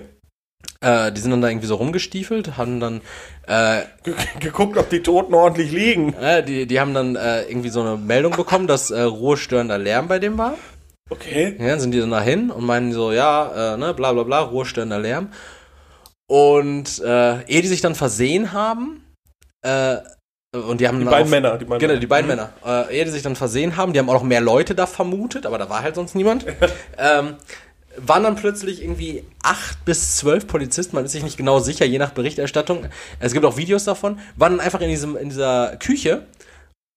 Äh, 0.79 1.11
die 1.11 1.21
sind 1.21 1.31
dann 1.31 1.41
da 1.41 1.49
irgendwie 1.49 1.67
so 1.67 1.75
rumgestiefelt, 1.75 2.57
haben 2.57 2.79
dann, 2.79 3.01
äh, 3.47 3.83
Ge 4.03 4.15
geguckt, 4.39 4.77
ob 4.77 4.89
die 4.89 5.03
Toten 5.03 5.33
ordentlich 5.33 5.71
liegen. 5.71 6.13
äh, 6.13 6.43
die, 6.43 6.65
die 6.65 6.79
haben 6.79 6.93
dann 6.93 7.15
äh, 7.15 7.43
irgendwie 7.43 7.69
so 7.69 7.81
eine 7.81 7.97
Meldung 7.97 8.35
bekommen, 8.35 8.67
dass 8.67 8.89
äh, 8.89 9.01
ruhestörender 9.01 9.77
Lärm 9.77 10.07
bei 10.07 10.17
dem 10.19 10.37
war. 10.37 10.57
Okay. 11.09 11.55
Ja, 11.59 11.67
dann 11.67 11.79
sind 11.79 11.91
die 11.91 11.99
dann 11.99 12.09
dahin 12.09 12.49
und 12.49 12.65
meinen 12.65 12.93
so, 12.93 13.11
ja, 13.11 13.73
äh, 13.73 13.77
ne, 13.77 13.93
bla 13.93 14.13
bla 14.13 14.23
bla, 14.23 14.39
ruhestörender 14.39 14.99
Lärm. 14.99 15.29
Und 16.27 16.99
äh, 16.99 17.43
ehe 17.43 17.61
die 17.61 17.67
sich 17.67 17.81
dann 17.81 17.95
versehen 17.95 18.53
haben, 18.53 19.03
äh, 19.61 19.97
und 20.53 20.81
die 20.81 20.87
haben 20.87 20.99
Die 20.99 21.05
beiden 21.05 21.23
auf- 21.23 21.29
Männer. 21.29 21.57
Die 21.57 21.65
beiden 21.65 21.87
Genau, 21.87 21.99
die 21.99 22.07
beiden 22.07 22.29
Mhm. 22.29 22.35
Männer. 22.65 22.87
Äh, 22.89 22.97
ehe 22.97 23.05
die 23.05 23.11
sich 23.11 23.23
dann 23.23 23.35
versehen 23.37 23.77
haben, 23.77 23.93
die 23.93 23.99
haben 23.99 24.09
auch 24.09 24.15
noch 24.15 24.23
mehr 24.23 24.41
Leute 24.41 24.75
da 24.75 24.85
vermutet, 24.85 25.45
aber 25.45 25.57
da 25.57 25.69
war 25.69 25.81
halt 25.81 25.95
sonst 25.95 26.13
niemand. 26.13 26.45
ähm, 26.97 27.35
waren 27.97 28.23
dann 28.23 28.35
plötzlich 28.35 28.81
irgendwie 28.83 29.23
acht 29.43 29.83
bis 29.85 30.17
zwölf 30.17 30.47
Polizisten, 30.47 30.95
man 30.95 31.05
ist 31.05 31.11
sich 31.13 31.23
nicht 31.23 31.37
genau 31.37 31.59
sicher, 31.59 31.85
je 31.85 31.99
nach 31.99 32.11
Berichterstattung. 32.11 32.85
Es 33.19 33.31
gibt 33.33 33.45
auch 33.45 33.55
Videos 33.57 33.85
davon, 33.85 34.19
waren 34.35 34.57
dann 34.57 34.59
einfach 34.65 34.81
in, 34.81 34.89
diesem, 34.89 35.15
in 35.15 35.29
dieser 35.29 35.77
Küche 35.77 36.23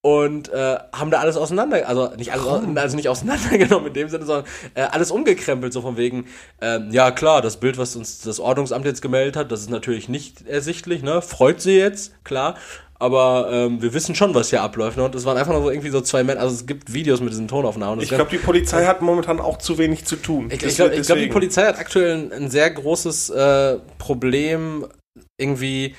und 0.05 0.53
äh, 0.53 0.77
haben 0.93 1.11
da 1.11 1.21
alles 1.21 1.39
auseinander, 1.39 1.89
also 1.89 2.11
nicht 2.19 2.31
alles, 2.31 2.45
also 2.47 2.95
nicht 2.95 3.09
auseinandergenommen 3.09 3.87
in 3.87 3.95
dem 3.95 4.11
Sinne, 4.11 4.27
sondern 4.27 4.45
äh, 4.75 4.83
alles 4.83 5.11
umgekrempelt, 5.11 5.73
so 5.73 5.81
von 5.81 5.97
wegen, 5.97 6.27
ähm, 6.61 6.91
ja 6.91 7.11
klar, 7.11 7.41
das 7.41 7.57
Bild, 7.57 7.79
was 7.79 7.97
uns 7.97 8.21
das 8.21 8.39
Ordnungsamt 8.39 8.85
jetzt 8.85 9.01
gemeldet 9.01 9.35
hat, 9.35 9.51
das 9.51 9.61
ist 9.61 9.71
natürlich 9.71 10.11
nicht 10.11 10.47
ersichtlich, 10.47 11.03
ne? 11.03 11.23
Freut 11.23 11.63
sie 11.63 11.79
jetzt, 11.79 12.23
klar. 12.23 12.57
Aber 12.99 13.49
ähm, 13.51 13.81
wir 13.81 13.95
wissen 13.95 14.15
schon, 14.15 14.35
was 14.35 14.51
hier 14.51 14.61
abläuft. 14.61 14.99
Ne? 14.99 15.05
Und 15.05 15.15
es 15.15 15.25
waren 15.25 15.39
einfach 15.39 15.53
nur 15.53 15.63
so 15.63 15.71
irgendwie 15.71 15.91
so 15.91 16.01
zwei 16.01 16.23
Männer. 16.23 16.41
Also 16.41 16.55
es 16.55 16.67
gibt 16.67 16.93
Videos 16.93 17.21
mit 17.21 17.31
diesen 17.31 17.49
Tonaufnahmen. 17.49 17.99
Das 17.99 18.05
Ich 18.05 18.15
glaube, 18.15 18.31
die 18.31 18.39
Polizei 18.39 18.85
hat 18.85 19.03
momentan 19.03 19.41
auch 19.41 19.59
zu 19.59 19.79
wenig 19.79 20.05
zu 20.05 20.17
tun. 20.17 20.49
ich, 20.51 20.63
ich 20.63 20.77
glaube, 20.77 21.01
glaub, 21.01 21.19
die. 21.19 21.27
Polizei 21.27 21.65
hat 21.65 21.79
aktuell 21.79 22.15
ein, 22.15 22.33
ein 22.33 22.51
sehr 22.51 22.71
großes 22.71 23.31
äh, 23.31 23.79
Problem, 23.99 24.87
irgendwie 25.39 25.97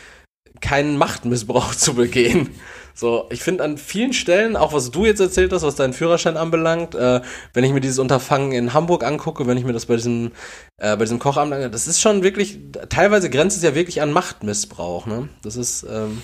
keinen 0.61 0.97
Machtmissbrauch 0.97 1.75
zu 1.75 1.95
begehen. 1.95 2.51
So, 2.97 3.27
ich 3.29 3.43
finde 3.43 3.65
an 3.65 3.77
vielen 3.77 4.13
Stellen, 4.13 4.55
auch 4.55 4.71
was 4.71 4.89
du 4.89 5.05
jetzt 5.05 5.19
erzählt 5.19 5.51
hast, 5.51 5.63
was 5.63 5.75
deinen 5.75 5.91
Führerschein 5.91 6.37
anbelangt, 6.37 6.95
äh, 6.95 7.19
wenn 7.53 7.65
ich 7.65 7.73
mir 7.73 7.81
dieses 7.81 7.99
Unterfangen 7.99 8.53
in 8.53 8.73
Hamburg 8.73 9.03
angucke, 9.03 9.45
wenn 9.47 9.57
ich 9.57 9.65
mir 9.65 9.73
das 9.73 9.87
bei 9.87 9.97
diesem, 9.97 10.31
äh, 10.77 10.95
bei 10.95 11.03
diesem 11.03 11.19
Kochamt 11.19 11.51
angucke, 11.51 11.71
das 11.71 11.87
ist 11.87 11.99
schon 11.99 12.23
wirklich, 12.23 12.57
teilweise 12.87 13.29
grenzt 13.29 13.57
es 13.57 13.63
ja 13.63 13.75
wirklich 13.75 14.01
an 14.01 14.13
Machtmissbrauch, 14.13 15.07
ne? 15.07 15.27
Das 15.43 15.57
ist, 15.57 15.83
ähm, 15.83 16.21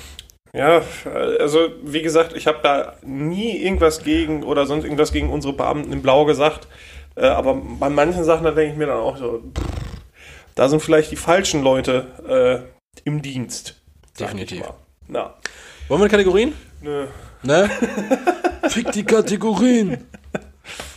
Ja, 0.53 0.81
also 1.39 1.67
wie 1.83 2.01
gesagt, 2.01 2.35
ich 2.37 2.47
habe 2.47 2.59
da 2.63 2.95
nie 3.03 3.57
irgendwas 3.57 4.03
gegen 4.03 4.43
oder 4.43 4.65
sonst 4.65 4.85
irgendwas 4.85 5.11
gegen 5.11 5.29
unsere 5.29 5.53
Beamten 5.53 5.91
in 5.91 6.01
Blau 6.01 6.23
gesagt. 6.23 6.67
Äh, 7.15 7.25
aber 7.25 7.55
bei 7.55 7.89
manchen 7.89 8.23
Sachen, 8.23 8.45
da 8.45 8.51
denke 8.51 8.71
ich 8.71 8.77
mir 8.77 8.87
dann 8.87 8.97
auch 8.99 9.17
so, 9.17 9.43
pff, 9.53 9.65
da 10.55 10.69
sind 10.69 10.81
vielleicht 10.81 11.11
die 11.11 11.17
falschen 11.17 11.63
Leute 11.63 12.63
äh, 12.95 13.01
im 13.03 13.21
Dienst. 13.21 13.75
Definitiv. 14.19 14.63
Na, 15.07 15.35
wollen 15.91 16.01
wir 16.03 16.09
Kategorien? 16.09 16.53
nö. 16.81 17.07
Ne? 17.43 17.69
Fick 18.69 18.91
die 18.93 19.03
Kategorien. 19.03 20.07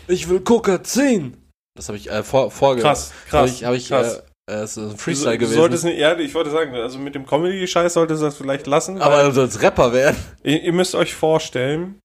Ich 0.07 0.29
will 0.29 0.41
Coca 0.41 0.83
10. 0.83 1.37
Das 1.77 1.89
habe 1.89 1.99
ich 1.99 2.11
äh, 2.11 2.23
vor, 2.23 2.51
vorge... 2.51 2.83
Krass, 2.83 3.13
Hab 3.25 3.29
krass. 3.31 3.51
ich, 3.51 3.65
hab 3.65 3.75
ich 3.75 3.89
krass. 3.89 4.23
Äh, 4.49 4.53
äh, 4.53 4.57
es 4.57 4.77
ist 4.77 4.93
ein 4.93 4.97
Freestyle 4.97 5.33
du 5.33 5.39
gewesen. 5.39 5.57
solltest 5.57 5.85
nicht, 5.85 5.99
ja, 5.99 6.17
ich 6.17 6.35
wollte 6.35 6.51
sagen, 6.51 6.75
also 6.75 6.99
mit 6.99 7.15
dem 7.17 7.27
Comedy-Scheiß 7.27 7.95
solltest 7.95 8.21
du 8.21 8.27
das 8.27 8.37
vielleicht 8.37 8.67
lassen. 8.69 9.01
aber 9.03 9.25
du 9.25 9.33
sollst 9.33 9.63
Rapper 9.63 9.93
werden. 9.93 10.17
ihr, 10.45 10.63
ihr 10.63 10.73
müsst 10.73 10.95
euch 10.95 11.15
vorstellen, 11.15 11.99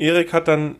Erik 0.00 0.32
hat 0.32 0.48
dann 0.48 0.78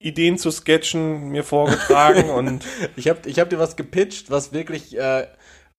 Ideen 0.00 0.38
zu 0.38 0.50
sketchen 0.50 1.28
mir 1.28 1.44
vorgetragen 1.44 2.30
und 2.30 2.64
Ich 2.96 3.08
habe 3.08 3.28
ich 3.28 3.38
hab 3.38 3.50
dir 3.50 3.58
was 3.58 3.76
gepitcht, 3.76 4.30
was 4.30 4.52
wirklich, 4.52 4.98
äh, 4.98 5.28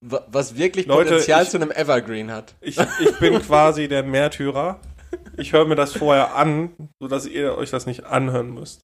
was 0.02 0.58
wirklich 0.58 0.88
Leute, 0.88 1.10
Potenzial 1.12 1.43
ich- 1.43 1.49
zu 1.49 1.58
einem 1.58 1.72
Evergreen 1.72 2.32
hat. 2.32 2.56
Ich, 2.62 2.78
ich 2.99 3.20
bin 3.20 3.39
quasi 3.45 3.88
der 3.88 4.04
Märtyrer. 4.04 4.80
Ich 5.38 5.54
höre 5.54 5.66
mir 5.66 5.76
das 5.76 5.93
vorher 5.93 6.36
an, 6.36 6.72
sodass 6.99 7.26
ihr 7.26 7.58
euch 7.58 7.70
das 7.70 7.86
nicht 7.86 8.06
anhören 8.06 8.54
müsst. 8.54 8.82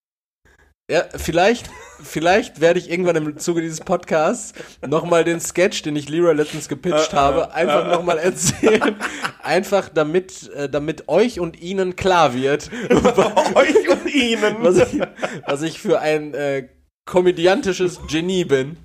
Ja, 0.89 1.03
vielleicht, 1.17 1.69
vielleicht 2.01 2.61
werde 2.61 2.79
ich 2.79 2.89
irgendwann 2.89 3.17
im 3.17 3.37
Zuge 3.37 3.61
dieses 3.61 3.81
Podcasts 3.81 4.53
nochmal 4.87 5.25
den 5.25 5.41
Sketch, 5.41 5.81
den 5.81 5.97
ich 5.97 6.07
Leroy 6.07 6.33
letztens 6.33 6.69
gepitcht 6.69 7.11
Äh, 7.11 7.15
habe, 7.17 7.41
äh, 7.41 7.55
einfach 7.55 7.87
äh, 7.87 7.91
nochmal 7.91 8.17
erzählen. 8.19 8.95
Einfach 9.43 9.89
damit, 9.89 10.49
damit 10.71 11.09
euch 11.09 11.41
und 11.41 11.59
ihnen 11.59 11.97
klar 11.97 12.33
wird, 12.33 12.69
euch 13.55 13.89
und 13.89 14.05
ihnen. 14.13 14.55
was 14.59 14.77
ich, 14.77 15.01
was 15.45 15.61
ich 15.61 15.81
für 15.81 15.99
ein 15.99 16.33
äh, 16.33 16.69
komödiantisches 17.05 17.99
Genie 18.09 18.45
bin. 18.45 18.77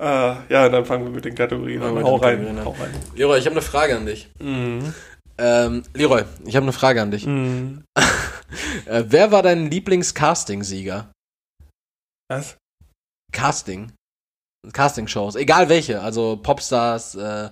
Äh, 0.00 0.36
ja, 0.48 0.68
dann 0.70 0.86
fangen 0.86 1.04
wir 1.04 1.10
mit 1.10 1.26
den 1.26 1.34
Kategorien 1.34 1.82
Hau 1.82 2.16
rein. 2.16 2.46
An. 2.46 2.64
Hau 2.64 2.70
rein. 2.70 2.94
Leroy, 3.14 3.38
ich 3.38 3.44
habe 3.44 3.52
eine 3.52 3.62
Frage 3.62 3.96
an 3.96 4.06
dich. 4.06 4.30
Mhm. 4.38 4.94
Ähm, 5.36 5.82
Leroy, 5.92 6.22
ich 6.46 6.56
habe 6.56 6.64
eine 6.64 6.72
Frage 6.72 7.02
an 7.02 7.10
dich. 7.10 7.26
Mhm. 7.26 7.84
Äh, 8.84 9.04
wer 9.06 9.30
war 9.30 9.44
dein 9.44 9.70
Lieblings-Casting-Sieger? 9.70 11.12
Was? 12.28 12.56
Casting. 13.30 13.92
Casting-Shows, 14.72 15.36
egal 15.36 15.68
welche, 15.68 16.00
also 16.00 16.36
Popstars, 16.36 17.14
äh, 17.14 17.50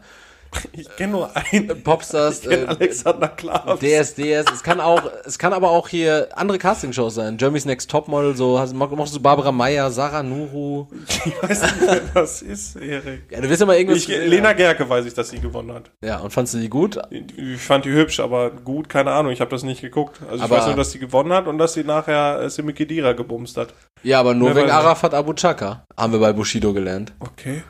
Ich 0.72 0.88
kenne 0.96 1.12
nur 1.12 1.30
einen. 1.36 1.82
Popstars, 1.82 2.44
Ich 2.44 2.50
äh, 2.50 2.64
Alexander 2.66 3.28
Klaas. 3.28 3.78
DSDS, 3.80 4.44
es 4.52 4.62
kann 4.62 4.80
auch, 4.80 5.02
es 5.24 5.38
kann 5.38 5.52
aber 5.52 5.70
auch 5.70 5.88
hier 5.88 6.28
andere 6.34 6.58
Castingshows 6.58 7.14
sein. 7.14 7.36
Germany's 7.36 7.64
Next 7.64 7.90
Topmodel, 7.90 8.36
so, 8.36 8.58
hast, 8.58 8.74
machst 8.74 9.14
du 9.14 9.20
Barbara 9.20 9.52
Meyer, 9.52 9.90
Sarah 9.90 10.22
Nuru. 10.22 10.86
Ich 11.24 11.42
weiß 11.42 11.62
nicht, 11.62 11.74
wer 11.80 12.00
das 12.14 12.42
ist, 12.42 12.76
Erik. 12.76 13.22
Ja, 13.30 13.40
du 13.40 13.48
wirst 13.48 13.64
mal 13.66 13.76
irgendwas. 13.76 13.98
Ich, 13.98 14.08
Lena. 14.08 14.52
Gerke 14.52 14.88
weiß 14.88 15.04
ich, 15.06 15.14
dass 15.14 15.30
sie 15.30 15.40
gewonnen 15.40 15.72
hat. 15.72 15.90
Ja, 16.04 16.18
und 16.18 16.32
fandst 16.32 16.54
du 16.54 16.58
die 16.58 16.68
gut? 16.68 16.98
Ich 17.10 17.60
fand 17.60 17.84
die 17.84 17.90
hübsch, 17.92 18.20
aber 18.20 18.50
gut, 18.50 18.88
keine 18.88 19.12
Ahnung. 19.12 19.32
Ich 19.32 19.40
habe 19.40 19.50
das 19.50 19.62
nicht 19.62 19.80
geguckt. 19.80 20.20
Also 20.30 20.44
Aber- 20.44 20.54
ich 20.56 20.60
weiß 20.62 20.66
nur, 20.68 20.76
dass 20.76 20.90
sie 20.92 20.98
gewonnen 20.98 21.32
hat 21.32 21.46
und 21.46 21.58
dass 21.58 21.74
sie 21.74 21.84
nachher 21.84 22.40
äh, 22.40 22.50
Simi 22.50 22.72
Khedira 22.72 23.12
gebumst 23.12 23.56
hat. 23.56 23.74
Ja, 24.02 24.20
aber 24.20 24.34
nur 24.34 24.54
wegen. 24.54 24.70
Arafat 24.70 25.14
Abu 25.14 25.32
Chaka. 25.34 25.84
Haben 25.96 26.12
wir 26.12 26.20
bei 26.20 26.32
Bushido 26.32 26.72
gelernt. 26.72 27.12
Okay, 27.20 27.62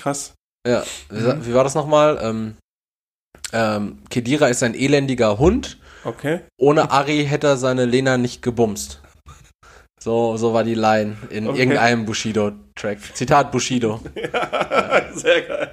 krass. 0.00 0.34
Ja, 0.66 0.82
wie 1.10 1.54
war 1.54 1.64
das 1.64 1.74
nochmal? 1.74 2.18
Ähm, 2.22 2.56
ähm, 3.52 3.98
Kedira 4.10 4.48
ist 4.48 4.62
ein 4.62 4.74
elendiger 4.74 5.38
Hund. 5.38 5.78
Okay. 6.04 6.40
Ohne 6.58 6.90
Ari 6.90 7.24
hätte 7.26 7.46
er 7.48 7.56
seine 7.56 7.84
Lena 7.84 8.16
nicht 8.18 8.42
gebumst. 8.42 9.00
So, 10.00 10.36
so 10.36 10.52
war 10.52 10.64
die 10.64 10.74
Line 10.74 11.16
in 11.30 11.46
Okay. 11.48 11.60
irgendeinem 11.60 12.04
Bushido-Track. 12.04 12.98
Zitat 13.14 13.50
Bushido. 13.52 14.00
Sehr 15.14 15.42
geil. 15.42 15.70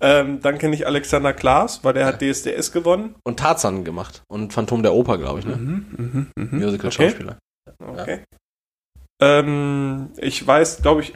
Ähm, 0.00 0.40
dann 0.40 0.58
kenne 0.58 0.74
ich 0.74 0.86
Alexander 0.86 1.32
Klaas, 1.34 1.84
weil 1.84 1.92
der 1.92 2.06
hat 2.06 2.20
DSDS 2.22 2.72
gewonnen. 2.72 3.14
Und 3.24 3.38
Tarzan 3.38 3.84
gemacht. 3.84 4.22
Und 4.28 4.52
Phantom 4.52 4.82
der 4.82 4.94
Oper, 4.94 5.18
glaube 5.18 5.40
ich, 5.40 5.46
ne? 5.46 5.56
Mhm, 5.56 5.86
mhm, 5.96 6.26
okay. 6.38 6.56
Musical-Schauspieler. 6.56 7.38
Okay. 7.78 8.20
Ähm, 9.22 10.10
ich 10.16 10.46
weiß, 10.46 10.82
glaube 10.82 11.02
ich, 11.02 11.12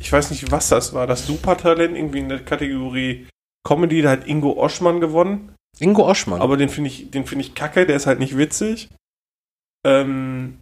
ich 0.00 0.10
weiß 0.10 0.30
nicht, 0.30 0.50
was 0.50 0.68
das 0.68 0.92
war. 0.92 1.06
Das 1.06 1.26
Supertalent 1.26 1.96
irgendwie 1.96 2.18
in 2.20 2.28
der 2.28 2.40
Kategorie 2.44 3.28
Comedy, 3.66 4.02
da 4.02 4.10
hat 4.10 4.26
Ingo 4.26 4.52
Oschmann 4.54 5.00
gewonnen. 5.00 5.54
Ingo 5.78 6.08
Oschmann. 6.08 6.40
Aber 6.40 6.56
den 6.56 6.68
finde 6.70 6.88
ich, 6.88 7.10
den 7.10 7.26
finde 7.26 7.44
ich 7.44 7.54
kacke, 7.54 7.86
der 7.86 7.96
ist 7.96 8.06
halt 8.06 8.18
nicht 8.18 8.36
witzig. 8.36 8.88
Ähm, 9.86 10.58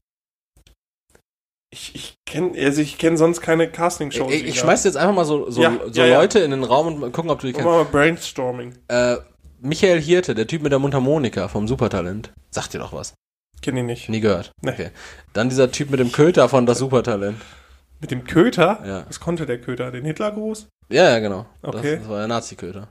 ich 1.71 1.95
ich 1.95 2.15
kenne 2.27 2.59
also 2.59 2.83
ich 2.83 2.99
kenn 2.99 3.17
sonst 3.17 3.41
keine 3.41 3.71
Castingshows. 3.71 4.33
ich, 4.33 4.45
ich 4.45 4.59
schmeiß 4.59 4.85
jetzt 4.85 4.97
einfach 4.97 5.15
mal 5.15 5.25
so, 5.25 5.51
so, 5.51 5.63
Ja, 5.63 5.79
so 5.87 6.01
ja, 6.01 6.07
ja. 6.07 6.21
Leute 6.21 6.41
in 6.41 6.51
den 6.51 6.65
Raum 6.65 6.89
und 6.89 6.99
mal 7.01 7.11
gucken, 7.11 7.31
ob 7.31 7.41
du 7.41 7.47
die 7.47 7.53
kennst. 7.53 7.67
mal 7.67 7.85
Brainstorming. 7.85 8.75
Äh, 8.89 9.17
Michael 9.61 10.01
Hirte, 10.01 10.35
der 10.35 10.47
Typ 10.47 10.63
mit 10.63 10.73
der 10.73 10.79
Mundharmonika 10.79 11.49
vom 11.49 11.67
Supertalent. 11.69 12.33
Sagt 12.51 12.75
dir 12.75 12.79
doch 12.79 12.93
was. 12.93 13.15
Kenne 13.61 13.81
ich 13.81 13.87
nicht. 13.87 14.09
Nie 14.09 14.21
gehört. 14.21 14.53
Nee. 14.63 14.71
Okay. 14.71 14.91
Dann 15.33 15.49
dieser 15.49 15.71
Typ 15.73 15.91
mit 15.91 16.01
dem 16.01 16.13
Köter 16.13 16.49
von 16.49 16.65
das 16.67 16.79
Supertalent. 16.79 17.41
Mit 18.01 18.11
dem 18.11 18.25
Köter? 18.25 18.83
Ja. 18.87 19.05
Was 19.07 19.21
konnte 19.21 19.47
der 19.47 19.61
Köter? 19.61 19.91
Den 19.91 20.05
Hitlergruß? 20.05 20.69
Ja, 20.91 21.11
ja, 21.11 21.19
genau. 21.19 21.47
Okay. 21.63 21.93
Das, 21.97 22.01
das 22.01 22.09
war 22.09 22.19
der 22.19 22.29
Nazi-Köter. 22.29 22.89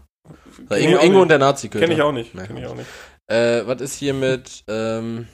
Kenn 0.69 0.77
Ingo, 0.79 0.99
Ingo 0.99 1.21
und 1.21 1.29
der 1.29 1.39
Nazi-Köter. 1.39 1.85
Kenne 1.85 1.95
ich 1.95 2.01
auch 2.01 2.11
nicht. 2.11 2.33
Kenn 2.35 2.57
ich 2.57 2.65
auch 2.65 2.75
nicht. 2.75 2.87
Äh, 3.27 3.65
was 3.65 3.81
ist 3.81 3.95
hier 3.95 4.13
mit, 4.13 4.63
ähm, 4.67 5.27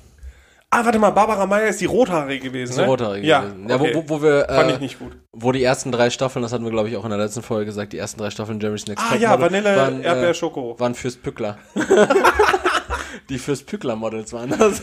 Ah, 0.75 0.83
warte 0.83 0.97
mal, 0.97 1.11
Barbara 1.11 1.45
Meyer 1.45 1.67
ist 1.67 1.81
die 1.81 1.85
Rothaarige 1.85 2.47
gewesen, 2.47 2.73
so 2.73 2.81
ne? 2.81 2.87
Rothaarige 2.87 3.27
Ja, 3.27 3.41
gewesen. 3.41 3.69
Ja, 3.69 3.75
okay. 3.75 3.91
wo, 3.93 4.09
wo, 4.09 4.09
wo 4.09 4.23
wir, 4.23 4.47
Fand 4.49 4.71
äh, 4.71 4.73
ich 4.73 4.79
nicht 4.79 4.97
gut. 4.97 5.11
wo 5.31 5.51
die 5.51 5.63
ersten 5.63 5.91
drei 5.91 6.09
Staffeln, 6.09 6.41
das 6.41 6.51
hatten 6.51 6.63
wir, 6.63 6.71
glaube 6.71 6.89
ich, 6.89 6.97
auch 6.97 7.03
in 7.03 7.11
der 7.11 7.19
letzten 7.19 7.43
Folge 7.43 7.65
gesagt, 7.67 7.93
die 7.93 7.99
ersten 7.99 8.19
drei 8.19 8.31
Staffeln 8.31 8.59
Jeremy's 8.59 8.87
Next 8.87 9.03
Ah 9.07 9.15
ja, 9.15 9.31
Topmodel 9.33 9.63
Vanille, 9.63 9.77
waren, 9.77 10.01
Erdbeer, 10.01 10.29
äh, 10.29 10.33
Schoko. 10.33 10.79
waren 10.79 10.95
Fürst 10.95 11.21
Pückler. 11.21 11.59
die 13.29 13.37
Fürst 13.37 13.67
Pückler-Models 13.67 14.33
waren 14.33 14.49
das. 14.57 14.81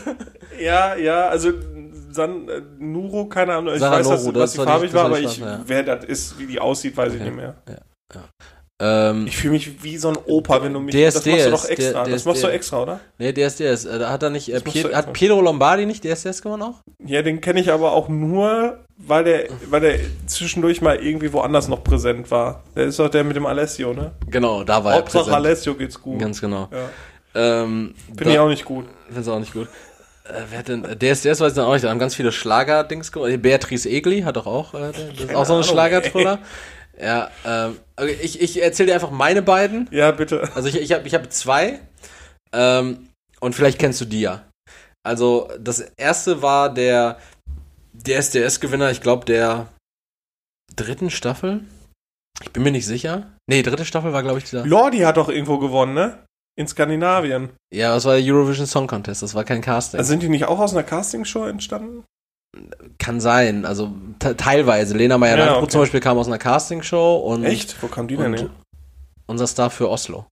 Ja, 0.61 0.95
ja, 0.95 1.27
also 1.27 1.51
San, 2.13 2.47
äh, 2.49 2.61
Nuro, 2.79 3.25
keine 3.25 3.53
Ahnung, 3.55 3.73
ich 3.73 3.79
Sarah 3.79 3.99
weiß, 3.99 4.07
dass, 4.09 4.23
Noro, 4.23 4.31
dass 4.39 4.55
farbig 4.55 4.89
die- 4.89 4.93
das 4.93 5.03
war, 5.03 5.05
aber 5.05 5.19
ich, 5.19 5.37
ja. 5.37 5.59
wer 5.65 5.83
das 5.83 6.05
ist, 6.05 6.37
wie 6.39 6.45
die 6.47 6.59
aussieht, 6.59 6.95
weiß 6.97 7.13
ich 7.13 7.19
Okay. 7.21 7.29
nicht 7.29 7.35
mehr. 7.37 7.55
ähm, 8.83 9.27
Ich 9.27 9.37
fühle 9.37 9.53
mich 9.53 9.83
wie 9.83 9.95
so 9.97 10.09
ein 10.09 10.17
Opa, 10.25 10.63
wenn 10.63 10.73
du 10.73 10.79
mich. 10.79 10.95
DSDS, 10.95 11.13
das 11.23 11.25
machst 11.25 11.45
du 11.45 11.51
doch 11.51 11.69
extra. 11.69 12.03
der- 12.03 12.13
das 12.13 12.25
machst 12.25 12.43
du 12.43 12.47
extra, 12.47 12.81
oder? 12.81 12.99
nee, 13.19 13.31
DSDS. 13.31 13.85
Äh, 13.85 13.99
da 13.99 14.09
hat 14.09 14.23
er 14.23 14.31
nicht, 14.31 14.51
äh, 14.51 14.59
du 14.59 14.71
hat 14.95 15.13
Pietro 15.13 15.39
Lombardi 15.39 15.85
nicht 15.85 16.03
DSDS 16.03 16.41
gewonnen 16.41 16.63
auch? 16.63 16.75
Ja, 17.05 17.21
den 17.21 17.41
kenne 17.41 17.59
ich 17.59 17.71
aber 17.71 17.91
auch 17.91 18.09
nur, 18.09 18.79
weil 18.97 19.23
der, 19.23 19.43
weil 19.69 19.81
der 19.81 19.99
zwischendurch 20.25 20.81
mal 20.81 20.95
irgendwie 20.95 21.31
woanders 21.31 21.67
noch 21.67 21.83
präsent 21.83 22.31
war. 22.31 22.63
Der 22.75 22.85
ist 22.85 22.97
doch 22.97 23.09
der 23.09 23.23
mit 23.23 23.35
dem 23.35 23.45
Alessio, 23.45 23.93
ne? 23.93 24.13
Genau, 24.27 24.63
da 24.63 24.83
war 24.83 24.95
Hauptsache 24.95 25.19
er 25.19 25.23
präsent. 25.25 25.35
Alessio 25.45 25.75
geht's 25.75 26.01
gut. 26.01 26.17
Ganz 26.19 26.41
genau. 26.41 26.67
Ja. 26.71 26.89
Ähm, 27.63 27.93
Finde 28.17 28.33
ich 28.33 28.39
auch 28.39 28.49
nicht 28.49 28.65
gut. 28.65 28.85
Find's 29.11 29.27
auch 29.29 29.39
nicht 29.39 29.53
gut. 29.53 29.67
Äh, 30.23 30.43
wer 30.49 30.59
hat 30.59 30.67
denn, 30.67 30.85
äh, 30.85 30.95
DSDS 30.95 31.39
weiß 31.39 31.53
ich 31.53 31.55
dann 31.55 31.65
auch 31.65 31.73
nicht, 31.73 31.83
da 31.83 31.89
haben 31.89 31.99
ganz 31.99 32.15
viele 32.15 32.31
Schlager-Dings 32.31 33.11
gemacht. 33.11 33.41
Beatrice 33.41 33.89
Egli 33.89 34.21
hat 34.21 34.35
doch 34.35 34.45
auch, 34.45 34.73
äh, 34.73 34.91
das 34.91 34.97
ist 34.97 35.35
auch 35.35 35.45
so 35.45 35.53
eine 35.53 35.63
Ahnung, 35.63 35.63
Schlagertruller. 35.63 36.39
Ja, 37.01 37.31
ähm, 37.45 37.79
okay, 37.95 38.15
ich, 38.21 38.41
ich 38.41 38.61
erzähle 38.61 38.87
dir 38.87 38.93
einfach 38.93 39.09
meine 39.09 39.41
beiden. 39.41 39.87
Ja, 39.91 40.11
bitte. 40.11 40.51
Also 40.53 40.67
ich, 40.67 40.75
ich 40.75 40.91
habe 40.91 41.07
ich 41.07 41.15
hab 41.15 41.31
zwei. 41.31 41.79
Ähm, 42.53 43.09
und 43.39 43.55
vielleicht 43.55 43.79
kennst 43.79 43.99
du 44.01 44.05
die 44.05 44.21
ja. 44.21 44.43
Also 45.01 45.49
das 45.59 45.79
erste 45.79 46.43
war 46.43 46.71
der 46.71 47.17
DSDS-Gewinner, 47.93 48.91
ich 48.91 49.01
glaube, 49.01 49.25
der 49.25 49.67
dritten 50.75 51.09
Staffel. 51.09 51.61
Ich 52.43 52.51
bin 52.51 52.61
mir 52.61 52.71
nicht 52.71 52.85
sicher. 52.85 53.31
Nee, 53.47 53.63
dritte 53.63 53.85
Staffel 53.85 54.13
war, 54.13 54.21
glaube 54.21 54.37
ich, 54.37 54.45
dieser. 54.45 54.65
Lordi 54.65 54.99
hat 54.99 55.17
doch 55.17 55.29
irgendwo 55.29 55.57
gewonnen, 55.57 55.93
ne? 55.93 56.19
In 56.57 56.67
Skandinavien. 56.67 57.49
Ja, 57.73 57.93
das 57.93 58.05
war 58.05 58.15
der 58.17 58.23
Eurovision 58.33 58.67
Song 58.67 58.87
Contest, 58.87 59.21
das 59.23 59.33
war 59.35 59.43
kein 59.43 59.61
Casting. 59.61 59.97
Also 59.99 60.09
sind 60.09 60.21
die 60.23 60.29
nicht 60.29 60.45
auch 60.45 60.59
aus 60.59 60.73
einer 60.73 60.83
Castingshow 60.83 61.45
entstanden? 61.45 62.03
Kann 62.99 63.21
sein, 63.21 63.65
also 63.65 63.91
te- 64.19 64.35
teilweise. 64.35 64.95
Lena 64.97 65.17
Meyer 65.17 65.37
Ja, 65.37 65.57
okay. 65.57 65.67
zum 65.69 65.81
Beispiel 65.81 66.01
kam 66.01 66.17
aus 66.17 66.27
einer 66.27 66.37
Castingshow 66.37 67.15
und 67.17 67.45
Echt? 67.45 67.81
Wo 67.81 67.87
kam 67.87 68.07
die 68.09 68.17
denn 68.17 68.33
her? 68.33 68.49
unser 69.27 69.47
Star 69.47 69.69
für 69.69 69.89
Oslo. 69.89 70.25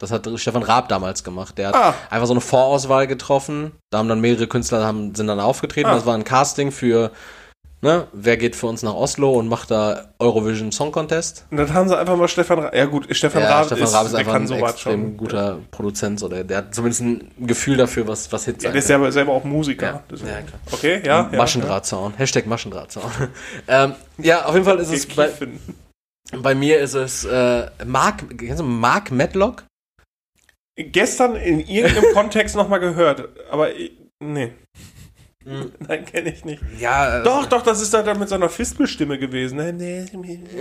Das 0.00 0.10
hat 0.10 0.26
Stefan 0.36 0.62
Raab 0.62 0.88
damals 0.88 1.22
gemacht. 1.24 1.58
Der 1.58 1.68
hat 1.68 1.74
Ah, 1.74 1.94
einfach 2.08 2.26
so 2.26 2.32
eine 2.32 2.40
Vorauswahl 2.40 3.06
getroffen. 3.06 3.72
Da 3.90 3.98
haben 3.98 4.08
dann 4.08 4.20
mehrere 4.20 4.46
Künstler 4.46 4.86
haben, 4.86 5.14
sind 5.14 5.26
dann 5.26 5.40
aufgetreten. 5.40 5.90
Ah. 5.90 5.94
Das 5.96 6.06
war 6.06 6.14
ein 6.14 6.24
Casting 6.24 6.70
für, 6.72 7.10
ne, 7.80 8.08
wer 8.12 8.36
geht 8.36 8.56
für 8.56 8.66
uns 8.66 8.82
nach 8.82 8.94
Oslo 8.94 9.32
und 9.34 9.48
macht 9.48 9.70
da 9.70 10.12
Eurovision 10.18 10.72
Song 10.72 10.92
Contest. 10.92 11.46
und 11.50 11.58
dann 11.58 11.72
haben 11.72 11.88
sie 11.88 11.96
einfach 11.96 12.16
mal 12.16 12.28
Stefan 12.28 12.58
Raab. 12.58 12.74
Ja 12.74 12.86
gut, 12.86 13.06
Stefan 13.10 13.42
Ja, 13.42 13.50
Raab 13.50 13.66
Stefan 13.66 13.84
ist, 13.84 13.94
Raab 13.94 14.06
ist 14.06 14.14
einfach 14.14 14.34
ein 14.34 14.50
extrem 14.50 15.02
schon. 15.02 15.16
guter 15.16 15.58
Produzent. 15.70 16.22
Oder 16.22 16.44
der 16.44 16.58
hat 16.58 16.74
zumindest 16.74 17.02
ein 17.02 17.30
Gefühl 17.38 17.76
dafür, 17.76 18.06
was, 18.06 18.32
was 18.32 18.44
Hits 18.44 18.64
Ja, 18.64 18.70
der 18.70 18.78
ist 18.78 18.86
selber, 18.86 19.12
selber 19.12 19.32
auch 19.32 19.44
Musiker. 19.44 20.02
Ja, 20.10 20.16
ja. 20.26 20.38
Okay, 20.70 21.00
ja. 21.04 21.30
ja 21.30 21.38
Maschendrahtzaun. 21.38 22.14
Hashtag 22.16 22.46
Maschendrahtzaun. 22.46 23.10
ähm, 23.68 23.94
ja, 24.18 24.44
auf 24.44 24.54
jeden 24.54 24.64
Fall 24.64 24.78
ist 24.78 24.92
es 24.92 25.06
bei, 25.06 25.30
bei 26.36 26.54
mir 26.54 26.80
ist 26.80 26.94
es 26.94 27.24
äh, 27.24 27.66
Mark, 27.84 28.24
kennst 28.36 28.60
du 28.60 28.64
Mark 28.64 29.10
Medlock? 29.10 29.64
Gestern 30.76 31.34
in 31.34 31.60
irgendeinem 31.60 32.12
Kontext 32.14 32.54
nochmal 32.54 32.78
gehört, 32.78 33.28
aber 33.50 33.70
nee. 34.20 34.52
Mhm. 35.48 35.72
Nein, 35.88 36.04
kenne 36.04 36.30
ich 36.30 36.44
nicht. 36.44 36.62
Ja, 36.78 37.20
äh, 37.20 37.22
Doch, 37.22 37.46
doch, 37.46 37.62
das 37.62 37.80
ist 37.80 37.94
dann 37.94 38.18
mit 38.18 38.28
so 38.28 38.34
einer 38.34 38.48
Fistelstimme 38.48 39.18
gewesen. 39.18 39.56
ne? 39.56 40.06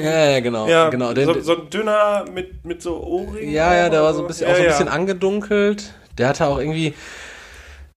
Ja, 0.01 0.29
ja, 0.31 0.39
genau. 0.39 0.67
Ja, 0.67 0.89
genau. 0.89 1.13
So, 1.13 1.41
so 1.41 1.61
ein 1.61 1.69
dünner 1.69 2.25
mit, 2.33 2.63
mit 2.65 2.81
so 2.81 3.03
Ohrringen. 3.03 3.51
ja, 3.51 3.75
ja, 3.75 3.89
der 3.89 4.01
war 4.01 4.13
so 4.13 4.21
ein 4.21 4.27
bisschen, 4.27 4.47
ja, 4.47 4.53
auch 4.53 4.57
so 4.57 4.61
ein 4.61 4.65
ja. 4.67 4.71
bisschen 4.71 4.87
angedunkelt. 4.87 5.93
Der 6.17 6.29
hatte 6.29 6.47
auch 6.47 6.57
irgendwie, 6.57 6.93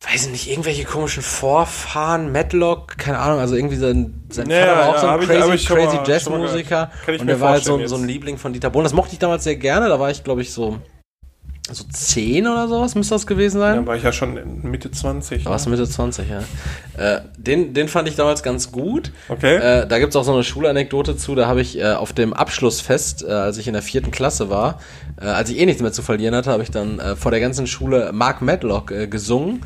weiß 0.01 0.25
ich 0.27 0.31
nicht, 0.33 0.51
irgendwelche 0.51 0.85
komischen 0.85 1.23
Vorfahren, 1.23 2.33
Medlock, 2.33 2.99
keine 2.99 3.19
Ahnung, 3.19 3.39
also 3.39 3.55
irgendwie 3.55 3.77
sein, 3.77 4.25
sein 4.31 4.51
Ja, 4.51 4.67
Vater 4.67 4.77
war 4.77 4.89
auch 4.89 4.95
ja, 4.95 5.01
so 5.01 5.07
ein 5.07 5.21
crazy, 5.21 5.55
ich 5.55 5.67
crazy 5.67 5.99
Jazzmusiker. 6.07 6.91
Und 7.19 7.27
der 7.27 7.41
war 7.41 7.51
halt 7.53 7.65
so, 7.65 7.87
so 7.87 7.97
ein. 7.97 8.05
Liebling 8.05 8.37
von 8.37 8.53
Dieter 8.53 8.71
Bohlen. 8.71 8.85
Das 8.85 8.95
mochte 8.95 9.13
ich 9.13 9.19
damals 9.19 9.45
sehr 9.45 9.57
gerne. 9.57 9.89
Da 9.89 10.01
war 10.01 10.11
ich, 10.11 10.25
glaube 10.25 10.43
ich, 10.43 10.53
so, 10.53 10.79
so 11.75 11.85
10 11.85 12.47
oder 12.47 12.69
sowas 12.69 12.95
müsste 12.95 13.15
das 13.15 13.27
gewesen 13.27 13.59
sein. 13.61 13.77
Dann 13.77 13.87
war 13.87 13.97
ich 13.97 14.03
ja 14.03 14.13
schon 14.13 14.63
Mitte 14.63 14.91
20. 14.91 15.45
Da 15.45 15.51
warst 15.51 15.67
du 15.67 15.71
Mitte 15.71 15.89
20, 15.89 16.27
ja. 16.29 16.41
Äh, 16.97 17.21
den, 17.37 17.75
den 17.75 17.89
fand 17.89 18.09
ich 18.09 18.17
damals 18.17 18.43
ganz 18.43 18.73
gut. 18.73 19.13
Okay. 19.29 19.57
Äh, 19.57 19.87
da 19.87 19.99
gibt's 19.99 20.17
auch 20.17 20.25
so 20.25 20.33
eine 20.33 20.45
Schulanekdote 20.45 21.17
zu. 21.17 21.35
Da 21.35 21.47
habe 21.47 21.61
ich 21.61 21.79
äh, 21.79 21.93
auf 21.93 22.13
dem 22.13 22.33
Abschlussfest, 22.33 23.25
äh, 23.25 23.31
als 23.31 23.59
ich 23.59 23.67
in 23.67 23.75
der 23.75 23.83
vierten 23.83 24.11
Klasse 24.11 24.51
war, 24.51 24.81
äh, 25.21 25.27
als 25.27 25.51
ich 25.51 25.59
eh 25.59 25.67
nichts 25.67 25.83
mehr 25.83 25.93
zu 25.93 26.03
verlieren 26.03 26.35
hatte, 26.35 26.51
habe 26.51 26.63
ich 26.63 26.71
dann 26.71 26.99
äh, 26.99 27.17
vor 27.17 27.31
der 27.31 27.41
ganzen 27.41 27.67
Schule 27.67 28.11
Mark 28.13 28.43
Medlock 28.43 28.93
gesungen. 29.11 29.65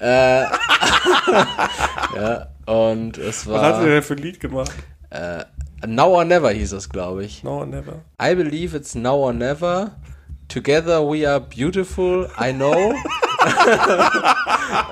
Ja, 2.16 2.48
und 2.66 3.16
es 3.16 3.46
Was 3.46 3.62
hat 3.62 3.74
war 3.74 3.80
er 3.86 3.94
denn 3.94 4.02
für 4.02 4.14
ein 4.14 4.18
Lied 4.18 4.38
gemacht? 4.38 4.70
Now 5.86 6.08
or 6.08 6.24
Never 6.24 6.50
hieß 6.50 6.72
es, 6.72 6.88
glaube 6.88 7.24
ich. 7.24 7.42
No, 7.42 7.64
never. 7.64 8.02
I 8.20 8.34
believe 8.34 8.76
it's 8.76 8.94
now 8.94 9.16
or 9.16 9.32
never. 9.32 9.92
Together 10.48 11.02
we 11.02 11.24
are 11.24 11.40
beautiful, 11.40 12.28
I 12.38 12.52
know. 12.52 12.96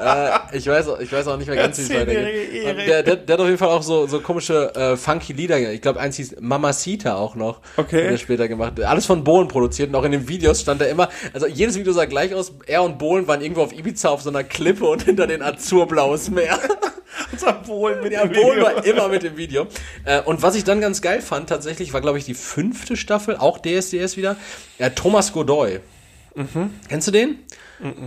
äh, 0.03 0.57
ich, 0.57 0.67
weiß, 0.67 0.89
auch- 0.89 1.01
ich 1.01 1.13
weiß 1.13 1.27
auch 1.29 1.37
nicht 1.37 1.47
mehr 1.49 1.57
ganz, 1.57 1.79
wie 1.79 1.83
es 1.83 1.91
weitergeht. 1.91 2.55
Erik. 2.65 2.87
Der, 2.87 3.03
der, 3.03 3.17
der 3.17 3.33
hat 3.35 3.41
auf 3.41 3.47
jeden 3.47 3.59
Fall 3.59 3.69
auch 3.69 3.83
so, 3.83 4.07
so 4.07 4.21
komische, 4.21 4.75
äh, 4.75 4.97
funky 4.97 5.33
Lieder. 5.33 5.59
Ich 5.73 5.81
glaube, 5.83 6.01
eins 6.01 6.17
hieß 6.17 6.37
Mamacita 6.41 7.15
auch 7.15 7.35
noch. 7.35 7.61
Okay. 7.77 8.05
Hat 8.05 8.13
er 8.13 8.19
später 8.19 8.49
gemacht. 8.49 8.81
Alles 8.83 9.07
von 9.07 9.25
Bohlen 9.25 9.49
produziert 9.49 9.89
und 9.91 9.95
auch 9.97 10.05
in 10.05 10.13
den 10.13 10.29
Videos 10.29 10.61
stand 10.61 10.81
er 10.83 10.89
immer, 10.89 11.09
also 11.33 11.47
jedes 11.47 11.77
Video 11.77 11.93
sah 11.93 12.05
gleich 12.05 12.35
aus. 12.35 12.53
Er 12.67 12.83
und 12.83 12.99
Bohlen 12.99 13.27
waren 13.29 13.41
irgendwo 13.41 13.63
auf 13.63 13.73
Ibiza 13.73 14.09
auf 14.11 14.23
so 14.23 14.31
einer 14.31 14.45
Klippe 14.45 14.85
und 14.87 15.03
hinter 15.03 15.27
den 15.27 15.43
azurblaues 15.43 16.31
Meer. 16.31 16.59
Unser 17.33 17.53
Bohlen 17.53 18.03
mit 18.03 18.13
Ja, 18.13 18.25
dem 18.27 18.33
Bohlen 18.33 18.57
Video. 18.61 18.65
war 18.65 18.85
immer 18.85 19.09
mit 19.09 19.23
dem 19.23 19.37
Video. 19.37 19.67
Äh, 20.05 20.21
und 20.23 20.43
was 20.43 20.55
ich 20.55 20.65
dann 20.65 20.81
ganz 20.81 21.03
geil 21.03 21.21
fand, 21.21 21.49
tatsächlich, 21.49 21.93
war, 21.93 22.01
glaube 22.01 22.19
ich, 22.19 22.25
die 22.25 22.35
fünfte 22.35 22.97
Staffel, 22.97 23.37
auch 23.37 23.59
DSDS 23.59 24.17
wieder. 24.17 24.37
Ja, 24.79 24.91
Thomas 24.91 25.33
Godoy. 25.33 25.81
Mhm. 26.35 26.71
Kennst 26.89 27.09
du 27.09 27.13
den? 27.13 27.39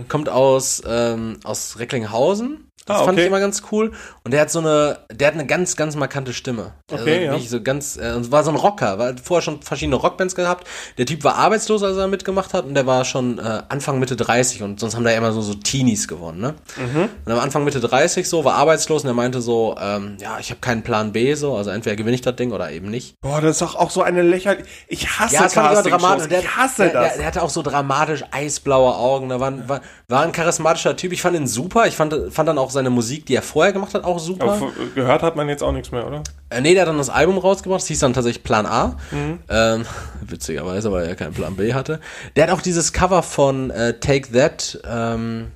Kommt 0.08 0.28
aus, 0.28 0.82
ähm, 0.86 1.38
aus 1.44 1.78
Recklinghausen. 1.78 2.65
Das 2.86 2.96
Ah, 3.00 3.04
fand 3.04 3.18
ich 3.18 3.24
okay. 3.24 3.26
immer 3.28 3.40
ganz 3.40 3.62
cool. 3.72 3.92
Und 4.24 4.30
der 4.32 4.40
hat 4.42 4.50
so 4.50 4.60
eine, 4.60 5.00
der 5.12 5.26
hat 5.28 5.34
eine 5.34 5.44
ganz, 5.46 5.76
ganz 5.76 5.96
markante 5.96 6.32
Stimme. 6.32 6.72
Also 6.90 7.02
Okay, 7.02 7.24
ja. 7.24 7.32
wirklich 7.32 7.50
so 7.50 7.60
ganz, 7.60 7.96
äh, 7.96 8.30
war 8.32 8.44
so 8.44 8.50
ein 8.50 8.56
Rocker, 8.56 8.98
war 8.98 9.14
vorher 9.22 9.42
schon 9.42 9.60
verschiedene 9.62 9.96
Rockbands 9.96 10.34
gehabt. 10.34 10.66
Der 10.96 11.04
Typ 11.06 11.24
war 11.24 11.34
arbeitslos, 11.36 11.82
als 11.82 11.96
er 11.96 12.06
mitgemacht 12.06 12.54
hat, 12.54 12.64
und 12.64 12.74
der 12.74 12.86
war 12.86 13.04
schon 13.04 13.38
äh, 13.38 13.62
Anfang 13.68 13.98
Mitte 13.98 14.14
30 14.16 14.62
und 14.62 14.78
sonst 14.80 14.94
haben 14.94 15.04
da 15.04 15.10
immer 15.10 15.32
so, 15.32 15.40
so 15.42 15.54
Teenies 15.54 16.06
gewonnen, 16.08 16.40
ne? 16.40 16.54
Mhm. 16.76 17.08
Und 17.24 17.32
am 17.32 17.38
Anfang 17.40 17.64
Mitte 17.64 17.80
30 17.80 18.28
so, 18.28 18.44
war 18.44 18.54
arbeitslos 18.54 19.02
und 19.02 19.10
er 19.10 19.14
meinte 19.14 19.40
so, 19.40 19.74
ähm, 19.80 20.16
ja, 20.20 20.38
ich 20.38 20.50
habe 20.50 20.60
keinen 20.60 20.82
Plan 20.82 21.12
B, 21.12 21.34
so, 21.34 21.56
also 21.56 21.70
entweder 21.70 21.96
gewinne 21.96 22.14
ich 22.14 22.22
das 22.22 22.36
Ding 22.36 22.52
oder 22.52 22.70
eben 22.70 22.88
nicht. 22.88 23.14
Boah, 23.20 23.40
das 23.40 23.52
ist 23.52 23.62
doch 23.62 23.74
auch 23.74 23.90
so 23.90 24.02
eine 24.02 24.22
lächerliche. 24.22 24.64
Ich 24.86 25.08
hasse 25.18 25.34
Ja, 25.34 25.42
das 25.42 25.54
dramatisch. 25.54 26.28
Der, 26.28 26.40
Ich 26.40 26.56
hasse 26.56 26.84
der, 26.84 26.92
das. 26.92 27.08
Der, 27.08 27.16
der 27.18 27.26
hatte 27.26 27.42
auch 27.42 27.50
so 27.50 27.62
dramatisch 27.62 28.22
eisblaue 28.30 28.94
Augen. 28.94 29.28
Da 29.28 29.40
war, 29.40 29.48
ein- 29.50 29.68
war, 29.68 29.80
war 30.08 30.22
ein 30.22 30.32
charismatischer 30.32 30.96
Typ. 30.96 31.12
Ich 31.12 31.22
fand 31.22 31.36
ihn 31.36 31.46
super. 31.48 31.86
Ich 31.86 31.96
fand, 31.96 32.14
fand 32.30 32.48
dann 32.48 32.58
auch 32.58 32.70
seine 32.76 32.90
Musik, 32.90 33.26
die 33.26 33.34
er 33.34 33.42
vorher 33.42 33.72
gemacht 33.72 33.92
hat, 33.94 34.04
auch 34.04 34.18
super. 34.20 34.52
Aber 34.52 34.70
gehört 34.94 35.22
hat 35.22 35.34
man 35.36 35.48
jetzt 35.48 35.62
auch 35.62 35.72
nichts 35.72 35.90
mehr, 35.90 36.06
oder? 36.06 36.22
Äh, 36.50 36.60
nee, 36.60 36.74
der 36.74 36.82
hat 36.82 36.88
dann 36.88 36.98
das 36.98 37.10
Album 37.10 37.36
rausgebracht. 37.38 37.80
Das 37.80 37.88
hieß 37.88 37.98
dann 37.98 38.12
tatsächlich 38.12 38.44
Plan 38.44 38.66
A. 38.66 38.96
Mhm. 39.10 39.38
Ähm, 39.48 39.84
witzigerweise, 40.22 40.92
weil 40.92 41.06
er 41.06 41.16
keinen 41.16 41.34
Plan 41.34 41.56
B 41.56 41.74
hatte. 41.74 42.00
Der 42.36 42.44
hat 42.44 42.50
auch 42.50 42.60
dieses 42.60 42.92
Cover 42.92 43.22
von 43.24 43.70
äh, 43.70 43.98
Take 43.98 44.30
That 44.32 44.78
ähm, 44.88 45.48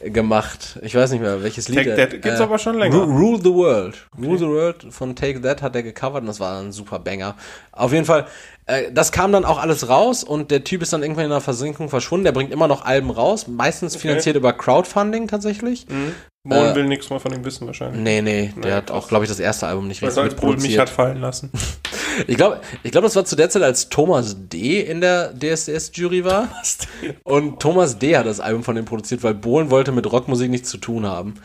gemacht. 0.00 0.78
Ich 0.82 0.94
weiß 0.94 1.12
nicht 1.12 1.20
mehr, 1.20 1.42
welches 1.42 1.68
Lied. 1.68 1.84
Take 1.84 1.94
That 1.96 2.10
gibt's 2.22 2.40
aber 2.40 2.58
schon 2.58 2.76
länger. 2.78 2.96
Ru- 2.96 3.04
Rule 3.04 3.38
the 3.42 3.52
World. 3.54 3.96
Rule 4.20 4.38
the 4.38 4.46
World 4.48 4.86
von 4.90 5.14
Take 5.14 5.40
That 5.42 5.62
hat 5.62 5.76
er 5.76 5.82
gecovert 5.84 6.22
und 6.22 6.26
das 6.26 6.40
war 6.40 6.60
ein 6.60 6.72
super 6.72 6.98
Banger. 6.98 7.36
Auf 7.70 7.92
jeden 7.92 8.04
Fall, 8.04 8.26
äh, 8.66 8.92
das 8.92 9.12
kam 9.12 9.32
dann 9.32 9.44
auch 9.44 9.58
alles 9.60 9.88
raus 9.88 10.24
und 10.24 10.50
der 10.50 10.64
Typ 10.64 10.82
ist 10.82 10.92
dann 10.92 11.02
irgendwann 11.02 11.24
in 11.24 11.30
der 11.30 11.40
Versenkung 11.40 11.88
verschwunden. 11.88 12.24
Der 12.24 12.32
bringt 12.32 12.52
immer 12.52 12.68
noch 12.68 12.84
Alben 12.84 13.10
raus, 13.10 13.46
meistens 13.48 13.96
finanziert 13.96 14.36
über 14.36 14.52
Crowdfunding 14.52 15.28
tatsächlich. 15.28 15.86
Bohlen 16.44 16.72
Äh, 16.72 16.74
will 16.74 16.84
nichts 16.86 17.08
mehr 17.08 17.20
von 17.20 17.32
ihm 17.32 17.44
wissen, 17.44 17.66
wahrscheinlich. 17.68 18.00
Nee, 18.02 18.20
nee, 18.20 18.52
der 18.56 18.64
Nee, 18.64 18.72
hat 18.76 18.90
auch, 18.90 19.06
glaube 19.08 19.24
ich, 19.24 19.30
das 19.30 19.38
erste 19.38 19.68
Album 19.68 19.86
nicht 19.86 20.02
Weil 20.02 20.08
richtig 20.08 20.22
er 20.24 20.30
als 20.30 20.34
Bohlen 20.34 20.54
mich 20.60 20.70
mitproduziert. 20.70 20.80
hat 20.80 20.88
fallen 20.90 21.20
lassen. 21.20 21.50
Ich 22.26 22.36
glaube, 22.36 22.60
ich 22.82 22.92
glaube, 22.92 23.06
das 23.06 23.16
war 23.16 23.24
zu 23.24 23.36
der 23.36 23.48
Zeit, 23.48 23.62
als 23.62 23.88
Thomas 23.88 24.36
D. 24.38 24.80
in 24.82 25.00
der 25.00 25.32
DSDS-Jury 25.32 26.26
war. 26.26 26.46
Und 27.22 27.58
Thomas 27.58 27.98
D. 27.98 28.14
hat 28.18 28.26
das 28.26 28.38
Album 28.38 28.64
von 28.64 28.76
dem 28.76 28.84
produziert, 28.84 29.22
weil 29.22 29.32
Bohlen 29.32 29.70
wollte 29.70 29.92
mit 29.92 30.12
Rockmusik 30.12 30.50
nichts 30.50 30.68
zu 30.68 30.76
tun 30.76 31.06
haben. 31.06 31.36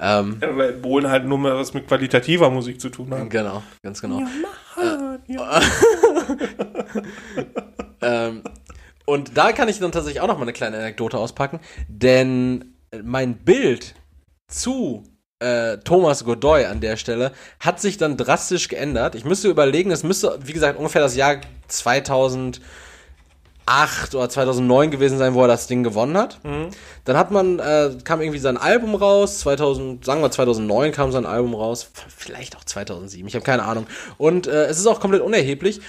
Ähm, 0.00 0.38
Ja, 0.40 0.56
weil 0.56 0.72
Bohlen 0.72 1.10
halt 1.10 1.26
nur 1.26 1.36
mal 1.36 1.54
was 1.56 1.74
mit 1.74 1.86
qualitativer 1.86 2.48
Musik 2.48 2.80
zu 2.80 2.88
tun 2.88 3.10
hat. 3.12 3.28
genau, 3.28 3.62
ganz 3.82 4.00
genau. 4.00 4.20
Ja. 4.80 5.13
Ähm, 8.04 8.42
und 9.06 9.36
da 9.36 9.52
kann 9.52 9.68
ich 9.68 9.78
dann 9.78 9.90
tatsächlich 9.90 10.20
auch 10.20 10.26
noch 10.26 10.36
mal 10.36 10.42
eine 10.42 10.52
kleine 10.52 10.76
Anekdote 10.76 11.16
auspacken, 11.16 11.60
denn 11.88 12.76
mein 13.02 13.36
Bild 13.36 13.94
zu 14.46 15.04
äh, 15.40 15.78
Thomas 15.78 16.24
Godoy 16.24 16.66
an 16.66 16.80
der 16.80 16.96
Stelle 16.96 17.32
hat 17.60 17.80
sich 17.80 17.96
dann 17.96 18.16
drastisch 18.16 18.68
geändert. 18.68 19.14
Ich 19.14 19.24
müsste 19.24 19.48
überlegen, 19.48 19.90
es 19.90 20.02
müsste, 20.02 20.38
wie 20.44 20.52
gesagt, 20.52 20.78
ungefähr 20.78 21.02
das 21.02 21.16
Jahr 21.16 21.40
2008 23.66 24.14
oder 24.14 24.28
2009 24.28 24.90
gewesen 24.90 25.18
sein, 25.18 25.34
wo 25.34 25.42
er 25.42 25.48
das 25.48 25.66
Ding 25.66 25.82
gewonnen 25.82 26.16
hat. 26.16 26.38
Dann 27.04 27.16
hat 27.16 27.30
man, 27.30 27.58
äh, 27.58 27.90
kam 28.04 28.20
irgendwie 28.20 28.38
sein 28.38 28.56
Album 28.56 28.94
raus, 28.94 29.40
2000, 29.40 30.04
sagen 30.04 30.20
wir 30.22 30.30
2009 30.30 30.92
kam 30.92 31.12
sein 31.12 31.26
Album 31.26 31.54
raus, 31.54 31.90
vielleicht 32.16 32.56
auch 32.56 32.64
2007, 32.64 33.26
ich 33.26 33.34
habe 33.34 33.44
keine 33.44 33.64
Ahnung. 33.64 33.86
Und 34.18 34.46
äh, 34.46 34.66
es 34.66 34.78
ist 34.78 34.86
auch 34.86 35.00
komplett 35.00 35.22
unerheblich. 35.22 35.80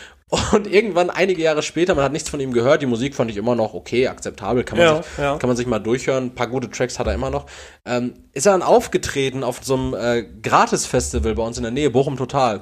Und 0.53 0.65
irgendwann, 0.65 1.11
einige 1.11 1.41
Jahre 1.43 1.61
später, 1.61 1.93
man 1.93 2.03
hat 2.03 2.11
nichts 2.11 2.29
von 2.29 2.39
ihm 2.39 2.51
gehört, 2.51 2.81
die 2.81 2.87
Musik 2.87 3.13
fand 3.13 3.29
ich 3.29 3.37
immer 3.37 3.53
noch 3.53 3.75
okay, 3.75 4.07
akzeptabel, 4.07 4.63
kann 4.63 4.77
man, 4.79 4.87
Ja, 4.87 4.95
sich, 5.03 5.05
ja. 5.19 5.37
kann 5.37 5.47
man 5.47 5.55
sich 5.55 5.67
mal 5.67 5.77
durchhören, 5.79 6.25
ein 6.25 6.35
paar 6.35 6.47
gute 6.47 6.69
Tracks 6.71 6.97
hat 6.97 7.05
er 7.05 7.13
immer 7.13 7.29
noch. 7.29 7.45
Ähm, 7.85 8.15
ist 8.33 8.47
er 8.47 8.53
dann 8.53 8.63
aufgetreten 8.63 9.43
auf 9.43 9.59
so 9.61 9.75
einem 9.75 9.93
äh, 9.93 10.23
Gratis-Festival 10.41 11.35
bei 11.35 11.43
uns 11.43 11.57
in 11.57 11.63
der 11.63 11.71
Nähe, 11.71 11.91
Bochum 11.91 12.17
Total. 12.17 12.61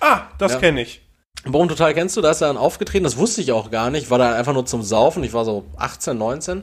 Ah, 0.00 0.22
das 0.38 0.54
Ja. 0.54 0.58
kenne 0.58 0.82
ich. 0.82 1.03
Bochum 1.46 1.68
Total 1.68 1.92
kennst 1.94 2.16
du, 2.16 2.20
da 2.20 2.30
ist 2.30 2.40
er 2.40 2.48
dann 2.48 2.56
aufgetreten, 2.56 3.04
das 3.04 3.16
wusste 3.16 3.40
ich 3.40 3.52
auch 3.52 3.70
gar 3.70 3.90
nicht, 3.90 4.10
war 4.10 4.18
da 4.18 4.34
einfach 4.34 4.52
nur 4.54 4.66
zum 4.66 4.82
Saufen, 4.82 5.22
ich 5.24 5.32
war 5.32 5.44
so 5.44 5.64
18, 5.76 6.16
19 6.16 6.62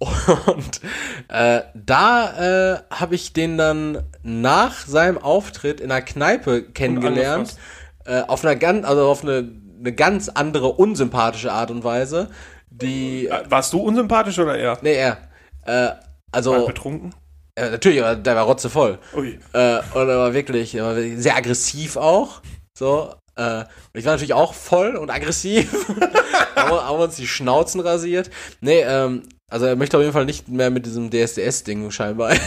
und 0.00 0.80
äh, 1.28 1.62
da 1.74 2.74
äh, 2.74 2.78
habe 2.90 3.14
ich 3.14 3.32
den 3.32 3.56
dann 3.58 4.02
nach 4.22 4.86
seinem 4.86 5.18
Auftritt 5.18 5.80
in 5.80 5.90
einer 5.90 6.02
Kneipe 6.02 6.62
kennengelernt, 6.62 7.56
äh, 8.04 8.22
auf 8.22 8.44
einer 8.44 8.56
ganz, 8.56 8.86
also 8.86 9.08
auf 9.08 9.22
eine, 9.22 9.50
eine 9.80 9.92
ganz 9.92 10.28
andere 10.28 10.68
unsympathische 10.68 11.52
Art 11.52 11.70
und 11.70 11.84
Weise, 11.84 12.28
die, 12.70 13.26
Äh, 13.28 13.42
Warst 13.48 13.72
du 13.72 13.80
unsympathisch 13.80 14.38
oder 14.38 14.56
er? 14.56 14.78
nee, 14.82 14.94
er, 14.94 15.18
äh, 15.66 15.94
also, 16.32 16.66
Betrunken? 16.66 17.14
äh, 17.54 17.70
natürlich, 17.70 18.02
aber 18.02 18.16
der 18.16 18.34
war 18.36 18.44
rotzevoll. 18.44 18.98
Ui. 19.14 19.38
Äh, 19.52 19.80
und 19.94 20.08
er 20.08 20.18
war 20.18 20.32
wirklich, 20.34 20.74
er 20.74 20.84
war 20.84 20.96
wirklich 20.96 21.18
sehr 21.22 21.36
aggressiv 21.36 21.96
auch. 21.96 22.40
So, 22.76 23.12
Äh, 23.36 23.64
ich 23.94 24.04
war 24.04 24.12
natürlich 24.12 24.34
auch 24.34 24.54
voll 24.54 24.96
und 24.96 25.10
aggressiv. 25.10 25.86
haben, 26.56 26.70
wir- 26.70 26.84
haben 26.86 26.98
uns 26.98 27.16
die 27.16 27.26
Schnauzen 27.26 27.80
rasiert. 27.80 28.30
Nee, 28.60 28.80
ähm, 28.80 29.22
also 29.50 29.66
er 29.66 29.76
möchte 29.76 29.96
auf 29.98 30.02
jeden 30.02 30.12
Fall 30.14 30.24
nicht 30.24 30.48
mehr 30.48 30.70
mit 30.70 30.86
diesem 30.86 31.10
DSDS-Ding 31.10 31.90
scheinbar. 31.90 32.32
in 32.32 32.38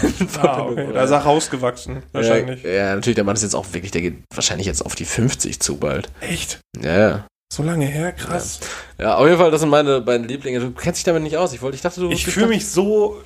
Ah, 0.41 0.61
okay. 0.61 0.87
Da 0.93 1.03
ist 1.03 1.11
er 1.11 1.19
rausgewachsen, 1.19 2.01
wahrscheinlich. 2.11 2.63
Ja, 2.63 2.69
ja, 2.71 2.95
natürlich, 2.95 3.15
der 3.15 3.23
Mann 3.23 3.35
ist 3.35 3.43
jetzt 3.43 3.55
auch 3.55 3.65
wirklich, 3.73 3.91
der 3.91 4.01
geht 4.01 4.23
wahrscheinlich 4.33 4.65
jetzt 4.67 4.83
auf 4.85 4.95
die 4.95 5.05
50 5.05 5.59
zu 5.59 5.77
bald. 5.77 6.09
Echt? 6.21 6.59
Ja, 6.81 6.97
ja. 6.97 7.27
So 7.53 7.61
lange 7.61 7.85
her? 7.85 8.11
Krass. 8.11 8.59
Ja, 8.97 9.17
auf 9.17 9.25
jeden 9.25 9.37
Fall, 9.37 9.51
das 9.51 9.61
sind 9.61 9.69
meine 9.69 10.01
beiden 10.01 10.27
Lieblinge. 10.27 10.59
Du 10.59 10.71
kennst 10.71 10.97
dich 10.99 11.03
damit 11.05 11.21
nicht 11.23 11.37
aus. 11.37 11.53
Ich 11.53 11.61
wollte, 11.61 11.75
ich 11.75 11.81
dachte, 11.81 11.99
du 12.01 12.09
Ich 12.09 12.25
fühle 12.25 12.47
mich 12.47 12.67
so 12.67 13.21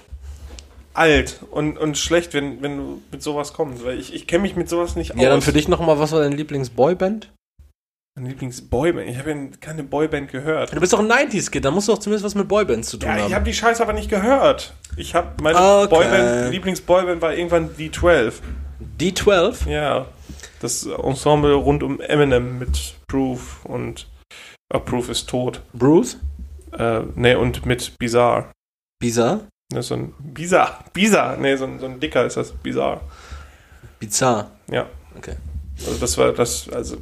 alt 0.93 1.39
und, 1.51 1.77
und 1.77 1.97
schlecht, 1.97 2.33
wenn, 2.33 2.61
wenn 2.61 2.77
du 2.77 3.01
mit 3.11 3.23
sowas 3.23 3.53
kommst, 3.53 3.85
weil 3.85 3.97
ich, 3.97 4.13
ich 4.13 4.27
kenne 4.27 4.41
mich 4.41 4.55
mit 4.57 4.67
sowas 4.67 4.95
nicht 4.97 5.13
aus. 5.13 5.21
Ja, 5.21 5.29
dann 5.29 5.41
für 5.41 5.53
dich 5.53 5.67
nochmal, 5.69 5.99
was 5.99 6.11
war 6.11 6.19
deine 6.19 6.35
Lieblingsboyband? 6.35 7.31
Mein 8.19 8.31
Lieblingsboyband. 8.31 9.07
Ich 9.09 9.17
habe 9.17 9.31
ja 9.31 9.37
keine 9.61 9.83
Boyband 9.83 10.29
gehört. 10.29 10.75
Du 10.75 10.79
bist 10.79 10.91
doch 10.91 10.99
ein 10.99 11.09
90s-Kid, 11.09 11.63
da 11.63 11.71
musst 11.71 11.87
du 11.87 11.93
doch 11.93 11.99
zumindest 11.99 12.25
was 12.25 12.35
mit 12.35 12.47
Boybands 12.49 12.89
zu 12.89 12.97
tun 12.97 13.07
Ja, 13.07 13.15
ich 13.17 13.23
haben. 13.23 13.33
habe 13.35 13.45
die 13.45 13.53
Scheiße 13.53 13.81
aber 13.81 13.93
nicht 13.93 14.09
gehört. 14.09 14.73
Ich 14.97 15.15
habe 15.15 15.41
meine 15.41 15.57
Okay. 15.57 15.95
Boyband, 15.95 16.51
Lieblingsboyband 16.51 17.21
war 17.21 17.33
irgendwann 17.33 17.69
D12. 17.75 18.33
D12? 18.99 19.69
Ja, 19.69 20.07
das 20.59 20.85
Ensemble 20.85 21.53
rund 21.53 21.81
um 21.81 22.01
Eminem 22.01 22.59
mit 22.59 22.95
Proof 23.07 23.63
und 23.65 24.07
äh, 24.73 24.79
Proof 24.79 25.07
ist 25.09 25.29
tot. 25.29 25.61
Bruce? 25.73 26.17
Äh, 26.77 27.01
ne, 27.15 27.39
und 27.39 27.65
mit 27.65 27.97
Bizarre. 27.97 28.51
Bizarre? 28.99 29.47
Ne, 29.71 29.81
so 29.81 29.95
ein 29.95 30.13
Bizarre. 30.19 30.79
Bizarre. 30.91 31.39
Ne, 31.39 31.57
so 31.57 31.63
ein, 31.63 31.79
so 31.79 31.85
ein 31.85 31.99
dicker 32.01 32.25
ist 32.25 32.35
das. 32.35 32.51
Bizarre. 32.51 32.99
Bizarre. 33.99 34.51
Ja. 34.69 34.87
Okay. 35.17 35.35
Also 35.85 35.97
das 35.99 36.17
war 36.17 36.33
das, 36.33 36.67
also. 36.69 36.97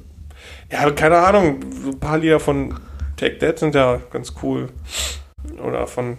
Ja, 0.71 0.89
keine 0.91 1.17
Ahnung. 1.17 1.59
Ein 1.85 1.99
paar 1.99 2.17
Lieder 2.17 2.39
von 2.39 2.77
Take 3.15 3.37
That 3.39 3.59
sind 3.59 3.75
ja 3.75 4.01
ganz 4.11 4.33
cool. 4.43 4.69
Oder 5.63 5.87
von 5.87 6.17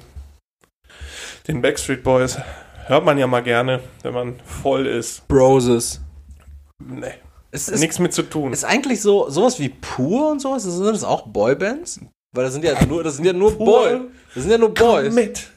den 1.47 1.61
Backstreet 1.63 2.03
Boys. 2.03 2.39
Hört 2.87 3.05
man 3.05 3.19
ja 3.19 3.27
mal 3.27 3.43
gerne, 3.43 3.81
wenn 4.03 4.15
man 4.15 4.41
voll 4.45 4.87
ist. 4.87 5.29
Broses. 5.29 6.01
Ne, 6.83 7.13
Es 7.51 7.69
ist, 7.69 7.81
nichts 7.81 7.99
mit 7.99 8.15
zu 8.15 8.23
tun. 8.23 8.53
ist 8.53 8.65
eigentlich 8.65 9.03
so, 9.03 9.29
sowas 9.29 9.59
wie 9.59 9.69
Pur 9.69 10.31
und 10.31 10.41
sowas, 10.41 10.63
sind 10.63 10.87
das 10.87 11.05
auch 11.05 11.27
Boybands? 11.27 12.01
Weil 12.35 12.45
das 12.45 12.55
sind 12.55 12.65
ja 12.65 12.83
nur, 12.87 13.03
das 13.03 13.17
sind 13.17 13.25
ja 13.25 13.33
nur. 13.33 13.57
Boy. 13.59 14.01
Das 14.35 14.45
sind 14.45 14.53
ja 14.53 14.59
nur 14.59 14.73
Boys. 14.73 15.13
mit 15.15 15.51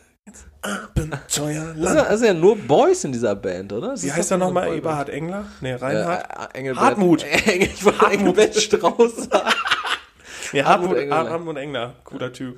Das 0.61 0.71
Abenteuerland. 0.73 1.83
ja- 1.83 1.93
das 2.05 2.19
sind 2.19 2.27
ja 2.27 2.33
nur 2.33 2.55
Boys 2.55 3.03
in 3.03 3.11
dieser 3.11 3.35
Band, 3.35 3.73
oder? 3.73 3.89
Das 3.89 4.03
Wie 4.03 4.11
heißt 4.11 4.31
er 4.31 4.37
nochmal? 4.37 4.75
Eberhard 4.75 5.09
Engler? 5.09 5.45
Ne, 5.59 5.81
Reinhard? 5.81 6.53
Äh, 6.53 6.57
Engelbert. 6.59 6.83
Hartmut. 6.83 7.23
Engel, 7.23 7.69
ich 7.73 7.83
wollte. 7.83 8.05
Engelbert 8.05 8.55
Strauß 8.55 9.27
ja, 10.53 10.65
Hartmut 10.65 10.97
Hartmut, 11.09 11.57
Engler. 11.57 11.95
Cooler 12.03 12.31
Typ. 12.31 12.57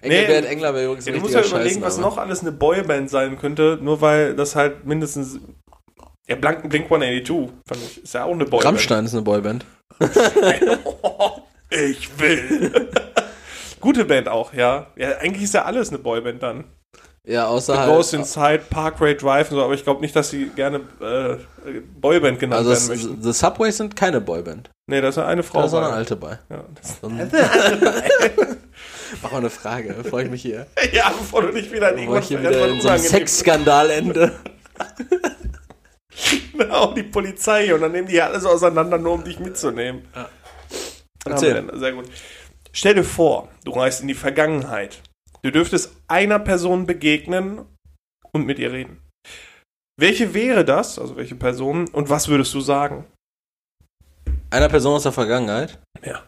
Engelbert 0.00 0.46
Engler 0.46 0.74
wäre 0.74 0.84
übrigens 0.86 1.06
Ja, 1.06 1.12
du 1.12 1.20
musst 1.20 1.34
ja 1.34 1.42
überlegen, 1.42 1.82
was 1.82 1.98
noch 1.98 2.18
alles 2.18 2.40
eine 2.40 2.52
Boyband 2.52 3.10
sein 3.10 3.38
könnte, 3.38 3.78
nur 3.80 4.00
weil 4.00 4.34
das 4.34 4.54
halt 4.54 4.84
mindestens. 4.84 5.38
Ja, 6.28 6.36
Blank, 6.36 6.68
Blink 6.68 6.84
182, 6.86 7.50
fand 7.66 7.82
ich. 7.82 8.02
Ist 8.04 8.14
ja 8.14 8.24
auch 8.24 8.32
eine 8.32 8.44
Boyband. 8.44 8.64
Rammstein 8.64 9.04
ist 9.04 9.12
eine 9.14 9.22
Boyband. 9.22 9.64
ich 11.70 12.18
will. 12.18 12.90
Gute 13.86 14.04
Band 14.04 14.28
auch, 14.28 14.52
ja. 14.52 14.88
Ja, 14.96 15.18
eigentlich 15.18 15.44
ist 15.44 15.54
ja 15.54 15.64
alles 15.64 15.90
eine 15.90 15.98
Boyband 15.98 16.42
dann. 16.42 16.64
Ja, 17.24 17.46
außer 17.46 17.74
The 17.74 17.78
halt, 17.78 17.92
Ghost 17.92 18.14
Inside, 18.14 18.62
Parkway 18.68 19.16
Drive 19.16 19.52
und 19.52 19.58
so, 19.58 19.62
aber 19.62 19.74
ich 19.74 19.84
glaube 19.84 20.00
nicht, 20.00 20.16
dass 20.16 20.30
sie 20.30 20.46
gerne 20.46 20.80
äh, 21.00 21.36
Boyband 22.00 22.40
genannt 22.40 22.66
Also 22.66 22.70
werden 22.70 22.88
das, 22.88 22.90
möchten. 23.04 23.22
The 23.22 23.32
Subways 23.32 23.76
sind 23.76 23.94
keine 23.94 24.20
Boyband. 24.20 24.70
Nee, 24.88 25.00
da 25.00 25.10
ist 25.10 25.18
ja 25.18 25.26
eine 25.26 25.44
Frau. 25.44 25.60
Da 25.60 25.66
ist 25.66 25.74
auch 25.74 25.84
eine 25.84 25.92
alte 25.92 26.16
bei. 26.16 26.40
Ja, 26.50 26.64
das 26.74 26.98
So 27.00 27.08
Mach 29.22 29.30
mal 29.30 29.38
eine 29.38 29.50
Frage, 29.50 29.94
freue 30.02 30.24
ich 30.24 30.30
mich 30.32 30.42
hier. 30.42 30.66
ja, 30.92 31.12
bevor 31.16 31.42
du 31.42 31.52
nicht 31.52 31.72
wieder 31.72 31.90
in 31.90 31.96
Bevor 31.96 32.16
irgendwas 32.16 32.24
ich 32.24 32.28
hier 32.28 32.40
wieder 32.40 32.68
in 32.68 32.80
so 32.80 32.88
einem 32.88 32.98
Sexskandal 32.98 33.90
ende. 33.90 34.32
Genau, 36.56 36.94
die 36.94 37.02
Polizei 37.02 37.74
und 37.74 37.82
dann 37.82 37.92
nehmen 37.92 38.08
die 38.08 38.14
ja 38.14 38.28
alles 38.28 38.46
auseinander, 38.46 38.96
nur 38.96 39.12
um 39.12 39.22
dich 39.22 39.38
mitzunehmen. 39.38 40.08
Ja. 40.14 40.30
Erzähl. 41.26 41.62
Sehr 41.74 41.92
gut. 41.92 42.06
Stell 42.76 42.94
dir 42.94 43.04
vor, 43.04 43.48
du 43.64 43.70
reist 43.72 44.02
in 44.02 44.08
die 44.08 44.14
Vergangenheit. 44.14 45.00
Du 45.42 45.50
dürftest 45.50 45.96
einer 46.08 46.38
Person 46.38 46.86
begegnen 46.86 47.64
und 48.32 48.44
mit 48.44 48.58
ihr 48.58 48.72
reden. 48.72 49.00
Welche 49.98 50.34
wäre 50.34 50.64
das, 50.64 50.98
also 50.98 51.16
welche 51.16 51.36
Person, 51.36 51.88
und 51.88 52.10
was 52.10 52.28
würdest 52.28 52.52
du 52.52 52.60
sagen? 52.60 53.06
Einer 54.50 54.68
Person 54.68 54.94
aus 54.96 55.04
der 55.04 55.12
Vergangenheit? 55.12 55.78
Ja. 56.04 56.26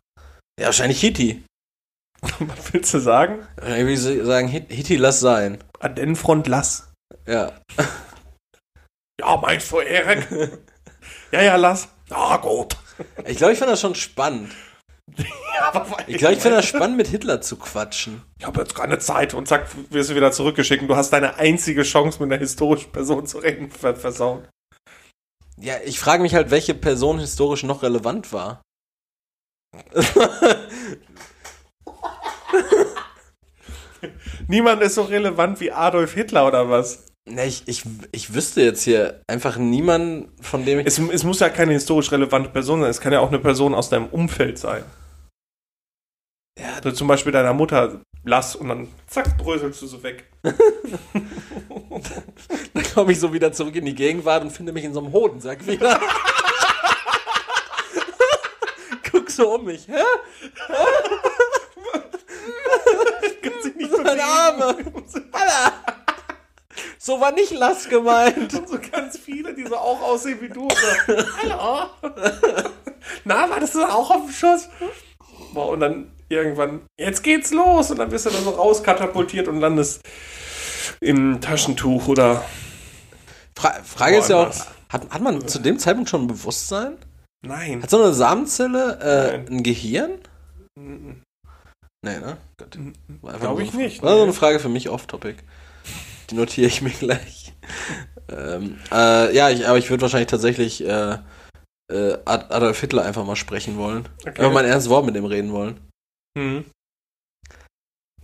Ja, 0.58 0.66
wahrscheinlich 0.66 1.00
Hitti. 1.00 1.44
Was 2.40 2.72
willst 2.72 2.92
du 2.92 2.98
sagen? 2.98 3.46
Würde 3.56 3.92
ich 3.92 4.00
sagen, 4.00 4.48
Hit- 4.48 4.72
Hitti, 4.72 4.96
lass 4.96 5.20
sein. 5.20 5.62
Adenfront 5.78 6.48
lass. 6.48 6.90
Ja. 7.26 7.52
Ja, 9.20 9.36
meinst 9.36 9.72
du, 9.72 9.80
Erik? 9.80 10.28
ja, 11.32 11.42
ja, 11.42 11.56
lass. 11.56 11.88
Ah, 12.08 12.36
gut. 12.36 12.76
Ich 13.26 13.36
glaube, 13.36 13.52
ich 13.52 13.58
finde 13.58 13.72
das 13.72 13.80
schon 13.80 13.96
spannend. 13.96 14.52
Ja, 15.16 15.86
Ich 16.06 16.18
glaube, 16.18 16.34
ich 16.34 16.40
finde 16.40 16.56
das 16.58 16.66
spannend, 16.66 16.96
mit 16.96 17.08
Hitler 17.08 17.40
zu 17.40 17.56
quatschen. 17.56 18.22
ich 18.38 18.46
habe 18.46 18.60
jetzt 18.60 18.74
keine 18.74 18.98
Zeit 18.98 19.34
und 19.34 19.48
zack, 19.48 19.66
wirst 19.90 20.10
du 20.10 20.14
wieder 20.14 20.32
zurückgeschickt 20.32 20.82
und 20.82 20.88
du 20.88 20.96
hast 20.96 21.10
deine 21.10 21.36
einzige 21.36 21.82
Chance, 21.82 22.22
mit 22.22 22.32
einer 22.32 22.40
historischen 22.40 22.92
Person 22.92 23.26
zu 23.26 23.38
reden, 23.38 23.70
ver 23.70 23.96
versaut. 23.96 24.48
Ja, 25.60 25.74
ich 25.84 25.98
frage 25.98 26.22
mich 26.22 26.34
halt, 26.34 26.50
welche 26.50 26.74
Person 26.74 27.18
historisch 27.18 27.64
noch 27.64 27.82
relevant 27.82 28.32
war. 28.32 28.62
Niemand 34.46 34.82
ist 34.82 34.94
so 34.94 35.02
relevant 35.02 35.60
wie 35.60 35.72
Adolf 35.72 36.14
Hitler 36.14 36.46
oder 36.46 36.70
was? 36.70 37.06
Ne, 37.28 37.44
ich, 37.44 37.64
ich, 37.66 37.82
ich 38.12 38.32
wüsste 38.34 38.62
jetzt 38.62 38.82
hier 38.82 39.20
einfach 39.26 39.58
niemanden, 39.58 40.32
von 40.40 40.64
dem 40.64 40.78
ich. 40.78 40.86
Es, 40.86 40.98
es 40.98 41.24
muss 41.24 41.40
ja 41.40 41.50
keine 41.50 41.72
historisch 41.72 42.10
relevante 42.12 42.48
Person 42.48 42.80
sein, 42.80 42.88
es 42.90 43.00
kann 43.00 43.12
ja 43.12 43.20
auch 43.20 43.28
eine 43.28 43.38
Person 43.38 43.74
aus 43.74 43.90
deinem 43.90 44.06
Umfeld 44.06 44.58
sein. 44.58 44.84
Also 46.84 46.92
zum 46.92 47.08
Beispiel 47.08 47.32
deiner 47.32 47.52
Mutter, 47.52 48.00
lass 48.24 48.54
und 48.56 48.68
dann 48.68 48.88
zack, 49.08 49.36
bröselst 49.38 49.82
du 49.82 49.86
so 49.86 50.02
weg. 50.02 50.24
Dann 52.74 52.84
komme 52.94 53.12
ich 53.12 53.20
so 53.20 53.32
wieder 53.32 53.52
zurück 53.52 53.74
in 53.74 53.84
die 53.84 53.94
Gegenwart 53.94 54.42
und 54.42 54.50
finde 54.50 54.72
mich 54.72 54.84
in 54.84 54.94
so 54.94 55.00
einem 55.00 55.12
Hodensack 55.12 55.66
wieder. 55.66 56.00
Guck 59.10 59.30
so 59.30 59.54
um 59.56 59.64
mich. 59.64 59.88
Hä? 59.88 60.02
Kann 63.42 63.62
sich 63.62 63.74
nicht 63.74 63.90
Meine 63.90 64.04
bewegen. 64.04 64.20
Arme. 64.20 64.76
Alter. 65.32 65.72
So 66.98 67.20
war 67.20 67.32
nicht 67.32 67.52
Lass 67.52 67.88
gemeint. 67.88 68.54
Und 68.54 68.68
so 68.68 68.78
ganz 68.92 69.18
viele, 69.18 69.54
die 69.54 69.66
so 69.66 69.76
auch 69.76 70.00
aussehen 70.02 70.40
wie 70.40 70.48
du. 70.48 70.68
So, 70.68 71.14
Hallo. 71.42 71.88
Na, 73.24 73.50
wartest 73.50 73.74
du 73.74 73.84
auch 73.84 74.10
auf 74.10 74.22
dem 74.26 74.32
Schuss? 74.32 74.68
Boah, 75.52 75.68
und 75.68 75.80
dann 75.80 76.10
irgendwann, 76.28 76.80
jetzt 76.98 77.22
geht's 77.22 77.52
los. 77.52 77.90
Und 77.90 77.98
dann 77.98 78.10
wirst 78.10 78.26
du 78.26 78.30
da 78.30 78.38
so 78.38 78.50
rauskatapultiert 78.50 79.48
und 79.48 79.60
landest 79.60 80.02
im 81.00 81.40
Taschentuch 81.40 82.08
oder. 82.08 82.44
Fra 83.56 83.74
Frage 83.84 84.18
ist 84.18 84.30
ja 84.30 84.36
auch, 84.36 84.54
hat, 84.88 85.10
hat 85.10 85.22
man 85.22 85.46
zu 85.46 85.58
dem 85.58 85.78
Zeitpunkt 85.78 86.10
schon 86.10 86.22
ein 86.22 86.28
Bewusstsein? 86.28 86.96
Nein. 87.42 87.82
Hat 87.82 87.90
so 87.90 88.02
eine 88.02 88.12
Samenzelle 88.12 88.98
äh, 89.00 89.38
Nein. 89.38 89.46
ein 89.50 89.62
Gehirn? 89.62 90.10
Mhm. 90.76 91.22
Nee, 92.02 92.18
ne? 92.18 92.36
Gut. 92.56 92.78
War 93.20 93.34
einfach 93.34 93.40
Glaub 93.40 93.58
nur 93.58 93.66
ich 93.66 93.74
nicht, 93.74 94.02
War 94.02 94.16
so 94.16 94.22
eine 94.22 94.32
Frage 94.32 94.60
für 94.60 94.68
mich 94.68 94.88
off-topic. 94.88 95.36
Die 96.30 96.34
notiere 96.34 96.68
ich 96.68 96.82
mir 96.82 96.90
gleich. 96.90 97.52
ähm, 98.28 98.78
äh, 98.92 99.34
ja, 99.34 99.50
ich, 99.50 99.66
aber 99.66 99.78
ich 99.78 99.90
würde 99.90 100.02
wahrscheinlich 100.02 100.28
tatsächlich 100.28 100.84
äh, 100.86 101.18
äh, 101.90 102.14
Ad- 102.24 102.46
Adolf 102.54 102.80
Hitler 102.80 103.04
einfach 103.04 103.24
mal 103.24 103.36
sprechen 103.36 103.76
wollen. 103.78 104.08
Okay. 104.20 104.30
Einfach 104.40 104.52
mal 104.52 104.64
ein 104.64 104.70
ernstes 104.70 104.90
Wort 104.90 105.06
mit 105.06 105.14
dem 105.16 105.24
reden 105.24 105.52
wollen. 105.52 105.80
Mhm. 106.36 106.64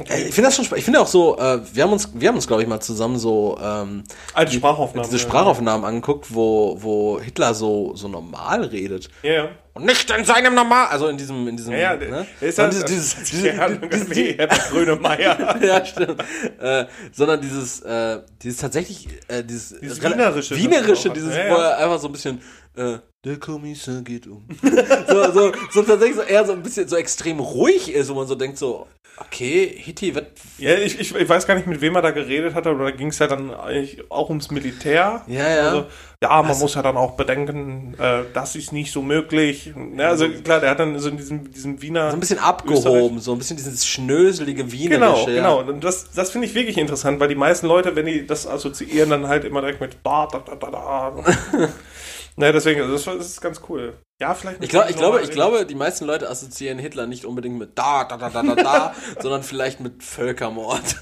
Ey, 0.07 0.25
ich 0.25 0.35
finde 0.35 0.49
das 0.49 0.57
schon 0.57 0.65
spannend. 0.65 0.81
Ich 0.81 0.85
finde 0.87 1.01
auch 1.01 1.07
so, 1.07 1.39
äh, 1.39 1.61
wir 1.73 1.85
haben 1.85 1.93
uns, 1.93 2.11
wir 2.15 2.27
haben 2.29 2.35
uns, 2.35 2.49
glaube 2.49 2.63
ich, 2.63 2.69
mal 2.69 2.81
zusammen 2.81 3.17
so 3.17 3.57
ähm, 3.63 4.03
Alte 4.33 4.51
Sprachaufnahmen. 4.53 5.09
diese 5.09 5.21
Sprachaufnahmen 5.21 5.85
angeguckt, 5.87 6.35
wo, 6.35 6.77
wo 6.83 7.21
Hitler 7.21 7.55
so, 7.55 7.95
so 7.95 8.09
normal 8.09 8.65
redet. 8.65 9.09
Ja, 9.23 9.33
ja. 9.33 9.49
Und 9.75 9.87
nicht 9.87 10.11
in 10.11 10.25
seinem 10.25 10.57
Normal, 10.57 10.89
also 10.89 11.07
in 11.07 11.17
diesem, 11.17 11.47
in 11.47 11.57
diesem, 11.57 11.75
Ja, 11.75 11.95
ja, 11.95 11.97
ne? 11.97 12.27
ist 12.41 12.59
ja 12.59 12.69
dieses, 12.69 12.85
dieses, 12.87 13.15
der 13.15 13.23
diese, 13.25 13.53
Herr, 13.53 13.71
diese, 13.71 14.11
wie 14.17 14.33
Herbert 14.33 14.69
Grönemeyer. 14.71 15.63
ja, 15.65 15.85
stimmt. 15.87 16.25
Äh, 16.61 16.87
sondern 17.13 17.41
dieses, 17.41 17.81
äh, 17.83 18.21
dieses 18.43 18.61
tatsächlich, 18.61 19.09
äh, 19.29 19.45
dieses, 19.45 19.79
Dieses 19.79 20.03
Wienerische, 20.03 20.55
das 20.55 20.59
Wienerische, 20.63 21.09
er 21.09 21.15
dieses, 21.15 21.37
Ja, 21.37 21.51
wo 21.51 21.55
ja. 21.55 21.71
er 21.71 21.79
einfach 21.79 22.01
so 22.01 22.09
ein 22.09 22.13
bisschen, 22.13 22.41
äh, 22.77 22.99
der 23.25 23.39
Kommissar 23.39 24.03
geht 24.03 24.27
um. 24.27 24.45
so, 25.09 25.33
so, 25.33 25.53
so 25.71 25.83
tatsächlich 25.83 26.17
so 26.17 26.23
eher 26.23 26.45
so 26.45 26.53
ein 26.53 26.63
bisschen 26.63 26.89
so 26.89 26.97
extrem 26.97 27.41
ruhig 27.41 27.93
ist, 27.93 28.11
wo 28.11 28.15
man 28.15 28.27
so 28.27 28.35
denkt, 28.35 28.59
so, 28.59 28.87
okay, 29.19 29.73
Hitti, 29.77 30.15
was. 30.15 30.25
Ja, 30.59 30.75
ich, 30.75 30.99
ich, 31.01 31.15
ich 31.15 31.29
weiß 31.29 31.47
gar 31.47 31.55
nicht, 31.55 31.67
mit 31.67 31.81
wem 31.81 31.95
er 31.97 32.03
da 32.03 32.11
geredet 32.11 32.55
hat, 32.55 32.67
aber 32.67 32.85
da 32.85 32.91
ging 32.91 33.09
es 33.09 33.19
ja 33.19 33.27
dann 33.27 33.53
eigentlich 33.55 34.11
auch 34.11 34.29
ums 34.29 34.51
Militär. 34.51 35.23
Ja, 35.27 35.49
ja. 35.49 35.63
Also, 35.63 35.87
ja, 36.23 36.43
man 36.43 36.59
muss 36.59 36.75
ja 36.75 36.83
dann 36.83 36.97
auch 36.97 37.13
bedenken, 37.13 37.95
äh, 37.99 38.23
das 38.33 38.57
ist 38.57 38.73
nicht 38.73 38.93
so 38.93 39.03
möglich. 39.03 39.73
Ja, 39.97 40.09
also 40.09 40.29
klar, 40.29 40.61
der 40.61 40.71
hat 40.71 40.81
dann 40.81 40.99
so 40.99 41.09
in 41.09 41.17
diesem, 41.17 41.51
diesem 41.51 41.83
Wiener. 41.83 42.11
So 42.11 42.17
ein 42.17 42.21
bisschen 42.21 42.39
abgehoben, 42.39 43.21
so 43.21 43.33
ein 43.33 43.39
bisschen 43.39 43.57
dieses 43.57 43.87
schnöselige 43.87 44.71
Wienerische. 44.73 45.27
Genau, 45.27 45.29
ja. 45.29 45.63
genau. 45.63 45.73
Und 45.73 45.85
das, 45.85 46.11
das 46.13 46.31
finde 46.31 46.47
ich 46.47 46.55
wirklich 46.55 46.79
interessant, 46.79 47.21
weil 47.21 47.29
die 47.29 47.35
meisten 47.35 47.67
Leute, 47.67 47.95
wenn 47.97 48.07
die 48.07 48.27
das 48.27 48.47
assoziieren, 48.47 49.11
dann 49.11 49.29
halt 49.29 49.45
immer 49.45 49.61
direkt 49.61 49.81
mit 49.81 49.97
da, 50.03 50.27
da, 50.31 50.39
da, 50.39 50.55
da, 50.55 50.71
da. 50.71 51.69
naja, 52.37 52.53
deswegen, 52.53 52.81
also 52.81 52.93
das, 52.93 53.05
das 53.05 53.27
ist 53.31 53.41
ganz 53.41 53.61
cool. 53.69 53.95
Ja, 54.21 54.35
vielleicht 54.35 54.63
Ich, 54.63 54.71
glaub, 54.71 54.89
ich, 54.89 54.97
glaube, 54.97 55.23
ich 55.23 55.31
glaube, 55.31 55.67
die 55.67 55.75
meisten 55.75 56.05
Leute 56.05 56.29
assoziieren 56.29 56.79
Hitler 56.79 57.07
nicht 57.07 57.25
unbedingt 57.25 57.59
mit 57.59 57.79
da, 57.79 58.05
da, 58.05 58.17
da, 58.17 58.31
da, 58.31 58.43
da, 58.43 58.55
da, 58.55 58.95
sondern 59.21 59.43
vielleicht 59.43 59.81
mit 59.81 60.03
Völkermord. 60.03 60.97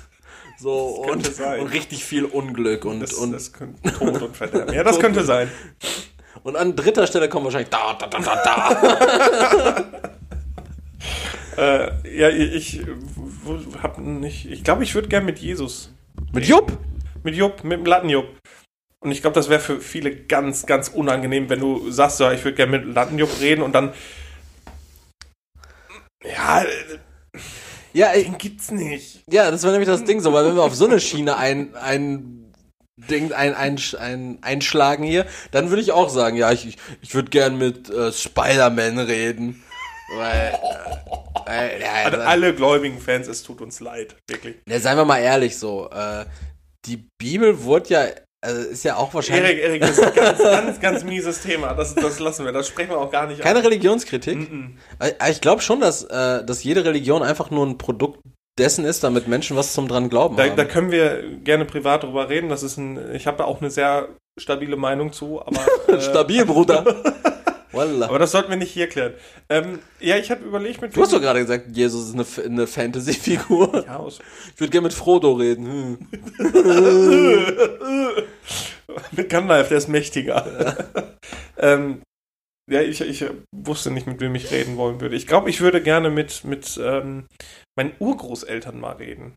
So 0.58 1.04
und, 1.08 1.38
und 1.38 1.66
richtig 1.72 2.04
viel 2.04 2.24
Unglück 2.24 2.84
und, 2.84 3.00
Das, 3.00 3.14
und, 3.14 3.32
das 3.32 3.52
könnte 3.52 3.92
Tod 3.92 4.22
und 4.22 4.36
Verderben. 4.36 4.74
Ja, 4.74 4.84
das 4.84 5.00
könnte 5.00 5.24
sein. 5.24 5.50
und 6.42 6.56
an 6.56 6.76
dritter 6.76 7.06
Stelle 7.06 7.28
kommen 7.28 7.46
wahrscheinlich 7.46 7.70
da, 7.70 7.94
da, 7.94 8.06
da, 8.06 8.18
da, 8.18 8.42
da. 8.44 9.84
Äh, 11.56 12.18
ja, 12.18 12.30
ich 12.30 12.80
hab 13.82 13.98
nicht. 13.98 14.46
Ich 14.50 14.64
glaube, 14.64 14.84
ich 14.84 14.94
würde 14.94 15.08
gern 15.08 15.24
mit 15.26 15.38
Jesus. 15.38 15.92
Mit 16.32 16.46
Jupp? 16.46 16.78
Mit 17.24 17.34
Jupp, 17.34 17.62
mit 17.62 17.78
dem 17.78 17.84
Lattenjupp. 17.84 18.26
Und 19.02 19.10
ich 19.10 19.20
glaube, 19.20 19.34
das 19.34 19.48
wäre 19.48 19.60
für 19.60 19.80
viele 19.80 20.14
ganz, 20.14 20.64
ganz 20.64 20.88
unangenehm, 20.88 21.50
wenn 21.50 21.58
du 21.58 21.90
sagst, 21.90 22.20
ja, 22.20 22.32
ich 22.32 22.44
würde 22.44 22.56
gerne 22.56 22.78
mit 22.78 22.94
Lattenjupp 22.94 23.40
reden 23.40 23.62
und 23.62 23.72
dann. 23.72 23.92
Ja, 26.24 26.62
äh, 26.62 26.68
Ja, 27.92 28.12
den 28.12 28.38
gibt's 28.38 28.70
nicht. 28.70 29.24
ja, 29.28 29.50
das 29.50 29.64
war 29.64 29.72
nämlich 29.72 29.88
das 29.88 30.04
Ding 30.04 30.20
so, 30.20 30.32
weil 30.32 30.46
wenn 30.46 30.54
wir 30.54 30.62
auf 30.62 30.76
so 30.76 30.86
eine 30.86 31.00
Schiene 31.00 31.36
ein, 31.36 31.74
ein 31.74 32.54
Ding, 32.96 33.32
ein, 33.32 33.54
ein, 33.54 33.80
ein, 33.98 34.38
einschlagen 34.42 35.02
hier, 35.02 35.26
dann 35.50 35.70
würde 35.70 35.82
ich 35.82 35.90
auch 35.90 36.08
sagen, 36.08 36.36
ja, 36.36 36.52
ich, 36.52 36.78
ich, 37.00 37.14
würde 37.14 37.30
gern 37.30 37.58
mit 37.58 37.90
äh, 37.90 38.12
Spider-Man 38.12 39.00
reden. 39.00 39.64
Weil, 40.14 40.56
äh, 41.48 41.80
ja, 41.80 42.04
An 42.04 42.20
alle 42.20 42.54
gläubigen 42.54 43.00
Fans, 43.00 43.26
es 43.26 43.42
tut 43.42 43.60
uns 43.60 43.80
leid. 43.80 44.14
Wirklich. 44.28 44.56
Ja, 44.68 44.78
seien 44.78 44.96
wir 44.96 45.04
mal 45.04 45.18
ehrlich 45.18 45.58
so. 45.58 45.90
Äh, 45.90 46.26
die 46.84 47.08
Bibel 47.18 47.64
wurde 47.64 47.88
ja, 47.88 48.06
also 48.44 48.60
ist 48.68 48.84
ja 48.84 48.96
auch 48.96 49.14
wahrscheinlich 49.14 49.58
Erik, 49.58 49.62
Erik, 49.62 49.80
das 49.82 49.90
ist 49.92 50.02
ein 50.02 50.14
ganz, 50.14 50.38
ganz, 50.42 50.80
ganz 50.80 51.04
mieses 51.04 51.40
Thema. 51.42 51.74
Das, 51.74 51.94
das 51.94 52.18
lassen 52.18 52.44
wir. 52.44 52.52
Das 52.52 52.66
sprechen 52.66 52.90
wir 52.90 52.98
auch 52.98 53.10
gar 53.10 53.26
nicht 53.28 53.40
keine 53.40 53.60
an. 53.60 53.64
Religionskritik. 53.64 54.50
Mhm. 54.50 54.78
Aber 54.98 55.28
Ich 55.30 55.40
glaube 55.40 55.62
schon, 55.62 55.80
dass, 55.80 56.02
äh, 56.02 56.44
dass 56.44 56.64
jede 56.64 56.84
Religion 56.84 57.22
einfach 57.22 57.50
nur 57.50 57.64
ein 57.64 57.78
Produkt 57.78 58.18
dessen 58.58 58.84
ist, 58.84 59.04
damit 59.04 59.28
Menschen 59.28 59.56
was 59.56 59.72
zum 59.72 59.86
dran 59.88 60.10
glauben 60.10 60.36
Da, 60.36 60.44
haben. 60.44 60.56
da 60.56 60.64
können 60.64 60.90
wir 60.90 61.22
gerne 61.44 61.64
privat 61.64 62.02
drüber 62.02 62.28
reden. 62.28 62.48
Das 62.48 62.62
ist 62.62 62.76
ein, 62.76 63.14
ich 63.14 63.26
habe 63.26 63.38
da 63.38 63.44
auch 63.44 63.60
eine 63.60 63.70
sehr 63.70 64.08
stabile 64.36 64.76
Meinung 64.76 65.12
zu, 65.12 65.40
aber. 65.40 65.60
äh, 65.88 66.00
Stabil, 66.00 66.44
Bruder. 66.44 66.84
Wallah. 67.72 68.08
Aber 68.08 68.18
das 68.18 68.32
sollten 68.32 68.50
wir 68.50 68.56
nicht 68.56 68.72
hier 68.72 68.88
klären. 68.88 69.14
Ähm, 69.48 69.78
ja, 70.00 70.16
ich 70.16 70.30
habe 70.30 70.44
überlegt 70.44 70.82
mit. 70.82 70.96
Du 70.96 71.02
hast 71.02 71.12
doch 71.12 71.20
gerade 71.20 71.40
gesagt, 71.40 71.76
Jesus 71.76 72.08
ist 72.08 72.14
eine, 72.14 72.26
eine 72.46 72.66
Fantasy-Figur. 72.66 73.84
ja, 73.86 73.96
aus, 73.96 74.20
Ich 74.54 74.60
würde 74.60 74.70
gerne 74.70 74.86
mit 74.86 74.94
Frodo 74.94 75.32
reden. 75.32 75.66
Hm. 75.66 76.08
mit 79.12 79.28
Gandalf, 79.28 79.68
der 79.68 79.78
ist 79.78 79.88
mächtiger. 79.88 80.76
ähm, 81.58 82.02
ja, 82.70 82.80
ich, 82.80 83.00
ich 83.00 83.24
wusste 83.54 83.90
nicht, 83.90 84.06
mit 84.06 84.20
wem 84.20 84.34
ich 84.34 84.50
reden 84.50 84.76
wollen 84.76 85.00
würde. 85.00 85.16
Ich 85.16 85.26
glaube, 85.26 85.50
ich 85.50 85.60
würde 85.60 85.82
gerne 85.82 86.10
mit, 86.10 86.44
mit 86.44 86.78
ähm, 86.82 87.26
meinen 87.76 87.92
Urgroßeltern 87.98 88.78
mal 88.78 88.96
reden. 88.96 89.34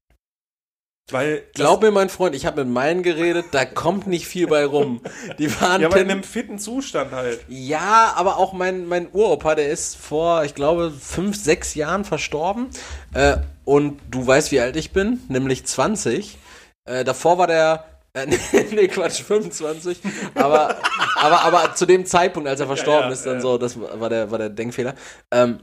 Weil. 1.12 1.44
Glaub 1.54 1.84
mir, 1.84 1.92
mein 1.92 2.10
Freund, 2.10 2.36
ich 2.36 2.48
habe 2.48 2.64
mit 2.64 2.74
meinen 2.74 3.04
geredet, 3.04 3.46
da 3.52 3.64
kommt 3.64 4.08
nicht 4.08 4.28
viel 4.28 4.48
bei 4.48 4.66
rum. 4.66 5.02
Die 5.38 5.50
waren 5.62 5.82
ja, 5.82 5.88
aber 5.88 6.02
in 6.02 6.10
einem 6.10 6.24
fitten 6.24 6.58
Zustand 6.58 7.12
halt. 7.12 7.46
Ja, 7.48 8.14
aber 8.16 8.38
auch 8.38 8.54
mein, 8.54 8.88
mein 8.88 9.10
Uropa, 9.12 9.54
der 9.54 9.70
ist 9.70 9.98
vor, 9.98 10.44
ich 10.46 10.56
glaube, 10.56 10.92
fünf, 10.92 11.36
sechs 11.36 11.76
Jahren 11.76 12.06
verstorben. 12.06 12.70
Äh, 13.14 13.38
und 13.66 14.00
du 14.10 14.26
weißt, 14.26 14.52
wie 14.52 14.60
alt 14.60 14.76
ich 14.76 14.94
bin, 14.94 15.22
nämlich 15.28 15.66
20. 15.66 16.40
Äh, 16.86 17.04
davor 17.04 17.38
war 17.38 17.48
der. 17.48 17.86
Äh, 18.14 18.26
nee, 18.72 18.88
Quatsch, 18.88 19.22
25. 19.22 20.00
Aber, 20.34 20.76
aber, 21.18 21.42
aber 21.42 21.76
zu 21.76 21.86
dem 21.86 22.08
Zeitpunkt, 22.08 22.50
als 22.50 22.60
er 22.60 22.68
verstorben 22.68 23.10
ja, 23.10 23.14
ist, 23.14 23.28
dann 23.28 23.36
ja. 23.36 23.42
so, 23.42 23.60
das 23.60 23.80
war 23.80 24.10
der, 24.10 24.32
war 24.32 24.40
der 24.40 24.50
Denkfehler. 24.50 24.96
Ähm, 25.32 25.60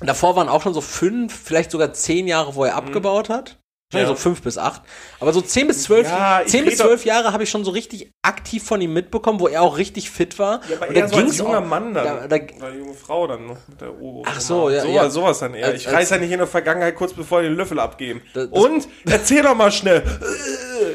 davor 0.00 0.34
waren 0.34 0.48
auch 0.48 0.62
schon 0.62 0.74
so 0.74 0.80
fünf, 0.80 1.32
vielleicht 1.32 1.70
sogar 1.70 1.92
zehn 1.92 2.26
Jahre, 2.26 2.56
wo 2.56 2.64
er 2.64 2.74
abgebaut 2.74 3.28
hat. 3.28 3.58
Ja. 3.92 4.04
so 4.08 4.16
fünf 4.16 4.42
bis 4.42 4.58
acht. 4.58 4.82
Aber 5.20 5.32
so 5.32 5.40
zehn 5.40 5.68
bis 5.68 5.84
zwölf, 5.84 6.08
Ja, 6.08 6.42
zehn 6.44 6.64
bis 6.64 6.78
zwölf 6.78 7.04
Jahre 7.04 7.32
habe 7.32 7.44
ich 7.44 7.50
schon 7.50 7.64
so 7.64 7.70
richtig 7.70 8.12
aktiv 8.20 8.64
von 8.64 8.80
ihm 8.80 8.92
mitbekommen, 8.92 9.38
wo 9.38 9.46
er 9.46 9.62
auch 9.62 9.78
richtig 9.78 10.10
fit 10.10 10.40
war. 10.40 10.60
Ja, 10.68 10.76
aber 10.78 10.88
Und 10.88 10.96
eher 10.96 11.02
da 11.02 11.08
so 11.08 11.16
als 11.18 11.38
junger 11.38 11.58
auch- 11.60 11.64
Mann 11.64 11.94
dann. 11.94 12.28
Da, 12.28 12.38
da, 12.38 12.68
junge 12.70 12.94
Frau 12.94 13.28
dann 13.28 13.46
noch 13.46 13.58
mit 13.68 13.80
der 13.80 13.94
Uro. 13.94 14.24
Ach 14.26 14.40
so, 14.40 14.70
ja, 14.70 14.80
Sowas, 14.82 14.94
ja. 14.94 15.10
sowas 15.10 15.38
dann 15.38 15.54
eher. 15.54 15.66
Als- 15.66 15.82
ich 15.82 15.88
reiß 15.92 16.10
ja 16.10 16.18
nicht 16.18 16.32
in 16.32 16.38
der 16.38 16.48
Vergangenheit 16.48 16.96
kurz 16.96 17.12
bevor 17.12 17.42
den 17.42 17.54
Löffel 17.54 17.78
abgeben. 17.78 18.22
Das- 18.34 18.50
das- 18.50 18.60
Und 18.60 18.88
erzähl 19.08 19.42
doch 19.44 19.54
mal 19.54 19.70
schnell. 19.70 20.02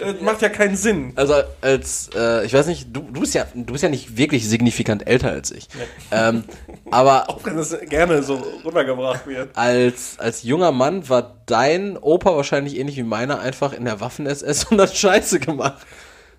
Das 0.02 0.20
macht 0.22 0.42
ja 0.42 0.50
keinen 0.50 0.76
Sinn. 0.76 1.14
also 1.16 1.36
als, 1.62 2.10
äh, 2.16 2.46
ich 2.46 2.54
weiß 2.54 2.68
nicht, 2.68 2.88
du, 2.96 3.02
du 3.02 3.22
bist 3.22 3.34
ja, 3.34 3.46
du 3.54 3.72
bist 3.72 3.84
ja 3.84 3.90
nicht 3.90 4.18
wirklich 4.18 4.48
signifikant 4.48 5.08
älter 5.08 5.30
als 5.32 5.52
ich. 5.52 5.68
Ähm, 6.12 6.44
aber 6.92 7.30
Auch 7.30 7.40
wenn 7.46 7.56
das 7.56 7.76
gerne 7.88 8.22
so 8.22 8.36
runtergebracht 8.66 9.26
wird. 9.28 9.56
als, 9.56 10.16
als 10.20 10.44
junger 10.44 10.72
Mann 10.72 11.08
war 11.10 11.38
dein 11.46 11.98
Opa 11.98 12.36
wahrscheinlich 12.36 12.78
ähnlich 12.82 12.98
wie 12.98 13.04
meiner 13.04 13.40
einfach 13.40 13.72
in 13.74 13.86
der 13.86 14.00
Waffen-SS 14.02 14.66
und 14.66 14.82
hat 14.82 14.96
Scheiße 14.96 15.40
gemacht. 15.40 15.86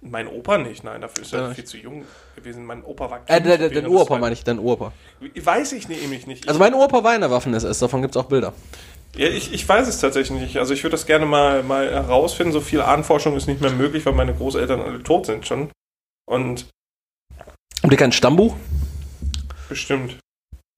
Mein 0.04 0.26
Opa 0.26 0.58
nicht, 0.58 0.82
nein, 0.82 1.00
dafür 1.00 1.22
ist 1.22 1.32
er 1.32 1.40
Ja. 1.48 1.54
viel 1.54 1.64
zu 1.64 1.76
jung 1.76 2.04
gewesen. 2.34 2.64
Mein 2.66 2.82
Opa 2.82 3.08
war 3.10 3.20
Äh, 3.26 3.40
der, 3.40 3.56
der, 3.56 3.60
während 3.60 3.76
dein 3.76 3.84
des 3.84 3.92
Uropa 3.92 4.18
meine 4.18 4.32
ich, 4.32 4.42
dein. 4.42 4.58
Zweiten- 4.58 4.92
Weiß 5.46 5.72
ich 5.72 5.88
nämlich 5.88 6.26
nicht. 6.26 6.48
Also 6.48 6.58
mein 6.58 6.74
Opa 6.74 7.04
war 7.04 7.14
in 7.14 7.20
der 7.20 7.30
Waffen-SS, 7.30 7.78
davon 7.78 8.02
gibt's 8.02 8.16
auch 8.16 8.24
Bilder. 8.26 8.52
Ja, 9.16 9.28
ich, 9.28 9.52
ich 9.52 9.68
weiß 9.68 9.86
es 9.86 10.00
tatsächlich 10.00 10.40
nicht. 10.40 10.56
Also 10.56 10.74
ich 10.74 10.82
würde 10.82 10.92
das 10.92 11.06
gerne 11.06 11.26
mal, 11.26 11.62
mal 11.62 11.88
herausfinden. 11.92 12.52
So 12.52 12.60
viel 12.60 12.80
Ahnforschung 12.80 13.36
ist 13.36 13.46
nicht 13.46 13.60
mehr 13.60 13.70
möglich, 13.70 14.04
weil 14.06 14.14
meine 14.14 14.34
Großeltern 14.34 14.80
alle 14.80 15.02
tot 15.02 15.26
sind 15.26 15.46
schon. 15.46 15.70
Und 16.26 16.66
Habt 17.82 17.92
ihr 17.92 17.98
kein 17.98 18.10
Stammbuch? 18.12 18.56
bestimmt. 19.68 20.16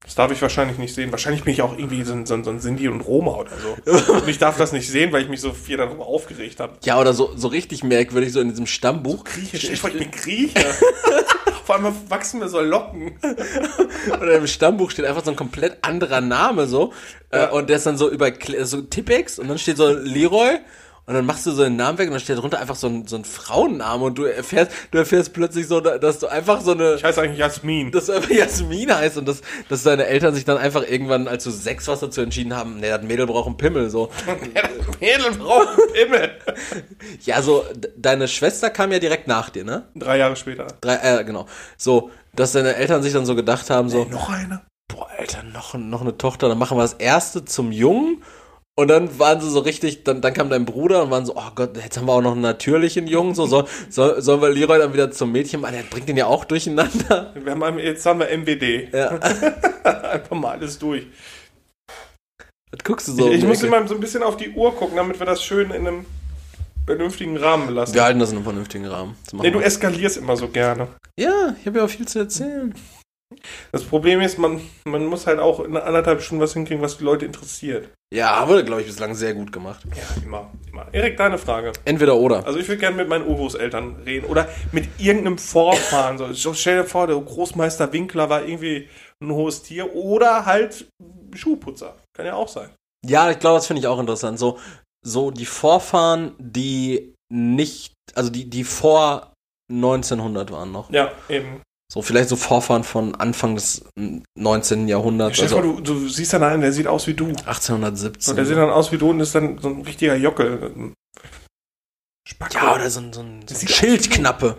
Das 0.04 0.14
darf 0.16 0.30
ich 0.30 0.42
wahrscheinlich 0.42 0.76
nicht 0.76 0.94
sehen. 0.94 1.10
Wahrscheinlich 1.12 1.44
bin 1.44 1.54
ich 1.54 1.62
auch 1.62 1.78
irgendwie 1.78 2.02
so 2.02 2.12
ein, 2.12 2.26
so 2.26 2.34
ein, 2.34 2.44
so 2.44 2.50
ein 2.50 2.60
Sinti 2.60 2.88
und 2.88 3.00
Roma 3.00 3.32
oder 3.32 3.52
so. 3.56 4.12
Und 4.12 4.28
ich 4.28 4.38
darf 4.38 4.58
das 4.58 4.72
nicht 4.72 4.88
sehen, 4.88 5.12
weil 5.12 5.22
ich 5.22 5.30
mich 5.30 5.40
so 5.40 5.52
viel 5.52 5.78
darüber 5.78 6.06
aufgeregt 6.06 6.60
habe. 6.60 6.74
Ja, 6.84 7.00
oder 7.00 7.14
so, 7.14 7.32
so 7.36 7.48
richtig 7.48 7.82
merkwürdig, 7.82 8.30
so 8.30 8.40
in 8.40 8.50
diesem 8.50 8.66
Stammbuch. 8.66 9.24
Griechisch. 9.24 9.64
Ich 9.64 9.82
bin 9.82 10.10
Grieche. 10.10 10.60
Vor 11.64 11.76
allem 11.76 11.94
wachsen 12.10 12.40
mir 12.40 12.48
so 12.48 12.60
Locken. 12.60 13.18
Oder 14.08 14.36
im 14.36 14.46
Stammbuch 14.46 14.90
steht 14.90 15.06
einfach 15.06 15.24
so 15.24 15.30
ein 15.30 15.36
komplett 15.36 15.78
anderer 15.80 16.20
Name 16.20 16.66
so. 16.66 16.92
Ja. 17.32 17.46
Äh, 17.46 17.52
und 17.52 17.70
der 17.70 17.76
ist 17.76 17.86
dann 17.86 17.96
so 17.96 18.10
über 18.10 18.30
so 18.64 18.82
Tippex 18.82 19.38
und 19.38 19.48
dann 19.48 19.58
steht 19.58 19.78
so 19.78 19.88
Leroy. 19.88 20.58
Und 21.06 21.12
dann 21.12 21.26
machst 21.26 21.44
du 21.44 21.50
so 21.52 21.62
den 21.64 21.76
Namen 21.76 21.98
weg 21.98 22.06
und 22.08 22.12
dann 22.14 22.20
steht 22.20 22.38
drunter 22.38 22.58
einfach 22.60 22.76
so 22.76 22.86
ein, 22.86 23.06
so 23.06 23.16
ein 23.16 23.24
Frauenname 23.26 24.04
und 24.04 24.16
du 24.16 24.24
erfährst, 24.24 24.72
du 24.90 24.96
erfährst 24.96 25.34
plötzlich 25.34 25.66
so, 25.68 25.80
dass 25.80 26.18
du 26.18 26.28
einfach 26.28 26.62
so 26.62 26.72
eine, 26.72 26.94
Ich 26.94 27.04
heiße 27.04 27.20
eigentlich 27.20 27.38
Jasmin. 27.38 27.90
dass 27.92 28.06
du 28.06 28.12
einfach 28.12 28.30
Jasmin 28.30 28.94
heißt 28.94 29.18
und 29.18 29.28
dass, 29.28 29.42
dass 29.68 29.82
deine 29.82 30.06
Eltern 30.06 30.34
sich 30.34 30.46
dann 30.46 30.56
einfach 30.56 30.82
irgendwann, 30.88 31.28
als 31.28 31.44
du 31.44 31.50
sechs 31.50 31.86
warst, 31.88 32.02
dazu 32.02 32.22
entschieden 32.22 32.56
haben, 32.56 32.80
nee, 32.80 32.88
das 32.88 33.02
Mädel 33.02 33.26
braucht 33.26 33.48
einen 33.48 33.58
Pimmel, 33.58 33.90
so. 33.90 34.10
Mädel 35.00 35.30
braucht 35.38 35.68
einen 35.78 35.92
Pimmel. 35.92 36.30
Ja, 37.24 37.42
so, 37.42 37.64
deine 37.96 38.26
Schwester 38.28 38.70
kam 38.70 38.90
ja 38.92 38.98
direkt 38.98 39.28
nach 39.28 39.50
dir, 39.50 39.64
ne? 39.64 39.88
Drei 39.94 40.18
Jahre 40.18 40.36
später. 40.36 40.66
Drei, 40.80 40.96
äh, 40.96 41.24
genau. 41.24 41.46
So, 41.76 42.10
dass 42.34 42.52
deine 42.52 42.76
Eltern 42.76 43.02
sich 43.02 43.12
dann 43.12 43.26
so 43.26 43.34
gedacht 43.34 43.68
haben, 43.70 43.88
so, 43.88 44.04
Noch 44.04 44.30
eine? 44.30 44.62
boah, 44.88 45.08
Alter, 45.18 45.42
noch, 45.42 45.74
noch 45.74 46.00
eine 46.00 46.16
Tochter, 46.16 46.48
dann 46.48 46.58
machen 46.58 46.76
wir 46.78 46.82
das 46.82 46.94
erste 46.94 47.44
zum 47.44 47.72
Jungen. 47.72 48.22
Und 48.76 48.88
dann 48.88 49.20
waren 49.20 49.40
sie 49.40 49.48
so 49.48 49.60
richtig, 49.60 50.02
dann, 50.02 50.20
dann 50.20 50.34
kam 50.34 50.50
dein 50.50 50.64
Bruder 50.64 51.04
und 51.04 51.10
waren 51.10 51.24
so, 51.24 51.36
oh 51.36 51.50
Gott, 51.54 51.76
jetzt 51.76 51.96
haben 51.96 52.06
wir 52.06 52.12
auch 52.12 52.20
noch 52.20 52.32
einen 52.32 52.40
natürlichen 52.40 53.06
Jungen, 53.06 53.34
so, 53.36 53.46
soll, 53.46 53.66
soll, 53.88 54.20
sollen 54.20 54.42
wir 54.42 54.50
Leroy 54.50 54.78
dann 54.78 54.92
wieder 54.92 55.12
zum 55.12 55.30
Mädchen 55.30 55.60
machen? 55.60 55.74
Der 55.74 55.82
bringt 55.84 56.08
den 56.08 56.16
ja 56.16 56.26
auch 56.26 56.44
durcheinander. 56.44 57.32
Wir 57.36 57.52
haben, 57.52 57.78
jetzt 57.78 58.04
haben 58.04 58.18
wir 58.18 58.36
MWD. 58.36 58.92
Ja. 58.92 59.10
Einfach 59.84 60.36
mal 60.36 60.52
alles 60.58 60.76
durch. 60.76 61.06
Was 62.72 62.82
guckst 62.82 63.06
du 63.06 63.12
so? 63.12 63.30
ich 63.30 63.42
um 63.42 63.48
muss 63.48 63.62
immer 63.62 63.86
so 63.86 63.94
ein 63.94 64.00
bisschen 64.00 64.24
auf 64.24 64.36
die 64.36 64.50
Uhr 64.50 64.74
gucken, 64.74 64.96
damit 64.96 65.20
wir 65.20 65.26
das 65.26 65.44
schön 65.44 65.70
in 65.70 65.86
einem 65.86 66.06
vernünftigen 66.84 67.36
Rahmen 67.36 67.68
belassen. 67.68 67.94
Wir 67.94 68.02
halten 68.02 68.18
das 68.18 68.30
in 68.30 68.38
einem 68.38 68.44
vernünftigen 68.44 68.86
Rahmen. 68.86 69.16
Nee, 69.34 69.52
du 69.52 69.60
eskalierst 69.60 70.16
immer 70.16 70.36
so 70.36 70.48
gerne. 70.48 70.88
ja, 71.16 71.54
ich 71.60 71.66
habe 71.66 71.78
ja 71.78 71.84
auch 71.84 71.90
viel 71.90 72.08
zu 72.08 72.18
erzählen. 72.18 72.74
Das 73.72 73.84
Problem 73.84 74.20
ist, 74.20 74.38
man, 74.38 74.60
man 74.84 75.06
muss 75.06 75.26
halt 75.26 75.38
auch 75.38 75.60
in 75.60 75.76
anderthalb 75.76 76.22
Stunden 76.22 76.42
was 76.42 76.54
hinkriegen, 76.54 76.82
was 76.82 76.98
die 76.98 77.04
Leute 77.04 77.26
interessiert. 77.26 77.88
Ja, 78.12 78.48
wir, 78.48 78.62
glaube 78.62 78.82
ich, 78.82 78.86
bislang 78.86 79.14
sehr 79.14 79.34
gut 79.34 79.50
gemacht. 79.52 79.82
Ja, 79.96 80.22
immer, 80.22 80.52
immer. 80.70 80.86
Erik, 80.92 81.16
deine 81.16 81.38
Frage. 81.38 81.72
Entweder 81.84 82.16
oder. 82.16 82.46
Also 82.46 82.58
ich 82.58 82.68
würde 82.68 82.78
gerne 82.80 82.96
mit 82.96 83.08
meinen 83.08 83.26
Urgroßeltern 83.26 84.02
reden 84.04 84.26
oder 84.26 84.48
mit 84.70 84.88
irgendeinem 84.98 85.38
Vorfahren. 85.38 86.18
So, 86.18 86.32
So, 86.32 86.54
stell 86.54 86.82
dir 86.82 86.88
vor, 86.88 87.08
der 87.08 87.16
Großmeister 87.16 87.92
Winkler 87.92 88.30
war 88.30 88.44
irgendwie 88.44 88.88
ein 89.20 89.32
hohes 89.32 89.62
Tier 89.62 89.94
oder 89.94 90.46
halt 90.46 90.86
Schuhputzer. 91.34 91.96
Kann 92.16 92.26
ja 92.26 92.34
auch 92.34 92.48
sein. 92.48 92.70
Ja, 93.04 93.30
ich 93.30 93.38
glaube, 93.40 93.56
das 93.56 93.66
finde 93.66 93.80
ich 93.80 93.88
auch 93.88 93.98
interessant. 93.98 94.38
So, 94.38 94.58
so 95.04 95.30
die 95.30 95.46
Vorfahren, 95.46 96.34
die 96.38 97.14
nicht, 97.32 97.94
also 98.14 98.30
die, 98.30 98.48
die 98.48 98.64
vor 98.64 99.32
1900 99.72 100.52
waren 100.52 100.70
noch. 100.70 100.90
Ja, 100.90 101.10
eben. 101.28 101.62
So 101.94 102.02
vielleicht 102.02 102.28
so 102.28 102.34
Vorfahren 102.34 102.82
von 102.82 103.14
Anfang 103.14 103.54
des 103.54 103.84
19. 104.36 104.88
Jahrhunderts, 104.88 105.36
dir 105.36 105.44
also 105.44 105.62
du, 105.62 105.80
du 105.80 106.08
siehst 106.08 106.32
dann 106.32 106.42
einen, 106.42 106.60
der 106.60 106.72
sieht 106.72 106.88
aus 106.88 107.06
wie 107.06 107.14
du. 107.14 107.26
1817. 107.28 108.32
Und 108.32 108.36
der 108.36 108.46
sieht 108.46 108.56
dann 108.56 108.70
aus 108.70 108.90
wie 108.90 108.98
du 108.98 109.10
und 109.10 109.20
ist 109.20 109.32
dann 109.32 109.58
so 109.58 109.68
ein 109.68 109.82
richtiger 109.82 110.16
Jockel. 110.16 110.92
Spacko. 112.26 112.56
ja, 112.56 112.74
oder 112.74 112.90
so 112.90 112.98
ein, 112.98 113.12
so 113.12 113.20
ein, 113.20 113.46
so 113.46 113.54
ein 113.54 113.58
sieht 113.60 113.70
aus 113.70 113.76
Schildknappe. 113.76 114.56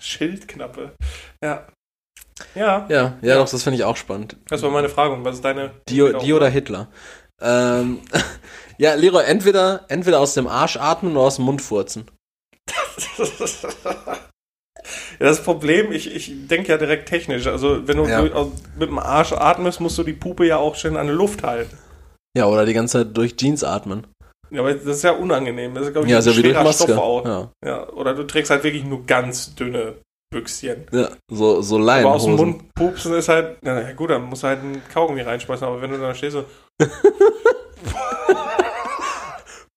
Schildknappe. 0.00 0.92
Ja. 1.42 1.66
Ja, 2.54 2.86
Ja, 2.90 3.16
ja, 3.22 3.34
doch, 3.36 3.48
das 3.48 3.62
finde 3.62 3.78
ich 3.78 3.84
auch 3.84 3.96
spannend. 3.96 4.36
das 4.48 4.60
war 4.60 4.70
meine 4.70 4.90
Frage. 4.90 5.14
Und 5.14 5.24
was 5.24 5.36
ist 5.36 5.44
deine? 5.46 5.80
Die, 5.88 6.12
die 6.20 6.32
oder 6.34 6.50
Hitler. 6.50 6.88
Ähm, 7.40 8.00
ja, 8.76 8.92
Leroy, 8.92 9.24
entweder, 9.24 9.86
entweder 9.88 10.20
aus 10.20 10.34
dem 10.34 10.46
Arsch 10.46 10.76
atmen 10.76 11.12
oder 11.12 11.22
aus 11.22 11.36
dem 11.36 11.46
Mund 11.46 11.62
furzen. 11.62 12.04
Ja, 15.18 15.26
das 15.26 15.42
Problem, 15.42 15.92
ich, 15.92 16.14
ich 16.14 16.46
denke 16.48 16.68
ja 16.68 16.78
direkt 16.78 17.08
technisch. 17.08 17.46
Also, 17.46 17.86
wenn 17.86 17.96
du 17.98 18.06
Ja. 18.06 18.22
aus- 18.32 18.52
mit 18.78 18.88
dem 18.88 18.98
Arsch 18.98 19.32
atmest, 19.32 19.80
musst 19.80 19.98
du 19.98 20.02
die 20.02 20.12
Puppe 20.12 20.46
ja 20.46 20.56
auch 20.56 20.76
schön 20.76 20.96
an 20.96 21.06
der 21.06 21.16
Luft 21.16 21.42
halten. 21.42 21.76
Ja, 22.36 22.46
oder 22.46 22.64
die 22.64 22.72
ganze 22.74 22.98
Zeit 23.04 23.16
durch 23.16 23.36
Jeans 23.36 23.64
atmen. 23.64 24.06
Ja, 24.50 24.60
aber 24.60 24.72
das 24.74 24.84
ist 24.84 25.02
ja 25.04 25.12
unangenehm. 25.12 25.74
Das 25.74 25.86
ist, 25.86 25.92
glaube 25.92 26.06
ich, 26.06 26.12
Ja, 26.12 26.18
ein 26.18 26.24
durch 26.24 26.36
schwerer. 26.36 26.72
Stoff 26.72 26.96
auch. 26.96 27.24
Ja. 27.26 27.50
Ja, 27.64 27.88
oder 27.90 28.14
du 28.14 28.22
trägst 28.24 28.50
halt 28.50 28.64
wirklich 28.64 28.84
nur 28.84 29.04
ganz 29.04 29.54
dünne 29.54 29.96
Büchschen. 30.30 30.86
ja, 30.92 31.08
so, 31.30 31.60
so 31.62 31.78
Aber 32.04 32.14
aus 32.14 32.24
dem. 32.24 32.36
Mund 32.36 32.74
pupsen 32.74 33.14
ist 33.14 33.28
halt, 33.28 33.58
na 33.62 33.80
ja, 33.80 33.92
gut, 33.92 34.10
dann 34.10 34.22
musst 34.24 34.42
du 34.42 34.46
halt 34.48 34.60
einen 34.60 34.82
Kaugummi 34.92 35.20
reinschmeißen, 35.22 35.66
aber 35.66 35.80
wenn 35.82 35.90
du 35.90 35.98
da 35.98 36.14
stehst 36.14 36.34
so. 36.34 36.44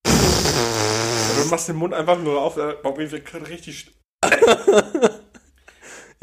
du 0.03 1.49
machst 1.49 1.67
den 1.69 1.75
Mund 1.77 1.93
einfach 1.93 2.17
nur 2.19 2.41
auf, 2.41 2.57
mir 2.97 3.11
wird 3.11 3.25
gerade 3.25 3.47
richtig. 3.49 3.91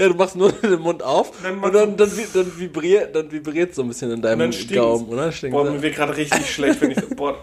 Ja, 0.01 0.09
du 0.09 0.15
machst 0.15 0.37
nur 0.37 0.53
den 0.53 0.79
Mund 0.81 1.03
auf 1.03 1.33
Dann 1.43 1.59
und 1.59 1.75
dann, 1.75 1.97
dann, 1.97 2.11
dann, 2.33 2.59
vibriert, 2.59 3.17
dann 3.17 3.33
vibriert 3.33 3.75
so 3.75 3.83
ein 3.83 3.89
bisschen 3.89 4.13
in 4.13 4.23
deinem 4.23 4.39
dann 4.39 4.53
stinkt's. 4.53 4.75
Gaumen, 4.77 5.09
oder? 5.09 5.33
Stinkt, 5.33 5.57
Boah, 5.57 5.65
mir 5.65 5.83
wird 5.83 5.97
gerade 5.97 6.17
richtig 6.17 6.49
schlecht, 6.49 6.81
wenn 6.81 6.93
ich. 6.93 7.09
Boah, 7.17 7.37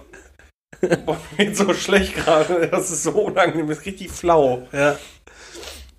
boah, 1.06 1.18
mir 1.38 1.48
wird 1.48 1.58
so 1.58 1.74
schlecht 1.74 2.16
gerade. 2.16 2.70
Das 2.72 2.92
ist 2.92 3.04
so 3.04 3.12
unangenehm, 3.12 3.68
das 3.68 3.80
ist 3.80 3.86
richtig 3.86 4.10
flau. 4.10 4.66
ja. 4.72 4.98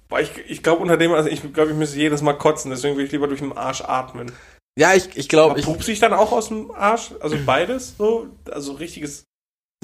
Boah, 0.08 0.20
ich, 0.20 0.30
ich 0.48 0.62
glaube 0.62 0.82
unter 0.82 0.96
dem, 0.96 1.12
also 1.12 1.28
ich 1.28 1.52
glaube, 1.52 1.72
ich 1.72 1.76
müsste 1.76 1.98
jedes 1.98 2.22
Mal 2.22 2.34
kotzen, 2.34 2.70
deswegen 2.70 2.96
will 2.96 3.04
ich 3.04 3.12
lieber 3.12 3.26
durch 3.26 3.40
den 3.40 3.56
Arsch 3.56 3.82
atmen. 3.82 4.32
Ja, 4.78 4.94
ich, 4.94 5.08
ich 5.16 5.28
glaube, 5.28 5.60
pupst 5.60 5.88
ich 5.88 5.98
dann 5.98 6.12
auch 6.12 6.32
aus 6.32 6.48
dem 6.48 6.70
Arsch? 6.70 7.10
Also 7.20 7.36
beides 7.44 7.96
so? 7.98 8.28
Also 8.50 8.72
richtiges 8.74 9.24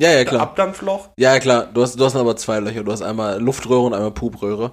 Ja, 0.01 0.11
ja, 0.11 0.25
klar. 0.25 0.43
Abdampfloch? 0.43 1.11
Ja, 1.19 1.35
ja, 1.35 1.41
klar. 1.41 1.67
Du 1.67 1.83
hast, 1.83 1.99
du 1.99 2.05
hast 2.05 2.17
aber 2.17 2.37
zwei 2.37 2.61
Löcher. 2.61 2.83
Du 2.83 2.93
hast 2.93 3.03
einmal 3.03 3.41
Luftröhre 3.41 3.83
und 3.83 3.95
einmal 3.95 4.11
Pupröhre. 4.13 4.73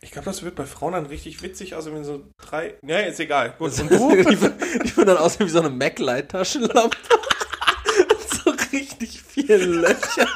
Ich 0.00 0.10
glaube, 0.12 0.26
das 0.26 0.42
wird 0.42 0.54
bei 0.54 0.64
Frauen 0.66 0.92
dann 0.92 1.06
richtig 1.06 1.42
witzig, 1.42 1.74
also 1.74 1.92
wenn 1.92 2.04
so 2.04 2.24
drei. 2.38 2.74
Ja, 2.86 2.98
ist 3.00 3.18
egal. 3.20 3.54
Gut, 3.58 3.72
Das- 3.72 3.80
und 3.80 3.90
du? 3.90 4.10
die, 4.16 4.24
die 4.24 4.96
würden 4.96 5.06
dann 5.08 5.16
aussehen 5.16 5.46
wie 5.46 5.50
so 5.50 5.60
eine 5.60 5.70
MacLight-Taschenlampe. 5.70 6.96
so 8.44 8.50
richtig 8.72 9.20
viele 9.22 9.56
Löcher. 9.56 10.28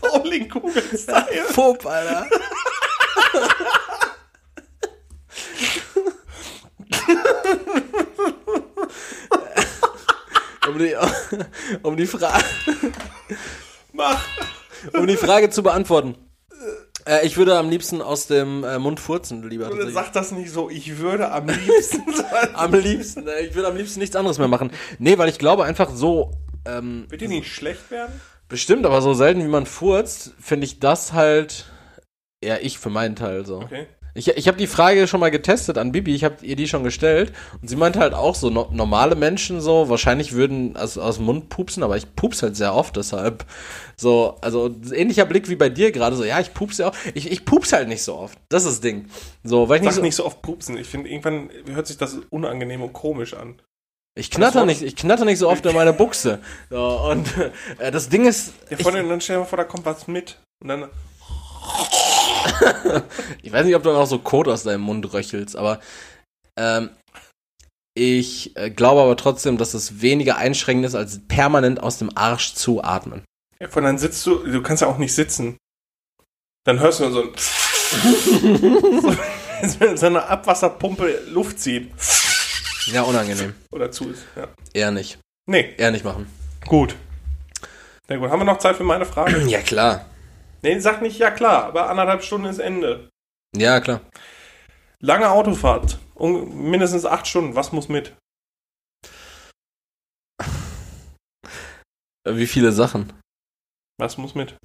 Bowling-Kugel-Style. 0.00 1.46
Pup, 1.54 1.84
Alter. 1.86 2.26
um 10.68 10.78
die, 10.78 10.94
um 11.82 11.96
die 11.96 12.06
Frage. 12.06 12.44
Mach! 13.92 14.24
Um 14.92 15.06
die 15.06 15.16
Frage 15.16 15.50
zu 15.50 15.62
beantworten. 15.62 16.16
Äh, 17.04 17.26
ich 17.26 17.36
würde 17.36 17.56
am 17.56 17.70
liebsten 17.70 18.02
aus 18.02 18.26
dem 18.26 18.64
äh, 18.64 18.78
Mund 18.78 19.00
furzen, 19.00 19.48
lieber. 19.48 19.70
Sag 19.90 20.12
das 20.12 20.30
nicht 20.32 20.50
so, 20.50 20.68
ich 20.70 20.98
würde 20.98 21.30
am 21.30 21.48
liebsten. 21.48 22.02
Am 22.52 22.74
liebsten, 22.74 23.26
äh, 23.26 23.40
ich 23.40 23.54
würde 23.54 23.68
am 23.68 23.76
liebsten 23.76 24.00
nichts 24.00 24.14
anderes 24.14 24.38
mehr 24.38 24.48
machen. 24.48 24.70
Nee, 24.98 25.16
weil 25.18 25.28
ich 25.28 25.38
glaube 25.38 25.64
einfach 25.64 25.90
so, 25.90 26.32
ähm, 26.66 27.06
Wird 27.08 27.20
dir 27.20 27.28
nicht 27.28 27.52
schlecht 27.52 27.90
werden? 27.90 28.20
bestimmt, 28.48 28.86
aber 28.86 29.02
so 29.02 29.14
selten 29.14 29.42
wie 29.42 29.48
man 29.48 29.66
furzt, 29.66 30.34
finde 30.40 30.66
ich 30.66 30.80
das 30.80 31.12
halt, 31.12 31.66
ja, 32.42 32.56
ich 32.60 32.78
für 32.78 32.90
meinen 32.90 33.16
Teil 33.16 33.44
so. 33.44 33.60
Okay. 33.60 33.86
Ich, 34.18 34.26
ich 34.26 34.48
habe 34.48 34.58
die 34.58 34.66
Frage 34.66 35.06
schon 35.06 35.20
mal 35.20 35.30
getestet 35.30 35.78
an 35.78 35.92
Bibi, 35.92 36.12
ich 36.12 36.24
habe 36.24 36.44
ihr 36.44 36.56
die 36.56 36.66
schon 36.66 36.82
gestellt 36.82 37.32
und 37.62 37.68
sie 37.68 37.76
meinte 37.76 38.00
halt 38.00 38.14
auch 38.14 38.34
so, 38.34 38.50
no, 38.50 38.68
normale 38.72 39.14
Menschen 39.14 39.60
so, 39.60 39.88
wahrscheinlich 39.88 40.32
würden 40.32 40.76
aus, 40.76 40.98
aus 40.98 41.16
dem 41.16 41.26
Mund 41.26 41.50
pupsen, 41.50 41.84
aber 41.84 41.96
ich 41.96 42.16
pups 42.16 42.42
halt 42.42 42.56
sehr 42.56 42.74
oft, 42.74 42.96
deshalb 42.96 43.44
so, 43.96 44.36
also 44.40 44.74
ähnlicher 44.92 45.24
Blick 45.24 45.48
wie 45.48 45.54
bei 45.54 45.68
dir 45.68 45.92
gerade, 45.92 46.16
so, 46.16 46.24
ja, 46.24 46.40
ich 46.40 46.52
pups 46.52 46.78
ja 46.78 46.88
auch, 46.88 46.96
ich, 47.14 47.30
ich 47.30 47.44
pups 47.44 47.72
halt 47.72 47.86
nicht 47.86 48.02
so 48.02 48.16
oft, 48.16 48.36
das 48.48 48.64
ist 48.64 48.72
das 48.72 48.80
Ding. 48.80 49.06
So, 49.44 49.68
weil 49.68 49.76
ich 49.76 49.82
nicht 49.82 49.92
Sag 49.92 49.96
so, 49.98 50.02
nicht 50.02 50.16
so 50.16 50.26
oft 50.26 50.42
pupsen. 50.42 50.76
Ich 50.76 50.88
finde, 50.88 51.08
irgendwann 51.08 51.50
hört 51.66 51.86
sich 51.86 51.96
das 51.96 52.18
unangenehm 52.30 52.82
und 52.82 52.92
komisch 52.92 53.34
an. 53.34 53.62
ich 54.16 54.32
knatter 54.32 54.66
nicht, 54.66 54.82
ich 54.82 54.96
knatter 54.96 55.26
nicht 55.26 55.38
so 55.38 55.48
oft 55.48 55.64
in 55.64 55.76
meine 55.76 55.92
Buchse. 55.92 56.40
So, 56.70 57.08
und 57.10 57.28
äh, 57.78 57.92
das 57.92 58.08
Ding 58.08 58.26
ist, 58.26 58.52
Ja, 58.68 58.78
ich, 58.78 58.82
vor 58.82 58.92
allem, 58.92 59.08
dann 59.08 59.20
stell 59.20 59.36
dir 59.36 59.40
mal 59.42 59.46
vor, 59.46 59.58
da 59.58 59.64
kommt 59.64 59.86
was 59.86 60.08
mit. 60.08 60.40
Und 60.60 60.68
dann. 60.68 60.88
ich 63.42 63.52
weiß 63.52 63.64
nicht, 63.66 63.76
ob 63.76 63.82
du 63.82 63.90
auch 63.90 64.06
so 64.06 64.18
Kot 64.18 64.48
aus 64.48 64.62
deinem 64.62 64.82
Mund 64.82 65.12
röchelst, 65.12 65.56
aber 65.56 65.80
ähm, 66.58 66.90
ich 67.94 68.56
äh, 68.56 68.70
glaube 68.70 69.02
aber 69.02 69.16
trotzdem, 69.16 69.58
dass 69.58 69.74
es 69.74 70.00
weniger 70.00 70.36
einschränkend 70.36 70.86
ist, 70.86 70.94
als 70.94 71.20
permanent 71.26 71.82
aus 71.82 71.98
dem 71.98 72.16
Arsch 72.16 72.54
zu 72.54 72.82
atmen. 72.82 73.24
Ja, 73.60 73.68
allem 73.74 73.84
dann 73.84 73.98
sitzt 73.98 74.24
du, 74.26 74.36
du 74.36 74.62
kannst 74.62 74.82
ja 74.82 74.88
auch 74.88 74.98
nicht 74.98 75.14
sitzen. 75.14 75.56
Dann 76.64 76.78
hörst 76.80 77.00
du 77.00 77.08
nur 77.08 77.12
so 77.12 77.22
ein. 77.22 79.00
so, 79.00 79.16
als 79.60 79.80
wenn 79.80 79.96
so 79.96 80.06
eine 80.06 80.26
Abwasserpumpe 80.26 81.22
Luft 81.28 81.58
zieht. 81.58 81.90
Ja, 82.86 83.02
unangenehm. 83.02 83.54
Oder 83.72 83.90
zu 83.90 84.10
ist. 84.10 84.22
Ja. 84.36 84.48
Eher 84.72 84.90
nicht. 84.90 85.18
Nee, 85.46 85.74
Eher 85.76 85.90
nicht 85.90 86.04
machen. 86.04 86.26
gut. 86.66 86.94
Na 88.08 88.16
gut, 88.16 88.30
haben 88.30 88.40
wir 88.40 88.44
noch 88.44 88.58
Zeit 88.58 88.76
für 88.76 88.84
meine 88.84 89.06
Frage? 89.06 89.42
Ja, 89.48 89.60
klar. 89.60 90.06
Nee, 90.62 90.78
sag 90.78 91.02
nicht 91.02 91.18
ja 91.18 91.30
klar, 91.30 91.64
aber 91.64 91.88
anderthalb 91.90 92.22
Stunden 92.22 92.46
ist 92.46 92.58
Ende. 92.58 93.08
Ja, 93.56 93.80
klar. 93.80 94.00
Lange 95.00 95.30
Autofahrt, 95.30 95.98
mindestens 96.18 97.06
acht 97.06 97.26
Stunden, 97.26 97.54
was 97.54 97.72
muss 97.72 97.88
mit? 97.88 98.16
Wie 102.28 102.46
viele 102.46 102.72
Sachen? 102.72 103.12
Was 103.98 104.18
muss 104.18 104.34
mit? 104.34 104.56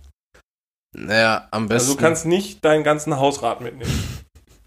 Naja, 0.96 1.48
am 1.52 1.68
besten. 1.68 1.90
Also 1.90 1.94
du 1.96 2.00
kannst 2.00 2.26
nicht 2.26 2.64
deinen 2.64 2.84
ganzen 2.84 3.18
Hausrat 3.18 3.62
mitnehmen. 3.62 3.92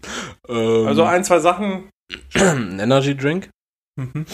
ähm, 0.49 0.87
Also 0.87 1.03
ein, 1.03 1.23
zwei 1.23 1.39
Sachen. 1.39 1.89
ein 2.33 2.79
Energy 2.79 3.15
Drink. 3.15 3.49
Mhm. 3.99 4.25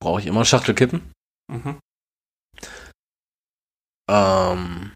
Brauche 0.00 0.20
ich 0.20 0.26
immer 0.26 0.44
Schachtelkippen. 0.44 1.12
Mhm. 1.52 1.78
Ähm, 4.10 4.92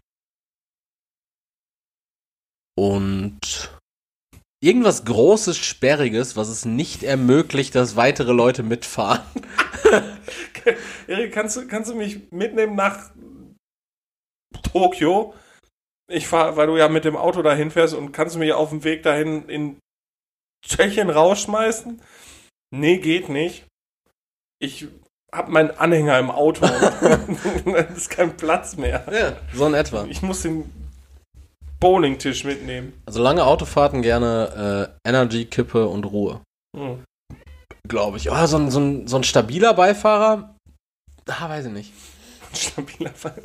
und 2.79 3.71
irgendwas 4.63 5.03
Großes, 5.03 5.57
Sperriges, 5.57 6.37
was 6.37 6.47
es 6.47 6.63
nicht 6.63 7.03
ermöglicht, 7.03 7.75
dass 7.75 7.97
weitere 7.97 8.31
Leute 8.31 8.63
mitfahren. 8.63 9.21
Erik, 11.07 11.33
kannst 11.33 11.57
du, 11.57 11.67
kannst 11.67 11.91
du 11.91 11.95
mich 11.95 12.31
mitnehmen 12.31 12.75
nach 12.75 13.11
Tokio? 14.71 15.33
Ich 16.09 16.27
fahre, 16.27 16.55
weil 16.55 16.67
du 16.67 16.77
ja 16.77 16.87
mit 16.87 17.03
dem 17.03 17.17
Auto 17.17 17.41
dahin 17.41 17.69
fährst 17.69 17.93
und 17.95 18.13
kannst 18.13 18.35
du 18.35 18.39
mich 18.39 18.53
auf 18.53 18.69
dem 18.69 18.85
Weg 18.85 19.03
dahin 19.03 19.49
in 19.49 19.77
Tschechien 20.65 21.09
rausschmeißen? 21.09 22.01
Nee, 22.73 22.97
geht 22.99 23.27
nicht. 23.27 23.65
Ich 24.59 24.87
hab 25.33 25.49
meinen 25.49 25.71
Anhänger 25.71 26.17
im 26.17 26.31
Auto. 26.31 26.65
da 27.65 27.77
ist 27.93 28.09
kein 28.09 28.37
Platz 28.37 28.77
mehr. 28.77 29.05
Ja, 29.11 29.37
so 29.53 29.67
in 29.67 29.73
etwa. 29.73 30.05
Ich 30.05 30.21
muss 30.21 30.43
den 30.43 30.88
Bowlingtisch 31.79 32.43
mitnehmen. 32.43 32.93
Also 33.05 33.21
lange 33.21 33.45
Autofahrten 33.45 34.01
gerne 34.01 34.91
äh, 35.03 35.09
Energy, 35.09 35.45
Kippe 35.45 35.87
und 35.87 36.03
Ruhe. 36.05 36.41
Hm. 36.75 37.03
Glaube 37.87 38.17
ich. 38.17 38.29
Oh, 38.29 38.45
so, 38.45 38.57
ein, 38.57 38.69
so, 38.69 38.79
ein, 38.79 39.07
so 39.07 39.17
ein 39.17 39.23
stabiler 39.23 39.73
Beifahrer? 39.73 40.55
Ah, 41.27 41.49
weiß 41.49 41.67
ich 41.67 41.71
nicht. 41.71 41.93
Stabiler 42.53 43.11
Fall. 43.13 43.43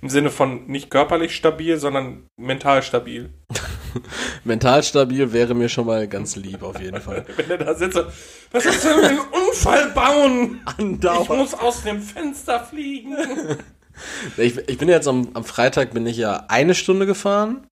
Im 0.00 0.08
Sinne 0.08 0.30
von 0.30 0.66
nicht 0.66 0.90
körperlich 0.90 1.34
stabil, 1.34 1.78
sondern 1.78 2.26
mental 2.36 2.82
stabil. 2.82 3.30
Mental 4.44 4.82
stabil 4.82 5.32
wäre 5.32 5.54
mir 5.54 5.68
schon 5.68 5.86
mal 5.86 6.08
ganz 6.08 6.34
lieb, 6.36 6.62
auf 6.62 6.80
jeden 6.80 7.00
Fall. 7.00 7.24
Wenn 7.36 7.50
er 7.50 7.58
da 7.58 7.74
sitzt, 7.74 7.94
so, 7.94 8.04
was 8.50 8.64
ist 8.64 8.84
denn 8.84 9.04
ein 9.04 9.18
Unfall 9.18 9.90
bauen? 9.90 10.60
Ich 10.66 10.78
Andauernd. 10.78 11.28
muss 11.28 11.54
aus 11.54 11.82
dem 11.82 12.00
Fenster 12.02 12.60
fliegen. 12.64 13.14
Ich, 14.36 14.56
ich 14.56 14.78
bin 14.78 14.88
jetzt 14.88 15.08
am, 15.08 15.28
am 15.34 15.44
Freitag 15.44 15.92
bin 15.92 16.06
ich 16.06 16.16
ja 16.16 16.44
eine 16.48 16.74
Stunde 16.74 17.06
gefahren. 17.06 17.66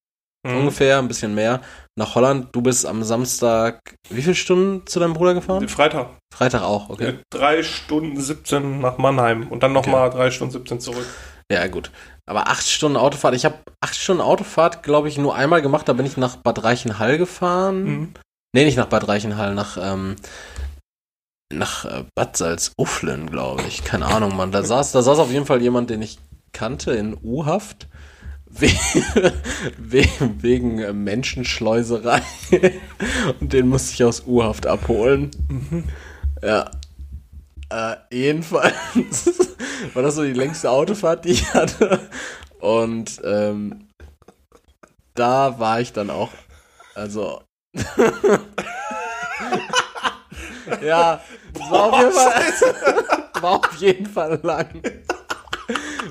Mhm. 0.47 0.57
Ungefähr, 0.57 0.97
ein 0.97 1.07
bisschen 1.07 1.35
mehr. 1.35 1.61
Nach 1.97 2.15
Holland. 2.15 2.47
Du 2.51 2.61
bist 2.61 2.85
am 2.85 3.03
Samstag 3.03 3.79
wie 4.09 4.21
viele 4.21 4.35
Stunden 4.35 4.87
zu 4.87 4.99
deinem 4.99 5.13
Bruder 5.13 5.33
gefahren? 5.33 5.67
Freitag. 5.69 6.17
Freitag 6.33 6.63
auch, 6.63 6.89
okay. 6.89 7.19
Drei 7.31 7.61
Stunden 7.63 8.19
17 8.19 8.79
nach 8.79 8.97
Mannheim 8.97 9.47
und 9.49 9.61
dann 9.63 9.73
nochmal 9.73 10.09
drei 10.09 10.31
Stunden 10.31 10.53
17 10.53 10.79
zurück. 10.79 11.05
Ja, 11.51 11.67
gut. 11.67 11.91
Aber 12.25 12.47
acht 12.47 12.67
Stunden 12.67 12.97
Autofahrt. 12.97 13.35
Ich 13.35 13.45
habe 13.45 13.55
acht 13.83 13.95
Stunden 13.95 14.21
Autofahrt, 14.21 14.83
glaube 14.83 15.09
ich, 15.09 15.17
nur 15.17 15.35
einmal 15.35 15.61
gemacht. 15.61 15.87
Da 15.87 15.93
bin 15.93 16.05
ich 16.05 16.17
nach 16.17 16.37
Bad 16.37 16.63
Reichenhall 16.63 17.17
gefahren. 17.17 17.83
Mhm. 17.83 18.13
Nee, 18.53 18.65
nicht 18.65 18.77
nach 18.77 18.87
Bad 18.87 19.07
Reichenhall, 19.07 19.53
nach, 19.53 19.77
ähm, 19.81 20.15
nach 21.51 21.85
äh, 21.85 22.03
Bad 22.15 22.37
Salzuflen, 22.37 23.29
glaube 23.29 23.63
ich. 23.67 23.83
Keine 23.83 24.05
Ahnung, 24.05 24.35
Mann. 24.35 24.51
Da 24.51 24.63
saß, 24.63 24.91
da 24.91 25.01
saß 25.01 25.19
auf 25.19 25.31
jeden 25.31 25.45
Fall 25.45 25.61
jemand, 25.61 25.89
den 25.89 26.01
ich 26.01 26.19
kannte 26.53 26.91
in 26.91 27.17
U-Haft. 27.21 27.87
We 28.45 28.67
we 29.77 30.05
wegen 30.19 30.79
äh, 30.79 30.93
Menschenschleuserei. 30.93 32.21
Und 33.39 33.53
den 33.53 33.69
musste 33.69 33.93
ich 33.93 34.03
aus 34.03 34.23
U-Haft 34.25 34.67
abholen. 34.67 35.31
Ja. 36.41 36.71
Äh, 37.69 37.95
jedenfalls 38.11 38.75
war 39.93 40.03
das 40.03 40.15
so 40.15 40.23
die 40.23 40.33
längste 40.33 40.69
Autofahrt, 40.69 41.23
die 41.25 41.31
ich 41.31 41.53
hatte. 41.53 42.09
Und 42.59 43.21
ähm, 43.23 43.87
da 45.15 45.57
war 45.59 45.79
ich 45.79 45.93
dann 45.93 46.09
auch, 46.09 46.31
also 46.95 47.41
ja, 50.83 51.21
es 51.53 51.71
war 51.71 51.83
auf 51.83 51.99
jeden 51.99 52.11
Fall, 52.11 52.43
war 53.41 53.51
auf 53.51 53.75
jeden 53.77 54.05
Fall 54.05 54.39
lang. 54.43 54.81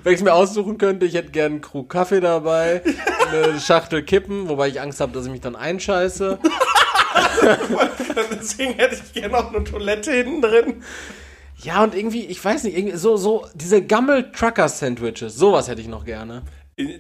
Wenn 0.03 0.13
ich 0.13 0.21
es 0.21 0.25
mir 0.25 0.33
aussuchen 0.33 0.79
könnte, 0.79 1.07
ich 1.07 1.15
hätte 1.15 1.31
gern 1.31 1.53
einen 1.53 1.61
Krug 1.61 1.91
Kaffee 1.91 2.21
dabei, 2.21 2.83
eine 3.31 3.61
Schachtel 3.61 4.03
Kippen, 4.03 4.49
wobei 4.49 4.69
ich 4.69 4.81
Angst 4.81 5.01
habe, 5.01 5.13
dass 5.13 5.27
ich 5.27 5.33
mich 5.33 5.41
dann 5.41 5.57
einscheiße. 5.57 6.39
Deswegen 8.33 8.75
hätte 8.75 8.95
ich 8.95 9.13
gerne 9.13 9.33
noch 9.33 9.53
eine 9.53 9.65
Toilette 9.65 10.13
hinten 10.13 10.43
drin. 10.43 10.83
Ja, 11.63 11.83
und 11.83 11.95
irgendwie, 11.95 12.25
ich 12.25 12.43
weiß 12.43 12.65
nicht, 12.65 12.77
irgendwie 12.77 12.97
so, 12.97 13.17
so 13.19 13.47
diese 13.55 13.83
Gammel-Trucker-Sandwiches, 13.83 15.35
sowas 15.35 15.69
hätte 15.69 15.83
ich 15.83 15.89
noch 15.89 16.07
gerne. 16.07 16.43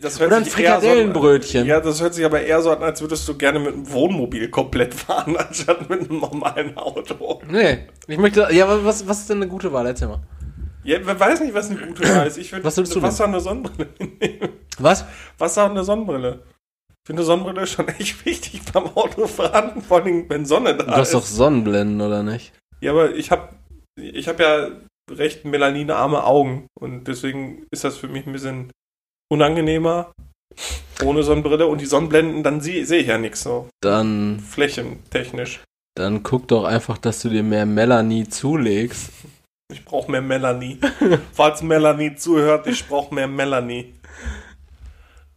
Das 0.00 0.18
hört 0.18 0.28
Oder 0.28 0.38
ein 0.38 0.44
sich 0.44 0.52
Frikadellenbrötchen. 0.52 1.62
So, 1.62 1.66
ja, 1.68 1.80
das 1.80 2.00
hört 2.00 2.14
sich 2.14 2.24
aber 2.24 2.40
eher 2.42 2.60
so 2.62 2.70
an, 2.70 2.82
als 2.82 3.00
würdest 3.00 3.26
du 3.28 3.36
gerne 3.36 3.58
mit 3.58 3.74
einem 3.74 3.90
Wohnmobil 3.92 4.48
komplett 4.50 4.94
fahren, 4.94 5.36
anstatt 5.38 5.88
mit 5.88 6.00
einem 6.08 6.20
normalen 6.20 6.76
Auto. 6.76 7.40
Nee, 7.48 7.86
ich 8.06 8.18
möchte, 8.18 8.48
ja, 8.52 8.84
was, 8.84 9.06
was 9.08 9.20
ist 9.20 9.30
denn 9.30 9.38
eine 9.38 9.48
gute 9.48 9.72
Wahl? 9.72 9.86
Erzähl 9.86 10.08
mal. 10.08 10.20
Ja, 10.82 10.98
wer 11.02 11.18
weiß 11.20 11.40
nicht, 11.40 11.54
was 11.54 11.70
eine 11.70 11.80
gute 11.80 12.02
Wahl 12.08 12.26
ist. 12.26 12.38
Ich 12.38 12.52
würde 12.52 12.64
Was 12.64 12.74
denn? 12.74 13.02
Wasser 13.02 13.24
und 13.24 13.30
eine 13.34 13.40
Sonnenbrille 13.40 13.88
nehmen. 13.98 14.48
Was? 14.78 15.04
Wasser 15.38 15.66
und 15.66 15.72
eine 15.72 15.84
Sonnenbrille. 15.84 16.42
Ich 17.02 17.06
finde 17.06 17.22
Sonnenbrille 17.22 17.66
schon 17.66 17.88
echt 17.98 18.24
wichtig 18.24 18.62
beim 18.72 18.86
Autofahren, 18.86 19.82
vor 19.82 20.02
allem 20.02 20.28
wenn 20.28 20.46
Sonne 20.46 20.74
da 20.76 20.84
Du 20.84 20.92
hast 20.92 21.08
ist. 21.08 21.14
doch 21.14 21.24
Sonnenblenden, 21.24 22.00
oder 22.00 22.22
nicht? 22.22 22.52
Ja, 22.80 22.92
aber 22.92 23.14
ich 23.14 23.30
habe 23.30 23.50
ich 23.96 24.26
hab 24.28 24.40
ja 24.40 24.68
recht 25.10 25.44
melaninarme 25.44 26.24
Augen 26.24 26.66
und 26.78 27.04
deswegen 27.08 27.66
ist 27.70 27.84
das 27.84 27.96
für 27.96 28.08
mich 28.08 28.26
ein 28.26 28.32
bisschen 28.32 28.70
unangenehmer 29.30 30.12
ohne 31.04 31.22
Sonnenbrille 31.22 31.66
und 31.66 31.80
die 31.80 31.86
Sonnenblenden, 31.86 32.42
dann 32.42 32.60
sehe 32.60 32.84
seh 32.84 32.98
ich 32.98 33.06
ja 33.06 33.16
nichts 33.18 33.42
so 33.42 33.68
Dann, 33.80 34.40
flächentechnisch. 34.40 35.60
dann 35.96 36.22
guck 36.22 36.48
doch 36.48 36.64
einfach, 36.64 36.98
dass 36.98 37.22
du 37.22 37.30
dir 37.30 37.42
mehr 37.42 37.66
Melanie 37.66 38.28
zulegst. 38.28 39.10
Ich 39.72 39.84
brauche 39.84 40.10
mehr 40.10 40.20
Melanie. 40.20 40.78
Falls 41.32 41.62
Melanie 41.62 42.16
zuhört, 42.16 42.66
ich 42.66 42.86
brauche 42.86 43.14
mehr 43.14 43.28
Melanie. 43.28 43.94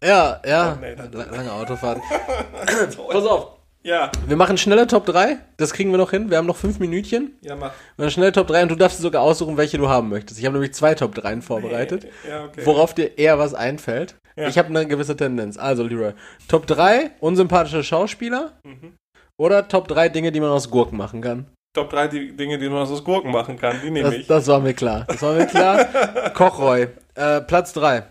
Ja, 0.03 0.41
ja. 0.45 0.73
Oh, 0.77 0.81
nee, 0.81 0.95
lange 0.95 1.53
Autofahrt. 1.53 2.01
Pass 2.65 3.25
auf. 3.25 3.62
Ja, 3.83 4.11
Wir 4.27 4.37
machen 4.37 4.57
schnelle 4.57 4.87
Top 4.87 5.05
3. 5.05 5.37
Das 5.57 5.73
kriegen 5.73 5.91
wir 5.91 5.97
noch 5.97 6.11
hin. 6.11 6.29
Wir 6.29 6.37
haben 6.37 6.45
noch 6.47 6.55
fünf 6.55 6.79
Minütchen. 6.79 7.35
ja, 7.41 7.55
mach. 7.55 7.73
Wir 7.97 8.05
machen 8.05 8.11
schnelle 8.11 8.31
Top 8.31 8.47
3 8.47 8.63
und 8.63 8.69
du 8.69 8.75
darfst 8.75 8.99
sogar 8.99 9.21
aussuchen, 9.21 9.57
welche 9.57 9.77
du 9.77 9.89
haben 9.89 10.07
möchtest. 10.09 10.39
Ich 10.39 10.45
habe 10.45 10.53
nämlich 10.53 10.73
zwei 10.73 10.95
Top 10.95 11.13
3 11.15 11.41
vorbereitet. 11.41 12.07
Ja, 12.27 12.45
okay. 12.45 12.61
Worauf 12.65 12.93
dir 12.93 13.17
eher 13.17 13.39
was 13.39 13.53
einfällt. 13.53 14.15
Ja. 14.37 14.47
Ich 14.47 14.57
habe 14.57 14.69
eine 14.69 14.87
gewisse 14.87 15.15
Tendenz. 15.17 15.57
Also, 15.57 15.83
Leroy. 15.83 16.13
Top 16.47 16.65
3 16.65 17.11
unsympathische 17.19 17.83
Schauspieler. 17.83 18.53
Mhm. 18.63 18.93
Oder 19.37 19.67
Top 19.67 19.87
3 19.89 20.09
Dinge, 20.09 20.31
die 20.31 20.39
man 20.39 20.51
aus 20.51 20.69
Gurken 20.69 20.97
machen 20.97 21.21
kann. 21.21 21.47
Top 21.75 21.89
3 21.89 22.07
die 22.07 22.37
Dinge, 22.37 22.57
die 22.59 22.69
man 22.69 22.83
aus 22.83 23.03
Gurken 23.03 23.31
machen 23.31 23.57
kann, 23.59 23.81
die 23.83 23.89
nehme 23.91 24.09
Das, 24.09 24.15
ich. 24.19 24.27
das 24.27 24.47
war 24.47 24.59
mir 24.59 24.73
klar. 24.75 25.05
Das 25.07 25.21
war 25.23 25.33
mir 25.33 25.47
klar. 25.47 25.85
Kochroy. 26.33 26.87
Äh, 27.15 27.41
Platz 27.41 27.73
3. 27.73 28.03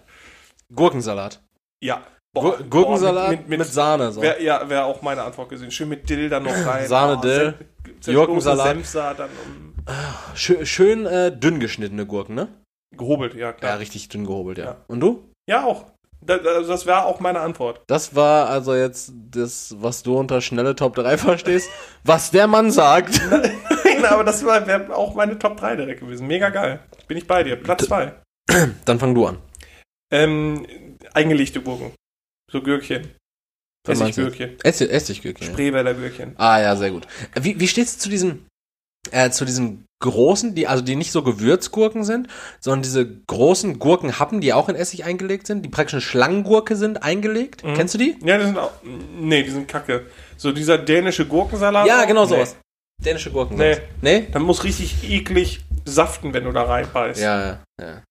Gurkensalat. 0.74 1.40
Ja. 1.80 2.02
Boah, 2.34 2.58
Gurkensalat 2.70 3.42
boah, 3.46 3.56
mit, 3.58 3.66
Sahne. 3.66 4.10
So. 4.12 4.22
Wär, 4.22 4.40
ja, 4.42 4.68
wäre 4.68 4.84
auch 4.84 5.02
meine 5.02 5.22
Antwort 5.22 5.50
gewesen. 5.50 5.70
Schön 5.70 5.88
mit 5.90 6.08
Dill 6.08 6.28
dann 6.30 6.44
noch 6.44 6.66
rein. 6.66 6.86
Sahne, 6.88 7.18
Oh, 7.18 7.20
Dill, 7.20 7.54
Gurkensalat. 8.06 8.76
Um, 8.76 9.74
Schön, 10.34 10.64
schön 10.64 11.06
äh, 11.06 11.36
dünn 11.36 11.58
geschnittene 11.60 12.06
Gurken, 12.06 12.34
ne? 12.34 12.48
gehobelt, 12.96 13.34
ja 13.34 13.40
Ja, 13.46 13.52
klar. 13.52 13.78
richtig 13.78 14.08
dünn 14.10 14.24
gehobelt, 14.24 14.58
ja. 14.58 14.64
Ja. 14.64 14.76
Und 14.86 15.00
du? 15.00 15.28
Ja, 15.48 15.64
auch. 15.64 15.86
Das, 16.20 16.40
das 16.42 16.86
wäre 16.86 17.04
auch 17.04 17.18
meine 17.20 17.40
Antwort. 17.40 17.80
Das 17.88 18.14
war 18.14 18.48
also 18.48 18.74
jetzt 18.76 19.12
das, 19.30 19.74
was 19.78 20.04
du 20.04 20.16
unter 20.16 20.40
schnelle 20.40 20.76
Top 20.76 20.94
3 20.94 21.18
verstehst. 21.18 21.68
was 22.04 22.30
der 22.30 22.46
Mann 22.46 22.70
sagt. 22.70 23.20
Nein, 23.30 24.04
aber 24.04 24.22
das 24.24 24.44
wäre 24.44 24.94
auch 24.94 25.14
meine 25.14 25.38
Top 25.38 25.56
3 25.56 25.76
direkt 25.76 26.00
gewesen. 26.00 26.26
Mega 26.28 26.50
geil. 26.50 26.80
Bin 27.08 27.16
ich 27.18 27.26
bei 27.26 27.42
dir. 27.42 27.56
Platz 27.56 27.86
2. 27.86 28.12
Dann 28.84 28.98
fang 29.00 29.14
du 29.14 29.26
an. 29.26 29.38
Ähm, 30.12 30.64
eingelegte 31.12 31.60
Gurken. 31.60 31.92
So 32.52 32.60
Gürkchen. 32.60 33.10
Essiggürkchen. 33.88 34.58
Essig, 34.62 34.90
Essiggürkchen. 34.90 35.46
Spreewälder 35.48 35.94
Gürkchen. 35.94 36.34
Ah 36.36 36.60
ja, 36.60 36.76
sehr 36.76 36.90
gut. 36.90 37.06
Wie, 37.40 37.58
wie 37.58 37.66
stehst 37.66 37.96
du 37.96 38.02
zu 38.04 38.08
diesen, 38.10 38.46
äh, 39.10 39.30
zu 39.30 39.44
diesen 39.44 39.86
großen, 40.00 40.54
die, 40.54 40.68
also 40.68 40.84
die 40.84 40.94
nicht 40.94 41.10
so 41.12 41.22
Gewürzgurken 41.22 42.04
sind, 42.04 42.28
sondern 42.60 42.82
diese 42.82 43.08
großen 43.26 43.78
Gurkenhappen, 43.78 44.40
die 44.40 44.52
auch 44.52 44.68
in 44.68 44.76
Essig 44.76 45.04
eingelegt 45.04 45.46
sind, 45.46 45.62
die 45.64 45.68
praktisch 45.68 45.94
eine 45.94 46.00
Schlangengurke 46.02 46.76
sind, 46.76 47.02
eingelegt? 47.02 47.64
Mhm. 47.64 47.74
Kennst 47.74 47.94
du 47.94 47.98
die? 47.98 48.16
Ja, 48.22 48.38
die 48.38 48.44
sind 48.44 48.58
auch. 48.58 48.72
Nee, 49.18 49.42
die 49.42 49.50
sind 49.50 49.66
kacke. 49.66 50.06
So 50.36 50.52
dieser 50.52 50.78
dänische 50.78 51.26
Gurkensalat. 51.26 51.86
Ja, 51.86 52.04
genau 52.04 52.22
Nee. 52.24 52.28
sowas. 52.30 52.56
Dänische 53.02 53.32
Gurken. 53.32 53.56
Nee. 53.56 53.78
Nee? 54.00 54.28
Dann 54.30 54.42
muss 54.42 54.62
richtig 54.62 55.08
eklig 55.10 55.60
saften, 55.84 56.32
wenn 56.34 56.44
du 56.44 56.52
da 56.52 56.62
reinbeißt. 56.64 57.20
Ja, 57.20 57.62
ja. 57.80 58.02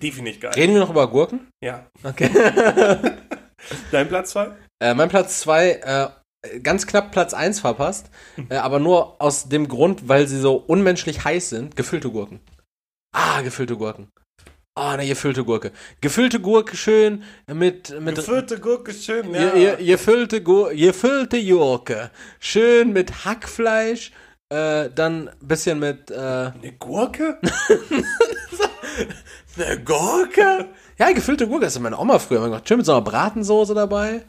Die 0.00 0.10
finde 0.10 0.30
ich 0.30 0.40
geil. 0.40 0.52
Reden 0.54 0.72
wir 0.72 0.80
noch 0.80 0.90
über 0.90 1.10
Gurken? 1.10 1.48
Ja. 1.62 1.86
Okay. 2.02 2.30
Dein 3.92 4.08
Platz 4.08 4.30
2? 4.30 4.50
Äh, 4.80 4.94
mein 4.94 5.08
Platz 5.08 5.40
2, 5.40 5.70
äh, 5.70 6.60
ganz 6.60 6.86
knapp 6.86 7.10
Platz 7.10 7.34
1 7.34 7.60
verpasst, 7.60 8.10
äh, 8.48 8.56
aber 8.56 8.78
nur 8.78 9.20
aus 9.20 9.48
dem 9.48 9.68
Grund, 9.68 10.08
weil 10.08 10.26
sie 10.26 10.40
so 10.40 10.56
unmenschlich 10.56 11.24
heiß 11.24 11.50
sind, 11.50 11.76
gefüllte 11.76 12.10
Gurken. 12.10 12.40
Ah, 13.12 13.42
gefüllte 13.42 13.76
Gurken. 13.76 14.10
Ah, 14.78 14.92
eine 14.92 15.08
gefüllte 15.08 15.42
Gurke. 15.42 15.72
Gefüllte 16.00 16.38
Gurke 16.38 16.76
schön 16.76 17.24
mit, 17.52 18.00
mit 18.00 18.14
Gefüllte 18.14 18.60
Gurke 18.60 18.92
schön, 18.92 19.34
ja. 19.34 19.56
ja. 19.56 19.74
gefüllte, 19.74 20.40
Gur 20.40 20.72
gefüllte 20.72 21.44
Gurke. 21.44 22.12
Schön 22.38 22.92
mit 22.92 23.24
Hackfleisch, 23.24 24.12
äh, 24.50 24.88
dann 24.94 25.30
ein 25.30 25.48
bisschen 25.48 25.80
mit, 25.80 26.12
äh, 26.12 26.14
Eine 26.14 26.74
Gurke? 26.78 27.40
eine 29.56 29.82
Gurke? 29.82 30.68
Ja, 30.98 31.12
gefüllte 31.12 31.46
Gurke, 31.46 31.66
das 31.66 31.76
hat 31.76 31.82
meine 31.82 31.98
Oma 31.98 32.18
früher 32.18 32.38
immer 32.38 32.48
gemacht. 32.48 32.68
Schön 32.68 32.78
mit 32.78 32.86
so 32.86 32.92
einer 32.92 33.02
Bratensoße 33.02 33.74
dabei. 33.74 34.22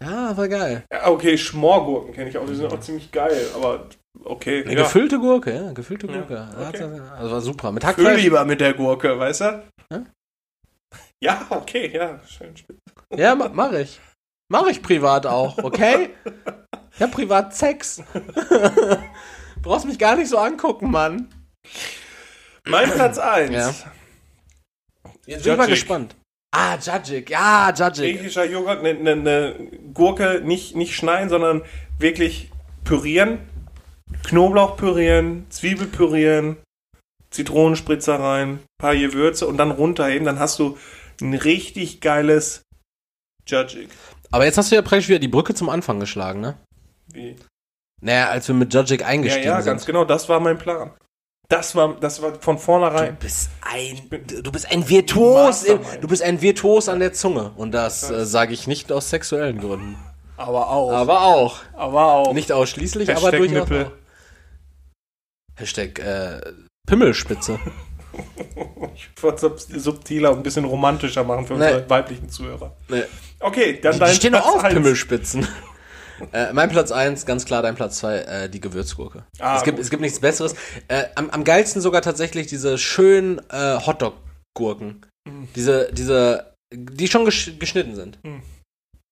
Ja, 0.00 0.36
war 0.36 0.48
geil. 0.48 0.84
Ja, 0.92 1.08
okay, 1.08 1.36
Schmorgurken 1.36 2.14
kenne 2.14 2.30
ich 2.30 2.38
auch. 2.38 2.46
Die 2.46 2.54
sind 2.54 2.72
auch 2.72 2.78
ziemlich 2.78 3.10
geil, 3.10 3.46
aber 3.54 3.88
okay. 4.24 4.62
Eine 4.64 4.74
ja. 4.74 4.82
gefüllte 4.84 5.18
Gurke, 5.18 5.52
ja, 5.52 5.72
gefüllte 5.72 6.06
Ja, 6.06 6.18
Gurke. 6.18 6.48
okay. 6.68 7.00
Also 7.18 7.32
war 7.32 7.40
super. 7.40 7.72
Mit 7.72 7.82
Füll 7.82 7.90
Hackfleisch. 7.90 8.22
lieber 8.22 8.44
mit 8.44 8.60
der 8.60 8.74
Gurke, 8.74 9.18
weißt 9.18 9.40
du? 9.40 9.62
Ja? 9.90 10.04
Ja, 11.20 11.46
okay, 11.50 11.90
ja, 11.92 12.20
schön. 12.28 12.54
Ja, 13.16 13.34
ma 13.34 13.50
mach 13.52 13.72
ich. 13.72 14.00
Mach 14.50 14.68
ich 14.68 14.80
privat 14.82 15.26
auch, 15.26 15.58
okay? 15.58 16.10
Ich 16.94 17.02
hab 17.02 17.12
privat 17.12 17.54
Sex. 17.54 18.02
Brauchst 19.62 19.86
mich 19.86 20.00
gar 20.00 20.16
nicht 20.16 20.28
so 20.28 20.36
angucken, 20.36 20.90
Mann. 20.90 21.28
Mein 22.66 22.90
Platz 22.90 23.18
1. 23.18 23.52
Ja. 23.52 23.72
Jetzt 25.28 25.44
bin 25.44 25.52
ich 25.52 25.58
mal 25.58 25.66
gespannt. 25.66 26.16
Ah, 26.52 26.78
Judgig. 26.78 27.28
Ja, 27.28 27.70
Judgig. 27.70 28.16
Griechischer 28.16 28.46
Joghurt, 28.46 28.78
eine 28.78 28.94
ne, 28.94 29.16
ne 29.16 29.68
Gurke 29.92 30.40
nicht, 30.42 30.74
nicht 30.74 30.96
schneiden, 30.96 31.28
sondern 31.28 31.62
wirklich 31.98 32.50
pürieren. 32.84 33.38
Knoblauch 34.24 34.78
pürieren, 34.78 35.44
Zwiebel 35.50 35.86
pürieren, 35.86 36.56
Zitronenspritzer 37.30 38.18
rein, 38.18 38.60
paar 38.78 38.96
Gewürze 38.96 39.46
und 39.46 39.58
dann 39.58 39.70
runterheben. 39.70 40.24
Dann 40.24 40.38
hast 40.38 40.58
du 40.58 40.78
ein 41.20 41.34
richtig 41.34 42.00
geiles 42.00 42.62
Judgig. 43.46 43.90
Aber 44.30 44.46
jetzt 44.46 44.56
hast 44.56 44.70
du 44.70 44.76
ja 44.76 44.82
praktisch 44.82 45.08
wieder 45.08 45.18
die 45.18 45.28
Brücke 45.28 45.52
zum 45.52 45.68
Anfang 45.68 46.00
geschlagen, 46.00 46.40
ne? 46.40 46.56
Wie? 47.12 47.36
Naja, 48.00 48.30
als 48.30 48.48
wir 48.48 48.54
mit 48.54 48.72
Ja, 48.72 48.80
eingestiegen 48.80 49.46
ja, 49.46 49.60
sind. 49.60 49.72
ganz 49.72 49.84
genau, 49.84 50.06
das 50.06 50.28
war 50.30 50.40
mein 50.40 50.56
Plan. 50.56 50.92
Das 51.50 51.74
war, 51.74 51.94
das 51.98 52.20
war 52.20 52.34
von 52.40 52.58
vornherein. 52.58 53.16
Du 53.18 53.24
bist 53.24 53.48
ein, 53.62 53.98
du 54.42 54.52
bist 54.52 54.70
ein 54.70 54.86
Virtuos, 54.86 55.62
im, 55.64 55.80
du 56.00 56.06
bist 56.06 56.22
ein 56.22 56.42
Virtuos 56.42 56.90
an 56.90 57.00
der 57.00 57.14
Zunge. 57.14 57.52
Und 57.56 57.72
das 57.72 58.10
äh, 58.10 58.26
sage 58.26 58.52
ich 58.52 58.66
nicht 58.66 58.92
aus 58.92 59.08
sexuellen 59.08 59.58
Gründen. 59.58 59.96
Aber 60.36 60.68
auch. 60.68 60.92
Aber 60.92 61.22
auch. 61.22 61.56
aber 61.74 62.12
auch. 62.12 62.32
Nicht 62.34 62.52
ausschließlich, 62.52 63.08
Hashtag 63.08 63.28
aber 63.28 63.36
durchaus 63.38 63.68
Nippel. 63.70 63.86
auch. 63.86 63.90
Hashtag 65.60 65.98
äh, 66.00 66.40
Pimmelspitze. 66.86 67.58
Ich 68.94 69.22
würde 69.22 69.46
es 69.54 69.68
subtiler 69.84 70.32
und 70.32 70.38
ein 70.38 70.42
bisschen 70.42 70.64
romantischer 70.64 71.22
machen 71.22 71.46
für 71.46 71.54
unsere 71.54 71.82
Nee. 71.82 71.84
weiblichen 71.90 72.28
Zuhörer. 72.28 72.74
Nee. 72.88 73.04
Okay, 73.38 73.78
dann 73.80 73.92
Die, 73.92 73.98
dein 74.00 74.14
stehen 74.14 74.32
Platz 74.32 74.46
auf 74.46 74.64
eins. 74.64 74.74
Pimmelspitzen. 74.74 75.46
Äh, 76.32 76.52
mein 76.52 76.68
Platz 76.70 76.90
1, 76.92 77.26
ganz 77.26 77.44
klar 77.44 77.62
dein 77.62 77.74
Platz 77.74 77.98
2, 77.98 78.16
äh, 78.18 78.48
die 78.50 78.60
Gewürzgurke. 78.60 79.24
Ah, 79.38 79.56
es, 79.56 79.64
gibt, 79.64 79.76
gut. 79.76 79.84
es 79.84 79.90
gibt 79.90 80.02
nichts 80.02 80.20
Besseres. 80.20 80.54
Äh, 80.88 81.04
am, 81.14 81.30
am 81.30 81.44
geilsten 81.44 81.80
sogar 81.82 82.02
tatsächlich 82.02 82.46
diese 82.46 82.78
schönen 82.78 83.40
äh, 83.50 83.78
Hotdog-Gurken. 83.84 85.04
Mhm. 85.28 85.48
Diese, 85.54 85.90
diese, 85.92 86.54
die 86.72 87.08
schon 87.08 87.24
gesch 87.24 87.58
geschnitten 87.58 87.94
sind. 87.94 88.18
Mhm. 88.24 88.42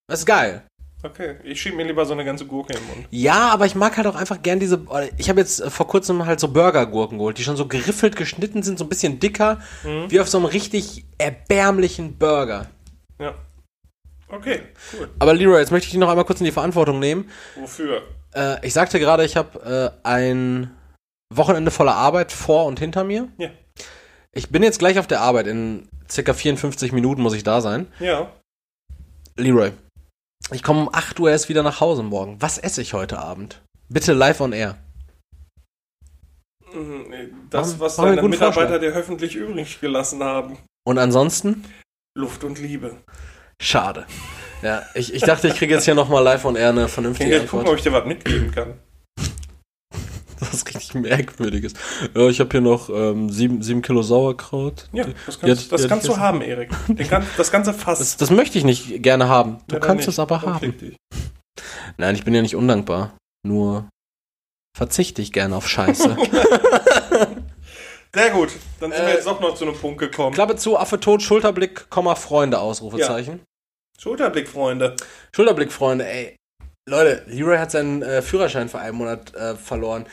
Das 0.08 0.20
ist 0.20 0.26
geil. 0.26 0.62
Okay, 1.02 1.36
ich 1.44 1.60
schieb 1.60 1.76
mir 1.76 1.84
lieber 1.84 2.04
so 2.06 2.14
eine 2.14 2.24
ganze 2.24 2.46
Gurke 2.46 2.72
im 2.72 2.84
Mund. 2.86 3.06
Ja, 3.10 3.50
aber 3.50 3.66
ich 3.66 3.74
mag 3.74 3.96
halt 3.96 4.06
auch 4.06 4.16
einfach 4.16 4.42
gern 4.42 4.58
diese. 4.58 4.86
Ich 5.18 5.28
habe 5.28 5.40
jetzt 5.40 5.60
äh, 5.60 5.70
vor 5.70 5.86
kurzem 5.86 6.24
halt 6.26 6.40
so 6.40 6.48
Burgergurken 6.48 7.18
geholt, 7.18 7.38
die 7.38 7.44
schon 7.44 7.56
so 7.56 7.68
geriffelt 7.68 8.16
geschnitten 8.16 8.62
sind, 8.62 8.78
so 8.78 8.84
ein 8.84 8.88
bisschen 8.88 9.20
dicker, 9.20 9.60
Mhm. 9.84 10.10
wie 10.10 10.18
auf 10.20 10.28
so 10.28 10.38
einem 10.38 10.46
richtig 10.46 11.04
erbärmlichen 11.18 12.16
Burger. 12.18 12.66
Ja. 13.20 13.34
Okay, 14.28 14.62
cool. 14.92 15.08
Aber 15.18 15.34
Leroy, 15.34 15.60
jetzt 15.60 15.70
möchte 15.70 15.86
ich 15.86 15.92
dich 15.92 16.00
noch 16.00 16.08
einmal 16.08 16.24
kurz 16.24 16.40
in 16.40 16.46
die 16.46 16.52
Verantwortung 16.52 16.98
nehmen. 16.98 17.30
Wofür? 17.54 18.02
Äh, 18.34 18.66
ich 18.66 18.72
sagte 18.72 18.98
gerade, 18.98 19.24
ich 19.24 19.36
habe 19.36 19.92
äh, 20.04 20.06
ein 20.08 20.76
Wochenende 21.32 21.70
voller 21.70 21.94
Arbeit 21.94 22.32
vor 22.32 22.66
und 22.66 22.78
hinter 22.78 23.04
mir. 23.04 23.28
Ja. 23.38 23.50
Ich 24.32 24.50
bin 24.50 24.62
jetzt 24.62 24.78
gleich 24.78 24.98
auf 24.98 25.06
der 25.06 25.20
Arbeit. 25.20 25.46
In 25.46 25.88
circa 26.10 26.34
54 26.34 26.92
Minuten 26.92 27.22
muss 27.22 27.34
ich 27.34 27.44
da 27.44 27.60
sein. 27.60 27.86
Ja. 28.00 28.32
Leroy, 29.36 29.72
ich 30.52 30.62
komme 30.62 30.82
um 30.82 30.90
8 30.92 31.20
Uhr 31.20 31.30
erst 31.30 31.48
wieder 31.48 31.62
nach 31.62 31.80
Hause 31.80 32.02
morgen. 32.02 32.40
Was 32.40 32.58
esse 32.58 32.82
ich 32.82 32.94
heute 32.94 33.18
Abend? 33.18 33.62
Bitte 33.88 34.12
live 34.12 34.40
on 34.40 34.52
air. 34.52 34.76
Mhm, 36.74 37.46
Das, 37.50 37.78
was 37.78 37.96
machen 37.98 38.16
deine 38.16 38.28
Mitarbeiter 38.28 38.78
dir 38.78 38.92
öffentlich 38.92 39.36
übrig 39.36 39.80
gelassen 39.80 40.22
haben. 40.22 40.58
Und 40.84 40.98
ansonsten? 40.98 41.64
Luft 42.16 42.44
und 42.44 42.58
Liebe. 42.58 42.96
Schade. 43.60 44.06
Ja, 44.62 44.82
ich, 44.94 45.12
ich 45.14 45.22
dachte, 45.22 45.48
ich 45.48 45.54
kriege 45.54 45.74
jetzt 45.74 45.84
hier 45.84 45.94
nochmal 45.94 46.22
live 46.22 46.44
on 46.44 46.56
air 46.56 46.70
eine 46.70 46.86
Ich 46.86 46.90
vernünftige 46.90 47.30
kann 47.30 47.40
jetzt 47.40 47.50
gucken, 47.50 47.66
ob 47.68 47.72
Antwort. 47.74 47.78
ich 47.78 47.84
dir 47.84 47.92
was 47.92 48.06
mitgeben 48.06 48.50
kann. 48.52 48.74
Das 50.38 50.52
ist 50.52 50.68
richtig 50.68 50.92
merkwürdiges. 50.94 51.72
Ja, 52.14 52.28
ich 52.28 52.40
habe 52.40 52.50
hier 52.50 52.60
noch 52.60 52.90
ähm, 52.90 53.30
sieben, 53.30 53.62
sieben 53.62 53.80
Kilo 53.80 54.02
Sauerkraut. 54.02 54.86
Ja, 54.92 55.06
das 55.24 55.40
kannst, 55.40 55.64
hat- 55.64 55.72
das 55.72 55.88
kannst 55.88 56.06
du 56.08 56.18
haben, 56.18 56.42
Erik. 56.42 56.70
Kann, 57.08 57.26
das 57.38 57.50
ganze 57.50 57.72
Fass. 57.72 58.00
Das, 58.00 58.18
das 58.18 58.28
möchte 58.30 58.58
ich 58.58 58.64
nicht 58.64 59.02
gerne 59.02 59.28
haben. 59.30 59.60
Du 59.68 59.76
Ja, 59.76 59.80
kannst 59.80 60.00
nicht. 60.02 60.08
es 60.08 60.18
aber 60.18 60.38
Dann 60.38 60.54
haben. 60.56 60.94
Nein, 61.96 62.14
ich 62.16 62.24
bin 62.24 62.34
ja 62.34 62.42
nicht 62.42 62.54
undankbar. 62.54 63.16
Nur 63.46 63.88
verzichte 64.76 65.22
ich 65.22 65.32
gerne 65.32 65.56
auf 65.56 65.66
Scheiße. 65.70 66.18
Sehr 68.16 68.30
gut. 68.30 68.48
Dann 68.80 68.92
sind 68.92 69.02
wir 69.02 69.08
Äh, 69.10 69.14
jetzt 69.16 69.26
doch 69.26 69.40
noch 69.40 69.54
zu 69.54 69.64
einem 69.66 69.76
Punkt 69.78 69.98
gekommen. 70.00 70.34
Klappe 70.34 70.56
zu, 70.56 70.78
Affe 70.78 70.98
tot, 70.98 71.22
Schulterblick, 71.22 71.90
Komma, 71.90 72.14
Freunde, 72.14 72.58
Ausrufezeichen. 72.58 73.42
Schulterblick, 73.98 74.48
Freunde. 74.48 74.96
Schulterblick, 75.34 75.70
Freunde, 75.70 76.06
ey. 76.06 76.34
Leute, 76.88 77.24
Leroy 77.26 77.58
hat 77.58 77.70
seinen 77.72 78.02
äh, 78.02 78.22
Führerschein 78.22 78.70
für 78.70 78.78
einen 78.78 78.96
Monat 78.96 79.34
äh, 79.34 79.54
verloren. 79.56 80.06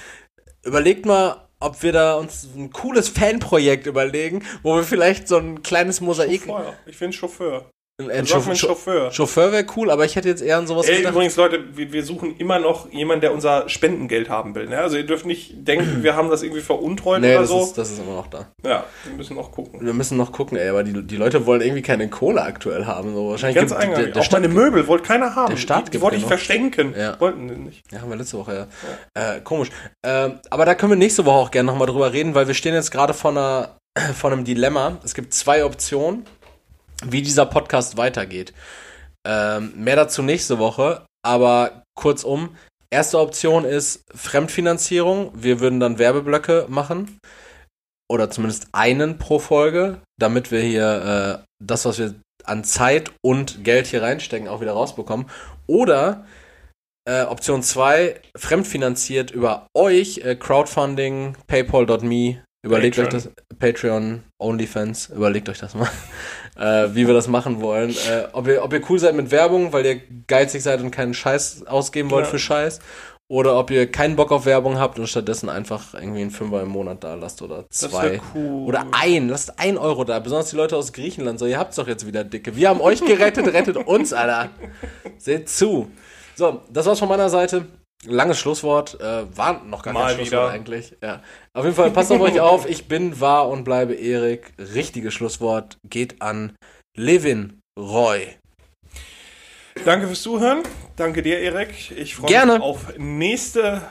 Überlegt 0.63 1.05
mal, 1.05 1.47
ob 1.61 1.81
wir 1.81 1.93
da 1.93 2.15
uns 2.15 2.45
ein 2.55 2.71
cooles 2.71 3.07
Fanprojekt 3.07 3.85
überlegen, 3.87 4.43
wo 4.63 4.75
wir 4.75 4.83
vielleicht 4.83 5.29
so 5.29 5.37
ein 5.37 5.63
kleines 5.63 6.01
Mosaik. 6.01 6.41
Chauffeur. 6.45 6.73
Ich 6.85 6.99
bin 6.99 7.13
Chauffeur. 7.13 7.69
Ein, 8.01 8.25
Chauffe- 8.25 8.47
einen 8.47 8.55
Chauffeur. 8.55 9.11
Chauffeur 9.11 9.51
wäre 9.51 9.65
cool, 9.77 9.91
aber 9.91 10.03
ich 10.03 10.15
hätte 10.15 10.27
jetzt 10.27 10.41
eher 10.41 10.57
an 10.57 10.65
sowas 10.65 10.87
Ey, 10.87 10.97
gedacht. 10.97 11.13
übrigens, 11.13 11.35
Leute, 11.35 11.77
wir, 11.77 11.93
wir 11.93 12.03
suchen 12.03 12.35
immer 12.37 12.57
noch 12.57 12.91
jemanden, 12.91 13.21
der 13.21 13.33
unser 13.35 13.69
Spendengeld 13.69 14.29
haben 14.29 14.55
will. 14.55 14.65
Ne? 14.67 14.79
Also 14.79 14.97
ihr 14.97 15.05
dürft 15.05 15.27
nicht 15.27 15.67
denken, 15.67 15.99
wir 16.01 16.15
haben 16.15 16.31
das 16.31 16.41
irgendwie 16.41 16.61
veruntreut 16.61 17.21
Nee, 17.21 17.33
oder 17.33 17.41
das, 17.41 17.49
so. 17.49 17.61
ist, 17.61 17.77
das 17.77 17.91
ist 17.91 17.99
immer 17.99 18.15
noch 18.15 18.25
da. 18.27 18.47
Ja, 18.65 18.85
wir 19.05 19.13
müssen 19.15 19.35
noch 19.35 19.51
gucken. 19.51 19.85
Wir 19.85 19.93
müssen 19.93 20.17
noch 20.17 20.31
gucken, 20.31 20.57
ey, 20.57 20.69
aber 20.69 20.83
die, 20.83 21.03
die 21.03 21.15
Leute 21.17 21.45
wollen 21.45 21.61
irgendwie 21.61 21.83
keine 21.83 22.09
Kohle 22.09 22.41
aktuell 22.41 22.87
haben. 22.87 23.13
So. 23.13 23.29
Wahrscheinlich 23.29 23.57
Ganz 23.57 23.77
gibt- 23.79 23.95
der, 23.97 24.07
der 24.07 24.21
Auch 24.23 24.31
meine 24.31 24.47
Möbel 24.47 24.87
wollte 24.87 25.03
keiner 25.05 25.35
haben. 25.35 25.51
der 25.51 25.57
Staat 25.57 25.87
die, 25.89 25.91
die 25.91 26.01
wollte 26.01 26.15
ja 26.17 26.23
ich 26.23 26.27
verschenken. 26.27 26.95
Ja. 26.97 27.19
Wollten 27.21 27.47
sie 27.47 27.55
nicht. 27.57 27.83
Ja, 27.91 28.01
haben 28.01 28.09
wir 28.09 28.15
letzte 28.17 28.39
Woche, 28.39 28.67
ja. 29.15 29.35
Äh, 29.35 29.41
komisch. 29.41 29.69
Ähm, 30.03 30.39
aber 30.49 30.65
da 30.65 30.73
können 30.73 30.93
wir 30.93 30.97
nächste 30.97 31.25
Woche 31.25 31.35
auch 31.37 31.51
gerne 31.51 31.67
nochmal 31.71 31.85
drüber 31.87 32.11
reden, 32.11 32.33
weil 32.33 32.47
wir 32.47 32.55
stehen 32.55 32.73
jetzt 32.73 32.89
gerade 32.89 33.13
vor, 33.13 33.29
einer, 33.29 33.77
vor 34.15 34.31
einem 34.31 34.45
Dilemma. 34.45 34.97
Es 35.03 35.13
gibt 35.13 35.35
zwei 35.35 35.63
Optionen, 35.63 36.25
wie 37.05 37.21
dieser 37.21 37.45
Podcast 37.45 37.97
weitergeht. 37.97 38.53
Ähm, 39.25 39.73
mehr 39.75 39.95
dazu 39.95 40.21
nächste 40.21 40.59
Woche, 40.59 41.05
aber 41.25 41.83
kurzum. 41.95 42.55
Erste 42.91 43.19
Option 43.19 43.65
ist 43.65 44.03
Fremdfinanzierung. 44.13 45.31
Wir 45.33 45.59
würden 45.59 45.79
dann 45.79 45.97
Werbeblöcke 45.97 46.65
machen. 46.69 47.19
Oder 48.11 48.29
zumindest 48.29 48.67
einen 48.73 49.17
pro 49.17 49.39
Folge, 49.39 50.01
damit 50.19 50.51
wir 50.51 50.61
hier 50.61 51.41
äh, 51.41 51.45
das, 51.63 51.85
was 51.85 51.97
wir 51.97 52.13
an 52.43 52.63
Zeit 52.63 53.11
und 53.23 53.63
Geld 53.63 53.87
hier 53.87 54.03
reinstecken, 54.03 54.47
auch 54.47 54.61
wieder 54.61 54.73
rausbekommen. 54.73 55.27
Oder 55.65 56.25
äh, 57.05 57.23
Option 57.23 57.63
2, 57.63 58.21
fremdfinanziert 58.35 59.31
über 59.31 59.67
euch, 59.75 60.19
äh, 60.19 60.35
Crowdfunding, 60.35 61.35
paypal.me, 61.47 62.43
überlegt 62.63 62.95
Patreon. 62.95 63.15
euch 63.15 63.23
das, 63.23 63.57
Patreon, 63.59 64.23
OnlyFans, 64.41 65.09
überlegt 65.09 65.49
euch 65.49 65.59
das 65.59 65.73
mal, 65.73 65.89
äh, 66.57 66.89
wie 66.93 67.07
wir 67.07 67.13
das 67.13 67.27
machen 67.27 67.61
wollen. 67.61 67.91
Äh, 67.91 68.27
ob, 68.33 68.47
ihr, 68.47 68.63
ob 68.63 68.73
ihr 68.73 68.81
cool 68.89 68.99
seid 68.99 69.15
mit 69.15 69.31
Werbung, 69.31 69.73
weil 69.73 69.85
ihr 69.85 70.01
geizig 70.27 70.61
seid 70.63 70.81
und 70.81 70.91
keinen 70.91 71.13
Scheiß 71.13 71.65
ausgeben 71.67 72.11
wollt 72.11 72.25
Ja. 72.25 72.31
für 72.31 72.39
Scheiß. 72.39 72.79
Oder 73.29 73.57
ob 73.57 73.71
ihr 73.71 73.89
keinen 73.89 74.15
Bock 74.15 74.31
auf 74.31 74.45
Werbung 74.45 74.77
habt 74.77 74.99
und 74.99 75.07
stattdessen 75.07 75.49
einfach 75.49 75.93
irgendwie 75.93 76.21
einen 76.21 76.29
Fünfer 76.29 76.61
im 76.61 76.69
Monat 76.69 77.03
da 77.03 77.15
lasst 77.15 77.41
oder 77.41 77.63
Das 77.69 77.79
zwei. 77.89 78.11
wär 78.11 78.19
cool. 78.35 78.67
Oder 78.67 78.85
ein, 78.91 79.29
lasst 79.29 79.57
ein 79.59 79.77
Euro 79.77 80.03
da, 80.03 80.19
besonders 80.19 80.49
die 80.49 80.55
Leute 80.57 80.75
aus 80.77 80.91
Griechenland. 80.93 81.39
So, 81.39 81.45
ihr 81.45 81.57
habt's 81.57 81.77
doch 81.77 81.87
jetzt 81.87 82.05
wieder 82.05 82.23
dicke. 82.25 82.55
Wir 82.55 82.69
haben 82.69 82.81
euch 82.81 83.03
gerettet, 83.03 83.47
rettet 83.53 83.77
uns, 83.77 84.13
Alter. 84.13 84.49
Seht 85.17 85.49
zu. 85.49 85.89
So, 86.35 86.61
das 86.71 86.85
war's 86.85 86.99
von 86.99 87.07
meiner 87.09 87.29
Seite. 87.29 87.65
Langes 88.05 88.39
Schlusswort. 88.39 88.99
Äh, 88.99 89.25
war 89.37 89.63
noch 89.63 89.83
gar 89.83 89.93
Mal 89.93 90.07
kein 90.07 90.15
Schlusswort 90.17 90.43
wieder. 90.43 90.49
eigentlich. 90.49 90.95
Ja. 91.01 91.21
Auf 91.53 91.63
jeden 91.65 91.75
Fall, 91.75 91.91
passt 91.91 92.11
auf 92.11 92.21
euch 92.21 92.39
auf. 92.39 92.67
Ich 92.69 92.87
bin, 92.87 93.19
war 93.19 93.49
und 93.49 93.63
bleibe 93.63 93.93
Erik. 93.93 94.53
Richtiges 94.57 95.13
Schlusswort 95.13 95.77
geht 95.89 96.21
an 96.21 96.55
Levin 96.97 97.59
Roy. 97.79 98.35
Danke 99.85 100.07
fürs 100.07 100.21
Zuhören. 100.21 100.63
Danke 100.95 101.21
dir, 101.23 101.39
Erik. 101.39 101.91
Ich 101.91 102.15
freue 102.15 102.27
Gerne. 102.27 102.53
mich 102.53 102.61
auf 102.61 102.97
nächste 102.97 103.81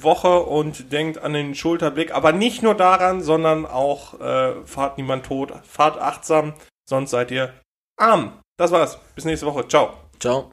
Woche 0.00 0.40
und 0.40 0.92
denkt 0.92 1.18
an 1.18 1.32
den 1.32 1.54
Schulterblick. 1.54 2.14
Aber 2.14 2.32
nicht 2.32 2.62
nur 2.62 2.74
daran, 2.74 3.20
sondern 3.22 3.66
auch 3.66 4.20
äh, 4.20 4.54
fahrt 4.64 4.98
niemand 4.98 5.26
tot, 5.26 5.52
fahrt 5.64 5.98
achtsam, 5.98 6.54
sonst 6.88 7.10
seid 7.10 7.30
ihr 7.30 7.52
arm. 7.98 8.38
Das 8.58 8.70
war's. 8.70 8.98
Bis 9.14 9.24
nächste 9.24 9.46
Woche. 9.46 9.66
Ciao. 9.66 9.94
Ciao. 10.20 10.52